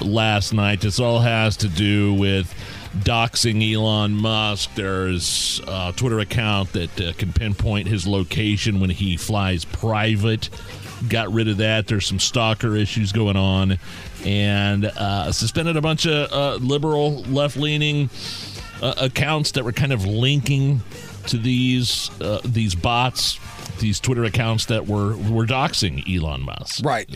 last 0.00 0.54
night. 0.54 0.80
This 0.80 0.98
all 0.98 1.18
has 1.18 1.58
to 1.58 1.68
do 1.68 2.14
with 2.14 2.54
doxing 3.00 3.74
Elon 3.74 4.14
Musk. 4.14 4.74
There's 4.74 5.60
a 5.66 5.92
Twitter 5.94 6.20
account 6.20 6.72
that 6.72 6.98
uh, 6.98 7.12
can 7.12 7.34
pinpoint 7.34 7.88
his 7.88 8.06
location 8.06 8.80
when 8.80 8.88
he 8.88 9.18
flies 9.18 9.66
private. 9.66 10.48
Got 11.08 11.32
rid 11.32 11.48
of 11.48 11.58
that. 11.58 11.86
There's 11.86 12.06
some 12.06 12.18
stalker 12.18 12.74
issues 12.74 13.12
going 13.12 13.36
on, 13.36 13.78
and 14.24 14.86
uh, 14.86 15.30
suspended 15.32 15.76
a 15.76 15.80
bunch 15.80 16.06
of 16.06 16.32
uh, 16.32 16.54
liberal, 16.56 17.22
left-leaning 17.22 18.10
uh, 18.82 18.94
accounts 18.98 19.52
that 19.52 19.64
were 19.64 19.72
kind 19.72 19.92
of 19.92 20.04
linking 20.04 20.80
to 21.28 21.36
these 21.36 22.10
uh, 22.20 22.40
these 22.44 22.74
bots, 22.74 23.38
these 23.78 24.00
Twitter 24.00 24.24
accounts 24.24 24.66
that 24.66 24.86
were 24.86 25.16
were 25.16 25.46
doxing 25.46 26.02
Elon 26.12 26.42
Musk. 26.42 26.84
Right. 26.84 27.08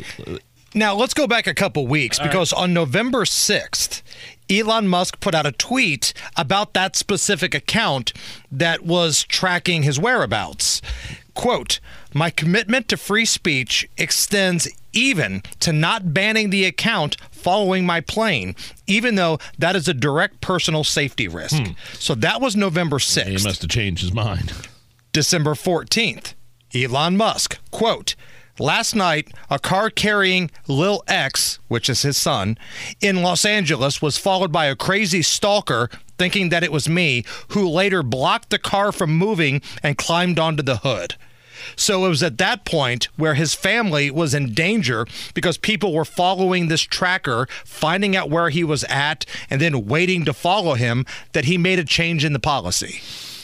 Now, 0.74 0.94
let's 0.94 1.12
go 1.12 1.26
back 1.26 1.46
a 1.46 1.54
couple 1.54 1.86
weeks 1.86 2.18
because 2.18 2.50
on 2.50 2.72
November 2.72 3.24
6th, 3.24 4.00
Elon 4.48 4.88
Musk 4.88 5.20
put 5.20 5.34
out 5.34 5.44
a 5.44 5.52
tweet 5.52 6.14
about 6.34 6.72
that 6.72 6.96
specific 6.96 7.54
account 7.54 8.14
that 8.50 8.82
was 8.82 9.24
tracking 9.24 9.82
his 9.82 9.98
whereabouts. 9.98 10.80
Quote, 11.34 11.80
My 12.14 12.30
commitment 12.30 12.88
to 12.88 12.96
free 12.96 13.24
speech 13.24 13.88
extends 13.96 14.68
even 14.92 15.42
to 15.60 15.72
not 15.72 16.12
banning 16.12 16.50
the 16.50 16.64
account 16.64 17.16
following 17.30 17.86
my 17.86 18.00
plane, 18.00 18.54
even 18.86 19.14
though 19.14 19.38
that 19.58 19.74
is 19.74 19.88
a 19.88 19.94
direct 19.94 20.40
personal 20.40 20.84
safety 20.84 21.28
risk. 21.28 21.56
Hmm. 21.56 21.72
So 21.94 22.14
that 22.16 22.40
was 22.40 22.54
November 22.54 22.98
6th. 22.98 23.26
He 23.26 23.32
must 23.44 23.62
have 23.62 23.70
changed 23.70 24.02
his 24.02 24.12
mind. 24.12 24.52
December 25.12 25.54
14th, 25.54 26.34
Elon 26.74 27.16
Musk, 27.16 27.58
quote, 27.70 28.14
Last 28.58 28.94
night, 28.94 29.32
a 29.48 29.58
car 29.58 29.88
carrying 29.88 30.50
Lil 30.68 31.02
X, 31.08 31.58
which 31.68 31.88
is 31.88 32.02
his 32.02 32.18
son, 32.18 32.58
in 33.00 33.22
Los 33.22 33.46
Angeles 33.46 34.02
was 34.02 34.18
followed 34.18 34.52
by 34.52 34.66
a 34.66 34.76
crazy 34.76 35.22
stalker 35.22 35.88
thinking 36.22 36.50
that 36.50 36.62
it 36.62 36.70
was 36.70 36.88
me, 36.88 37.24
who 37.48 37.68
later 37.68 38.00
blocked 38.00 38.50
the 38.50 38.58
car 38.58 38.92
from 38.92 39.12
moving 39.12 39.60
and 39.82 39.98
climbed 39.98 40.38
onto 40.38 40.62
the 40.62 40.76
hood. 40.76 41.16
So 41.74 42.06
it 42.06 42.10
was 42.10 42.22
at 42.22 42.38
that 42.38 42.64
point 42.64 43.08
where 43.16 43.34
his 43.34 43.56
family 43.56 44.08
was 44.08 44.32
in 44.32 44.54
danger 44.54 45.04
because 45.34 45.58
people 45.58 45.92
were 45.92 46.04
following 46.04 46.68
this 46.68 46.82
tracker, 46.82 47.48
finding 47.64 48.14
out 48.14 48.30
where 48.30 48.50
he 48.50 48.62
was 48.62 48.84
at, 48.84 49.26
and 49.50 49.60
then 49.60 49.86
waiting 49.86 50.24
to 50.24 50.32
follow 50.32 50.74
him 50.74 51.06
that 51.32 51.46
he 51.46 51.58
made 51.58 51.80
a 51.80 51.84
change 51.84 52.24
in 52.24 52.32
the 52.32 52.38
policy. 52.38 53.00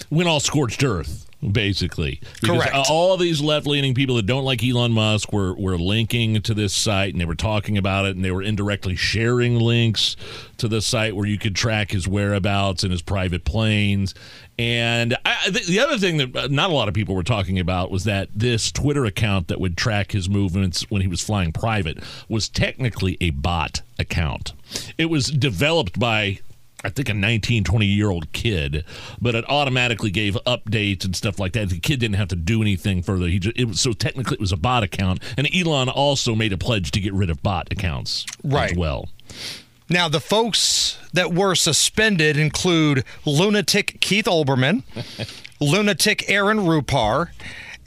Went 0.09 0.29
all 0.29 0.39
scorched 0.39 0.85
earth. 0.85 1.28
Basically, 1.41 2.21
Because, 2.41 2.65
Correct. 2.65 2.91
all 2.91 3.17
these 3.17 3.41
left-leaning 3.41 3.95
people 3.95 4.17
that 4.17 4.27
don't 4.27 4.45
like 4.45 4.65
Elon 4.65 4.91
Musk 4.91 5.33
were 5.33 5.55
were 5.55 5.79
linking 5.79 6.43
to 6.43 6.53
this 6.53 6.75
site, 6.75 7.15
and 7.15 7.21
they 7.21 7.25
were 7.27 7.37
talking 7.37 7.79
about 7.79 8.07
it, 8.07 8.17
and 8.17 8.25
they 8.25 8.33
were 8.33 8.43
indirectly 8.43 8.97
sharing 8.97 9.57
links 9.61 10.17
to 10.57 10.67
the 10.67 10.83
site 10.83 11.15
where 11.15 11.27
you 11.27 11.39
could 11.39 11.55
track 11.55 11.93
his 11.93 12.09
whereabouts 12.09 12.83
and 12.83 12.91
his 12.91 13.03
private 13.03 13.45
planes. 13.45 14.15
And 14.59 15.17
I, 15.25 15.49
the, 15.49 15.61
the 15.61 15.79
other 15.79 15.97
thing 15.97 16.17
that 16.17 16.35
uh, 16.35 16.49
not 16.51 16.71
a 16.71 16.73
lot 16.73 16.89
of 16.89 16.95
people 16.95 17.15
were 17.15 17.23
talking 17.23 17.61
about 17.61 17.93
was 17.93 18.03
that 18.03 18.29
this 18.35 18.73
Twitter 18.73 19.05
account 19.05 19.47
that 19.47 19.61
would 19.61 19.77
track 19.77 20.11
his 20.11 20.29
movements 20.29 20.91
when 20.91 21.03
he 21.03 21.09
was 21.09 21.23
flying 21.23 21.53
private 21.53 21.99
was 22.29 22.49
technically 22.49 23.17
a 23.21 23.31
bot 23.31 23.83
account. 23.97 24.55
It 24.99 25.07
was 25.07 25.31
developed 25.31 26.01
by 26.01 26.41
I 26.85 26.91
think 26.91 27.09
a 27.09 27.15
19, 27.15 27.65
20 27.65 27.87
year 27.87 28.09
old 28.11 28.33
kid, 28.33 28.85
but 29.21 29.35
it 29.35 29.45
automatically 29.49 30.11
gave 30.11 30.35
updates 30.47 31.05
and 31.05 31.15
stuff 31.17 31.39
like 31.41 31.53
that. 31.55 31.71
The 31.71 31.81
kid 31.81 31.99
didn't 31.99 32.15
have 32.17 32.29
to 32.29 32.37
do 32.37 32.63
anything 32.63 33.03
further. 33.03 33.27
He 33.27 33.41
just, 33.41 33.59
it 33.59 33.65
was, 33.65 33.81
so 33.81 33.93
technically 33.93 34.35
it 34.37 34.41
was 34.41 34.53
a 34.53 34.57
bot 34.57 34.85
account. 34.85 35.21
And 35.37 35.49
Elon 35.53 35.89
also 35.89 36.35
made 36.37 36.53
a 36.53 36.59
pledge 36.59 36.93
to 36.93 37.01
get 37.01 37.13
rid 37.13 37.31
of 37.31 37.43
bot 37.43 37.69
accounts 37.73 38.27
Right. 38.45 38.71
as 38.71 38.77
well. 38.79 39.09
Now, 39.91 40.09
the 40.09 40.21
folks 40.21 40.99
that 41.15 41.33
were 41.33 41.55
suspended 41.55 42.37
include 42.37 43.05
lunatic 43.25 43.99
Keith 44.01 44.27
Olbermann, 44.27 44.83
lunatic 45.61 46.29
Aaron 46.31 46.59
Rupar, 46.59 47.31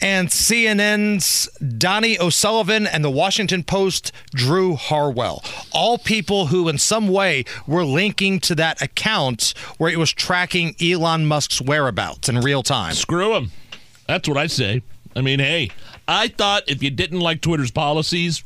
and 0.02 0.30
CNN's 0.30 1.48
Donie 1.78 2.20
O'Sullivan 2.20 2.88
and 2.88 3.04
the 3.04 3.10
Washington 3.10 3.64
Post 3.64 4.12
Drew 4.34 4.76
Harwell. 4.76 5.44
All 5.72 5.98
people 5.98 6.48
who, 6.48 6.68
in 6.68 6.78
some 6.78 7.08
way, 7.08 7.46
were 7.68 7.86
linking 7.86 8.40
to 8.42 8.56
that 8.56 8.82
account 8.82 9.54
where 9.78 9.92
it 9.92 9.98
was 9.98 10.12
tracking 10.12 10.76
Elon 10.82 11.26
Musk's 11.26 11.62
whereabouts 11.62 12.30
in 12.30 12.40
real 12.40 12.64
time. 12.64 12.94
Screw 12.94 13.36
him. 13.36 13.52
That's 14.08 14.28
what 14.28 14.38
I 14.38 14.48
say. 14.48 14.82
I 15.16 15.22
mean, 15.22 15.40
hey, 15.40 15.70
I 16.08 16.30
thought 16.30 16.64
if 16.68 16.82
you 16.82 16.90
didn't 16.90 17.20
like 17.20 17.42
Twitter's 17.42 17.72
policies, 17.72 18.44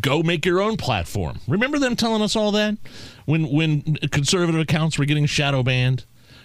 go 0.00 0.22
make 0.22 0.44
your 0.44 0.60
own 0.60 0.76
platform. 0.76 1.40
Remember 1.46 1.78
them 1.78 1.96
telling 1.96 2.22
us 2.22 2.36
all 2.36 2.52
that 2.52 2.76
when 3.24 3.44
when 3.44 3.82
conservative 4.10 4.60
accounts 4.60 4.98
were 4.98 5.04
getting 5.04 5.26
shadow 5.26 5.62
banned 5.62 6.04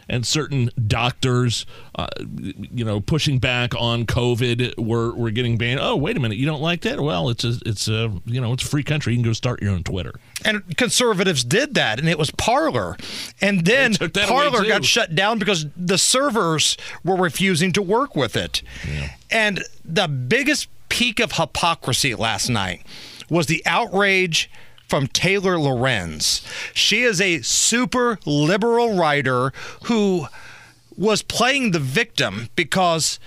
and 0.10 0.26
certain 0.26 0.72
doctors, 0.88 1.66
uh, 1.96 2.08
you 2.20 2.84
know, 2.84 3.00
pushing 3.00 3.40
back 3.40 3.74
on 3.76 4.06
COVID 4.06 4.78
were 4.78 5.14
were 5.14 5.32
getting 5.32 5.58
banned. 5.58 5.80
Oh, 5.82 5.96
wait 5.96 6.18
a 6.18 6.20
minute, 6.20 6.38
you 6.38 6.46
don't 6.46 6.62
like 6.62 6.82
that? 6.82 7.00
Well, 7.00 7.30
it's 7.30 7.44
a 7.44 7.54
it's 7.66 7.88
a 7.88 8.12
you 8.26 8.42
know 8.42 8.54
it's 8.54 8.64
a 8.64 8.68
free 8.68 8.84
country. 8.84 9.14
You 9.14 9.20
can 9.20 9.26
go 9.26 9.34
start 9.34 9.62
your 9.62 9.72
own 9.72 9.84
Twitter. 9.84 10.14
And 10.44 10.76
conservatives 10.78 11.44
did 11.44 11.76
that, 11.76 12.00
and 12.00 12.10
it 12.10 12.18
was 12.18 12.32
Parler. 12.32 12.98
And 13.42 13.66
then 13.66 13.94
took 13.94 14.14
that 14.14 14.30
away, 14.30 14.50
Parler 14.50 14.68
got 14.68 14.86
shut 14.86 15.16
down 15.16 15.38
because 15.40 15.68
the 15.78 15.98
servers 15.98 16.78
were 17.04 17.16
refusing 17.16 17.72
to 17.74 17.82
work 17.82 18.16
with 18.16 18.36
it. 18.36 18.62
And 19.30 19.64
the 19.86 20.08
biggest 20.08 20.68
peak 20.90 21.20
of 21.20 21.34
hypocrisy 21.34 22.16
last 22.16 22.50
night 22.50 22.82
was 23.30 23.46
the 23.46 23.62
outrage 23.66 24.50
from 24.90 25.08
Taylor 25.08 25.60
Lorenz. 25.60 26.46
She 26.74 27.04
is 27.04 27.22
a 27.22 27.42
super 27.42 28.20
liberal 28.26 28.98
writer 28.98 29.54
who 29.84 30.28
was 30.98 31.22
playing 31.22 31.72
the 31.72 31.80
victim 31.80 32.50
because 32.56 33.20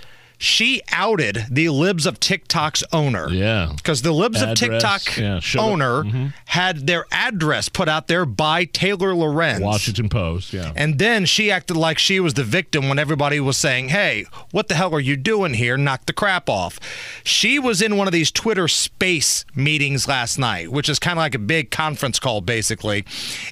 she 0.42 0.82
outed 0.90 1.46
the 1.48 1.68
Libs 1.68 2.04
of 2.04 2.18
TikTok's 2.18 2.82
owner. 2.92 3.28
Yeah. 3.30 3.70
Because 3.76 4.02
the 4.02 4.10
Libs 4.10 4.42
Address, 4.42 4.60
of 4.62 4.70
TikTok 4.70 5.16
yeah, 5.16 5.40
owner 5.56 6.02
Mhm. 6.02 6.32
had 6.46 6.88
their 6.88 7.06
address 7.12 7.68
put 7.68 7.88
out 7.88 8.08
there 8.08 8.26
by 8.26 8.64
Taylor 8.64 9.14
Lorenz. 9.14 9.60
Washington 9.60 10.08
Post. 10.08 10.52
Yeah. 10.52 10.72
And 10.74 10.98
then 10.98 11.26
she 11.26 11.48
acted 11.52 11.76
like 11.76 11.96
she 12.00 12.18
was 12.18 12.34
the 12.34 12.42
victim 12.42 12.88
when 12.88 12.98
everybody 12.98 13.38
was 13.38 13.56
saying, 13.56 13.90
hey, 13.90 14.24
what 14.50 14.66
the 14.66 14.74
hell 14.74 14.92
are 14.96 15.00
you 15.00 15.16
doing 15.16 15.54
here? 15.54 15.76
Knock 15.76 16.06
the 16.06 16.12
crap 16.12 16.48
off. 16.48 16.80
She 17.22 17.60
was 17.60 17.80
in 17.80 17.96
one 17.96 18.08
of 18.08 18.12
these 18.12 18.32
Twitter 18.32 18.66
space 18.66 19.44
meetings 19.54 20.08
last 20.08 20.40
night, 20.40 20.72
which 20.72 20.88
is 20.88 20.98
kind 20.98 21.18
of 21.18 21.22
like 21.22 21.36
a 21.36 21.38
big 21.38 21.70
conference 21.70 22.18
call, 22.18 22.40
basically. 22.40 23.04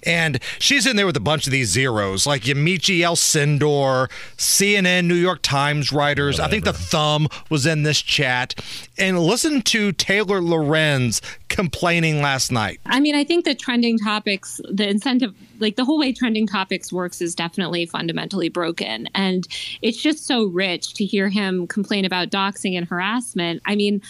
And 0.03 0.41
she's 0.59 0.87
in 0.89 0.97
there 0.97 1.07
with 1.07 1.17
a 1.17 1.21
bunch 1.21 1.47
of 1.47 1.53
these 1.53 1.69
zeros, 1.69 2.27
like 2.27 2.43
Yamiche 2.43 2.99
Alcindor, 2.99 4.11
CNN, 4.37 5.05
New 5.05 5.15
York 5.15 5.39
Times 5.43 5.93
writers. 5.93 6.41
I 6.41 6.49
think 6.49 6.65
the 6.65 6.80
Thumb 6.81 7.29
was 7.49 7.67
in 7.67 7.83
this 7.83 8.01
chat. 8.03 8.55
And 8.99 9.19
listen 9.19 9.63
to 9.63 9.93
Taylor 9.93 10.41
Lorenz 10.41 11.21
complaining 11.49 12.21
last 12.23 12.51
night. 12.51 12.81
I 12.87 13.01
mean, 13.01 13.15
I 13.15 13.25
think 13.25 13.45
the 13.45 13.55
trending 13.55 13.99
topics, 13.99 14.61
the 14.71 14.89
incentive, 14.89 15.35
like 15.59 15.77
the 15.77 15.85
whole 15.85 15.99
way 15.99 16.13
trending 16.13 16.47
topics 16.47 16.93
works 16.93 17.21
is 17.21 17.35
definitely 17.35 17.87
fundamentally 17.87 18.49
broken. 18.49 19.09
And 19.15 19.47
it's 19.83 20.01
just 20.01 20.27
so 20.27 20.47
rich 20.47 20.95
to 20.95 21.05
hear 21.05 21.29
him 21.29 21.67
complain 21.67 22.05
about 22.05 22.31
doxing 22.31 22.77
and 22.77 22.87
harassment. 22.89 23.63
I 23.67 23.75
mean, 23.77 24.03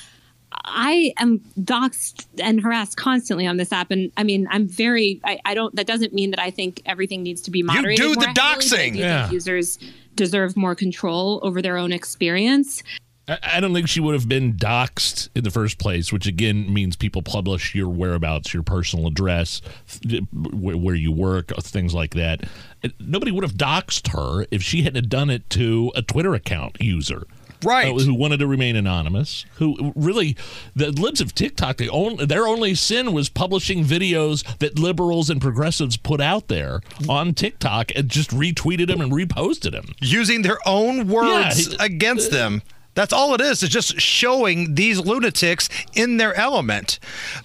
I 0.65 1.13
am 1.19 1.41
doxxed 1.61 2.27
and 2.43 2.61
harassed 2.61 2.97
constantly 2.97 3.47
on 3.47 3.57
this 3.57 3.73
app. 3.73 3.91
And 3.91 4.13
I 4.17 4.23
mean, 4.25 4.47
I'm 4.51 4.67
very, 4.69 5.21
I, 5.25 5.39
I 5.45 5.55
don't, 5.55 5.75
that 5.77 5.87
doesn't 5.87 6.13
mean 6.13 6.31
that 6.31 6.41
I 6.41 6.51
think 6.51 6.83
everything 6.87 7.23
needs 7.23 7.41
to 7.43 7.51
be 7.51 7.63
moderated. 7.63 7.99
You 7.99 8.15
do 8.15 8.21
more 8.21 8.33
the 8.35 8.41
heavily, 8.41 8.67
doxing. 8.67 8.97
Yeah. 8.97 9.31
users 9.31 9.79
deserve 10.15 10.57
more 10.57 10.75
control 10.75 11.41
over 11.43 11.63
their 11.63 11.77
own 11.77 11.93
experience. 11.93 12.83
I- 13.29 13.39
I 13.43 13.61
don't 13.61 13.73
think 13.73 13.89
she 13.89 14.01
would 14.01 14.15
have 14.15 14.29
been 14.29 14.55
doxxed 14.55 15.29
in 15.37 15.45
the 15.45 15.51
first 15.53 15.79
place, 15.79 16.13
which 16.13 16.27
again 16.27 16.73
means 16.73 16.97
people 16.97 17.23
publish 17.23 17.75
your 17.77 17.89
whereabouts, 17.89 18.53
your 18.53 18.65
personal 18.65 19.07
address, 19.07 19.63
where 20.33 20.77
where 20.77 20.95
you 20.97 21.13
work, 21.13 21.53
uh, 21.57 21.61
things 21.61 21.95
like 21.95 22.15
that. 22.15 22.43
Nobody 22.99 23.31
would 23.31 23.45
have 23.45 23.55
doxxed 23.55 24.09
her 24.13 24.47
if 24.51 24.63
she 24.63 24.83
hadn't 24.83 25.09
done 25.09 25.31
it 25.31 25.49
to 25.51 25.93
a 25.95 26.03
Twitter 26.03 26.35
account 26.35 26.79
user. 26.81 27.23
Right. 27.65 27.89
uh, 27.95 27.99
who 27.99 28.15
wanted 28.15 28.39
to 28.39 28.47
remain 28.47 28.77
anonymous. 28.77 29.45
Who 29.57 29.93
really, 29.95 30.37
the 30.75 30.91
libs 30.91 31.21
of 31.21 31.35
TikTok, 31.35 31.77
they 31.77 31.89
only, 31.89 32.27
their 32.27 32.47
only 32.47 32.75
sin 32.75 33.13
was 33.13 33.29
publishing 33.29 33.85
videos 33.85 34.45
that 34.59 34.79
liberals 34.79 35.31
and 35.31 35.41
progressives 35.41 35.97
put 35.97 36.21
out 36.21 36.49
there 36.49 36.81
on 37.09 37.35
TikTok 37.35 37.93
and 37.95 38.09
just 38.09 38.31
retweeted 38.31 38.87
them 38.89 39.01
and 39.01 39.13
reposted 39.13 39.73
them. 39.73 39.95
using 40.01 40.43
their 40.43 40.59
own 40.67 41.09
words 41.09 41.67
he- 41.67 41.77
against 41.81 42.31
them. 42.31 42.63
That's 42.95 43.13
all 43.13 43.35
it 43.35 43.41
is. 43.41 43.63
It's 43.63 43.73
just 43.73 44.01
showing 44.01 44.75
these 44.75 44.99
lunatics 44.99 45.69
in 45.95 46.17
their 46.17 46.35
element. 46.35 46.99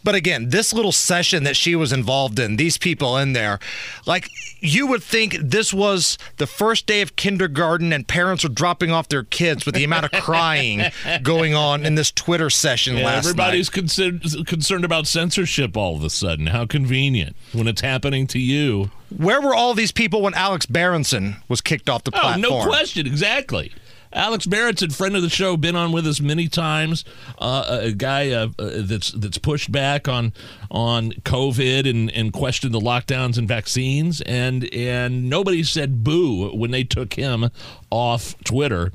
But 0.04 0.16
again, 0.16 0.50
this 0.50 0.74
little 0.74 0.92
session 0.92 1.44
that 1.44 1.56
she 1.56 1.76
was 1.76 1.94
involved 1.94 2.40
in, 2.40 2.56
these 2.56 2.78
people 2.80 3.16
in 3.18 3.34
there, 3.34 3.60
like 4.08 4.28
you 4.60 4.88
would 4.88 5.04
think 5.04 5.38
this 5.40 5.72
was 5.72 6.18
the 6.38 6.48
first 6.48 6.88
day 6.88 7.02
of 7.02 7.16
kindergarten 7.16 7.94
and 7.94 8.08
parents 8.08 8.44
were 8.44 8.50
dropping 8.50 8.90
off 8.90 9.08
their 9.08 9.24
kids 9.24 9.66
with 9.68 9.76
the 9.76 9.84
amount 9.84 10.06
of 10.06 10.12
crying 10.24 10.82
going 11.22 11.54
on 11.54 11.86
in 11.86 11.94
this 11.94 12.12
Twitter 12.12 12.50
session 12.50 12.98
Yeah, 12.98 13.06
last 13.06 13.26
everybody's 13.26 13.70
night. 13.70 13.74
concerned 13.74 14.48
concerned 14.48 14.84
about 14.84 15.06
censorship 15.06 15.78
all 15.78 15.96
of 15.96 16.04
a 16.04 16.10
sudden. 16.10 16.48
How 16.48 16.66
convenient 16.66 17.36
when 17.54 17.68
it's 17.68 17.82
happening 17.82 18.26
to 18.28 18.40
you. 18.40 18.90
Where 19.16 19.40
were 19.40 19.54
all 19.54 19.76
these 19.76 19.92
people 19.92 20.22
when 20.24 20.34
Alex 20.34 20.66
Berenson 20.66 21.36
was 21.48 21.62
kicked 21.62 21.88
off 21.90 22.04
the 22.04 22.12
Oh, 22.16 22.20
platform? 22.20 22.42
no 22.42 22.66
question, 22.66 23.06
exactly. 23.06 23.72
Alex 24.16 24.46
Berenson's 24.46 24.96
friend 24.96 25.16
of 25.18 25.22
the 25.22 25.30
show, 25.30 25.58
been 25.58 25.76
on 25.76 25.92
with 25.92 26.08
us 26.08 26.22
many 26.22 26.48
times. 26.48 27.04
Uh, 27.38 27.80
a 27.82 27.92
guy 27.92 28.32
uh, 28.32 28.48
uh, 28.58 28.72
that's 28.78 29.12
that's 29.12 29.38
pushed 29.38 29.72
back 29.72 30.08
on 30.08 30.32
on 30.72 31.12
COVID 31.12 31.88
and, 31.88 32.10
and 32.12 32.32
questioned 32.32 32.74
the 32.74 32.80
lockdowns 32.80 33.38
and 33.38 33.46
vaccines, 33.48 34.22
and 34.22 34.74
and 34.74 35.30
nobody 35.30 35.64
said 35.64 36.04
boo 36.04 36.50
when 36.56 36.72
they 36.72 36.86
took 36.86 37.14
him 37.16 37.50
off 37.92 38.42
Twitter. 38.46 38.94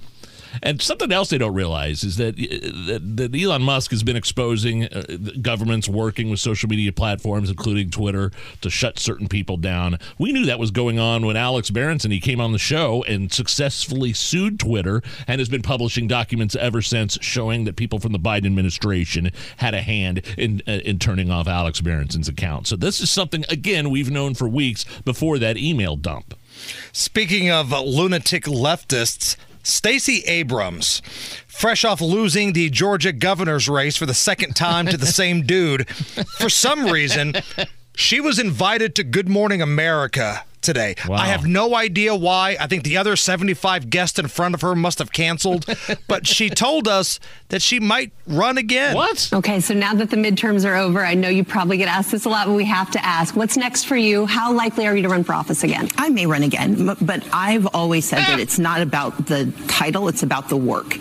And 0.62 0.81
something 0.81 1.12
else 1.12 1.31
they 1.31 1.39
don't 1.39 1.55
realize 1.55 2.05
is 2.05 2.16
that 2.16 2.36
that, 2.36 3.16
that 3.16 3.35
Elon 3.35 3.62
Musk 3.62 3.90
has 3.90 4.02
been 4.02 4.16
exposing 4.16 4.85
uh, 4.85 5.02
governments 5.40 5.89
working 5.89 6.31
with 6.31 6.40
social 6.40 6.68
media 6.68 6.93
platforms, 6.93 7.51
including 7.51 7.90
Twitter, 7.90 8.31
to 8.60 8.70
shut 8.70 8.98
certain 8.98 9.28
people 9.28 9.56
down. 9.56 9.98
We 10.18 10.32
knew 10.32 10.47
that 10.47 10.59
was 10.59 10.70
going 10.70 10.98
on 10.98 11.27
when 11.27 11.36
Alex 11.36 11.70
Berenson 11.70 12.10
he 12.10 12.20
came 12.20 12.40
on 12.40 12.52
the 12.52 12.59
show 12.59 13.02
and 13.05 13.32
successfully 13.32 14.12
sued 14.12 14.59
Twitter 14.59 15.02
and 15.27 15.40
has 15.40 15.48
been 15.48 15.62
publishing 15.62 16.06
documents 16.06 16.56
ever 16.56 16.82
since 16.82 17.18
showing 17.20 17.64
that 17.64 17.77
people 17.77 17.98
from 17.98 18.12
the 18.12 18.18
Biden 18.18 18.47
administration 18.47 19.31
had 19.59 19.74
a 19.74 19.82
hand 19.82 20.22
in 20.36 20.62
uh, 20.66 20.72
in 20.72 20.98
turning 20.98 21.31
off 21.31 21.47
Alex 21.47 21.81
Berenson's 21.81 22.28
account. 22.28 22.66
So 22.66 22.77
this 22.77 23.01
is 23.01 23.10
something 23.10 23.44
again 23.48 23.90
we've 23.90 24.10
known 24.10 24.35
for 24.35 24.48
weeks 24.48 24.85
before 25.05 25.39
that 25.39 25.56
email 25.56 25.97
dump. 25.97 26.35
Speaking 26.93 27.51
of 27.51 27.70
lunatic 27.70 28.44
leftists, 28.44 29.36
Stacey 29.62 30.23
Abrams, 30.27 31.03
fresh 31.47 31.85
off 31.85 32.01
losing 32.01 32.53
the 32.53 32.70
Georgia 32.70 33.12
governor's 33.12 33.69
race 33.69 33.97
for 33.97 34.07
the 34.07 34.15
second 34.15 34.55
time 34.57 34.87
to 34.87 34.97
the 34.97 35.07
same 35.20 35.43
dude, 35.43 35.89
for 36.39 36.49
some 36.49 36.87
reason, 36.87 37.35
she 37.95 38.20
was 38.20 38.39
invited 38.39 38.95
to 38.95 39.05
Good 39.05 39.28
Morning 39.28 39.61
America 39.61 40.45
today. 40.61 40.95
I 41.11 41.27
have 41.28 41.47
no 41.47 41.74
idea 41.74 42.15
why. 42.15 42.57
I 42.59 42.66
think 42.66 42.85
the 42.85 42.97
other 42.97 43.16
75 43.16 43.91
guests 43.91 44.19
in 44.19 44.28
front 44.28 44.55
of 44.55 44.61
her 44.62 44.74
must 44.74 44.99
have 44.99 45.12
canceled, 45.12 45.66
but 46.09 46.27
she 46.27 46.51
told 46.51 46.89
us 46.89 47.20
that 47.49 47.62
she 47.62 47.81
might 47.81 48.12
run 48.27 48.59
again. 48.59 48.95
What? 48.95 49.31
Okay, 49.32 49.61
so 49.61 49.74
now 49.74 49.95
that 49.95 50.11
the 50.11 50.16
midterms 50.16 50.65
are 50.65 50.77
over, 50.77 51.05
I 51.05 51.15
know 51.15 51.28
you 51.28 51.45
probably 51.45 51.77
get 51.77 51.89
asked 51.89 52.11
this 52.11 52.24
a 52.24 52.28
lot, 52.28 52.47
but 52.47 52.55
we 52.55 52.65
have 52.65 52.91
to 52.93 53.05
ask 53.05 53.37
what's 53.37 53.57
next 53.57 53.85
for 53.85 53.97
you? 53.97 54.27
How 54.27 54.53
likely 54.53 54.87
are 54.87 54.97
you 54.97 55.03
to 55.03 55.09
run 55.09 55.24
for 55.24 55.32
office 55.32 55.65
again? 55.65 55.89
I 55.97 56.09
may 56.09 56.27
run 56.27 56.43
again, 56.43 56.97
but 57.01 57.27
I've 57.32 57.66
always 57.69 58.09
said 58.09 58.19
that 58.19 58.41
it's 58.41 58.59
not 58.59 58.81
about 58.81 59.27
the 59.27 59.53
title, 59.69 60.09
it's 60.09 60.23
about 60.23 60.49
the 60.49 60.57
work. 60.57 60.97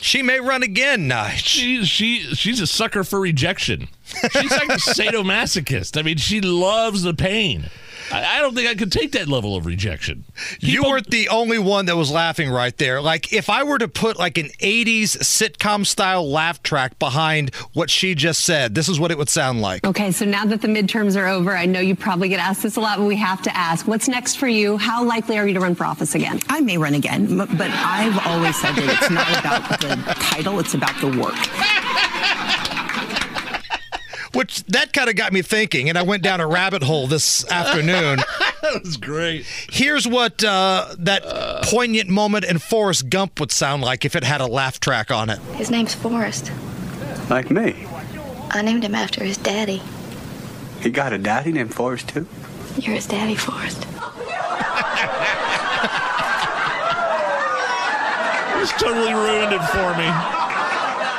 She 0.00 0.22
may 0.22 0.38
run 0.38 0.62
again. 0.62 1.10
Uh, 1.10 1.30
she, 1.30 1.84
she, 1.84 2.20
she's 2.34 2.60
a 2.60 2.66
sucker 2.66 3.04
for 3.04 3.18
rejection. 3.20 3.88
She's 4.04 4.50
like 4.50 4.68
a 4.68 4.80
sadomasochist. 4.80 5.98
I 5.98 6.02
mean, 6.02 6.18
she 6.18 6.40
loves 6.40 7.02
the 7.02 7.14
pain. 7.14 7.70
I, 8.12 8.38
I 8.38 8.40
don't 8.40 8.54
think 8.54 8.68
I 8.68 8.74
could 8.74 8.92
take 8.92 9.12
that 9.12 9.28
level 9.28 9.56
of 9.56 9.66
rejection. 9.66 10.24
you 10.60 10.82
weren't 10.82 11.10
the 11.10 11.28
only 11.28 11.58
one 11.58 11.86
that 11.86 11.96
was 11.96 12.10
laughing 12.10 12.50
right 12.50 12.76
there. 12.76 13.00
Like, 13.00 13.32
if 13.32 13.48
I 13.48 13.62
were 13.62 13.78
to 13.78 13.88
put 13.88 14.18
like 14.18 14.38
an 14.38 14.48
80s 14.60 15.16
sitcom 15.18 15.86
style 15.86 16.28
laugh 16.28 16.62
track 16.62 16.98
behind 16.98 17.54
what 17.72 17.90
she 17.90 18.14
just 18.14 18.44
said, 18.44 18.74
this 18.74 18.88
is 18.88 19.00
what 19.00 19.10
it 19.10 19.18
would 19.18 19.28
sound 19.28 19.62
like. 19.62 19.86
Okay, 19.86 20.10
so 20.10 20.24
now 20.24 20.44
that 20.44 20.60
the 20.60 20.68
midterms 20.68 21.16
are 21.16 21.26
over, 21.26 21.56
I 21.56 21.66
know 21.66 21.80
you 21.80 21.96
probably 21.96 22.28
get 22.28 22.40
asked 22.40 22.62
this 22.62 22.76
a 22.76 22.80
lot, 22.80 22.98
but 22.98 23.04
we 23.04 23.16
have 23.16 23.42
to 23.42 23.56
ask 23.56 23.86
what's 23.86 24.08
next 24.08 24.36
for 24.36 24.48
you? 24.48 24.76
How 24.76 25.04
likely 25.04 25.38
are 25.38 25.46
you 25.46 25.54
to 25.54 25.60
run 25.60 25.74
for 25.74 25.84
office 25.84 26.14
again? 26.14 26.40
I 26.48 26.60
may 26.60 26.78
run 26.78 26.94
again, 26.94 27.36
but 27.36 27.48
I've 27.50 28.26
always 28.26 28.60
said 28.60 28.74
that 28.74 29.02
it's 29.02 29.10
not 29.10 29.28
about 29.38 29.80
the 29.80 30.14
title, 30.20 30.60
it's 30.60 30.74
about 30.74 31.00
the 31.00 31.08
work. 31.18 31.34
Which 34.34 34.64
that 34.64 34.92
kind 34.92 35.08
of 35.08 35.16
got 35.16 35.32
me 35.32 35.42
thinking, 35.42 35.88
and 35.88 35.96
I 35.96 36.02
went 36.02 36.22
down 36.22 36.40
a 36.40 36.46
rabbit 36.46 36.82
hole 36.82 37.06
this 37.06 37.48
afternoon. 37.50 38.16
that 38.62 38.80
was 38.82 38.96
great. 38.96 39.46
Here's 39.70 40.08
what 40.08 40.42
uh, 40.42 40.94
that 40.98 41.22
poignant 41.64 42.08
moment 42.10 42.44
in 42.44 42.58
Forrest 42.58 43.08
Gump 43.08 43.38
would 43.38 43.52
sound 43.52 43.82
like 43.82 44.04
if 44.04 44.16
it 44.16 44.24
had 44.24 44.40
a 44.40 44.46
laugh 44.46 44.80
track 44.80 45.10
on 45.10 45.30
it. 45.30 45.38
His 45.54 45.70
name's 45.70 45.94
Forrest. 45.94 46.50
Like 47.30 47.50
me. 47.50 47.86
I 48.50 48.62
named 48.62 48.84
him 48.84 48.94
after 48.94 49.24
his 49.24 49.36
daddy. 49.36 49.80
He 50.80 50.90
got 50.90 51.12
a 51.12 51.18
daddy 51.18 51.52
named 51.52 51.72
Forrest, 51.72 52.08
too? 52.08 52.26
You're 52.76 52.96
his 52.96 53.06
daddy, 53.06 53.36
Forrest. 53.36 53.86
It's 58.64 58.72
totally 58.80 59.12
ruined 59.12 59.52
it 59.52 59.62
for 59.62 59.94
me. 59.98 60.33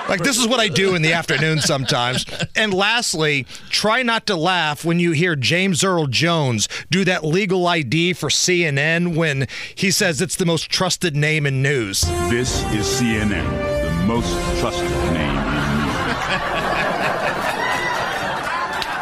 Like 0.08 0.22
this 0.24 0.38
is 0.38 0.48
what 0.48 0.60
I 0.60 0.68
do 0.68 0.96
in 0.96 1.02
the 1.02 1.14
afternoon 1.14 1.60
sometimes. 1.60 2.26
And 2.56 2.74
lastly, 2.74 3.46
try 3.70 4.04
not 4.04 4.28
to 4.28 4.36
laugh 4.36 4.86
when 4.86 5.00
you 5.00 5.12
hear 5.12 5.36
James 5.36 5.84
Earl 5.84 6.08
Jones 6.08 6.68
do 6.90 7.04
that 7.06 7.24
legal 7.24 7.68
ID 7.68 8.14
for 8.14 8.30
CNN 8.30 9.16
when 9.16 9.48
he 9.74 9.92
says 9.92 10.22
it's 10.22 10.36
the 10.36 10.46
most 10.46 10.70
trusted 10.70 11.16
name 11.16 11.46
in 11.46 11.62
news. 11.62 12.02
This 12.30 12.64
is 12.72 12.86
CNN, 12.86 13.82
the 13.84 14.06
most 14.06 14.32
trusted 14.60 14.90
name 15.14 15.38
in 15.38 15.76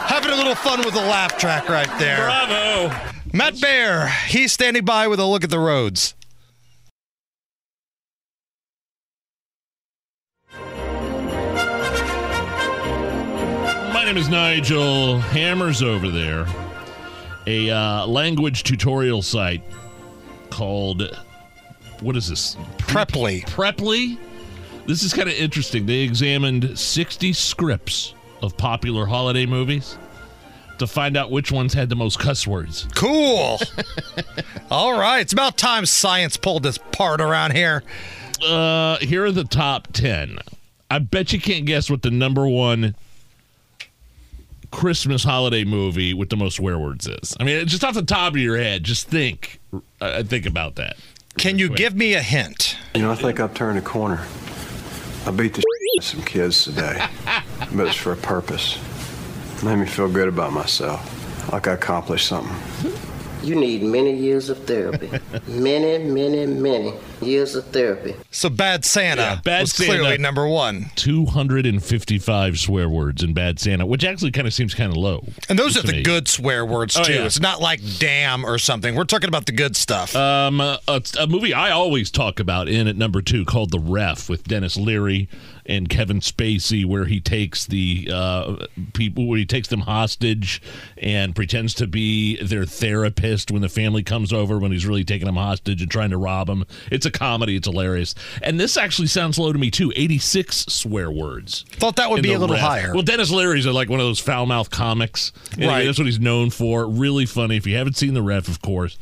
Having 0.08 0.32
a 0.32 0.36
little 0.36 0.56
fun 0.56 0.80
with 0.80 0.94
the 0.94 1.02
laugh 1.02 1.38
track 1.38 1.68
right 1.70 2.00
there. 2.00 2.26
Bravo. 2.26 2.96
Matt 3.34 3.60
Bear, 3.60 4.10
he's 4.28 4.54
standing 4.54 4.86
by 4.86 5.08
with 5.08 5.20
a 5.20 5.26
look 5.26 5.44
at 5.44 5.50
the 5.50 5.60
roads. 5.60 6.14
My 14.04 14.08
name 14.08 14.18
is 14.18 14.28
Nigel. 14.28 15.18
Hammers 15.18 15.82
over 15.82 16.10
there. 16.10 16.46
A 17.48 17.70
uh, 17.70 18.06
language 18.06 18.64
tutorial 18.64 19.22
site 19.22 19.64
called 20.50 21.18
what 22.02 22.18
is 22.18 22.28
this? 22.28 22.58
Preply. 22.80 23.46
Preply 23.46 24.18
This 24.86 25.04
is 25.04 25.14
kind 25.14 25.30
of 25.30 25.36
interesting. 25.36 25.86
They 25.86 26.00
examined 26.00 26.78
60 26.78 27.32
scripts 27.32 28.14
of 28.42 28.58
popular 28.58 29.06
holiday 29.06 29.46
movies 29.46 29.98
to 30.80 30.86
find 30.86 31.16
out 31.16 31.32
which 31.32 31.50
ones 31.50 31.74
had 31.74 31.88
the 31.88 31.96
most 31.96 32.20
cuss 32.20 32.46
words. 32.46 32.86
Cool. 32.96 33.58
All 34.70 35.00
right. 35.00 35.22
It's 35.22 35.32
about 35.32 35.58
time 35.58 35.86
science 35.86 36.36
pulled 36.36 36.64
this 36.64 36.78
part 36.78 37.22
around 37.22 37.56
here. 37.56 37.84
Uh, 38.46 38.98
here 38.98 39.24
are 39.24 39.32
the 39.32 39.46
top 39.46 39.94
10. 39.94 40.40
I 40.92 41.00
bet 41.00 41.32
you 41.32 41.40
can't 41.40 41.66
guess 41.66 41.90
what 41.90 42.02
the 42.02 42.12
number 42.12 42.46
one 42.46 42.96
Christmas 44.74 45.24
holiday 45.24 45.64
movie 45.64 46.16
with 46.16 46.30
the 46.30 46.36
most 46.36 46.56
swear 46.56 46.80
words 46.80 47.08
is. 47.08 47.38
I 47.40 47.44
mean, 47.44 47.68
just 47.68 47.84
off 47.84 47.94
the 47.94 48.02
top 48.02 48.34
of 48.34 48.40
your 48.40 48.58
head, 48.58 48.84
just 48.84 49.08
think. 49.08 49.60
Uh, 50.02 50.24
think 50.24 50.48
about 50.48 50.76
that. 50.76 50.98
Can 51.38 51.60
you 51.60 51.70
give 51.70 51.96
me 51.96 52.16
a 52.16 52.22
hint? 52.22 52.76
You 52.96 53.04
know, 53.04 53.12
I 53.12 53.16
think 53.16 53.40
I've 53.40 53.54
turned 53.54 53.78
a 53.78 53.84
corner. 53.84 54.26
I 55.28 55.32
beat 55.32 55.54
the 55.54 55.60
out 55.60 55.98
of 56.00 56.04
some 56.04 56.24
kids 56.24 56.64
today, 56.64 57.06
but 57.74 57.88
it's 57.88 57.96
for 57.96 58.14
a 58.14 58.18
purpose. 58.18 58.80
It 59.58 59.64
made 59.64 59.76
me 59.76 59.86
feel 59.86 60.10
good 60.10 60.28
about 60.28 60.52
myself, 60.54 61.52
like 61.52 61.68
I 61.68 61.74
accomplished 61.74 62.28
something. 62.28 62.93
You 63.44 63.56
need 63.56 63.84
many 63.84 64.16
years 64.16 64.50
of 64.50 64.58
therapy. 64.66 65.10
many, 65.48 65.98
many, 66.04 66.46
many 66.46 66.94
years 67.22 67.56
of 67.56 67.66
therapy. 67.68 68.16
So 68.32 68.50
Bad 68.50 68.86
Santa 68.86 69.22
Yeah, 69.22 69.36
Bad 69.44 69.62
was 69.62 69.74
Santa. 69.74 69.92
clearly 70.00 70.18
number 70.18 70.48
one. 70.48 70.86
255 70.96 72.60
swear 72.60 72.90
words 72.90 73.24
in 73.24 73.34
Bad 73.34 73.60
Santa, 73.60 73.86
which 73.86 74.04
actually 74.04 74.32
kind 74.32 74.48
of 74.48 74.54
seems 74.54 74.74
kind 74.74 74.92
of 74.92 74.98
low. 74.98 75.26
And 75.50 75.58
those 75.60 75.78
are 75.78 75.82
the 75.82 75.94
me. 75.94 76.04
good 76.04 76.28
swear 76.28 76.66
words 76.66 76.96
Oh, 76.98 77.04
too. 77.04 77.14
yeah. 77.14 77.26
It's 77.26 77.40
not 77.40 77.62
like 77.62 77.80
damn 78.00 78.46
or 78.46 78.58
something. 78.58 78.96
We're 78.96 79.04
talking 79.06 79.28
about 79.28 79.46
the 79.46 79.52
good 79.52 79.76
stuff. 79.76 80.16
Um, 80.16 80.60
a, 80.62 80.80
a 81.20 81.28
movie 81.28 81.54
I 81.54 81.72
always 81.72 82.10
talk 82.12 82.40
about 82.40 82.68
in 82.68 82.88
at 82.88 82.96
number 82.96 83.22
two 83.22 83.46
called 83.46 83.72
The 83.72 83.80
Ref 83.80 84.30
with 84.30 84.44
Denis 84.46 84.78
Leary 84.78 85.28
and 85.66 85.90
Kevin 85.90 86.20
Spacey, 86.20 86.86
where 86.86 87.06
he 87.06 87.20
takes 87.20 87.66
the 87.66 88.10
uh, 88.12 88.66
people, 88.94 89.28
where 89.28 89.38
he 89.38 89.46
takes 89.46 89.68
them 89.68 89.82
hostage 89.82 90.62
and 90.98 91.36
pretends 91.36 91.74
to 91.76 91.88
be 91.88 92.42
their 92.44 92.66
therapist 92.66 93.52
when 93.52 93.62
the 93.62 93.70
family 93.70 94.04
comes 94.04 94.32
over 94.34 94.60
when 94.60 94.72
he's 94.72 94.86
really 94.86 95.04
taking 95.04 95.26
them 95.26 95.36
hostage 95.36 95.82
and 95.82 95.90
trying 95.92 96.10
to 96.10 96.18
rob 96.18 96.48
them. 96.48 96.66
It's 96.92 97.06
a 97.06 97.12
comedy. 97.12 97.56
It's 97.56 97.68
hilarious. 97.68 98.16
And 98.42 98.60
this 98.60 98.78
actually 98.78 99.08
sounds 99.08 99.38
low 99.38 99.52
to 99.54 99.60
me 99.60 99.72
too. 99.72 99.92
86 99.96 100.66
swear 100.68 101.12
words. 101.12 101.66
Thought 101.72 101.96
that 101.98 102.10
would 102.10 102.24
be 102.24 102.34
a 102.34 102.40
little 102.40 102.56
Ref. 102.56 102.64
higher. 102.64 102.94
Well, 102.94 103.04
Denis 103.04 103.32
Leary's 103.32 103.66
like 103.66 103.90
one 103.90 104.00
of 104.00 104.06
those 104.06 104.20
foul 104.20 104.46
mouth 104.46 104.70
comics. 104.70 105.32
And 105.54 105.66
Right. 105.66 105.86
That's 105.86 105.98
what 105.98 106.06
he's 106.06 106.20
known 106.20 106.50
for. 106.50 106.88
Really 106.88 107.26
funny. 107.26 107.58
If 107.58 107.66
you 107.68 107.76
haven't 107.76 107.98
seen 107.98 108.14
The 108.14 108.22
Ref, 108.22 108.48
of 108.48 108.62
course. 108.62 108.98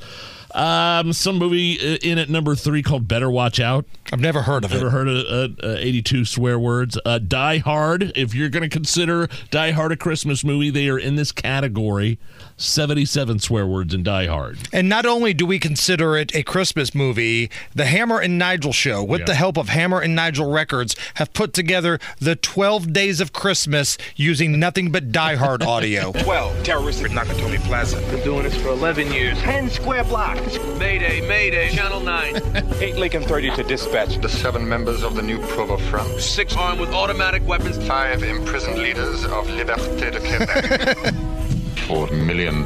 Um, 0.54 1.14
some 1.14 1.38
movie 1.38 1.78
uh, 1.80 1.98
in 2.02 2.18
at 2.18 2.30
number 2.30 2.56
three 2.56 2.82
called 2.84 3.08
Better 3.08 3.30
Watch 3.30 3.60
Out. 3.60 3.86
I've 4.12 4.20
never 4.20 4.42
heard 4.42 4.66
of 4.66 4.74
Ever 4.74 4.88
it. 4.88 4.92
heard 4.92 5.08
of 5.08 5.60
uh, 5.64 5.68
uh, 5.68 5.76
82 5.80 6.26
swear 6.26 6.60
words? 6.60 6.98
Uh, 7.06 7.20
Die 7.20 7.58
Hard. 7.60 8.12
If 8.16 8.34
you're 8.36 8.50
going 8.50 8.64
to 8.64 8.70
consider 8.70 9.28
Die 9.50 9.72
Hard 9.72 9.92
a 9.92 9.96
Christmas 9.98 10.44
movie, 10.44 10.70
they 10.70 10.90
are 10.90 10.98
in 11.00 11.16
this 11.16 11.32
category. 11.32 12.20
77 12.62 13.40
swear 13.40 13.66
words 13.66 13.94
in 13.94 14.04
Die 14.04 14.28
Hard. 14.28 14.60
And 14.72 14.88
not 14.88 15.06
only 15.06 15.34
do 15.34 15.46
we 15.46 15.60
consider 15.60 16.16
it 16.16 16.36
a 16.36 16.44
Christmas 16.44 16.94
movie, 16.94 17.50
the 17.74 17.86
Hammer 17.86 18.20
and 18.20 18.38
Nigel 18.38 18.72
show, 18.72 19.04
with 19.04 19.22
yeah. 19.22 19.26
the 19.26 19.36
help 19.36 19.58
of 19.58 19.70
Hammer 19.70 20.00
and 20.00 20.16
Nigel 20.16 20.52
Records, 20.52 20.96
have 21.16 21.34
put 21.34 21.54
together 21.54 22.00
the 22.20 22.36
12 22.36 22.94
Days 22.94 23.20
of 23.20 23.34
Christmas 23.34 23.98
using 24.16 24.60
nothing 24.60 24.92
but 24.92 25.12
Die 25.12 25.36
Hard 25.36 25.64
audio. 25.64 26.12
12 26.24 26.64
terrorists 26.64 27.04
at 27.04 27.12
Nakatomi 27.12 27.60
Plaza. 27.64 28.00
Been 28.12 28.24
doing 28.24 28.44
this 28.44 28.56
for 28.56 28.70
11 28.70 29.12
years. 29.12 29.38
10 29.40 29.70
square 29.70 30.04
blocks. 30.04 30.58
Mayday, 30.78 31.28
Mayday, 31.28 31.70
Channel 31.72 32.02
9. 32.02 32.36
8 32.80 32.96
Lincoln 32.98 33.24
30 33.24 33.56
to 33.56 33.64
dispatch. 33.64 34.18
The 34.22 34.30
seven 34.30 34.68
members 34.68 35.04
of 35.04 35.16
the 35.16 35.22
new 35.22 35.40
Provo 35.48 35.78
Front. 35.78 36.20
Six 36.22 36.56
armed 36.56 36.80
with 36.80 36.90
automatic 36.92 37.46
weapons. 37.48 37.78
Five 37.88 38.24
imprisoned 38.24 38.78
leaders 38.78 39.26
of 39.26 39.48
Liberté 39.48 40.12
de 40.12 40.20
Quebec. 40.20 41.14
$4 41.88 42.26
million. 42.26 42.64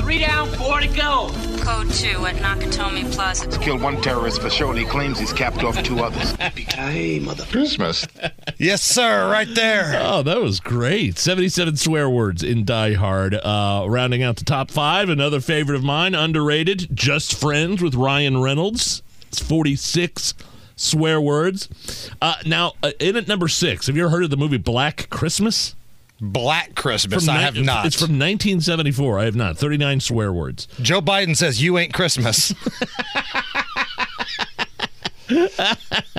Three 0.00 0.18
down, 0.18 0.48
four 0.52 0.80
to 0.80 0.86
go. 0.88 1.30
Code 1.62 1.90
2 1.92 2.26
at 2.26 2.36
Nakatomi 2.36 3.10
Plaza. 3.12 3.46
He's 3.46 3.58
killed 3.58 3.80
one 3.80 4.00
terrorist 4.02 4.40
for 4.40 4.50
sure, 4.50 4.70
and 4.70 4.78
he 4.78 4.84
claims 4.84 5.18
he's 5.18 5.32
capped 5.32 5.62
off 5.62 5.80
two 5.82 6.00
others. 6.00 6.34
Hey, 6.72 7.18
mother. 7.18 7.44
Christmas. 7.44 8.06
yes, 8.58 8.82
sir, 8.82 9.30
right 9.30 9.48
there. 9.54 9.92
Oh, 10.02 10.22
that 10.22 10.40
was 10.40 10.58
great. 10.58 11.18
77 11.18 11.76
swear 11.76 12.08
words 12.10 12.42
in 12.42 12.64
Die 12.64 12.94
Hard. 12.94 13.34
Uh, 13.34 13.84
rounding 13.88 14.22
out 14.22 14.36
the 14.36 14.44
top 14.44 14.70
five, 14.70 15.08
another 15.08 15.40
favorite 15.40 15.76
of 15.76 15.84
mine, 15.84 16.14
underrated, 16.14 16.88
Just 16.92 17.38
Friends 17.38 17.80
with 17.82 17.94
Ryan 17.94 18.40
Reynolds. 18.42 19.02
It's 19.28 19.38
46 19.40 20.34
swear 20.76 21.20
words. 21.20 22.10
Uh, 22.20 22.34
now, 22.44 22.72
uh, 22.82 22.90
in 22.98 23.16
at 23.16 23.28
number 23.28 23.48
six, 23.48 23.86
have 23.86 23.96
you 23.96 24.02
ever 24.04 24.10
heard 24.10 24.24
of 24.24 24.30
the 24.30 24.36
movie 24.36 24.58
Black 24.58 25.08
Christmas? 25.10 25.76
Black 26.22 26.76
Christmas. 26.76 27.24
From 27.26 27.34
I 27.34 27.38
ni- 27.38 27.42
have 27.44 27.56
not. 27.56 27.84
It's 27.86 27.96
from 27.96 28.12
1974. 28.12 29.18
I 29.18 29.24
have 29.24 29.34
not. 29.34 29.58
39 29.58 29.98
swear 30.00 30.32
words. 30.32 30.68
Joe 30.80 31.00
Biden 31.00 31.36
says 31.36 31.60
you 31.60 31.76
ain't 31.78 31.92
Christmas. 31.92 32.54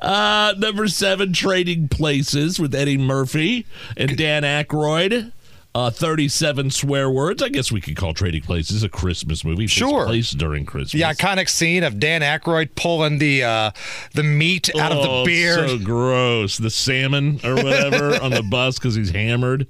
uh, 0.00 0.54
number 0.56 0.86
seven, 0.88 1.32
Trading 1.32 1.88
Places 1.88 2.60
with 2.60 2.74
Eddie 2.74 2.98
Murphy 2.98 3.66
and 3.96 4.16
Dan 4.16 4.44
Aykroyd. 4.44 5.32
Uh, 5.76 5.90
37 5.90 6.70
swear 6.70 7.10
words. 7.10 7.42
I 7.42 7.48
guess 7.48 7.72
we 7.72 7.80
could 7.80 7.96
call 7.96 8.14
Trading 8.14 8.42
Places 8.42 8.84
a 8.84 8.88
Christmas 8.88 9.44
movie. 9.44 9.66
Sure. 9.66 10.06
place 10.06 10.30
during 10.30 10.64
Christmas. 10.66 10.92
the 10.92 11.00
iconic 11.00 11.48
scene 11.48 11.82
of 11.82 11.98
Dan 11.98 12.20
Aykroyd 12.20 12.76
pulling 12.76 13.18
the 13.18 13.42
uh, 13.42 13.70
the 14.12 14.22
meat 14.22 14.70
out 14.78 14.92
of 14.92 14.98
Oh, 14.98 15.18
the 15.20 15.24
beard. 15.26 15.68
So 15.70 15.78
gross. 15.78 16.58
The 16.58 16.70
salmon 16.70 17.40
or 17.42 17.56
whatever 17.56 18.14
on 18.22 18.30
the 18.30 18.44
bus 18.44 18.78
because 18.78 18.94
he's 18.94 19.10
hammered. 19.10 19.66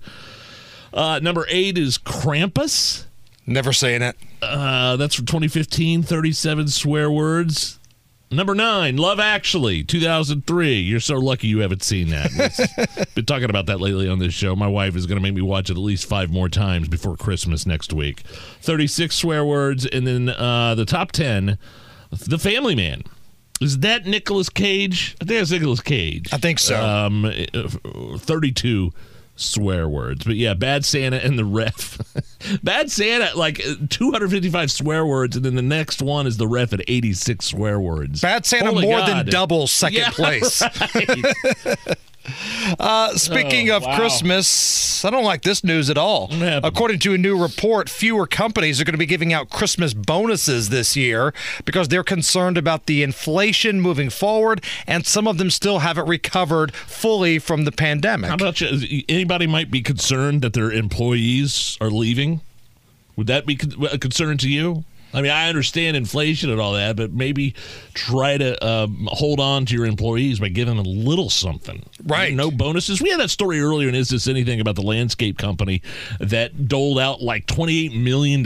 Uh, 0.93 1.21
number 1.23 1.47
eight 1.49 1.79
is 1.79 1.97
Krampus. 1.97 3.05
Never 3.47 3.73
saying 3.73 4.03
it. 4.03 4.17
Uh, 4.43 4.97
that's 4.97 5.15
from 5.15 5.25
2015. 5.25 6.03
37 6.03 6.69
swear 6.69 7.11
words. 7.11 7.79
Number 8.35 8.55
nine, 8.55 8.97
Love 8.97 9.21
Actually, 9.21 9.85
2003. 9.85 10.79
You're 10.81 10.99
so 10.99 11.15
lucky 11.17 11.47
you 11.47 11.61
haven't 11.61 11.85
seen 11.85 12.09
that. 12.09 12.31
We've 12.97 13.15
been 13.15 13.27
talking 13.27 13.49
about 13.49 13.67
that 13.67 13.81
lately 13.81 14.09
on 14.09 14.19
this 14.19 14.35
show. 14.35 14.57
My 14.57 14.67
wife 14.67 14.97
is 14.97 15.07
going 15.07 15.19
to 15.19 15.23
make 15.23 15.35
me 15.35 15.43
watch 15.43 15.71
it 15.71 15.75
at 15.75 15.79
least 15.79 16.07
five 16.07 16.31
more 16.31 16.49
times 16.49 16.89
before 16.89 17.17
Christmas 17.17 17.65
next 17.65 17.93
week. 17.93 18.23
36 18.61 19.15
swear 19.15 19.45
words. 19.45 19.87
And 19.87 20.05
then 20.05 20.31
uh, 20.31 20.75
the 20.75 20.85
top 20.85 21.13
10, 21.13 21.59
The 22.11 22.39
Family 22.39 22.75
Man. 22.75 23.05
Is 23.61 23.79
that 23.79 24.05
Nicolas 24.05 24.49
Cage? 24.49 25.17
I 25.23 25.27
think 25.27 25.41
it's 25.43 25.51
Nicolas 25.53 25.81
Cage. 25.81 26.33
I 26.33 26.39
think 26.39 26.59
so. 26.59 26.85
Um, 26.85 27.25
uh, 27.25 28.19
32 28.19 28.93
swear 29.37 29.89
words. 29.89 30.25
But 30.25 30.37
yeah, 30.37 30.55
Bad 30.55 30.85
Santa 30.85 31.17
and 31.25 31.39
the 31.39 31.45
ref. 31.45 31.99
Bad 32.63 32.91
Santa, 32.91 33.37
like 33.37 33.61
uh, 33.61 33.75
255 33.89 34.71
swear 34.71 35.05
words, 35.07 35.37
and 35.37 35.45
then 35.45 35.55
the 35.55 35.63
next 35.63 36.03
one 36.03 36.27
is 36.27 36.37
the 36.37 36.47
ref 36.49 36.73
at 36.73 36.83
86 36.89 37.45
swear 37.45 37.81
words. 37.81 38.21
Bad 38.21 38.47
Santa 38.47 38.71
Holy 38.71 38.87
more 38.87 38.99
God. 39.01 39.09
than 39.27 39.27
double 39.33 39.67
second 39.67 39.99
Yeah, 39.99 40.11
place. 40.13 40.63
right. 40.95 41.97
Uh, 42.79 43.15
speaking 43.17 43.71
Oh, 43.71 43.77
of 43.77 43.83
wow. 43.85 43.97
Christmas, 43.97 45.05
I 45.05 45.11
don't 45.11 45.25
like 45.25 45.43
this 45.43 45.63
news 45.63 45.91
at 45.91 45.99
all. 45.99 46.31
According 46.63 46.99
to 47.01 47.15
a 47.15 47.19
new 47.19 47.41
report, 47.41 47.89
fewer 47.89 48.27
companies 48.27 48.81
are 48.81 48.85
going 48.85 48.93
to 48.95 48.99
be 48.99 49.07
giving 49.07 49.33
out 49.33 49.51
Christmas 49.51 49.93
bonuses 49.95 50.71
this 50.71 50.97
year 50.97 51.35
because 51.65 51.89
they're 51.89 52.03
concerned 52.05 52.57
about 52.57 52.87
the 52.87 53.03
inflation 53.03 53.81
moving 53.81 54.11
forward, 54.11 54.63
and 54.87 55.07
some 55.07 55.29
of 55.29 55.39
them 55.39 55.51
still 55.51 55.81
haven't 55.81 56.07
recovered 56.09 56.75
fully 56.75 57.39
from 57.39 57.65
the 57.65 57.73
pandemic. 57.73 58.29
How 58.29 58.37
about 58.37 58.61
you? 58.61 59.03
Anybody 59.09 59.47
might 59.47 59.71
be 59.71 59.83
concerned 59.83 60.43
that 60.43 60.53
their 60.55 60.71
employees 60.73 61.77
are 61.81 61.91
leaving? 61.91 62.41
Would 63.17 63.27
that 63.29 63.47
be 63.47 63.59
a 63.91 63.99
concern 63.99 64.39
to 64.39 64.49
you? 64.49 64.85
I 65.15 65.23
mean, 65.23 65.31
I 65.31 65.49
understand 65.49 65.97
inflation 65.97 66.51
and 66.51 66.61
all 66.61 66.73
that, 66.73 66.97
but 66.97 67.13
maybe 67.13 67.55
try 67.95 68.37
to 68.37 68.67
um, 68.67 69.09
hold 69.11 69.41
on 69.41 69.65
to 69.67 69.75
your 69.75 69.87
employees 69.87 70.41
by 70.41 70.49
giving 70.49 70.77
them 70.77 70.85
a 70.85 70.89
little 70.89 71.31
something. 71.31 71.85
Right. 72.05 72.35
No 72.35 72.51
bonuses. 72.51 73.01
We 73.01 73.11
had 73.11 73.21
that 73.21 73.31
story 73.31 73.61
earlier 73.61 73.89
in 73.89 73.95
Is 73.95 74.09
This 74.09 74.27
Anything 74.27 74.61
about 74.61 74.75
the 74.75 74.83
landscape 74.83 75.39
company 75.39 75.83
that 76.19 76.69
doled 76.69 76.99
out 76.99 77.23
like 77.23 77.47
$28 77.47 78.03
million 78.03 78.45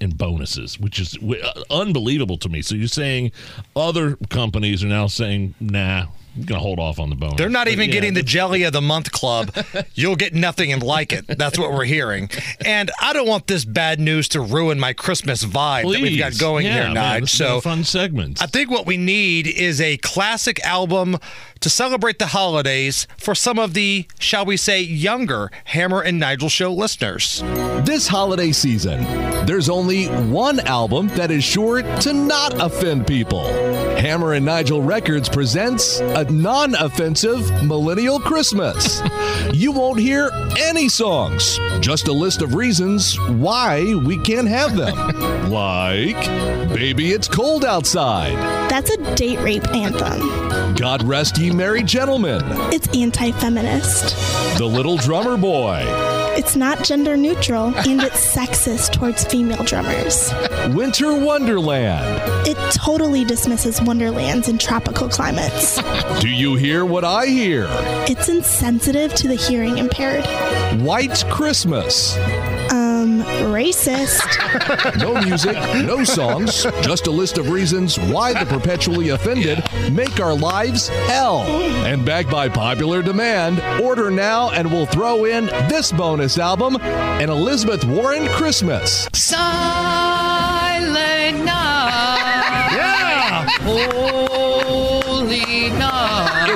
in 0.00 0.16
bonuses, 0.16 0.80
which 0.80 0.98
is 0.98 1.18
uh, 1.22 1.62
unbelievable 1.70 2.38
to 2.38 2.48
me. 2.48 2.62
So 2.62 2.74
you're 2.74 2.88
saying 2.88 3.32
other 3.74 4.16
companies 4.30 4.82
are 4.82 4.88
now 4.88 5.06
saying, 5.06 5.54
nah, 5.60 6.06
I'm 6.36 6.42
going 6.44 6.58
to 6.58 6.62
hold 6.62 6.78
off 6.78 6.98
on 6.98 7.08
the 7.10 7.16
bonus. 7.16 7.36
They're 7.38 7.48
not 7.48 7.64
But 7.66 7.72
even 7.72 7.88
yeah, 7.88 7.94
getting 7.94 8.14
the 8.14 8.22
Jelly 8.22 8.62
of 8.64 8.72
the 8.72 8.82
Month 8.82 9.10
Club. 9.12 9.54
You'll 9.94 10.16
get 10.16 10.34
nothing 10.34 10.72
and 10.72 10.82
like 10.82 11.12
it. 11.12 11.26
That's 11.26 11.58
what 11.58 11.72
we're 11.72 11.84
hearing. 11.84 12.28
And 12.64 12.90
I 13.00 13.12
don't 13.12 13.26
want 13.28 13.46
this 13.46 13.64
bad 13.64 13.98
news 14.00 14.28
to 14.28 14.40
ruin 14.40 14.78
my 14.78 14.92
Christmas 14.92 15.42
vibe 15.44 15.90
that 15.92 16.00
we've 16.02 16.18
got 16.18 16.38
going 16.38 16.66
Yeah, 16.66 16.84
here, 16.86 16.94
man, 16.94 16.96
Nige. 16.96 17.20
this 17.22 17.34
is 17.34 17.40
a 17.40 17.44
So 17.44 17.60
fun 17.62 17.84
segment. 17.84 18.42
I 18.42 18.46
think 18.46 18.70
what 18.70 18.86
we 18.86 18.96
need 18.98 19.46
is 19.46 19.80
a 19.80 19.96
classic 19.98 20.62
album 20.64 21.16
to 21.60 21.70
celebrate 21.70 22.18
the 22.18 22.28
holidays 22.28 23.06
for 23.16 23.34
some 23.34 23.58
of 23.58 23.74
the, 23.74 24.06
shall 24.18 24.44
we 24.44 24.56
say, 24.56 24.80
younger 24.80 25.50
Hammer 25.64 26.00
and 26.02 26.18
Nigel 26.18 26.48
show 26.48 26.72
listeners. 26.72 27.42
This 27.84 28.08
holiday 28.08 28.52
season, 28.52 29.02
there's 29.46 29.68
only 29.68 30.06
one 30.06 30.60
album 30.60 31.08
that 31.08 31.30
is 31.30 31.44
sure 31.44 31.82
to 32.00 32.12
not 32.12 32.60
offend 32.60 33.06
people. 33.06 33.46
Hammer 33.96 34.34
and 34.34 34.44
Nigel 34.44 34.82
Records 34.82 35.28
presents 35.28 36.00
a 36.00 36.24
non 36.24 36.74
offensive 36.74 37.50
Millennial 37.64 38.20
Christmas. 38.20 39.00
you 39.52 39.72
won't 39.72 40.00
hear 40.00 40.30
any 40.58 40.88
songs, 40.88 41.58
just 41.80 42.08
a 42.08 42.12
list 42.12 42.42
of 42.42 42.54
reasons 42.54 43.18
why 43.20 43.94
we 43.94 44.18
can't 44.18 44.48
have 44.48 44.76
them. 44.76 44.96
like, 45.50 46.16
Baby 46.74 47.12
It's 47.12 47.28
Cold 47.28 47.64
Outside. 47.64 48.36
That's 48.70 48.90
a 48.90 49.14
date 49.14 49.38
rape 49.40 49.66
anthem. 49.68 50.74
God 50.74 51.02
Rest 51.02 51.38
Ye 51.46 51.52
Merry 51.52 51.84
Gentlemen. 51.84 52.42
It's 52.72 52.88
anti 52.88 53.30
feminist. 53.30 54.16
The 54.58 54.66
Little 54.66 54.96
Drummer 54.96 55.36
Boy. 55.36 55.84
It's 56.36 56.56
not 56.56 56.82
gender 56.82 57.16
neutral 57.16 57.66
and 57.88 58.02
it's 58.02 58.34
sexist 58.36 58.90
towards 58.90 59.22
female 59.22 59.62
drummers. 59.62 60.32
Winter 60.74 61.14
Wonderland. 61.14 62.20
It 62.48 62.56
totally 62.74 63.24
dismisses 63.24 63.80
wonderlands 63.80 64.48
in 64.48 64.58
tropical 64.58 65.08
climates. 65.08 65.80
Do 66.20 66.28
you 66.28 66.56
hear 66.56 66.84
what 66.84 67.04
I 67.04 67.26
hear? 67.26 67.68
It's 68.08 68.28
insensitive 68.28 69.14
to 69.14 69.28
the 69.28 69.36
hearing 69.36 69.78
impaired. 69.78 70.26
White 70.82 71.22
Christmas. 71.30 72.16
Racist. 73.44 74.96
no 74.98 75.20
music, 75.20 75.54
no 75.84 76.04
songs, 76.04 76.64
just 76.82 77.06
a 77.06 77.10
list 77.10 77.38
of 77.38 77.50
reasons 77.50 77.98
why 77.98 78.32
the 78.32 78.46
perpetually 78.46 79.10
offended 79.10 79.62
make 79.92 80.20
our 80.20 80.34
lives 80.34 80.88
hell. 80.88 81.42
And 81.84 82.04
backed 82.04 82.30
by 82.30 82.48
popular 82.48 83.02
demand, 83.02 83.60
order 83.82 84.10
now 84.10 84.50
and 84.50 84.70
we'll 84.70 84.86
throw 84.86 85.24
in 85.24 85.46
this 85.68 85.92
bonus 85.92 86.38
album, 86.38 86.76
an 86.80 87.30
Elizabeth 87.30 87.84
Warren 87.84 88.26
Christmas. 88.28 89.08
Silent 89.12 89.44
night. 91.44 92.72
Yeah. 92.72 93.46
Holy 93.60 93.86
night. 94.06 94.15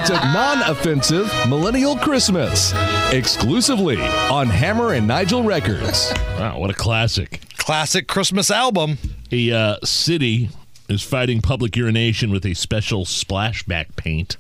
It's 0.01 0.09
a 0.09 0.15
non 0.15 0.63
offensive 0.63 1.31
millennial 1.47 1.95
Christmas, 1.95 2.73
exclusively 3.13 3.99
on 4.01 4.47
Hammer 4.47 4.95
and 4.95 5.07
Nigel 5.07 5.43
Records. 5.43 6.11
Wow, 6.39 6.59
what 6.59 6.71
a 6.71 6.73
classic. 6.73 7.43
Classic 7.59 8.09
Christmas 8.09 8.51
album. 8.51 8.97
A 9.31 9.53
uh, 9.53 9.77
city 9.85 10.49
is 10.91 11.03
fighting 11.03 11.41
public 11.41 11.77
urination 11.77 12.31
with 12.31 12.45
a 12.45 12.55
special 12.55 13.05
splashback 13.05 13.95
paint. 13.97 14.37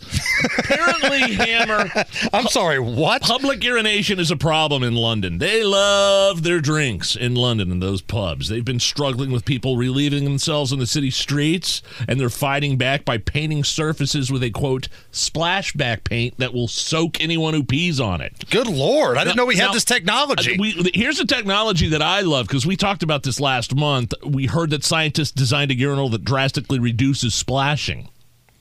Apparently, 0.58 1.34
Hammer. 1.34 1.90
I'm 2.32 2.46
sorry, 2.48 2.78
what? 2.78 3.22
Public 3.22 3.62
urination 3.62 4.18
is 4.18 4.30
a 4.30 4.36
problem 4.36 4.82
in 4.82 4.94
London. 4.94 5.38
They 5.38 5.62
love 5.62 6.42
their 6.42 6.60
drinks 6.60 7.14
in 7.14 7.34
London 7.34 7.70
in 7.70 7.80
those 7.80 8.02
pubs. 8.02 8.48
They've 8.48 8.64
been 8.64 8.80
struggling 8.80 9.30
with 9.30 9.44
people 9.44 9.76
relieving 9.76 10.24
themselves 10.24 10.72
in 10.72 10.78
the 10.78 10.86
city 10.86 11.10
streets, 11.10 11.82
and 12.08 12.18
they're 12.18 12.30
fighting 12.30 12.76
back 12.76 13.04
by 13.04 13.18
painting 13.18 13.64
surfaces 13.64 14.30
with 14.30 14.42
a 14.42 14.50
quote 14.50 14.88
splashback 15.12 16.04
paint 16.04 16.36
that 16.38 16.52
will 16.52 16.68
soak 16.68 17.20
anyone 17.20 17.54
who 17.54 17.62
pees 17.62 18.00
on 18.00 18.20
it. 18.20 18.32
Good 18.50 18.66
lord, 18.66 19.16
I 19.16 19.24
didn't 19.24 19.36
know 19.36 19.46
we 19.46 19.56
had 19.56 19.66
Now, 19.66 19.72
this 19.72 19.84
technology. 19.84 20.56
We, 20.58 20.90
here's 20.94 21.20
a 21.20 21.26
technology 21.26 21.88
that 21.90 22.02
I 22.02 22.20
love 22.20 22.46
because 22.46 22.66
we 22.66 22.76
talked 22.76 23.02
about 23.02 23.22
this 23.22 23.38
last 23.40 23.74
month. 23.74 24.14
We 24.24 24.46
heard 24.46 24.70
that 24.70 24.84
scientists 24.84 25.30
designed 25.30 25.70
a 25.70 25.74
urinal 25.74 26.08
that 26.10 26.24
drastically 26.40 26.78
reduces 26.78 27.34
splashing. 27.34 28.08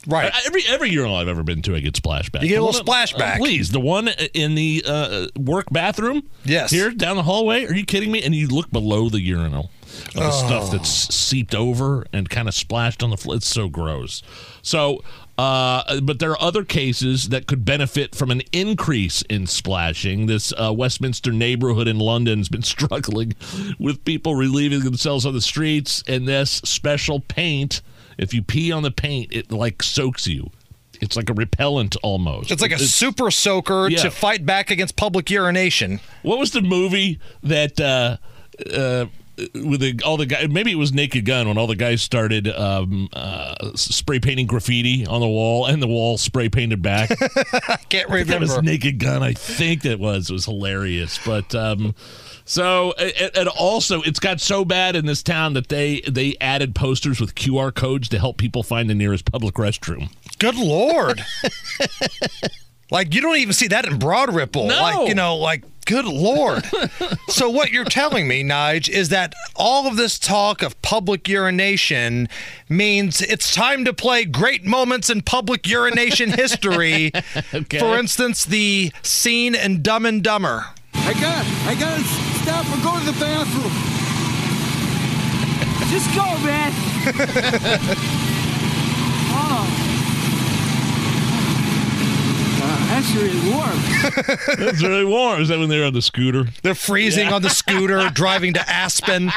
Right. 0.07 0.31
Every 0.45 0.63
every 0.67 0.89
urinal 0.89 1.15
I've 1.17 1.27
ever 1.27 1.43
been 1.43 1.61
to, 1.63 1.75
I 1.75 1.79
get 1.81 1.93
splashback. 1.93 2.41
You 2.41 2.47
get 2.49 2.59
a 2.61 2.63
little 2.63 2.81
splashback. 2.81 3.35
uh, 3.35 3.37
please, 3.37 3.69
the 3.71 3.79
one 3.81 4.09
in 4.33 4.55
the 4.55 4.83
uh, 4.87 5.27
work 5.37 5.65
bathroom. 5.71 6.23
Yes. 6.45 6.71
Here 6.71 6.89
down 6.91 7.17
the 7.17 7.23
hallway. 7.23 7.65
Are 7.65 7.73
you 7.73 7.85
kidding 7.85 8.11
me? 8.11 8.23
And 8.23 8.33
you 8.33 8.47
look 8.47 8.71
below 8.71 9.09
the 9.09 9.19
urinal. 9.21 9.71
The 10.13 10.21
Oh. 10.23 10.45
stuff 10.47 10.71
that's 10.71 10.89
seeped 10.89 11.53
over 11.53 12.05
and 12.13 12.29
kind 12.29 12.47
of 12.47 12.53
splashed 12.53 13.03
on 13.03 13.09
the 13.09 13.17
floor. 13.17 13.35
It's 13.35 13.47
so 13.47 13.67
gross. 13.67 14.21
So, 14.61 15.03
uh, 15.39 16.01
but 16.01 16.19
there 16.19 16.31
are 16.31 16.41
other 16.41 16.65
cases 16.65 17.29
that 17.29 17.47
could 17.47 17.63
benefit 17.63 18.13
from 18.13 18.29
an 18.29 18.41
increase 18.51 19.21
in 19.23 19.47
splashing. 19.47 20.25
This 20.25 20.51
uh, 20.57 20.73
Westminster 20.73 21.31
neighborhood 21.31 21.87
in 21.87 21.97
London's 21.97 22.49
been 22.49 22.61
struggling 22.75 23.33
with 23.79 24.03
people 24.03 24.35
relieving 24.35 24.81
themselves 24.81 25.25
on 25.25 25.33
the 25.33 25.41
streets, 25.41 26.03
and 26.07 26.27
this 26.27 26.51
special 26.65 27.21
paint. 27.21 27.81
If 28.17 28.33
you 28.33 28.41
pee 28.41 28.69
on 28.73 28.83
the 28.83 28.91
paint, 28.91 29.31
it 29.31 29.49
like 29.49 29.81
soaks 29.81 30.27
you. 30.27 30.49
It's 30.99 31.15
like 31.15 31.29
a 31.29 31.33
repellent 31.33 31.95
almost. 32.03 32.51
It's 32.51 32.61
like 32.61 32.73
a 32.73 32.79
super 32.79 33.31
soaker 33.31 33.87
Yeah. 33.89 33.99
to 34.01 34.11
fight 34.11 34.45
back 34.45 34.69
against 34.69 34.97
public 34.97 35.29
urination. 35.29 36.01
What 36.23 36.37
was 36.37 36.51
the 36.51 36.61
movie 36.61 37.21
that 37.43 37.79
uh, 37.79 38.17
uh, 38.73 39.05
with 39.53 39.81
the, 39.81 39.99
all 40.05 40.17
the 40.17 40.25
guys? 40.25 40.49
Maybe 40.49 40.71
it 40.71 40.75
was 40.75 40.93
Naked 40.93 41.25
Gun 41.25 41.47
when 41.47 41.57
all 41.57 41.67
the 41.67 41.75
guys 41.75 42.01
started 42.01 42.47
um, 42.47 43.09
uh, 43.13 43.71
spray 43.75 44.19
painting 44.19 44.47
graffiti 44.47 45.05
on 45.05 45.21
the 45.21 45.27
wall, 45.27 45.65
and 45.65 45.81
the 45.81 45.87
wall 45.87 46.17
spray 46.17 46.49
painted 46.49 46.81
back. 46.81 47.11
I 47.67 47.77
can't 47.89 48.09
think 48.09 48.27
That 48.27 48.39
was. 48.39 48.61
Naked 48.61 48.99
Gun. 48.99 49.23
I 49.23 49.33
think 49.33 49.83
that 49.83 49.99
was. 49.99 50.29
It 50.29 50.33
was 50.33 50.45
hilarious. 50.45 51.19
But 51.25 51.53
um, 51.55 51.95
so 52.45 52.93
and, 52.93 53.31
and 53.35 53.47
also, 53.49 54.01
it's 54.01 54.19
got 54.19 54.41
so 54.41 54.65
bad 54.65 54.95
in 54.95 55.05
this 55.05 55.21
town 55.21 55.53
that 55.53 55.69
they 55.69 56.01
they 56.01 56.35
added 56.41 56.75
posters 56.75 57.19
with 57.19 57.35
QR 57.35 57.73
codes 57.73 58.09
to 58.09 58.19
help 58.19 58.37
people 58.37 58.63
find 58.63 58.89
the 58.89 58.95
nearest 58.95 59.31
public 59.31 59.55
restroom. 59.55 60.11
Good 60.39 60.55
lord. 60.55 61.23
like 62.91 63.13
you 63.13 63.21
don't 63.21 63.37
even 63.37 63.53
see 63.53 63.67
that 63.67 63.85
in 63.85 63.99
Broad 63.99 64.33
Ripple. 64.33 64.67
No. 64.67 64.81
Like, 64.81 65.09
you 65.09 65.15
know, 65.15 65.35
like 65.35 65.63
good 65.89 66.05
lord. 66.05 66.63
so 67.29 67.49
what 67.49 67.71
you're 67.71 67.83
telling 67.83 68.27
me, 68.27 68.43
Nige, 68.43 68.87
is 68.87 69.09
that 69.09 69.33
all 69.55 69.87
of 69.87 69.97
this 69.97 70.19
talk 70.19 70.61
of 70.61 70.79
public 70.83 71.27
urination 71.27 72.29
means 72.69 73.21
it's 73.23 73.55
time 73.55 73.83
to 73.85 73.93
play 73.93 74.23
great 74.23 74.63
moments 74.63 75.09
in 75.09 75.21
public 75.23 75.67
urination 75.67 76.29
history. 76.31 77.11
Okay. 77.53 77.79
For 77.79 77.97
instance, 77.97 78.45
the 78.45 78.91
scene 79.01 79.55
in 79.55 79.81
Dumb 79.81 80.05
and 80.05 80.23
Dumber. 80.23 80.65
I 80.93 81.13
got 81.13 81.45
I 81.65 81.75
gotta 81.79 82.03
stop 82.41 82.65
or 82.67 82.77
go 82.83 82.99
to 82.99 83.05
the 83.05 83.17
bathroom. 83.19 83.71
Just 85.89 86.13
go, 86.13 86.25
man. 86.45 86.71
oh. 89.31 89.89
Wow, 92.59 92.88
that's 92.99 93.15
really 93.15 93.49
warm. 93.49 93.79
It's 94.69 94.83
really 94.83 95.05
warm. 95.05 95.41
Is 95.41 95.47
that 95.47 95.59
when 95.59 95.69
they're 95.69 95.85
on 95.85 95.93
the 95.93 96.01
scooter? 96.01 96.47
They're 96.63 96.75
freezing 96.75 97.27
on 97.27 97.41
the 97.41 97.49
scooter, 97.49 98.09
driving 98.13 98.53
to 98.53 98.69
Aspen. 98.69 99.31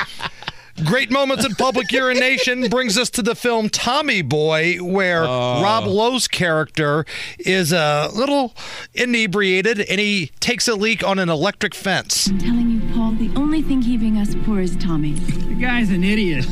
Great 0.85 1.11
moments 1.11 1.45
in 1.45 1.55
public 1.55 1.93
urination 1.93 2.69
brings 2.69 2.97
us 2.99 3.11
to 3.11 3.23
the 3.23 3.35
film 3.35 3.69
Tommy 3.69 4.23
Boy, 4.23 4.79
where 4.79 5.25
oh. 5.25 5.63
Rob 5.63 5.85
Lowe's 5.85 6.27
character 6.27 7.05
is 7.39 7.73
a 7.73 8.09
little 8.15 8.55
inebriated 8.95 9.81
and 9.81 10.01
he 10.01 10.33
takes 10.41 10.67
a 10.67 10.75
leak 10.75 11.05
on 11.05 11.19
an 11.19 11.29
electric 11.29 11.75
fence. 11.75 12.29
I'm 12.29 12.39
telling 12.39 12.71
you, 12.71 12.95
Paul, 12.95 13.13
the 13.13 13.31
only 13.37 13.63
thing 13.63 13.83
keeping 13.83 14.17
us 14.17 14.35
poor 14.45 14.61
is 14.61 14.75
Tommy. 14.77 15.13
The 15.13 15.55
guy's 15.55 15.91
an 15.91 16.03
idiot. 16.03 16.47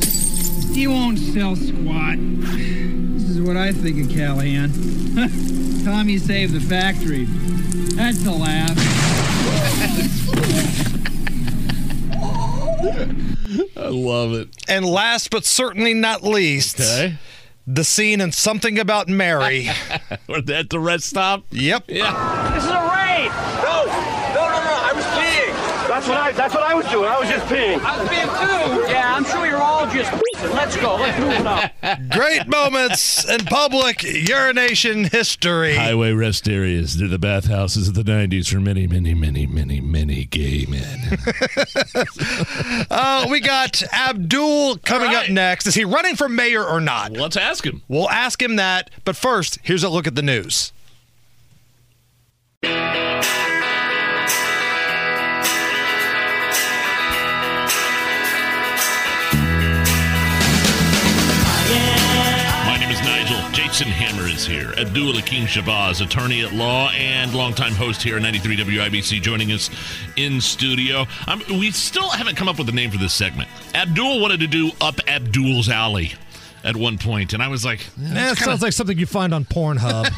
He 0.72 0.86
won't 0.86 1.18
sell 1.18 1.56
squat. 1.56 2.16
This 2.18 3.28
is 3.30 3.40
what 3.40 3.56
I 3.56 3.72
think 3.72 4.04
of 4.06 4.10
Callahan. 4.16 4.70
Tommy 5.84 6.16
saved 6.18 6.54
the 6.54 6.60
factory. 6.60 7.24
That's 7.96 8.24
a 8.24 8.30
laugh. 8.32 8.76
I 13.76 13.88
love 13.88 14.32
it. 14.32 14.48
And 14.68 14.84
last 14.86 15.30
but 15.30 15.44
certainly 15.44 15.94
not 15.94 16.22
least, 16.22 16.80
Okay. 16.80 17.16
the 17.66 17.84
scene 17.84 18.20
in 18.20 18.32
Something 18.32 18.78
About 18.78 19.08
Mary. 19.08 19.68
Or 20.28 20.38
at 20.38 20.70
the 20.70 20.78
red 20.78 21.02
stop. 21.02 21.44
Yep. 21.50 21.84
Yeah. 21.88 22.52
This 22.54 22.64
is 22.64 22.70
a 22.70 22.74
raid. 22.74 23.30
No, 23.62 23.84
no, 23.84 24.42
no, 24.48 24.58
no. 24.62 24.76
I 24.78 24.92
was 24.94 25.04
peeing. 25.04 25.54
That's 26.00 26.08
what 26.08 26.18
I. 26.18 26.32
That's 26.32 26.54
what 26.54 26.62
I 26.62 26.74
was 26.74 26.86
doing. 26.86 27.10
I 27.10 27.18
was 27.18 27.28
just 27.28 27.44
peeing. 27.44 27.78
I 27.78 28.00
was 28.00 28.08
peeing 28.08 28.86
too. 28.86 28.90
Yeah, 28.90 29.14
I'm 29.14 29.22
sure 29.22 29.46
you're 29.46 29.60
all 29.60 29.86
just. 29.86 30.10
Let's 30.54 30.74
go. 30.78 30.96
Let's 30.96 31.18
move 31.18 31.32
it 31.32 31.46
up. 31.46 31.72
Great 32.10 32.48
moments 32.48 33.28
in 33.28 33.44
public 33.44 34.02
urination 34.02 35.04
history. 35.04 35.74
Highway 35.74 36.12
rest 36.12 36.48
areas. 36.48 36.96
They're 36.96 37.06
the 37.06 37.18
bathhouses 37.18 37.86
of 37.88 37.92
the 37.94 38.02
90s 38.02 38.50
for 38.50 38.60
many, 38.60 38.86
many, 38.86 39.12
many, 39.12 39.46
many, 39.46 39.82
many 39.82 40.24
gay 40.24 40.64
men. 40.66 41.18
Uh, 42.90 43.26
we 43.30 43.40
got 43.40 43.82
Abdul 43.92 44.78
coming 44.78 45.14
up 45.14 45.28
next. 45.28 45.66
Is 45.66 45.74
he 45.74 45.84
running 45.84 46.16
for 46.16 46.28
mayor 46.28 46.64
or 46.64 46.80
not? 46.80 47.12
Let's 47.12 47.36
ask 47.36 47.64
him. 47.64 47.82
We'll 47.88 48.10
ask 48.10 48.40
him 48.42 48.56
that. 48.56 48.90
But 49.04 49.16
first, 49.16 49.58
here's 49.62 49.84
a 49.84 49.88
look 49.88 50.06
at 50.06 50.14
the 50.16 50.22
news. 50.22 50.72
Jason 63.80 63.92
Hammer 63.94 64.28
is 64.28 64.46
here. 64.46 64.74
Abdul 64.76 65.14
Hakim 65.14 65.46
Shabazz, 65.46 66.04
attorney 66.04 66.42
at 66.44 66.52
law 66.52 66.90
and 66.90 67.32
longtime 67.32 67.72
host 67.72 68.02
here 68.02 68.16
at 68.16 68.22
93 68.22 68.58
WIBC, 68.58 69.22
joining 69.22 69.52
us 69.52 69.70
in 70.16 70.38
studio. 70.42 71.06
Um, 71.26 71.42
we 71.48 71.70
still 71.70 72.10
haven't 72.10 72.36
come 72.36 72.46
up 72.46 72.58
with 72.58 72.68
a 72.68 72.72
name 72.72 72.90
for 72.90 72.98
this 72.98 73.14
segment. 73.14 73.48
Abdul 73.74 74.20
wanted 74.20 74.40
to 74.40 74.48
do 74.48 74.70
Up 74.82 75.00
Abdul's 75.08 75.70
Alley. 75.70 76.12
At 76.64 76.76
one 76.76 76.98
point, 76.98 77.32
and 77.32 77.42
I 77.42 77.48
was 77.48 77.64
like, 77.64 77.86
That 77.96 78.38
sounds 78.38 78.62
like 78.62 78.72
something 78.72 78.98
you 78.98 79.06
find 79.06 79.32
on 79.32 79.44
Pornhub. 79.44 80.10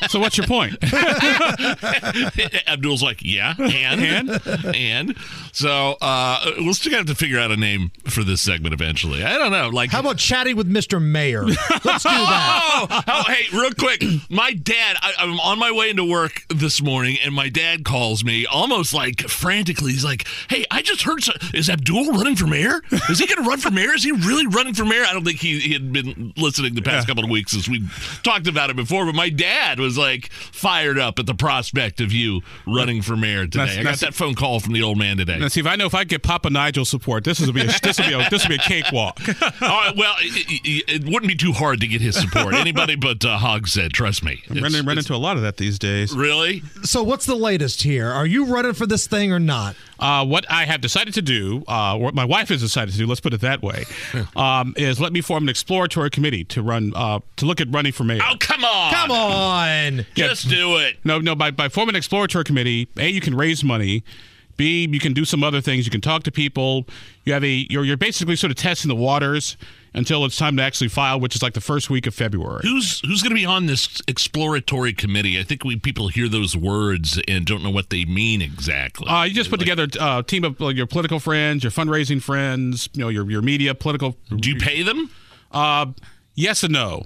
so 0.10 0.18
what's 0.20 0.36
your 0.36 0.46
point? 0.46 0.76
Abdul's 2.66 3.02
like, 3.02 3.22
yeah, 3.22 3.54
and 3.58 4.30
and, 4.74 5.16
so 5.52 5.96
uh, 6.00 6.52
we'll 6.58 6.74
still 6.74 6.92
have 6.92 7.06
to 7.06 7.14
figure 7.14 7.38
out 7.38 7.50
a 7.50 7.56
name 7.56 7.90
for 8.08 8.24
this 8.24 8.40
segment 8.40 8.74
eventually. 8.74 9.22
I 9.24 9.36
don't 9.38 9.52
know, 9.52 9.68
like 9.68 9.90
How 9.90 10.00
about 10.00 10.18
chatting 10.18 10.56
with 10.56 10.70
Mr. 10.70 11.02
Mayor? 11.02 11.44
Let's 11.44 12.04
do 12.04 12.08
that. 12.10 12.66
Oh, 12.72 13.02
oh, 13.08 13.24
hey, 13.26 13.44
real 13.56 13.72
quick. 13.72 14.02
My 14.30 14.52
dad, 14.52 14.96
I, 15.00 15.12
I'm 15.18 15.38
on 15.40 15.58
my 15.58 15.70
way 15.72 15.90
into 15.90 16.04
work 16.04 16.42
this 16.48 16.80
morning, 16.82 17.18
and 17.22 17.34
my 17.34 17.48
dad 17.48 17.84
calls 17.84 18.24
me 18.24 18.46
almost 18.46 18.94
like 18.94 19.22
frantically. 19.22 19.92
He's 19.92 20.04
like, 20.04 20.26
Hey, 20.48 20.64
I 20.70 20.82
just 20.82 21.02
heard, 21.02 21.22
so- 21.22 21.32
is 21.52 21.68
Abdul 21.68 22.12
running 22.12 22.36
for 22.36 22.46
mayor? 22.46 22.80
Is 23.10 23.18
he 23.18 23.26
going 23.26 23.42
to 23.42 23.48
run 23.48 23.58
for 23.58 23.70
mayor? 23.70 23.92
Is 23.92 24.04
he 24.04 24.12
really 24.12 24.46
running 24.46 24.74
for 24.74 24.84
mayor? 24.84 25.04
I 25.04 25.12
don't 25.12 25.24
think 25.24 25.38
he, 25.40 25.58
he 25.60 25.72
had 25.72 25.89
been 25.92 26.32
listening 26.36 26.74
the 26.74 26.82
past 26.82 27.06
couple 27.06 27.24
of 27.24 27.30
weeks 27.30 27.52
since 27.52 27.68
we 27.68 27.82
talked 28.22 28.46
about 28.46 28.70
it 28.70 28.76
before, 28.76 29.06
but 29.06 29.14
my 29.14 29.28
dad 29.28 29.78
was 29.78 29.96
like 29.98 30.30
fired 30.32 30.98
up 30.98 31.18
at 31.18 31.26
the 31.26 31.34
prospect 31.34 32.00
of 32.00 32.12
you 32.12 32.40
running 32.66 33.02
for 33.02 33.16
mayor 33.16 33.44
today. 33.46 33.58
That's- 33.58 33.74
I 33.78 33.82
got 33.82 33.84
that's- 33.84 34.00
that 34.00 34.14
phone 34.14 34.34
call 34.34 34.60
from 34.60 34.72
the 34.72 34.82
old 34.82 34.98
man 34.98 35.16
today. 35.16 35.38
Now, 35.38 35.48
see 35.48 35.60
if 35.60 35.66
I 35.66 35.76
know 35.76 35.86
if 35.86 35.94
I 35.94 36.04
get 36.04 36.22
Papa 36.22 36.50
Nigel 36.50 36.84
support, 36.84 37.24
this 37.24 37.40
will 37.40 37.52
be 37.52 37.62
a, 37.62 37.66
this 37.82 37.98
will 37.98 38.06
be 38.06 38.12
a, 38.14 38.30
this 38.30 38.42
will 38.44 38.50
be 38.50 38.54
a 38.56 38.58
cakewalk. 38.58 39.20
Well, 39.60 40.14
it, 40.20 40.60
it, 40.64 41.02
it 41.04 41.04
wouldn't 41.04 41.28
be 41.28 41.34
too 41.34 41.52
hard 41.52 41.80
to 41.80 41.86
get 41.86 42.00
his 42.00 42.14
support. 42.18 42.54
Anybody 42.54 42.94
but 42.96 43.24
uh, 43.24 43.38
Hogsett, 43.38 43.92
trust 43.92 44.24
me. 44.24 44.42
I'm 44.48 44.62
running, 44.62 44.84
running 44.84 44.98
into 44.98 45.14
a 45.14 45.16
lot 45.16 45.36
of 45.36 45.42
that 45.42 45.56
these 45.56 45.78
days. 45.78 46.14
Really? 46.14 46.62
So, 46.82 47.02
what's 47.02 47.26
the 47.26 47.34
latest 47.34 47.82
here? 47.82 48.08
Are 48.08 48.26
you 48.26 48.46
running 48.46 48.72
for 48.74 48.86
this 48.86 49.06
thing 49.06 49.32
or 49.32 49.38
not? 49.40 49.76
Uh, 50.00 50.24
what 50.24 50.50
I 50.50 50.64
have 50.64 50.80
decided 50.80 51.14
to 51.14 51.22
do, 51.22 51.62
uh, 51.68 51.96
what 51.96 52.14
my 52.14 52.24
wife 52.24 52.48
has 52.48 52.60
decided 52.60 52.92
to 52.92 52.98
do, 52.98 53.06
let's 53.06 53.20
put 53.20 53.34
it 53.34 53.42
that 53.42 53.62
way, 53.62 53.84
um, 54.36 54.74
is 54.76 54.98
let 55.00 55.12
me 55.12 55.20
form 55.20 55.44
an 55.44 55.48
exploratory 55.50 56.10
committee 56.10 56.42
to 56.44 56.62
run 56.62 56.92
uh, 56.96 57.20
to 57.36 57.44
look 57.44 57.60
at 57.60 57.68
running 57.70 57.92
for 57.92 58.04
mayor. 58.04 58.20
Oh, 58.28 58.36
come 58.40 58.64
on. 58.64 58.92
Come 58.92 59.10
on. 59.10 60.06
Just 60.14 60.48
do 60.48 60.78
it. 60.78 60.96
No, 61.04 61.18
no. 61.18 61.34
By 61.34 61.50
by 61.50 61.68
forming 61.68 61.94
an 61.94 61.98
exploratory 61.98 62.44
committee, 62.44 62.88
a 62.96 63.08
you 63.08 63.20
can 63.20 63.36
raise 63.36 63.62
money. 63.62 64.02
B 64.56 64.86
you 64.90 65.00
can 65.00 65.12
do 65.12 65.24
some 65.24 65.44
other 65.44 65.60
things. 65.60 65.84
You 65.86 65.90
can 65.90 66.00
talk 66.00 66.22
to 66.24 66.32
people. 66.32 66.86
You 67.24 67.32
have 67.32 67.44
a 67.44 67.66
you're 67.70 67.84
you're 67.84 67.96
basically 67.96 68.36
sort 68.36 68.50
of 68.50 68.56
testing 68.56 68.88
the 68.88 68.96
waters 68.96 69.56
until 69.94 70.24
it's 70.24 70.36
time 70.36 70.56
to 70.56 70.62
actually 70.62 70.88
file, 70.88 71.18
which 71.18 71.34
is 71.34 71.42
like 71.42 71.54
the 71.54 71.60
first 71.60 71.90
week 71.90 72.06
of 72.06 72.14
February. 72.14 72.60
Who's 72.62 73.00
who's 73.00 73.22
going 73.22 73.30
to 73.30 73.36
be 73.36 73.46
on 73.46 73.66
this 73.66 74.00
exploratory 74.06 74.92
committee? 74.92 75.38
I 75.38 75.42
think 75.42 75.64
we 75.64 75.76
people 75.76 76.08
hear 76.08 76.28
those 76.28 76.56
words 76.56 77.20
and 77.28 77.44
don't 77.44 77.62
know 77.62 77.70
what 77.70 77.90
they 77.90 78.04
mean 78.04 78.42
exactly. 78.42 79.08
Uh, 79.08 79.24
you 79.24 79.34
just 79.34 79.50
put 79.50 79.60
together 79.60 79.86
a 80.00 80.22
team 80.22 80.44
of 80.44 80.60
like, 80.60 80.76
your 80.76 80.86
political 80.86 81.18
friends, 81.18 81.64
your 81.64 81.72
fundraising 81.72 82.22
friends, 82.22 82.88
you 82.92 83.00
know, 83.00 83.08
your 83.08 83.30
your 83.30 83.42
media, 83.42 83.74
political. 83.74 84.16
Do 84.34 84.50
you 84.50 84.56
pay 84.56 84.82
them? 84.82 85.10
Uh, 85.50 85.86
yes 86.34 86.62
and 86.62 86.72
no. 86.72 87.04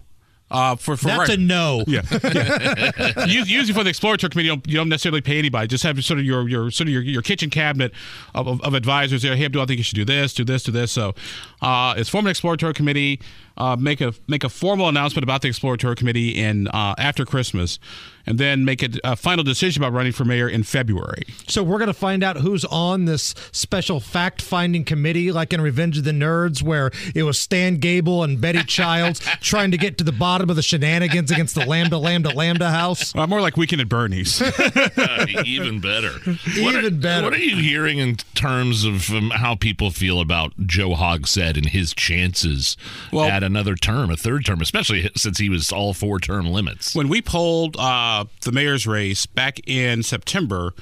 Uh, 0.54 0.76
for 0.76 0.96
for 0.96 1.06
That's 1.08 1.28
right- 1.30 1.30
a 1.30 1.36
no. 1.36 1.82
Yeah. 1.86 2.02
yeah. 2.32 3.24
Usually 3.26 3.72
for 3.72 3.82
the 3.82 3.90
exploratory 3.90 4.30
committee, 4.30 4.46
you 4.48 4.54
don't, 4.54 4.68
you 4.68 4.76
don't 4.76 4.88
necessarily 4.88 5.20
pay 5.20 5.38
anybody. 5.38 5.66
Just 5.66 5.82
have 5.82 6.02
sort 6.04 6.20
of 6.20 6.24
your 6.24 6.48
your 6.48 6.70
sort 6.70 6.86
of 6.86 6.92
your, 6.92 7.02
your 7.02 7.22
kitchen 7.22 7.50
cabinet 7.50 7.92
of, 8.34 8.46
of, 8.46 8.62
of 8.62 8.74
advisors 8.74 9.22
there. 9.22 9.34
Hey, 9.34 9.46
Abdul, 9.46 9.62
I 9.62 9.66
think 9.66 9.78
you 9.78 9.84
should 9.84 9.96
do 9.96 10.04
this, 10.04 10.32
do 10.32 10.44
this, 10.44 10.62
do 10.62 10.70
this. 10.72 10.92
So, 10.92 11.14
uh, 11.60 11.94
it's 11.96 12.08
form 12.08 12.26
an 12.26 12.30
exploratory 12.30 12.72
committee. 12.72 13.20
Uh, 13.56 13.76
make 13.78 14.00
a 14.00 14.12
make 14.26 14.42
a 14.42 14.48
formal 14.48 14.88
announcement 14.88 15.22
about 15.22 15.42
the 15.42 15.48
exploratory 15.48 15.94
committee 15.94 16.30
in 16.30 16.66
uh, 16.68 16.94
after 16.98 17.24
Christmas, 17.24 17.78
and 18.26 18.38
then 18.38 18.64
make 18.64 18.82
a, 18.82 18.88
a 19.04 19.14
final 19.14 19.44
decision 19.44 19.82
about 19.82 19.92
running 19.92 20.10
for 20.12 20.24
mayor 20.24 20.48
in 20.48 20.64
February. 20.64 21.22
So 21.46 21.62
we're 21.62 21.78
going 21.78 21.86
to 21.86 21.94
find 21.94 22.24
out 22.24 22.38
who's 22.38 22.64
on 22.64 23.04
this 23.04 23.34
special 23.52 24.00
fact-finding 24.00 24.84
committee, 24.84 25.30
like 25.30 25.52
in 25.52 25.60
Revenge 25.60 25.98
of 25.98 26.04
the 26.04 26.10
Nerds, 26.10 26.62
where 26.62 26.90
it 27.14 27.22
was 27.22 27.38
Stan 27.38 27.76
Gable 27.76 28.24
and 28.24 28.40
Betty 28.40 28.64
Childs 28.64 29.20
trying 29.40 29.70
to 29.70 29.76
get 29.78 29.98
to 29.98 30.04
the 30.04 30.10
bottom 30.12 30.50
of 30.50 30.56
the 30.56 30.62
shenanigans 30.62 31.30
against 31.30 31.54
the 31.54 31.64
Lambda 31.64 31.98
Lambda 31.98 32.30
Lambda 32.30 32.70
House. 32.70 33.14
Uh, 33.14 33.26
more 33.26 33.40
like 33.40 33.56
Weekend 33.56 33.80
at 33.80 33.88
Bernie's. 33.88 34.42
Uh, 34.96 35.26
even 35.44 35.80
better. 35.80 36.10
What 36.24 36.74
Even 36.74 36.84
are, 36.86 36.90
better. 36.90 37.24
What 37.24 37.32
are 37.34 37.38
you 37.38 37.56
hearing 37.56 37.98
in 37.98 38.16
terms 38.34 38.84
of 38.84 39.10
um, 39.10 39.30
how 39.30 39.54
people 39.54 39.90
feel 39.90 40.20
about 40.20 40.52
Joe 40.66 40.90
Hogsett 40.90 41.56
and 41.56 41.66
his 41.66 41.92
chances 41.94 42.76
Well- 43.12 43.26
at 43.26 43.42
another 43.44 43.76
term, 43.76 44.10
a 44.10 44.16
third 44.16 44.44
term, 44.44 44.60
especially 44.60 45.10
since 45.16 45.38
he 45.38 45.48
was 45.48 45.70
all 45.70 45.94
four 45.94 46.18
term 46.18 46.46
limits? 46.46 46.94
When 46.94 47.08
we 47.08 47.22
polled 47.22 47.76
uh, 47.78 48.24
the 48.42 48.52
mayor's 48.52 48.86
race 48.86 49.26
back 49.26 49.60
in 49.68 50.02
September, 50.02 50.72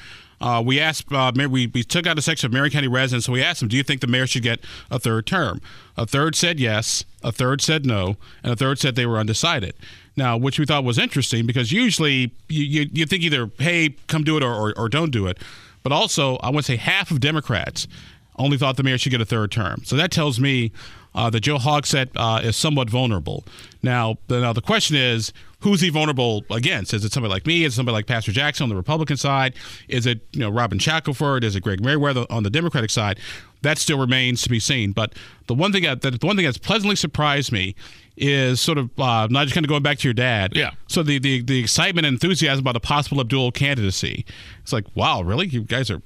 uh, 0.41 0.63
we 0.65 0.81
asked, 0.81 1.13
uh, 1.13 1.31
we, 1.37 1.69
we 1.69 1.83
took 1.85 2.07
out 2.07 2.19
a 2.19 2.23
section 2.23 2.47
of 2.47 2.53
Marion 2.53 2.73
County 2.73 2.89
residents, 2.89 3.29
and 3.29 3.33
we 3.33 3.43
asked 3.43 3.61
them, 3.61 3.69
do 3.69 3.77
you 3.77 3.83
think 3.85 4.01
the 4.01 4.09
mayor 4.09 4.27
should 4.27 4.43
get 4.43 4.61
a 4.91 4.99
third 4.99 5.27
term? 5.27 5.61
A 5.97 6.05
third 6.05 6.35
said 6.35 6.59
yes, 6.59 7.05
a 7.23 7.31
third 7.31 7.61
said 7.61 7.87
no, 7.87 8.17
and 8.43 8.53
a 8.53 8.57
third 8.57 8.79
said 8.79 8.97
they 8.97 9.07
were 9.07 9.19
undecided. 9.19 9.75
Now, 10.17 10.37
which 10.37 10.59
we 10.59 10.67
thought 10.67 10.85
was 10.85 10.99
interesting 10.99 11.47
because 11.47 11.73
usually 11.73 12.33
you, 12.49 12.65
you, 12.65 12.91
you 12.93 13.07
think 13.07 13.23
either, 13.23 13.51
hey, 13.59 13.95
come 14.09 14.25
do 14.25 14.37
it 14.37 14.43
or, 14.43 14.53
or, 14.53 14.75
or 14.77 14.89
don't 14.89 15.11
do 15.11 15.27
it. 15.27 15.39
But 15.83 15.93
also, 15.93 16.37
I 16.37 16.51
want 16.51 16.67
to 16.67 16.73
say 16.73 16.77
half 16.77 17.11
of 17.11 17.21
Democrats 17.21 17.87
only 18.37 18.57
thought 18.59 18.77
the 18.77 18.83
mayor 18.83 18.99
should 18.99 19.11
get 19.11 19.21
a 19.21 19.27
third 19.27 19.53
term. 19.53 19.83
So 19.85 19.97
that 19.97 20.11
tells 20.11 20.41
me 20.41 20.73
uh, 21.15 21.31
that 21.31 21.41
Joe 21.41 21.59
Hogsett 21.59 22.11
uh, 22.17 22.41
is 22.43 22.57
somewhat 22.57 22.89
vulnerable. 22.89 23.45
Now, 23.83 24.17
the, 24.29 24.41
now 24.41 24.53
the 24.53 24.63
question 24.63 24.97
is, 24.97 25.33
who's 25.61 25.81
he 25.81 25.91
vulnerable 25.91 26.45
against? 26.51 26.95
Is 26.95 27.05
it 27.05 27.13
somebody 27.13 27.33
like 27.33 27.47
me? 27.47 27.65
Is 27.65 27.75
it 27.75 27.77
somebody 27.77 27.95
like 27.95 28.07
Pastor 28.07 28.33
Jackson 28.33 28.65
on 28.65 28.69
the 28.69 28.77
Republican 28.77 29.17
side? 29.17 29.55
Is 29.89 30.07
it 30.07 30.21
you 30.33 30.41
know 30.41 30.51
Robin 30.51 30.79
Shackleford? 30.79 31.45
Is 31.45 31.57
it 31.57 31.63
Greg 31.63 31.83
Merriweather 31.83 32.27
on 32.31 32.43
the 32.43 32.51
Democratic 32.51 32.91
side? 32.91 33.19
That 33.63 33.79
still 33.79 33.99
remains 33.99 34.43
to 34.43 34.49
be 34.49 34.59
seen. 34.59 34.93
But 34.93 35.15
the 35.47 35.55
one 35.55 35.73
thing 35.73 35.85
that 35.85 36.03
the 36.03 36.19
one 36.23 36.37
thing 36.37 36.45
that's 36.45 36.59
pleasantly 36.59 36.97
surprised 36.97 37.53
me 37.53 37.75
is 38.17 38.61
sort 38.61 38.79
of 38.79 38.91
uh, 38.99 39.29
not 39.31 39.45
just 39.45 39.55
kind 39.55 39.65
of 39.65 39.69
going 39.69 39.83
back 39.83 39.99
to 39.99 40.09
your 40.09 40.15
dad. 40.15 40.55
Yeah. 40.55 40.73
So 40.89 41.03
the, 41.03 41.19
the 41.19 41.43
the 41.43 41.61
excitement 41.61 42.07
and 42.07 42.15
enthusiasm 42.15 42.63
about 42.63 42.77
a 42.77 42.81
possible 42.81 43.21
Abdul 43.21 43.53
candidacy. 43.53 44.25
It's 44.63 44.73
like, 44.73 44.85
wow, 44.95 45.23
really? 45.23 45.47
You 45.47 45.63
guys 45.63 45.91
are 45.91 46.03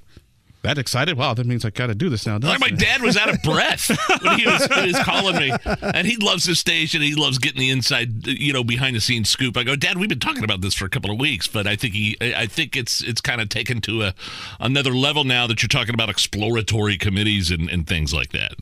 that 0.66 0.78
excited? 0.78 1.16
Wow, 1.16 1.34
that 1.34 1.46
means 1.46 1.64
I 1.64 1.70
got 1.70 1.86
to 1.86 1.94
do 1.94 2.08
this 2.08 2.26
now. 2.26 2.34
Like 2.34 2.42
doesn't 2.42 2.60
my 2.60 2.66
it? 2.68 2.78
dad 2.78 3.02
was 3.02 3.16
out 3.16 3.28
of 3.28 3.42
breath 3.42 3.88
when 4.22 4.38
he 4.38 4.46
was, 4.46 4.68
when 4.68 4.84
he 4.84 4.92
was 4.92 5.02
calling 5.02 5.36
me, 5.36 5.52
and 5.80 6.06
he 6.06 6.16
loves 6.16 6.44
his 6.44 6.58
station. 6.58 7.02
He 7.02 7.14
loves 7.14 7.38
getting 7.38 7.60
the 7.60 7.70
inside, 7.70 8.26
you 8.26 8.52
know, 8.52 8.64
behind 8.64 8.96
the 8.96 9.00
scenes 9.00 9.30
scoop. 9.30 9.56
I 9.56 9.64
go, 9.64 9.76
Dad, 9.76 9.98
we've 9.98 10.08
been 10.08 10.18
talking 10.20 10.44
about 10.44 10.60
this 10.60 10.74
for 10.74 10.84
a 10.84 10.90
couple 10.90 11.10
of 11.10 11.18
weeks, 11.18 11.46
but 11.46 11.66
I 11.66 11.76
think 11.76 11.94
he, 11.94 12.16
I 12.20 12.46
think 12.46 12.76
it's 12.76 13.02
it's 13.02 13.20
kind 13.20 13.40
of 13.40 13.48
taken 13.48 13.80
to 13.82 14.02
a 14.02 14.14
another 14.60 14.92
level 14.92 15.24
now 15.24 15.46
that 15.46 15.62
you're 15.62 15.68
talking 15.68 15.94
about 15.94 16.10
exploratory 16.10 16.96
committees 16.96 17.50
and, 17.50 17.70
and 17.70 17.86
things 17.86 18.12
like 18.12 18.32
that. 18.32 18.52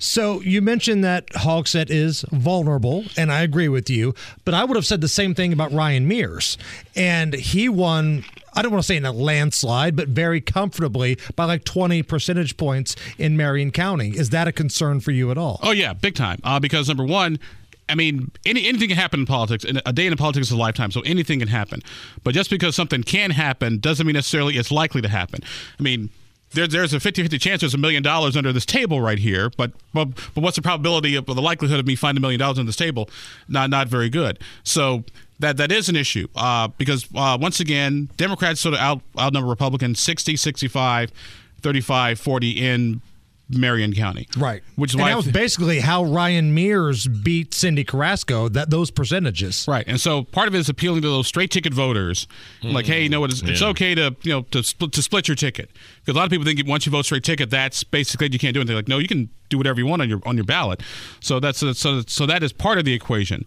So 0.00 0.40
you 0.42 0.62
mentioned 0.62 1.02
that 1.02 1.26
Hogsett 1.30 1.90
is 1.90 2.24
vulnerable, 2.30 3.04
and 3.16 3.32
I 3.32 3.42
agree 3.42 3.68
with 3.68 3.90
you. 3.90 4.14
But 4.44 4.54
I 4.54 4.64
would 4.64 4.76
have 4.76 4.86
said 4.86 5.00
the 5.00 5.08
same 5.08 5.34
thing 5.34 5.52
about 5.52 5.72
Ryan 5.72 6.06
Mears, 6.06 6.56
and 6.94 7.34
he 7.34 7.68
won. 7.68 8.24
I 8.54 8.62
don't 8.62 8.72
want 8.72 8.82
to 8.82 8.86
say 8.86 8.96
in 8.96 9.04
a 9.04 9.12
landslide, 9.12 9.96
but 9.96 10.08
very 10.08 10.40
comfortably 10.40 11.18
by 11.36 11.44
like 11.44 11.64
20 11.64 12.02
percentage 12.02 12.56
points 12.56 12.96
in 13.18 13.36
Marion 13.36 13.70
County. 13.70 14.10
Is 14.10 14.30
that 14.30 14.48
a 14.48 14.52
concern 14.52 15.00
for 15.00 15.10
you 15.10 15.30
at 15.30 15.38
all? 15.38 15.60
Oh 15.62 15.70
yeah, 15.70 15.92
big 15.92 16.14
time. 16.14 16.40
Uh, 16.44 16.58
because 16.60 16.88
number 16.88 17.04
one, 17.04 17.38
I 17.88 17.94
mean, 17.94 18.30
any, 18.44 18.66
anything 18.66 18.88
can 18.88 18.98
happen 18.98 19.20
in 19.20 19.26
politics. 19.26 19.64
A 19.86 19.92
day 19.92 20.06
in 20.06 20.16
politics 20.16 20.48
is 20.48 20.52
a 20.52 20.56
lifetime, 20.56 20.90
so 20.90 21.00
anything 21.02 21.38
can 21.38 21.48
happen. 21.48 21.82
But 22.22 22.34
just 22.34 22.50
because 22.50 22.76
something 22.76 23.02
can 23.02 23.30
happen 23.30 23.78
doesn't 23.78 24.06
mean 24.06 24.14
necessarily 24.14 24.56
it's 24.56 24.70
likely 24.70 25.00
to 25.02 25.08
happen. 25.08 25.40
I 25.78 25.82
mean. 25.82 26.10
There, 26.52 26.66
there's 26.66 26.94
a 26.94 26.96
50-50 26.96 27.38
chance 27.38 27.60
there's 27.60 27.74
a 27.74 27.76
million 27.76 28.02
dollars 28.02 28.34
under 28.34 28.54
this 28.54 28.64
table 28.64 29.02
right 29.02 29.18
here, 29.18 29.50
but, 29.58 29.72
but 29.92 30.14
but 30.34 30.40
what's 30.40 30.56
the 30.56 30.62
probability 30.62 31.14
of 31.14 31.26
the 31.26 31.42
likelihood 31.42 31.78
of 31.78 31.86
me 31.86 31.94
finding 31.94 32.20
a 32.20 32.22
million 32.22 32.38
dollars 32.40 32.58
under 32.58 32.70
this 32.70 32.76
table? 32.76 33.10
Not 33.48 33.68
not 33.68 33.86
very 33.86 34.08
good. 34.08 34.38
So 34.62 35.04
that 35.40 35.56
that 35.56 35.70
is 35.72 35.88
an 35.88 35.96
issue 35.96 36.28
uh, 36.36 36.68
because 36.78 37.06
uh, 37.14 37.38
once 37.40 37.60
again, 37.60 38.10
Democrats 38.16 38.60
sort 38.60 38.74
of 38.74 38.80
out 38.80 39.00
outnumber 39.18 39.48
Republicans 39.48 40.00
60, 40.00 40.36
65, 40.36 41.12
35, 41.60 42.20
40 42.20 42.50
in 42.50 43.00
Marion 43.50 43.94
County. 43.94 44.28
Right. 44.36 44.62
Which 44.76 44.90
is 44.90 44.94
and 44.94 45.02
why 45.02 45.10
that 45.10 45.16
was 45.16 45.28
basically 45.28 45.80
how 45.80 46.04
Ryan 46.04 46.54
Mears 46.54 47.06
beat 47.06 47.54
Cindy 47.54 47.84
Carrasco. 47.84 48.48
That 48.48 48.70
those 48.70 48.90
percentages. 48.90 49.64
Right, 49.66 49.84
and 49.86 50.00
so 50.00 50.24
part 50.24 50.48
of 50.48 50.54
it 50.54 50.58
is 50.58 50.68
appealing 50.68 51.02
to 51.02 51.08
those 51.08 51.26
straight 51.26 51.50
ticket 51.50 51.72
voters, 51.72 52.26
like, 52.62 52.86
hey, 52.86 53.02
you 53.02 53.08
know 53.08 53.20
what? 53.20 53.30
It's, 53.30 53.42
it's 53.42 53.62
okay 53.62 53.94
to 53.94 54.14
you 54.22 54.32
know 54.32 54.42
to 54.42 54.62
split 54.62 54.92
to 54.92 55.02
split 55.02 55.28
your 55.28 55.34
ticket 55.34 55.70
because 56.00 56.14
a 56.14 56.18
lot 56.18 56.24
of 56.24 56.30
people 56.30 56.44
think 56.44 56.60
once 56.66 56.84
you 56.84 56.92
vote 56.92 57.04
straight 57.06 57.24
ticket, 57.24 57.50
that's 57.50 57.84
basically 57.84 58.28
you 58.30 58.38
can't 58.38 58.54
do 58.54 58.60
anything. 58.60 58.76
Like, 58.76 58.88
no, 58.88 58.98
you 58.98 59.08
can 59.08 59.30
do 59.48 59.56
whatever 59.56 59.80
you 59.80 59.86
want 59.86 60.02
on 60.02 60.08
your 60.08 60.20
on 60.26 60.36
your 60.36 60.44
ballot. 60.44 60.82
So 61.20 61.40
that's 61.40 61.58
so 61.58 62.02
so 62.02 62.26
that 62.26 62.42
is 62.42 62.52
part 62.52 62.78
of 62.78 62.84
the 62.84 62.92
equation. 62.92 63.46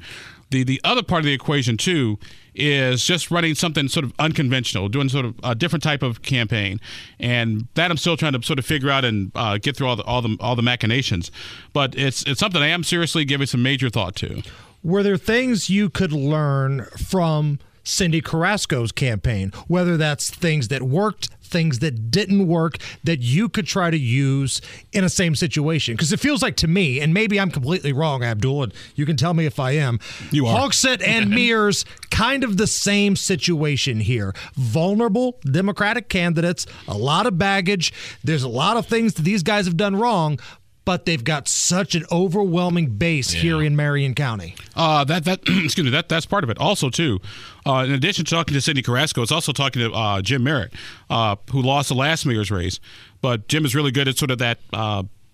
The 0.51 0.63
the 0.63 0.79
other 0.83 1.01
part 1.01 1.19
of 1.19 1.25
the 1.25 1.33
equation 1.33 1.77
too 1.77 2.19
is 2.53 3.05
just 3.05 3.31
running 3.31 3.55
something 3.55 3.87
sort 3.87 4.03
of 4.03 4.13
unconventional, 4.19 4.89
doing 4.89 5.09
sort 5.09 5.25
of 5.25 5.35
a 5.43 5.55
different 5.55 5.81
type 5.81 6.03
of 6.03 6.21
campaign, 6.21 6.79
and 7.19 7.67
that 7.75 7.89
I'm 7.89 7.97
still 7.97 8.17
trying 8.17 8.33
to 8.33 8.43
sort 8.43 8.59
of 8.59 8.65
figure 8.65 8.89
out 8.89 9.05
and 9.05 9.31
uh, 9.33 9.57
get 9.57 9.75
through 9.77 9.87
all 9.87 9.95
the 9.95 10.03
all 10.03 10.21
the 10.21 10.37
all 10.39 10.55
the 10.55 10.61
machinations. 10.61 11.31
But 11.73 11.95
it's 11.97 12.23
it's 12.23 12.39
something 12.39 12.61
I 12.61 12.67
am 12.67 12.83
seriously 12.83 13.25
giving 13.25 13.47
some 13.47 13.63
major 13.63 13.89
thought 13.89 14.15
to. 14.17 14.43
Were 14.83 15.03
there 15.03 15.17
things 15.17 15.69
you 15.69 15.89
could 15.89 16.11
learn 16.11 16.85
from 16.97 17.59
Cindy 17.91 18.21
Carrasco's 18.21 18.91
campaign, 18.91 19.51
whether 19.67 19.97
that's 19.97 20.29
things 20.29 20.69
that 20.69 20.81
worked, 20.81 21.29
things 21.41 21.79
that 21.79 22.09
didn't 22.09 22.47
work 22.47 22.77
that 23.03 23.19
you 23.19 23.49
could 23.49 23.67
try 23.67 23.91
to 23.91 23.97
use 23.97 24.61
in 24.93 25.03
a 25.03 25.09
same 25.09 25.35
situation. 25.35 25.95
Because 25.95 26.13
it 26.13 26.19
feels 26.19 26.41
like 26.41 26.55
to 26.57 26.67
me, 26.67 27.01
and 27.01 27.13
maybe 27.13 27.39
I'm 27.39 27.51
completely 27.51 27.91
wrong, 27.91 28.23
Abdul, 28.23 28.63
and 28.63 28.73
you 28.95 29.05
can 29.05 29.17
tell 29.17 29.33
me 29.33 29.45
if 29.45 29.59
I 29.59 29.71
am. 29.71 29.99
You 30.31 30.47
are. 30.47 30.57
Hogsett 30.57 31.05
and 31.05 31.29
Mears, 31.29 31.83
kind 32.09 32.45
of 32.45 32.55
the 32.55 32.67
same 32.67 33.17
situation 33.17 33.99
here. 33.99 34.33
Vulnerable 34.55 35.37
Democratic 35.43 36.07
candidates, 36.07 36.65
a 36.87 36.97
lot 36.97 37.27
of 37.27 37.37
baggage. 37.37 37.93
There's 38.23 38.43
a 38.43 38.49
lot 38.49 38.77
of 38.77 38.87
things 38.87 39.15
that 39.15 39.23
these 39.23 39.43
guys 39.43 39.65
have 39.65 39.75
done 39.77 39.97
wrong. 39.97 40.39
But 40.83 41.05
they've 41.05 41.23
got 41.23 41.47
such 41.47 41.93
an 41.93 42.05
overwhelming 42.11 42.97
base 42.97 43.31
here 43.31 43.61
in 43.61 43.75
Marion 43.75 44.15
County. 44.15 44.55
Uh, 44.75 45.03
that 45.03 45.25
that 45.25 45.39
excuse 45.47 45.85
me 45.85 45.91
that 45.91 46.09
that's 46.09 46.25
part 46.25 46.43
of 46.43 46.49
it. 46.49 46.57
Also, 46.57 46.89
too, 46.89 47.19
uh, 47.67 47.83
in 47.85 47.91
addition 47.91 48.25
to 48.25 48.31
talking 48.31 48.53
to 48.55 48.61
Cindy 48.61 48.81
Carrasco, 48.81 49.21
it's 49.21 49.31
also 49.31 49.51
talking 49.53 49.81
to 49.81 49.93
uh, 49.93 50.21
Jim 50.21 50.43
Merritt, 50.43 50.73
uh, 51.09 51.35
who 51.51 51.61
lost 51.61 51.89
the 51.89 51.95
last 51.95 52.25
mayor's 52.25 52.49
race. 52.49 52.79
But 53.21 53.47
Jim 53.47 53.63
is 53.63 53.75
really 53.75 53.91
good 53.91 54.07
at 54.07 54.17
sort 54.17 54.31
of 54.31 54.39
that. 54.39 54.57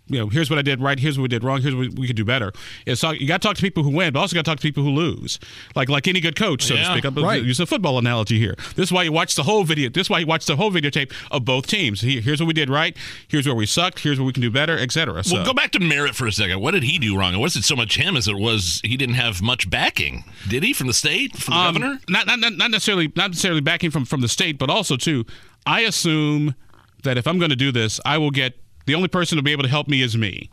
You 0.10 0.20
know, 0.20 0.28
here's 0.30 0.50
what 0.50 0.58
I 0.58 0.62
did 0.62 0.82
right. 0.82 0.98
Here's 1.00 1.18
what 1.18 1.24
we 1.24 1.28
did 1.28 1.44
wrong. 1.44 1.62
Here's 1.62 1.76
what 1.76 1.90
we 1.94 2.08
could 2.08 2.16
do 2.16 2.24
better. 2.26 2.54
It's 2.86 3.02
talk, 3.02 3.20
you 3.20 3.28
got 3.28 3.42
to 3.42 3.48
talk 3.48 3.58
to 3.58 3.62
people 3.62 3.84
who 3.84 3.90
win, 3.90 4.14
but 4.14 4.20
also 4.20 4.36
got 4.36 4.46
to 4.46 4.50
talk 4.52 4.58
to 4.60 4.62
people 4.64 4.84
who 4.84 4.92
lose. 4.92 5.40
Like 5.76 5.90
like 5.90 6.08
any 6.08 6.20
good 6.22 6.36
coach, 6.36 6.64
so 6.64 6.76
Yeah, 6.76 6.88
to 6.88 6.92
speak. 6.94 7.06
I'm 7.06 7.16
right. 7.24 7.44
use 7.44 7.60
a 7.60 7.66
football 7.66 7.98
analogy 7.98 8.40
here. 8.40 8.56
This 8.76 8.88
is 8.90 8.92
why 8.92 9.04
you 9.04 9.12
watch 9.12 9.36
the 9.36 9.44
whole 9.44 9.64
video. 9.64 9.90
This 9.90 10.08
is 10.08 10.10
why 10.10 10.20
you 10.20 10.26
watch 10.28 10.46
the 10.46 10.56
whole 10.56 10.72
videotape 10.72 11.12
of 11.32 11.44
both 11.46 11.68
teams. 11.68 12.02
Here's 12.02 12.40
what 12.40 12.48
we 12.48 12.54
did 12.54 12.70
right. 12.70 12.96
Here's 13.28 13.46
where 13.46 13.56
we 13.56 13.66
sucked. 13.66 14.00
Here's 14.00 14.20
what 14.20 14.26
we 14.26 14.34
can 14.34 14.42
do 14.42 14.52
better, 14.52 14.78
etc. 14.78 15.24
So. 15.24 15.36
Well, 15.38 15.46
go 15.46 15.54
back 15.54 15.72
to 15.72 15.80
Merritt 15.80 16.16
for 16.16 16.26
a 16.28 16.32
second. 16.32 16.62
What 16.62 16.72
did 16.72 16.84
he 16.84 16.98
do 17.00 17.18
wrong? 17.18 17.34
It 17.34 17.38
wasn't 17.40 17.66
so 17.66 17.76
much 17.76 17.98
him 17.98 18.16
as 18.16 18.28
it 18.28 18.38
was 18.38 18.82
he 18.84 18.96
didn't 18.98 19.16
have 19.16 19.42
much 19.42 19.70
backing. 19.70 20.24
Did 20.48 20.64
he 20.64 20.74
from 20.74 20.88
the 20.88 20.94
state, 20.94 21.36
from 21.38 21.54
the 21.54 21.60
Um, 21.60 21.74
governor? 21.74 22.00
Not, 22.08 22.28
not 22.28 22.40
not 22.40 22.54
not 22.54 22.72
necessarily 22.72 23.12
not 23.16 23.32
necessarily 23.32 23.62
backing 23.62 23.92
from 23.92 24.06
from 24.06 24.22
the 24.22 24.28
state, 24.30 24.58
but 24.58 24.70
also 24.70 24.96
too. 24.96 25.26
I 25.66 25.82
assume 25.82 26.56
that 27.04 27.18
if 27.18 27.28
I'm 27.28 27.38
going 27.40 27.50
to 27.50 27.56
do 27.56 27.72
this, 27.72 28.00
I 28.06 28.18
will 28.18 28.32
get 28.32 28.56
the 28.88 28.96
only 28.96 29.08
person 29.08 29.36
to 29.38 29.44
be 29.44 29.52
able 29.52 29.64
to 29.64 29.70
help 29.70 29.88
me 29.88 30.02
is 30.02 30.18
me. 30.18 30.50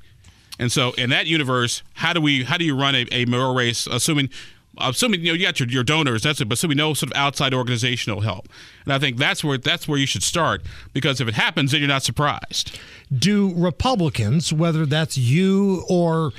And 0.58 0.70
so, 0.70 0.92
in 0.92 1.10
that 1.10 1.26
universe, 1.26 1.82
how 1.94 2.12
do 2.12 2.20
we 2.20 2.44
how 2.44 2.58
do 2.58 2.64
you 2.64 2.76
run 2.76 2.94
a, 2.94 3.06
a 3.10 3.24
mayoral 3.24 3.54
race? 3.54 3.86
Assuming 3.86 4.28
assuming 4.78 5.20
you 5.20 5.28
know 5.28 5.32
you 5.34 5.44
got 5.44 5.58
your, 5.58 5.68
your 5.68 5.84
donors, 5.84 6.22
that's 6.22 6.40
it, 6.40 6.48
but 6.48 6.54
assuming 6.54 6.76
no 6.76 6.94
sort 6.94 7.10
of 7.12 7.16
outside 7.16 7.54
organizational 7.54 8.20
help. 8.20 8.48
And 8.84 8.92
I 8.92 8.98
think 8.98 9.16
that's 9.16 9.42
where 9.42 9.58
that's 9.58 9.88
where 9.88 9.98
you 9.98 10.06
should 10.06 10.22
start 10.22 10.62
because 10.92 11.20
if 11.20 11.28
it 11.28 11.34
happens, 11.34 11.72
then 11.72 11.80
you're 11.80 11.88
not 11.88 12.02
surprised. 12.02 12.78
do 13.16 13.52
Republicans, 13.56 14.52
whether 14.52 14.86
that's 14.86 15.16
you 15.16 15.84
or 15.88 16.32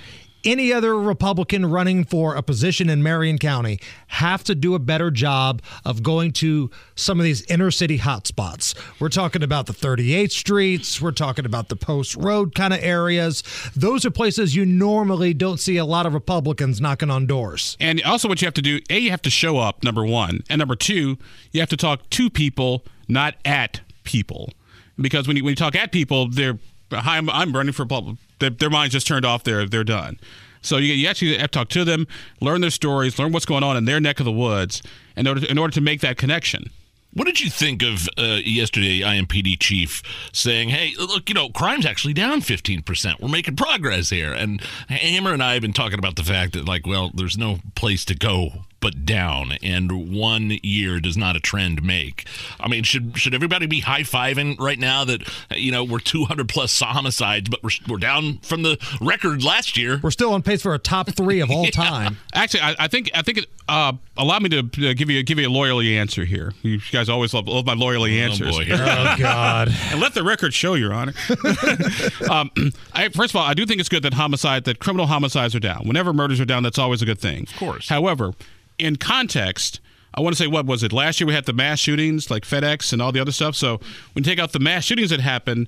any 0.46 0.72
other 0.72 0.98
Republican 0.98 1.66
running 1.66 2.04
for 2.04 2.36
a 2.36 2.42
position 2.42 2.90
in 2.90 3.04
Marion 3.04 3.38
County, 3.38 3.80
have 4.08 4.44
to 4.46 4.56
do 4.56 4.76
a 4.76 4.80
better 4.80 5.12
job 5.12 5.62
of 5.84 6.04
going 6.04 6.32
to 6.34 6.70
some 6.96 7.20
of 7.20 7.24
these 7.24 7.42
inner 7.44 7.72
city 7.72 8.00
hotspots? 8.00 8.76
We're 9.00 9.10
talking 9.10 9.44
about 9.44 9.66
the 9.66 9.74
38th 9.74 10.32
streets, 10.32 11.02
we're 11.02 11.12
talking 11.12 11.46
about 11.46 11.70
the 11.70 11.76
Post 11.76 12.16
Road 12.16 12.56
kind 12.56 12.74
of 12.74 12.84
areas. 12.84 13.44
Those 13.76 14.06
are 14.06 14.12
places 14.12 14.56
you 14.56 14.66
normally 14.66 15.34
don't 15.34 15.60
see 15.60 15.78
a 15.78 15.86
lot 15.86 16.06
of 16.06 16.14
Republicans 16.14 16.80
knocking 16.80 17.10
on 17.10 17.26
doors. 17.26 17.76
And 17.80 18.02
also, 18.04 18.28
what 18.28 18.42
you 18.42 18.46
have 18.46 18.54
to 18.56 18.62
do, 18.62 18.80
A, 18.90 19.00
you 19.00 19.12
have 19.12 19.22
to 19.24 19.30
show 19.30 19.58
up, 19.58 19.84
number 19.84 20.06
one. 20.06 20.44
And 20.50 20.60
number 20.60 20.76
two, 20.76 21.18
you 21.52 21.60
have 21.60 21.70
to 21.70 21.78
talk 21.78 22.10
to 22.12 22.30
people, 22.30 22.86
not 23.08 23.36
at 23.44 23.82
people. 24.04 24.52
Because 24.98 25.28
when 25.28 25.36
you, 25.36 25.44
when 25.44 25.52
you 25.52 25.56
talk 25.56 25.76
at 25.76 25.92
people, 25.92 26.30
they're, 26.30 26.58
hi, 26.92 27.18
I'm, 27.18 27.30
I'm 27.30 27.54
running 27.54 27.74
for 27.74 27.86
public. 27.86 28.18
Their, 28.40 28.50
their 28.50 28.70
mind's 28.70 28.94
just 28.94 29.08
turned 29.08 29.26
off, 29.26 29.44
they're, 29.44 29.66
they're 29.66 29.84
done. 29.84 30.20
So 30.62 30.78
you, 30.78 30.94
you 30.94 31.08
actually 31.08 31.38
have 31.38 31.52
to 31.52 31.60
talk 31.60 31.70
to 31.70 31.86
them, 31.86 32.08
learn 32.42 32.62
their 32.62 32.72
stories, 32.72 33.20
learn 33.20 33.32
what's 33.32 33.46
going 33.46 33.64
on 33.64 33.78
in 33.78 33.86
their 33.86 34.00
neck 34.00 34.20
of 34.20 34.26
the 34.26 34.32
woods 34.32 34.82
in 35.16 35.28
order 35.28 35.42
to, 35.42 35.52
in 35.52 35.58
order 35.58 35.74
to 35.74 35.82
make 35.82 36.02
that 36.02 36.18
connection. 36.18 36.72
What 37.14 37.26
did 37.28 37.40
you 37.40 37.50
think 37.50 37.82
of 37.82 38.10
uh, 38.18 38.40
yesterday? 38.44 39.00
IMPD 39.00 39.58
chief 39.58 40.04
saying, 40.34 40.68
"Hey, 40.68 40.94
look, 41.00 41.30
you 41.30 41.34
know, 41.34 41.48
crime's 41.48 41.86
actually 41.86 42.14
down 42.14 42.42
15 42.42 42.82
percent. 42.82 43.22
We're 43.22 43.30
making 43.30 43.56
progress 43.56 44.10
here." 44.10 44.34
And 44.34 44.60
Hammer 44.90 45.32
and 45.32 45.42
I 45.42 45.54
have 45.54 45.62
been 45.62 45.72
talking 45.72 45.98
about 45.98 46.18
the 46.18 46.24
fact 46.24 46.52
that, 46.54 46.68
like, 46.68 46.86
well, 46.86 47.12
there's 47.14 47.38
no 47.38 47.60
place 47.76 48.04
to 48.06 48.16
go 48.16 48.66
but 48.86 49.04
down, 49.04 49.54
and 49.64 50.14
one 50.16 50.60
year 50.62 51.00
does 51.00 51.18
not 51.18 51.36
a 51.36 51.40
trend 51.40 51.82
make. 51.82 52.28
I 52.60 52.68
mean, 52.68 52.84
should 52.84 53.18
should 53.18 53.34
everybody 53.34 53.66
be 53.66 53.80
high 53.80 54.02
fiving 54.02 54.60
right 54.60 54.78
now 54.78 55.04
that 55.06 55.28
you 55.56 55.72
know 55.72 55.84
we're 55.84 55.98
200 55.98 56.48
plus 56.48 56.80
homicides, 56.80 57.50
but 57.50 57.64
we're 57.64 57.72
we're 57.88 57.98
down 57.98 58.38
from 58.44 58.62
the 58.62 58.78
record 59.02 59.44
last 59.44 59.76
year? 59.76 60.00
We're 60.04 60.12
still 60.12 60.34
on 60.34 60.44
pace 60.44 60.62
for 60.62 60.76
a 60.76 60.78
top 60.78 61.10
three 61.10 61.40
of 61.40 61.50
all 61.50 61.66
time. 61.72 62.18
Actually, 62.36 62.60
I, 62.60 62.76
I 62.78 62.88
think 62.88 63.10
I 63.16 63.24
think 63.24 63.40
it 63.40 63.46
uh, 63.68 63.94
allow 64.18 64.40
me 64.40 64.50
to 64.50 64.60
uh, 64.60 64.94
give 64.94 65.10
you 65.10 65.24
give 65.24 65.40
you 65.40 65.48
a 65.48 65.50
loyally 65.50 65.98
answer 65.98 66.26
here. 66.26 66.54
You 66.62 66.80
guys 66.92 67.10
always 67.10 67.34
love, 67.34 67.48
love 67.48 67.66
my 67.66 67.74
loyally 67.74 68.20
answers. 68.20 68.56
boy. 68.56 68.66
Oh, 68.86 69.16
God. 69.18 69.70
and 69.92 70.00
let 70.00 70.14
the 70.14 70.24
record 70.24 70.54
show, 70.54 70.74
Your 70.76 70.94
Honor. 70.94 71.14
um, 72.30 72.52
I, 72.94 73.10
first 73.10 73.32
of 73.32 73.36
all, 73.38 73.44
I 73.44 73.54
do 73.54 73.66
think 73.66 73.80
it's 73.80 73.90
good 73.90 74.04
that 74.04 74.14
homicide, 74.14 74.66
that 74.66 74.80
criminal 74.80 75.08
homicides 75.08 75.56
are 75.56 75.60
down. 75.60 75.88
Whenever 75.88 76.14
murders 76.14 76.40
are 76.40 76.46
down, 76.46 76.62
that's 76.64 76.78
always 76.78 77.02
a 77.02 77.06
good 77.06 77.20
thing. 77.20 77.44
Of 77.44 77.56
course. 77.58 77.90
However, 77.90 78.34
in 78.78 78.96
context, 78.96 79.80
I 80.14 80.22
want 80.22 80.36
to 80.36 80.42
say, 80.42 80.48
what 80.48 80.66
was 80.66 80.84
it? 80.84 80.94
Last 80.94 81.20
year 81.20 81.28
we 81.28 81.34
had 81.34 81.46
the 81.46 81.54
mass 81.54 81.80
shootings, 81.80 82.32
like 82.32 82.44
FedEx 82.44 82.94
and 82.94 83.02
all 83.02 83.12
the 83.12 83.20
other 83.20 83.32
stuff. 83.32 83.56
So 83.56 83.78
when 84.14 84.24
you 84.24 84.24
take 84.24 84.40
out 84.40 84.54
the 84.54 84.60
mass 84.60 84.86
shootings 84.86 85.10
that 85.10 85.20
happened, 85.20 85.68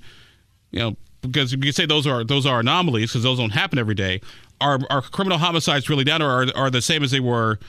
you 0.72 0.80
know, 0.80 0.96
because 1.22 1.54
you 1.54 1.72
say 1.72 1.86
those 1.86 2.08
are 2.08 2.24
those 2.24 2.46
are 2.46 2.60
anomalies 2.60 3.12
because 3.12 3.24
those 3.24 3.40
don't 3.40 3.52
happen 3.52 3.80
every 3.80 3.96
day. 3.96 4.22
Are 4.62 4.80
are 4.90 5.02
criminal 5.02 5.38
homicides 5.38 5.90
really 5.90 6.04
down, 6.04 6.22
or 6.22 6.44
are, 6.44 6.48
are 6.56 6.70
the 6.70 6.82
same 6.82 7.04
as 7.04 7.12
they 7.12 7.20
were 7.20 7.60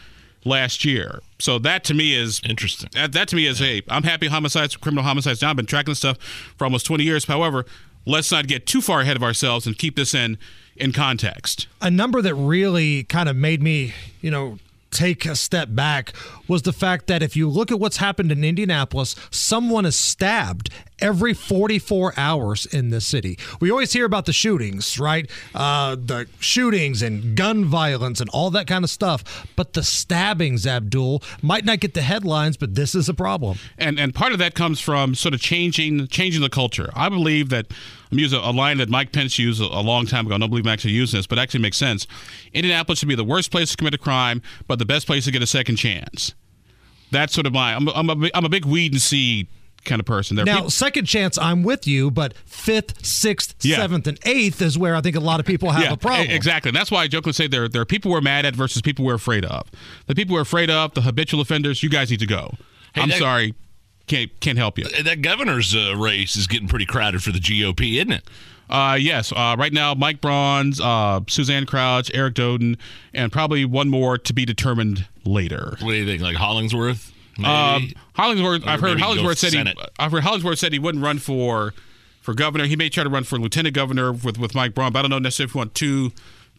last 0.45 0.85
year? 0.85 1.21
So 1.39 1.59
that 1.61 1.85
to 1.85 1.95
me 1.95 2.15
is 2.15 2.41
interesting. 2.45 2.91
That, 2.93 3.13
that 3.13 3.29
to 3.29 3.37
me 3.37 3.47
is 3.47 3.59
hey, 3.59 3.83
I'm 3.89 4.05
happy 4.05 4.29
homicides, 4.29 4.77
criminal 4.77 5.05
homicides 5.05 5.41
down. 5.41 5.51
I've 5.51 5.57
been 5.57 5.67
tracking 5.67 5.93
this 5.93 5.99
stuff 5.99 6.19
for 6.57 6.65
almost 6.65 6.87
20 6.87 7.05
years. 7.05 7.25
However, 7.25 7.65
let's 8.07 8.31
not 8.31 8.47
get 8.47 8.67
too 8.67 8.81
far 8.81 9.01
ahead 9.01 9.17
of 9.17 9.23
ourselves 9.23 9.67
and 9.67 9.77
keep 9.77 9.97
this 9.97 10.15
in 10.15 10.39
in 10.77 10.93
context. 10.93 11.67
a 11.81 11.91
number 11.91 12.23
that 12.23 12.35
really 12.37 13.03
kind 13.05 13.29
of 13.29 13.35
made 13.35 13.61
me, 13.61 13.93
you 14.21 14.31
know, 14.31 14.59
take 14.91 15.27
a 15.27 15.37
step 15.37 15.69
back 15.71 16.13
was 16.49 16.63
the 16.63 16.73
fact 16.73 17.07
that 17.07 17.23
if 17.23 17.37
you 17.37 17.49
look 17.49 17.71
at 17.71 17.79
what's 17.79 17.99
happened 17.99 18.33
in 18.33 18.43
Indianapolis, 18.43 19.15
someone 19.31 19.87
is 19.87 19.97
stabbed 19.97 20.71
every 21.01 21.35
44 21.35 22.15
hours 22.17 22.67
in 22.67 22.91
this 22.91 23.07
city. 23.07 23.39
We 23.61 23.71
always 23.71 23.93
hear 23.93 24.05
about 24.05 24.27
the 24.27 24.33
shootings, 24.33 24.99
right? 24.99 25.31
Uh, 25.55 25.95
the 25.95 26.27
shootings 26.41 27.03
and 27.03 27.37
gun 27.37 27.65
violence 27.65 28.21
and 28.21 28.29
all 28.31 28.51
that 28.51 28.67
kind 28.67 28.85
of 28.85 28.91
stuff. 28.91 29.47
But 29.55 29.75
the 29.75 29.83
stabbings, 29.83 30.67
Abdul, 30.67 31.23
might 31.43 31.65
not 31.65 31.81
get 31.81 31.95
the 31.95 32.03
headlines, 32.03 32.57
but 32.57 32.75
this 32.75 32.95
is 32.95 33.09
a 33.09 33.15
problem. 33.15 33.59
and 33.77 33.99
and 33.99 34.15
part 34.15 34.33
of 34.33 34.39
that 34.39 34.55
comes 34.55 34.81
from 34.81 35.15
sort 35.15 35.35
of 35.35 35.41
changing 35.41 36.09
changing 36.09 36.43
the 36.43 36.49
culture. 36.49 36.91
I 36.95 37.09
believe 37.09 37.49
that 37.51 37.67
I'm 38.11 38.19
using 38.19 38.39
a 38.39 38.51
line 38.51 38.79
that 38.79 38.89
Mike 38.89 39.13
Pence 39.13 39.39
used 39.39 39.61
a, 39.61 39.81
long 39.81 40.07
time 40.07 40.27
ago. 40.27 40.35
I 40.35 40.39
don't 40.39 40.49
believe 40.49 40.67
I'm 40.67 40.73
actually 40.73 40.93
using 40.93 41.19
this, 41.19 41.27
but 41.27 41.39
actually 41.39 41.61
makes 41.61 41.77
sense. 41.77 42.07
Indianapolis 42.53 43.01
should 43.01 43.09
be 43.09 43.15
the 43.15 43.25
worst 43.25 43.51
place 43.51 43.71
to 43.71 43.77
commit 43.77 43.95
a 43.95 43.99
crime, 43.99 44.41
but 44.67 44.79
the 44.79 44.87
best 44.87 45.07
place 45.07 45.25
to 45.27 45.31
get 45.31 45.43
a 45.43 45.47
second 45.47 45.77
chance. 45.77 46.35
That's 47.11 47.33
sort 47.33 47.47
of 47.47 47.53
my. 47.53 47.75
I'm, 47.75 47.89
a- 47.89 47.93
I'm, 47.93 48.11
a, 48.11 48.17
big- 48.17 48.31
I'm 48.35 48.45
a 48.45 48.49
big 48.49 48.65
weed 48.65 48.93
and 48.93 49.01
seed 49.03 49.47
kind 49.85 50.01
of 50.01 50.07
person. 50.07 50.37
There 50.37 50.45
Now, 50.45 50.57
people- 50.57 50.71
second 50.71 51.05
chance, 51.07 51.39
I'm 51.39 51.63
with 51.63 51.87
you, 51.87 52.11
but 52.11 52.35
fifth, 52.45 53.07
sixth, 53.07 53.55
Yeah. 53.65 53.77
seventh, 53.77 54.07
and 54.07 54.19
eighth 54.27 54.61
is 54.61 54.77
where 54.77 54.95
I 54.97 55.01
think 55.01 55.17
a 55.17 55.21
lot 55.21 55.41
of 55.41 55.47
people 55.47 55.71
have 55.71 55.93
a 55.93 55.97
problem. 55.97 56.29
Exactly. 56.31 56.69
And 56.71 56.77
that's 56.77 56.91
why 56.91 57.03
I 57.03 57.07
jokingly 57.09 57.33
say 57.33 57.47
there, 57.47 57.69
there 57.69 57.81
are 57.83 57.87
people 57.87 58.11
we're 58.11 58.21
mad 58.21 58.45
at 58.45 58.55
versus 58.57 58.83
people 58.83 59.05
we're 59.05 59.15
afraid 59.15 59.45
of. 59.45 59.71
The 60.07 60.15
people 60.15 60.35
we're 60.35 60.43
afraid 60.43 60.69
of, 60.69 60.93
the 60.95 61.03
habitual 61.03 61.41
offenders, 61.41 61.83
you 61.83 61.89
guys 61.89 62.11
need 62.11 62.21
to 62.21 62.27
go. 62.27 62.55
Hey, 62.95 63.03
I'm 63.03 63.09
that- 63.09 63.19
sorry. 63.19 63.55
Can't, 64.09 64.31
can't 64.41 64.57
help 64.57 64.79
you. 64.79 64.85
That 65.03 65.21
governor's 65.21 65.77
uh, 65.77 65.95
race 65.95 66.35
is 66.35 66.47
getting 66.47 66.67
pretty 66.67 66.87
crowded 66.87 67.23
for 67.23 67.31
the 67.31 67.39
GOP, 67.39 67.97
isn't 67.97 68.13
it? 68.13 68.25
Uh, 68.69 68.97
yes. 69.01 69.33
Uh, 69.33 69.57
right 69.59 69.73
now, 69.73 69.95
Mike 69.95 70.21
Braun, 70.21 70.73
uh, 70.83 71.21
Suzanne 71.29 71.67
Crouch, 71.67 72.11
Eric 72.15 72.35
Doden, 72.35 72.77
and 73.15 73.33
probably 73.33 73.65
one 73.65 73.89
more 73.89 74.19
to 74.19 74.33
be 74.33 74.45
determined 74.45 75.07
later. 75.25 75.77
What 75.81 75.91
do 75.91 75.97
you 75.97 76.07
think? 76.07 76.23
Like 76.23 76.37
Hollingsworth? 76.37 77.13
Um, 77.45 77.93
Hollingsworth. 78.15 78.67
Or 78.67 78.69
I've 78.69 78.81
heard 78.81 79.01
Hollingsworth 79.01 79.39
said 79.39 79.53
he. 79.53 79.75
I've 79.99 80.13
heard 80.13 80.25
Hollingsworth 80.25 80.59
said 80.59 80.73
he 80.73 80.79
wouldn't 80.79 81.05
run 81.05 81.19
for 81.19 81.73
for 82.21 82.35
governor. 82.35 82.67
He 82.67 82.77
may 82.77 82.89
try 82.89 83.05
to 83.05 83.11
run 83.11 83.25
for 83.25 83.39
lieutenant 83.39 83.75
governor 83.75 84.13
with 84.13 84.39
with 84.39 84.55
Mike 84.55 84.75
Braun. 84.75 84.93
But 84.93 85.01
I 85.01 85.03
don't 85.03 85.11
know 85.11 85.19
necessarily 85.19 85.51
if 85.51 85.55
we 85.55 85.59
want 85.61 85.75
two 85.75 86.13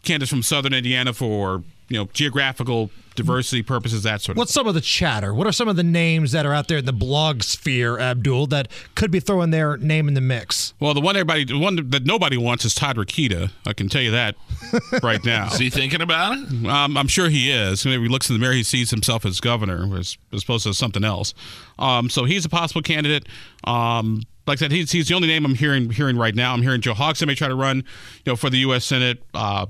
candidates 0.04 0.30
from 0.30 0.42
Southern 0.42 0.74
Indiana 0.74 1.12
for 1.12 1.62
you 1.88 1.98
know 1.98 2.08
geographical 2.12 2.90
diversity 3.16 3.62
purposes, 3.62 4.04
that 4.04 4.22
sort 4.22 4.34
of. 4.34 4.38
What's 4.38 4.52
some 4.52 4.66
of 4.66 4.74
the 4.74 4.80
chatter? 4.80 5.34
What 5.34 5.46
are 5.46 5.52
some 5.52 5.68
of 5.68 5.76
the 5.76 5.82
names 5.82 6.32
that 6.32 6.46
are 6.46 6.54
out 6.54 6.68
there 6.68 6.78
in 6.78 6.84
the 6.84 6.92
blog 6.92 7.42
sphere, 7.42 7.98
Abdul, 7.98 8.46
that 8.48 8.68
could 8.94 9.10
be 9.10 9.20
throwing 9.20 9.50
their 9.50 9.76
name 9.76 10.08
in 10.08 10.14
the 10.14 10.20
mix? 10.20 10.72
Well, 10.80 10.94
the 10.94 11.00
one 11.00 11.16
everybody, 11.16 11.44
the 11.44 11.58
one 11.58 11.90
that 11.90 12.04
nobody 12.04 12.36
wants 12.36 12.64
is 12.64 12.74
Todd 12.74 12.96
Rokita. 12.96 13.50
I 13.66 13.72
can 13.72 13.88
tell 13.88 14.02
you 14.02 14.12
that 14.12 14.36
right 15.02 15.22
now. 15.24 15.48
Is 15.48 15.58
he 15.58 15.70
thinking 15.70 16.00
about 16.00 16.38
it? 16.38 16.66
Um, 16.66 16.96
I'm 16.96 17.08
sure 17.08 17.28
he 17.28 17.50
is. 17.50 17.84
When 17.84 18.00
he 18.00 18.08
looks 18.08 18.30
in 18.30 18.36
the 18.36 18.40
mirror, 18.40 18.54
he 18.54 18.62
sees 18.62 18.90
himself 18.90 19.26
as 19.26 19.40
governor, 19.40 19.96
as, 19.98 20.16
as 20.32 20.42
opposed 20.42 20.64
to 20.64 20.74
something 20.74 21.04
else. 21.04 21.34
Um, 21.78 22.08
so 22.08 22.24
he's 22.24 22.44
a 22.44 22.48
possible 22.48 22.82
candidate. 22.82 23.28
Um, 23.64 24.22
like 24.46 24.58
I 24.58 24.60
said, 24.60 24.72
he's, 24.72 24.90
he's 24.90 25.08
the 25.08 25.14
only 25.14 25.28
name 25.28 25.44
I'm 25.44 25.54
hearing 25.54 25.90
hearing 25.90 26.16
right 26.16 26.34
now. 26.34 26.52
I'm 26.54 26.62
hearing 26.62 26.80
Joe 26.80 26.94
Hogsett 26.94 27.26
may 27.26 27.34
try 27.34 27.48
to 27.48 27.54
run, 27.54 27.78
you 27.78 28.32
know, 28.32 28.36
for 28.36 28.50
the 28.50 28.58
U.S. 28.58 28.84
Senate. 28.84 29.22
Uh, 29.34 29.66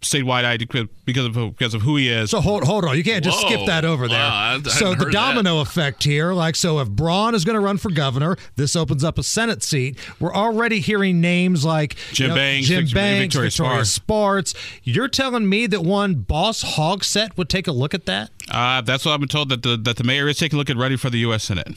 statewide 0.00 0.44
ID 0.44 0.66
because 1.04 1.24
of 1.26 1.56
because 1.56 1.74
of 1.74 1.82
who 1.82 1.96
he 1.96 2.08
is. 2.08 2.30
So 2.30 2.40
hold 2.40 2.64
hold 2.64 2.84
on, 2.84 2.96
you 2.96 3.04
can't 3.04 3.24
just 3.24 3.42
Whoa. 3.42 3.48
skip 3.48 3.66
that 3.66 3.84
over 3.84 4.08
there. 4.08 4.18
Wow, 4.18 4.34
I 4.34 4.52
hadn't 4.52 4.70
so 4.70 4.94
the 4.94 5.10
domino 5.10 5.60
effect 5.60 6.04
here, 6.04 6.32
like 6.32 6.56
so, 6.56 6.78
if 6.80 6.88
Braun 6.88 7.34
is 7.34 7.44
going 7.44 7.54
to 7.54 7.60
run 7.60 7.78
for 7.78 7.90
governor, 7.90 8.36
this 8.56 8.76
opens 8.76 9.02
up 9.04 9.18
a 9.18 9.22
Senate 9.22 9.62
seat. 9.62 9.98
We're 10.20 10.34
already 10.34 10.80
hearing 10.80 11.20
names 11.20 11.64
like 11.64 11.96
Jim 12.12 12.34
Banks, 12.34 12.68
Jim 12.68 12.86
Banks, 12.92 13.34
Victoria 13.34 13.50
Victoria 13.50 13.84
Spartz. 13.84 14.54
You're 14.82 15.08
telling 15.08 15.48
me 15.48 15.66
that 15.66 15.82
one 15.82 16.14
Boss 16.14 16.62
Hogsett 16.62 17.36
would 17.36 17.48
take 17.48 17.66
a 17.66 17.72
look 17.72 17.94
at 17.94 18.06
that? 18.06 18.30
Uh, 18.50 18.80
that's 18.80 19.04
what 19.04 19.12
I've 19.12 19.20
been 19.20 19.28
told 19.28 19.48
that 19.48 19.62
the 19.62 19.76
that 19.76 19.96
the 19.96 20.04
mayor 20.04 20.28
is 20.28 20.38
taking 20.38 20.56
a 20.56 20.58
look 20.58 20.70
at 20.70 20.76
running 20.76 20.98
for 20.98 21.10
the 21.10 21.18
U.S. 21.18 21.44
Senate. 21.44 21.68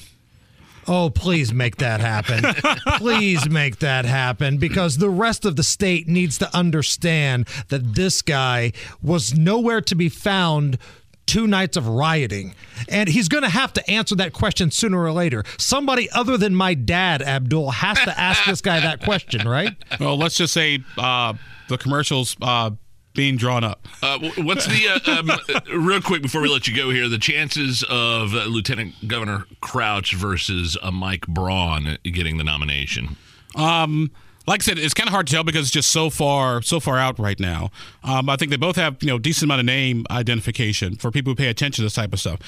Oh, 0.91 1.11
please 1.11 1.53
make 1.53 1.77
that 1.77 1.99
happen. 1.99 2.43
please 2.97 3.47
make 3.47 3.77
that 3.77 4.05
happen 4.05 4.57
because 4.57 4.97
the 4.97 5.09
rest 5.09 5.45
of 5.45 5.55
the 5.55 5.61
state 5.61 6.07
needs 6.07 6.39
to 6.39 6.57
understand 6.57 7.47
that 7.67 7.93
this 7.93 8.23
guy 8.23 8.71
was 9.03 9.35
nowhere 9.35 9.81
to 9.81 9.93
be 9.93 10.09
found 10.09 10.79
two 11.27 11.45
nights 11.45 11.77
of 11.77 11.87
rioting. 11.87 12.55
And 12.87 13.07
he's 13.07 13.27
going 13.27 13.43
to 13.43 13.49
have 13.49 13.71
to 13.73 13.87
answer 13.87 14.15
that 14.15 14.33
question 14.33 14.71
sooner 14.71 14.99
or 14.99 15.11
later. 15.11 15.43
Somebody 15.59 16.09
other 16.09 16.37
than 16.37 16.55
my 16.55 16.73
dad, 16.73 17.21
Abdul, 17.21 17.69
has 17.69 17.99
to 17.99 18.19
ask 18.19 18.45
this 18.45 18.61
guy 18.61 18.79
that 18.79 19.03
question, 19.03 19.47
right? 19.47 19.75
Well, 19.99 20.17
let's 20.17 20.37
just 20.37 20.53
say 20.53 20.79
uh, 20.97 21.33
the 21.67 21.77
commercials 21.77 22.35
uh, 22.41 22.71
being 23.19 23.35
drawn 23.35 23.65
up. 23.65 23.85
Uh, 24.01 24.17
what's 24.37 24.65
the 24.65 24.87
uh, 24.87 25.19
um, 25.19 25.29
uh, 25.29 25.77
real 25.77 25.99
quick 26.01 26.21
before 26.21 26.39
we 26.39 26.47
let 26.47 26.69
you 26.69 26.73
go 26.75 26.89
here? 26.89 27.09
The 27.09 27.17
chances 27.17 27.83
of 27.89 28.33
uh, 28.33 28.45
Lieutenant 28.45 29.09
Governor 29.09 29.43
Crouch 29.59 30.13
versus 30.15 30.77
uh, 30.81 30.89
Mike 30.89 31.27
Braun 31.27 31.97
getting 32.03 32.37
the 32.37 32.45
nomination. 32.45 33.17
Um, 33.57 34.09
like 34.47 34.61
I 34.61 34.63
said, 34.63 34.79
it's 34.79 34.93
kind 34.93 35.09
of 35.09 35.11
hard 35.11 35.27
to 35.27 35.33
tell 35.33 35.43
because 35.43 35.63
it's 35.63 35.71
just 35.71 35.89
so 35.89 36.09
far 36.09 36.61
so 36.61 36.79
far 36.79 36.97
out 36.97 37.19
right 37.19 37.37
now. 37.41 37.71
Um, 38.05 38.29
I 38.29 38.37
think 38.37 38.51
they 38.51 38.57
both 38.57 38.77
have 38.77 38.95
you 39.03 39.09
know 39.09 39.19
decent 39.19 39.43
amount 39.43 39.59
of 39.59 39.65
name 39.65 40.05
identification 40.09 40.95
for 40.95 41.11
people 41.11 41.31
who 41.31 41.35
pay 41.35 41.49
attention 41.49 41.81
to 41.81 41.85
this 41.87 41.95
type 41.95 42.13
of 42.13 42.21
stuff. 42.21 42.39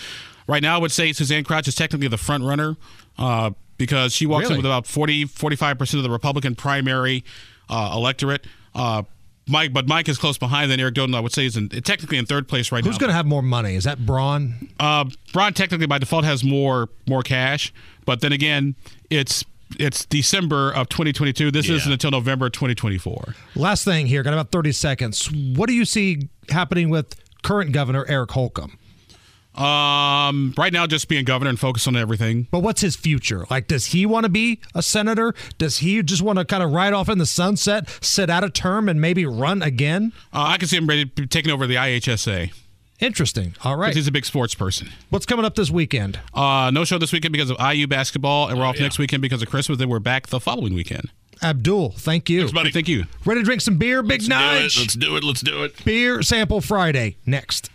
Right 0.48 0.64
now, 0.64 0.76
I 0.76 0.78
would 0.78 0.94
say 0.94 1.12
Suzanne 1.12 1.44
Crouch 1.44 1.68
is 1.68 1.76
technically 1.76 2.08
the 2.08 2.18
front 2.18 2.46
runner 2.46 2.78
uh, 3.18 3.52
because 3.78 4.14
she 4.16 4.26
walks 4.26 4.44
Really? 4.44 4.54
in 4.54 4.58
with 4.60 4.66
about 4.68 4.88
40 4.88 5.26
45 5.26 5.78
percent 5.78 5.98
of 6.00 6.04
the 6.04 6.10
Republican 6.12 6.56
primary 6.56 7.26
uh, 7.70 7.92
electorate. 7.94 8.46
Uh, 8.74 9.04
Mike, 9.52 9.74
but 9.74 9.88
Mike 9.88 10.08
is 10.10 10.18
close 10.18 10.38
behind. 10.38 10.72
Then 10.72 10.80
Eric 10.80 10.96
Doden, 10.96 11.16
I 11.16 11.20
would 11.20 11.34
say, 11.34 11.46
is 11.46 11.58
in, 11.58 11.70
technically 11.70 12.18
in 12.18 12.26
third 12.26 12.48
place 12.48 12.72
right 12.72 12.80
Who's 12.80 12.86
now. 12.86 12.90
Who's 12.92 12.98
going 12.98 13.10
to 13.10 13.14
have 13.14 13.26
more 13.26 13.42
money? 13.42 13.76
Is 13.76 13.84
that 13.84 14.06
Braun? 14.06 14.70
Uh, 14.80 15.06
Braun 15.34 15.54
technically 15.54 15.86
by 15.88 15.98
default 16.00 16.24
has 16.26 16.44
more 16.44 16.90
more 17.08 17.22
cash, 17.24 17.74
but 18.06 18.22
then 18.22 18.32
again, 18.32 18.76
it's 19.10 19.44
it's 19.80 20.06
December 20.06 20.72
of 20.72 20.90
2022. 20.90 21.52
This 21.52 21.68
Yeah. 21.70 21.76
isn't 21.76 21.92
until 21.92 22.12
November 22.12 22.50
2024. 22.50 23.36
Last 23.56 23.86
thing 23.86 24.08
here, 24.08 24.22
got 24.24 24.34
about 24.34 24.52
30 24.52 24.72
seconds. 24.72 25.32
What 25.32 25.68
do 25.68 25.74
you 25.74 25.86
see 25.86 26.30
happening 26.50 26.90
with 26.90 27.16
current 27.44 27.72
governor 27.72 28.06
Eric 28.10 28.32
Holcomb? 28.32 28.78
Um, 29.56 30.54
right 30.58 30.72
now, 30.72 30.88
just 30.88 31.08
being 31.08 31.26
governor 31.26 31.50
and 31.50 31.60
focus 31.60 31.88
on 31.88 31.96
everything. 31.96 32.48
But 32.52 32.60
what's 32.60 32.82
his 32.82 32.96
future? 32.96 33.46
Like, 33.50 33.68
does 33.68 33.88
he 33.88 34.06
want 34.06 34.24
to 34.24 34.30
be 34.30 34.60
a 34.74 34.82
senator? 34.82 35.34
Does 35.58 35.80
he 35.80 36.02
just 36.04 36.22
want 36.22 36.40
to 36.40 36.46
kind 36.46 36.64
of 36.64 36.72
ride 36.72 36.94
off 36.94 37.10
in 37.10 37.18
the 37.18 37.26
sunset, 37.26 37.90
sit 38.02 38.30
out 38.30 38.44
a 38.44 38.50
term, 38.50 38.88
and 38.88 39.02
maybe 39.02 39.26
run 39.26 39.62
again? 39.62 40.14
Uh, 40.34 40.44
I 40.44 40.58
can 40.58 40.68
see 40.68 40.78
him 40.78 40.88
ready 40.88 41.06
to 41.06 41.12
be 41.24 41.28
taking 41.28 41.52
over 41.52 41.68
the 41.68 41.76
IHSA. 41.76 42.54
Interesting. 43.02 43.56
All 43.64 43.76
right. 43.76 43.96
He's 43.96 44.08
a 44.08 44.12
big 44.12 44.26
sports 44.26 44.54
person. 44.54 44.90
What's 45.10 45.26
coming 45.26 45.44
up 45.44 45.56
this 45.56 45.72
weekend? 45.72 46.20
Uh, 46.36 46.70
no 46.72 46.86
show 46.86 47.00
this 47.00 47.12
weekend 47.12 47.32
because 47.34 47.50
of 47.50 47.58
IU 47.60 47.88
basketball, 47.88 48.48
and 48.48 48.60
we're 48.60 48.66
off 48.66 48.80
next 48.80 49.00
weekend 49.00 49.22
because 49.24 49.42
of 49.42 49.50
Christmas. 49.50 49.80
Then 49.80 49.90
we're 49.90 50.00
back 50.00 50.28
the 50.28 50.40
following 50.40 50.76
weekend. 50.76 51.10
Abdul, 51.44 51.94
thank 51.98 52.30
you. 52.30 52.52
buddy. 52.52 52.70
Thank 52.72 52.88
you. 52.88 53.06
Ready 53.26 53.42
to 53.42 53.46
drink 53.46 53.62
some 53.62 53.78
beer, 53.78 54.04
Big 54.04 54.22
Let's 54.22 54.28
do 54.28 54.36
it. 54.36 54.78
Let's 54.78 54.96
do 54.96 55.16
it. 55.18 55.24
Let's 55.24 55.42
do 55.42 55.64
it. 55.64 55.84
Beer 55.84 56.22
Sample 56.22 56.62
Friday 56.62 57.18
next. 57.26 57.71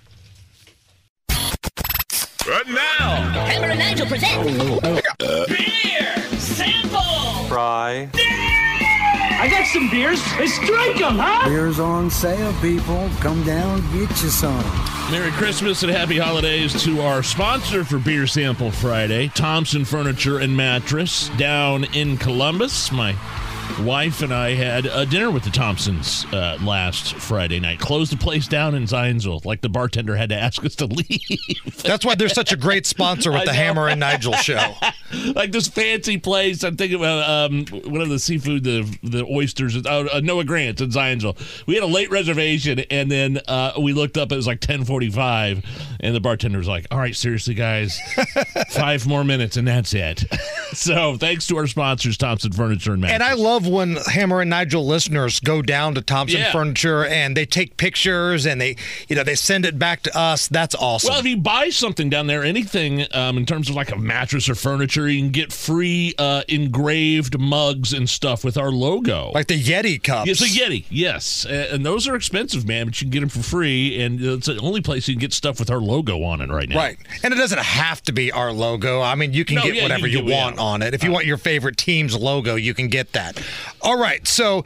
Right 2.48 2.68
now. 2.68 3.32
Hammer 3.46 3.66
and 3.70 3.78
Nigel 3.80 4.06
present 4.06 4.44
Beer 5.48 6.38
sample. 6.38 7.48
Fry. 7.48 8.08
I 8.14 9.48
got 9.50 9.66
some 9.66 9.90
beers. 9.90 10.20
Let's 10.38 10.56
drink 10.60 10.98
them, 10.98 11.18
huh? 11.18 11.48
Beer's 11.48 11.80
on 11.80 12.08
sale, 12.08 12.52
people. 12.60 13.10
Come 13.18 13.42
down, 13.44 13.80
get 13.92 14.08
you 14.22 14.28
some. 14.28 14.64
Merry 15.10 15.32
Christmas 15.32 15.82
and 15.82 15.90
happy 15.90 16.18
holidays 16.18 16.80
to 16.84 17.00
our 17.00 17.24
sponsor 17.24 17.84
for 17.84 17.98
Beer 17.98 18.28
Sample 18.28 18.70
Friday, 18.70 19.26
Thompson 19.34 19.84
Furniture 19.84 20.38
and 20.38 20.56
Mattress, 20.56 21.28
down 21.30 21.82
in 21.94 22.16
Columbus. 22.16 22.92
My 22.92 23.12
wife 23.84 24.22
and 24.22 24.32
I 24.32 24.54
had 24.54 24.86
a 24.86 25.04
dinner 25.04 25.30
with 25.30 25.44
the 25.44 25.50
Thompsons 25.50 26.24
uh, 26.32 26.58
last 26.62 27.14
Friday 27.14 27.60
night. 27.60 27.78
Closed 27.78 28.12
the 28.12 28.16
place 28.16 28.46
down 28.46 28.74
in 28.74 28.84
Zionsville, 28.84 29.44
like 29.44 29.60
the 29.60 29.68
bartender 29.68 30.16
had 30.16 30.28
to 30.30 30.36
ask 30.40 30.64
us 30.64 30.76
to 30.76 30.86
leave. 30.86 31.82
That's 31.82 32.04
why 32.04 32.14
they're 32.14 32.28
such 32.28 32.52
a 32.52 32.56
great 32.56 32.86
sponsor 32.86 33.32
with 33.32 33.44
the. 33.44 33.56
Hammer 33.56 33.88
and 33.88 33.98
Nigel 34.00 34.34
show. 34.34 34.74
like 35.34 35.50
this 35.50 35.66
fancy 35.66 36.18
place. 36.18 36.62
I'm 36.62 36.76
thinking 36.76 36.98
about 36.98 37.28
um, 37.28 37.66
one 37.90 38.00
of 38.00 38.08
the 38.08 38.18
seafood, 38.18 38.64
the 38.64 38.98
the 39.02 39.24
oysters. 39.24 39.76
Uh, 39.76 40.06
uh, 40.12 40.20
Noah 40.22 40.44
Grant 40.44 40.80
in 40.80 40.90
Zionsville. 40.90 41.36
We 41.66 41.74
had 41.74 41.82
a 41.82 41.88
late 41.88 42.10
reservation, 42.10 42.80
and 42.90 43.10
then 43.10 43.40
uh, 43.48 43.72
we 43.80 43.92
looked 43.92 44.16
up. 44.16 44.30
It 44.30 44.36
was 44.36 44.46
like 44.46 44.60
10:45, 44.60 45.64
and 46.00 46.14
the 46.14 46.20
bartender 46.20 46.58
was 46.58 46.68
like, 46.68 46.86
"All 46.90 46.98
right, 46.98 47.16
seriously, 47.16 47.54
guys, 47.54 47.98
five 48.70 49.06
more 49.06 49.24
minutes, 49.24 49.56
and 49.56 49.66
that's 49.66 49.94
it." 49.94 50.24
so 50.72 51.16
thanks 51.16 51.46
to 51.46 51.56
our 51.56 51.66
sponsors, 51.66 52.16
Thompson 52.16 52.52
Furniture 52.52 52.92
and 52.92 53.00
Mattress. 53.00 53.14
And 53.14 53.22
I 53.22 53.34
love 53.34 53.55
when 53.64 53.96
Hammer 53.96 54.40
and 54.40 54.50
Nigel 54.50 54.84
listeners 54.86 55.40
go 55.40 55.62
down 55.62 55.94
to 55.94 56.02
Thompson 56.02 56.40
Yeah. 56.40 56.52
Furniture 56.52 57.04
and 57.06 57.36
they 57.36 57.46
take 57.46 57.76
pictures 57.76 58.44
and 58.46 58.60
they, 58.60 58.76
you 59.08 59.16
know, 59.16 59.22
they 59.22 59.34
send 59.36 59.64
it 59.64 59.78
back 59.78 60.02
to 60.02 60.18
us. 60.18 60.48
That's 60.48 60.74
awesome. 60.74 61.10
Well, 61.10 61.20
if 61.20 61.26
you 61.26 61.36
buy 61.36 61.70
something 61.70 62.10
down 62.10 62.26
there, 62.26 62.42
anything 62.44 63.06
um, 63.12 63.38
in 63.38 63.46
terms 63.46 63.70
of 63.70 63.76
like 63.76 63.92
a 63.92 63.96
mattress 63.96 64.48
or 64.48 64.54
furniture, 64.54 65.08
you 65.08 65.20
can 65.22 65.30
get 65.30 65.52
free 65.52 66.12
uh, 66.18 66.42
engraved 66.48 67.38
mugs 67.38 67.92
and 67.92 68.08
stuff 68.08 68.44
with 68.44 68.56
our 68.58 68.70
logo. 68.70 69.30
like 69.34 69.46
the 69.46 69.62
Yeti 69.62 70.02
cups. 70.02 70.28
It's 70.30 70.42
a 70.42 70.46
Yeti, 70.46 70.84
yes, 70.90 71.44
and 71.46 71.86
those 71.86 72.08
are 72.08 72.16
expensive, 72.16 72.66
man. 72.66 72.86
But 72.86 73.00
you 73.00 73.06
can 73.06 73.10
get 73.12 73.20
them 73.20 73.28
for 73.28 73.42
free, 73.42 74.00
and 74.02 74.20
it's 74.20 74.46
the 74.46 74.58
only 74.60 74.80
place 74.80 75.06
you 75.08 75.14
can 75.14 75.20
get 75.20 75.32
stuff 75.32 75.58
with 75.60 75.70
our 75.70 75.78
logo 75.80 76.22
on 76.24 76.40
it 76.40 76.50
right 76.50 76.68
now. 76.68 76.76
Right. 76.76 76.98
And 77.22 77.32
it 77.32 77.36
doesn't 77.36 77.60
have 77.60 78.02
to 78.02 78.12
be 78.12 78.32
our 78.32 78.52
logo. 78.52 79.00
I 79.00 79.14
mean, 79.14 79.32
you 79.32 79.44
can 79.44 79.56
No, 79.56 79.62
get 79.62 79.74
yeah, 79.76 79.82
whatever 79.82 80.06
you, 80.06 80.22
get- 80.22 80.32
want 80.32 80.58
on 80.58 80.82
it. 80.82 80.94
If 80.94 81.04
you 81.04 81.10
want 81.12 81.26
your 81.26 81.36
favorite 81.38 81.76
team's 81.76 82.16
logo, 82.16 82.54
you 82.56 82.74
can 82.74 82.88
get 82.88 83.12
that. 83.12 83.40
All 83.82 83.98
right. 83.98 84.26
So 84.26 84.64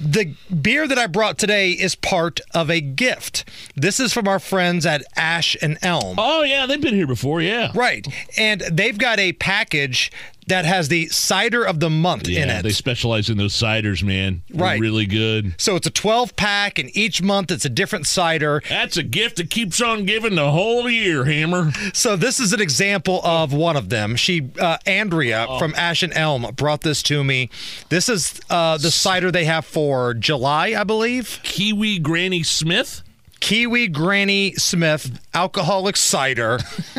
the 0.00 0.34
beer 0.62 0.86
that 0.86 0.98
I 0.98 1.06
brought 1.06 1.38
today 1.38 1.70
is 1.72 1.94
part 1.94 2.40
of 2.54 2.70
a 2.70 2.80
gift. 2.80 3.48
This 3.74 3.98
is 3.98 4.12
from 4.12 4.28
our 4.28 4.38
friends 4.38 4.86
at 4.86 5.02
Ash 5.16 5.56
and 5.60 5.78
Elm. 5.82 6.16
Oh 6.18 6.42
yeah, 6.42 6.66
they've 6.66 6.80
been 6.80 6.94
here 6.94 7.06
before. 7.06 7.40
Yeah. 7.40 7.72
Right. 7.74 8.06
And 8.36 8.60
they've 8.70 8.98
got 8.98 9.18
a 9.18 9.32
package 9.32 10.12
that 10.48 10.64
has 10.64 10.88
the 10.88 11.08
cider 11.08 11.64
of 11.64 11.80
the 11.80 11.88
month 11.90 12.26
in 12.28 12.34
Yeah, 12.34 12.58
it. 12.58 12.62
they 12.62 12.70
specialize 12.70 13.30
in 13.30 13.38
those 13.38 13.54
ciders, 13.54 14.02
man. 14.02 14.42
They're 14.50 14.64
Right. 14.64 14.80
really 14.80 15.06
good. 15.06 15.54
So 15.58 15.76
it's 15.76 15.86
a 15.86 15.90
12 15.90 16.36
pack, 16.36 16.78
and 16.78 16.90
each 16.96 17.22
month 17.22 17.50
it's 17.50 17.64
a 17.64 17.68
different 17.68 18.06
cider. 18.06 18.62
That's 18.68 18.96
a 18.96 19.02
gift 19.02 19.36
that 19.36 19.50
keeps 19.50 19.80
on 19.80 20.04
giving 20.04 20.34
the 20.34 20.50
whole 20.50 20.88
year, 20.90 21.24
Hammer. 21.24 21.72
So 21.94 22.16
this 22.16 22.40
is 22.40 22.52
an 22.52 22.60
example 22.60 23.20
of 23.24 23.52
one 23.52 23.76
of 23.76 23.88
them. 23.88 24.16
She, 24.16 24.48
uh, 24.60 24.78
Andrea 24.86 25.46
Oh. 25.48 25.58
from 25.58 25.74
Ash 25.76 26.02
and 26.02 26.12
Elm, 26.14 26.46
brought 26.56 26.80
this 26.82 27.02
to 27.04 27.22
me. 27.24 27.50
This 27.88 28.08
is 28.08 28.40
uh, 28.50 28.76
the 28.78 28.90
cider 28.90 29.30
they 29.30 29.44
have 29.44 29.64
for 29.64 30.14
July, 30.14 30.74
I 30.78 30.84
believe. 30.84 31.40
Kiwi 31.42 31.98
Granny 31.98 32.42
Smith. 32.42 33.02
Kiwi 33.40 33.86
Granny 33.88 34.54
Smith 34.54 35.20
alcoholic 35.34 35.96
cider. 35.96 36.58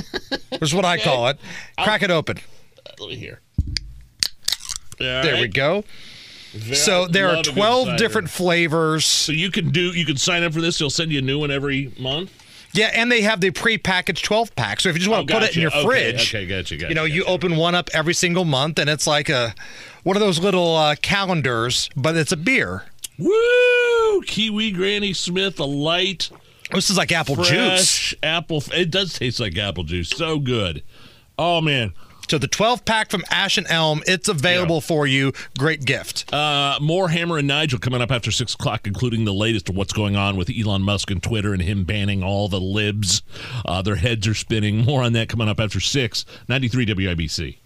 is 0.62 0.74
what 0.74 0.86
I 0.86 0.98
call 0.98 1.28
it. 1.28 1.38
Crack 1.82 2.02
it 2.04 2.12
open. 2.12 2.38
Let 3.00 3.10
me 3.10 3.16
hear. 3.16 3.40
There 4.98 5.42
we 5.42 5.48
go. 5.48 5.84
So 6.74 7.08
there 7.08 7.30
are 7.30 7.44
12 7.44 7.98
different 7.98 8.30
flavors. 8.30 9.06
So 9.06 9.32
you 9.32 9.52
can 9.52 9.70
do 9.70 9.92
you 9.92 10.06
can 10.06 10.18
sign 10.18 10.44
up 10.44 10.54
for 10.54 10.62
this. 10.62 10.80
They'll 10.80 10.90
send 10.90 11.12
you 11.12 11.20
a 11.20 11.22
new 11.22 11.40
one 11.40 11.52
every 11.52 11.94
month. 12.00 12.32
Yeah, 12.72 12.92
and 12.94 13.12
they 13.12 13.22
have 13.22 13.42
the 13.42 13.50
pre-packaged 13.50 14.24
12 14.24 14.56
pack. 14.56 14.80
So 14.80 14.90
if 14.90 14.96
you 14.96 15.00
just 15.00 15.10
want 15.10 15.28
to 15.28 15.34
Oh, 15.36 15.40
put 15.40 15.50
it 15.50 15.56
in 15.56 15.62
your. 15.64 15.72
Okay, 15.72 15.84
fridge, 15.84 16.36
okay, 16.36 16.46
gotcha, 16.46 16.76
gotcha, 16.78 16.90
you 16.90 16.94
know, 16.96 17.04
you 17.04 17.24
open 17.26 17.56
one 17.56 17.74
up 17.74 17.90
every 17.94 18.14
single 18.14 18.46
month, 18.46 18.78
and 18.78 18.88
it's 18.90 19.08
like 19.08 19.28
a 19.28 19.56
one 20.04 20.16
of 20.16 20.20
those 20.22 20.40
little 20.40 20.76
uh, 20.76 20.96
calendars, 21.02 21.90
but 21.96 22.16
it's 22.16 22.32
a 22.32 22.38
beer. 22.38 22.84
Woo! 23.18 24.22
Kiwi 24.22 24.72
Granny 24.72 25.14
Smith, 25.14 25.60
a 25.60 25.64
light. 25.66 26.30
This 26.72 26.92
is 26.92 26.98
like 26.98 27.12
apple 27.12 27.38
juice. 27.38 28.14
Apple. 28.22 28.64
It 28.72 28.92
does 28.92 29.14
taste 29.14 29.40
like 29.40 29.58
apple 29.58 29.84
juice. 29.84 30.10
So 30.10 30.38
good. 30.38 30.84
Oh 31.40 31.62
man. 31.62 31.94
So 32.30 32.38
the 32.38 32.48
12 32.48 32.86
pack 32.86 33.10
from 33.10 33.24
Ash 33.32 33.58
and 33.58 33.66
Elm, 33.70 34.04
it's 34.06 34.28
available 34.30 34.82
for 34.82 35.08
you. 35.08 35.34
Great 35.58 35.84
gift. 35.84 36.32
Uh, 36.32 36.78
more 36.80 37.10
Hammer 37.10 37.40
and 37.40 37.48
Nigel 37.48 37.80
coming 37.80 38.02
up 38.02 38.12
after 38.12 38.30
six 38.30 38.54
o'clock, 38.54 38.86
including 38.86 39.26
the 39.26 39.34
latest 39.34 39.68
of 39.68 39.76
what's 39.76 39.94
going 39.94 40.16
on 40.16 40.38
with 40.38 40.52
Elon 40.56 40.84
Musk 40.84 41.10
and 41.10 41.24
Twitter 41.24 41.54
and 41.54 41.62
him 41.64 41.86
banning 41.86 42.22
all 42.22 42.48
the 42.48 42.62
libs. 42.62 43.24
Uh, 43.66 43.82
their 43.82 43.96
heads 43.96 44.28
are 44.28 44.36
spinning. 44.36 44.86
More 44.86 45.02
on 45.02 45.14
that 45.14 45.28
coming 45.28 45.50
up 45.50 45.60
after 45.60 45.80
six. 45.80 46.24
93 46.48 46.86
WIBC. 46.86 47.58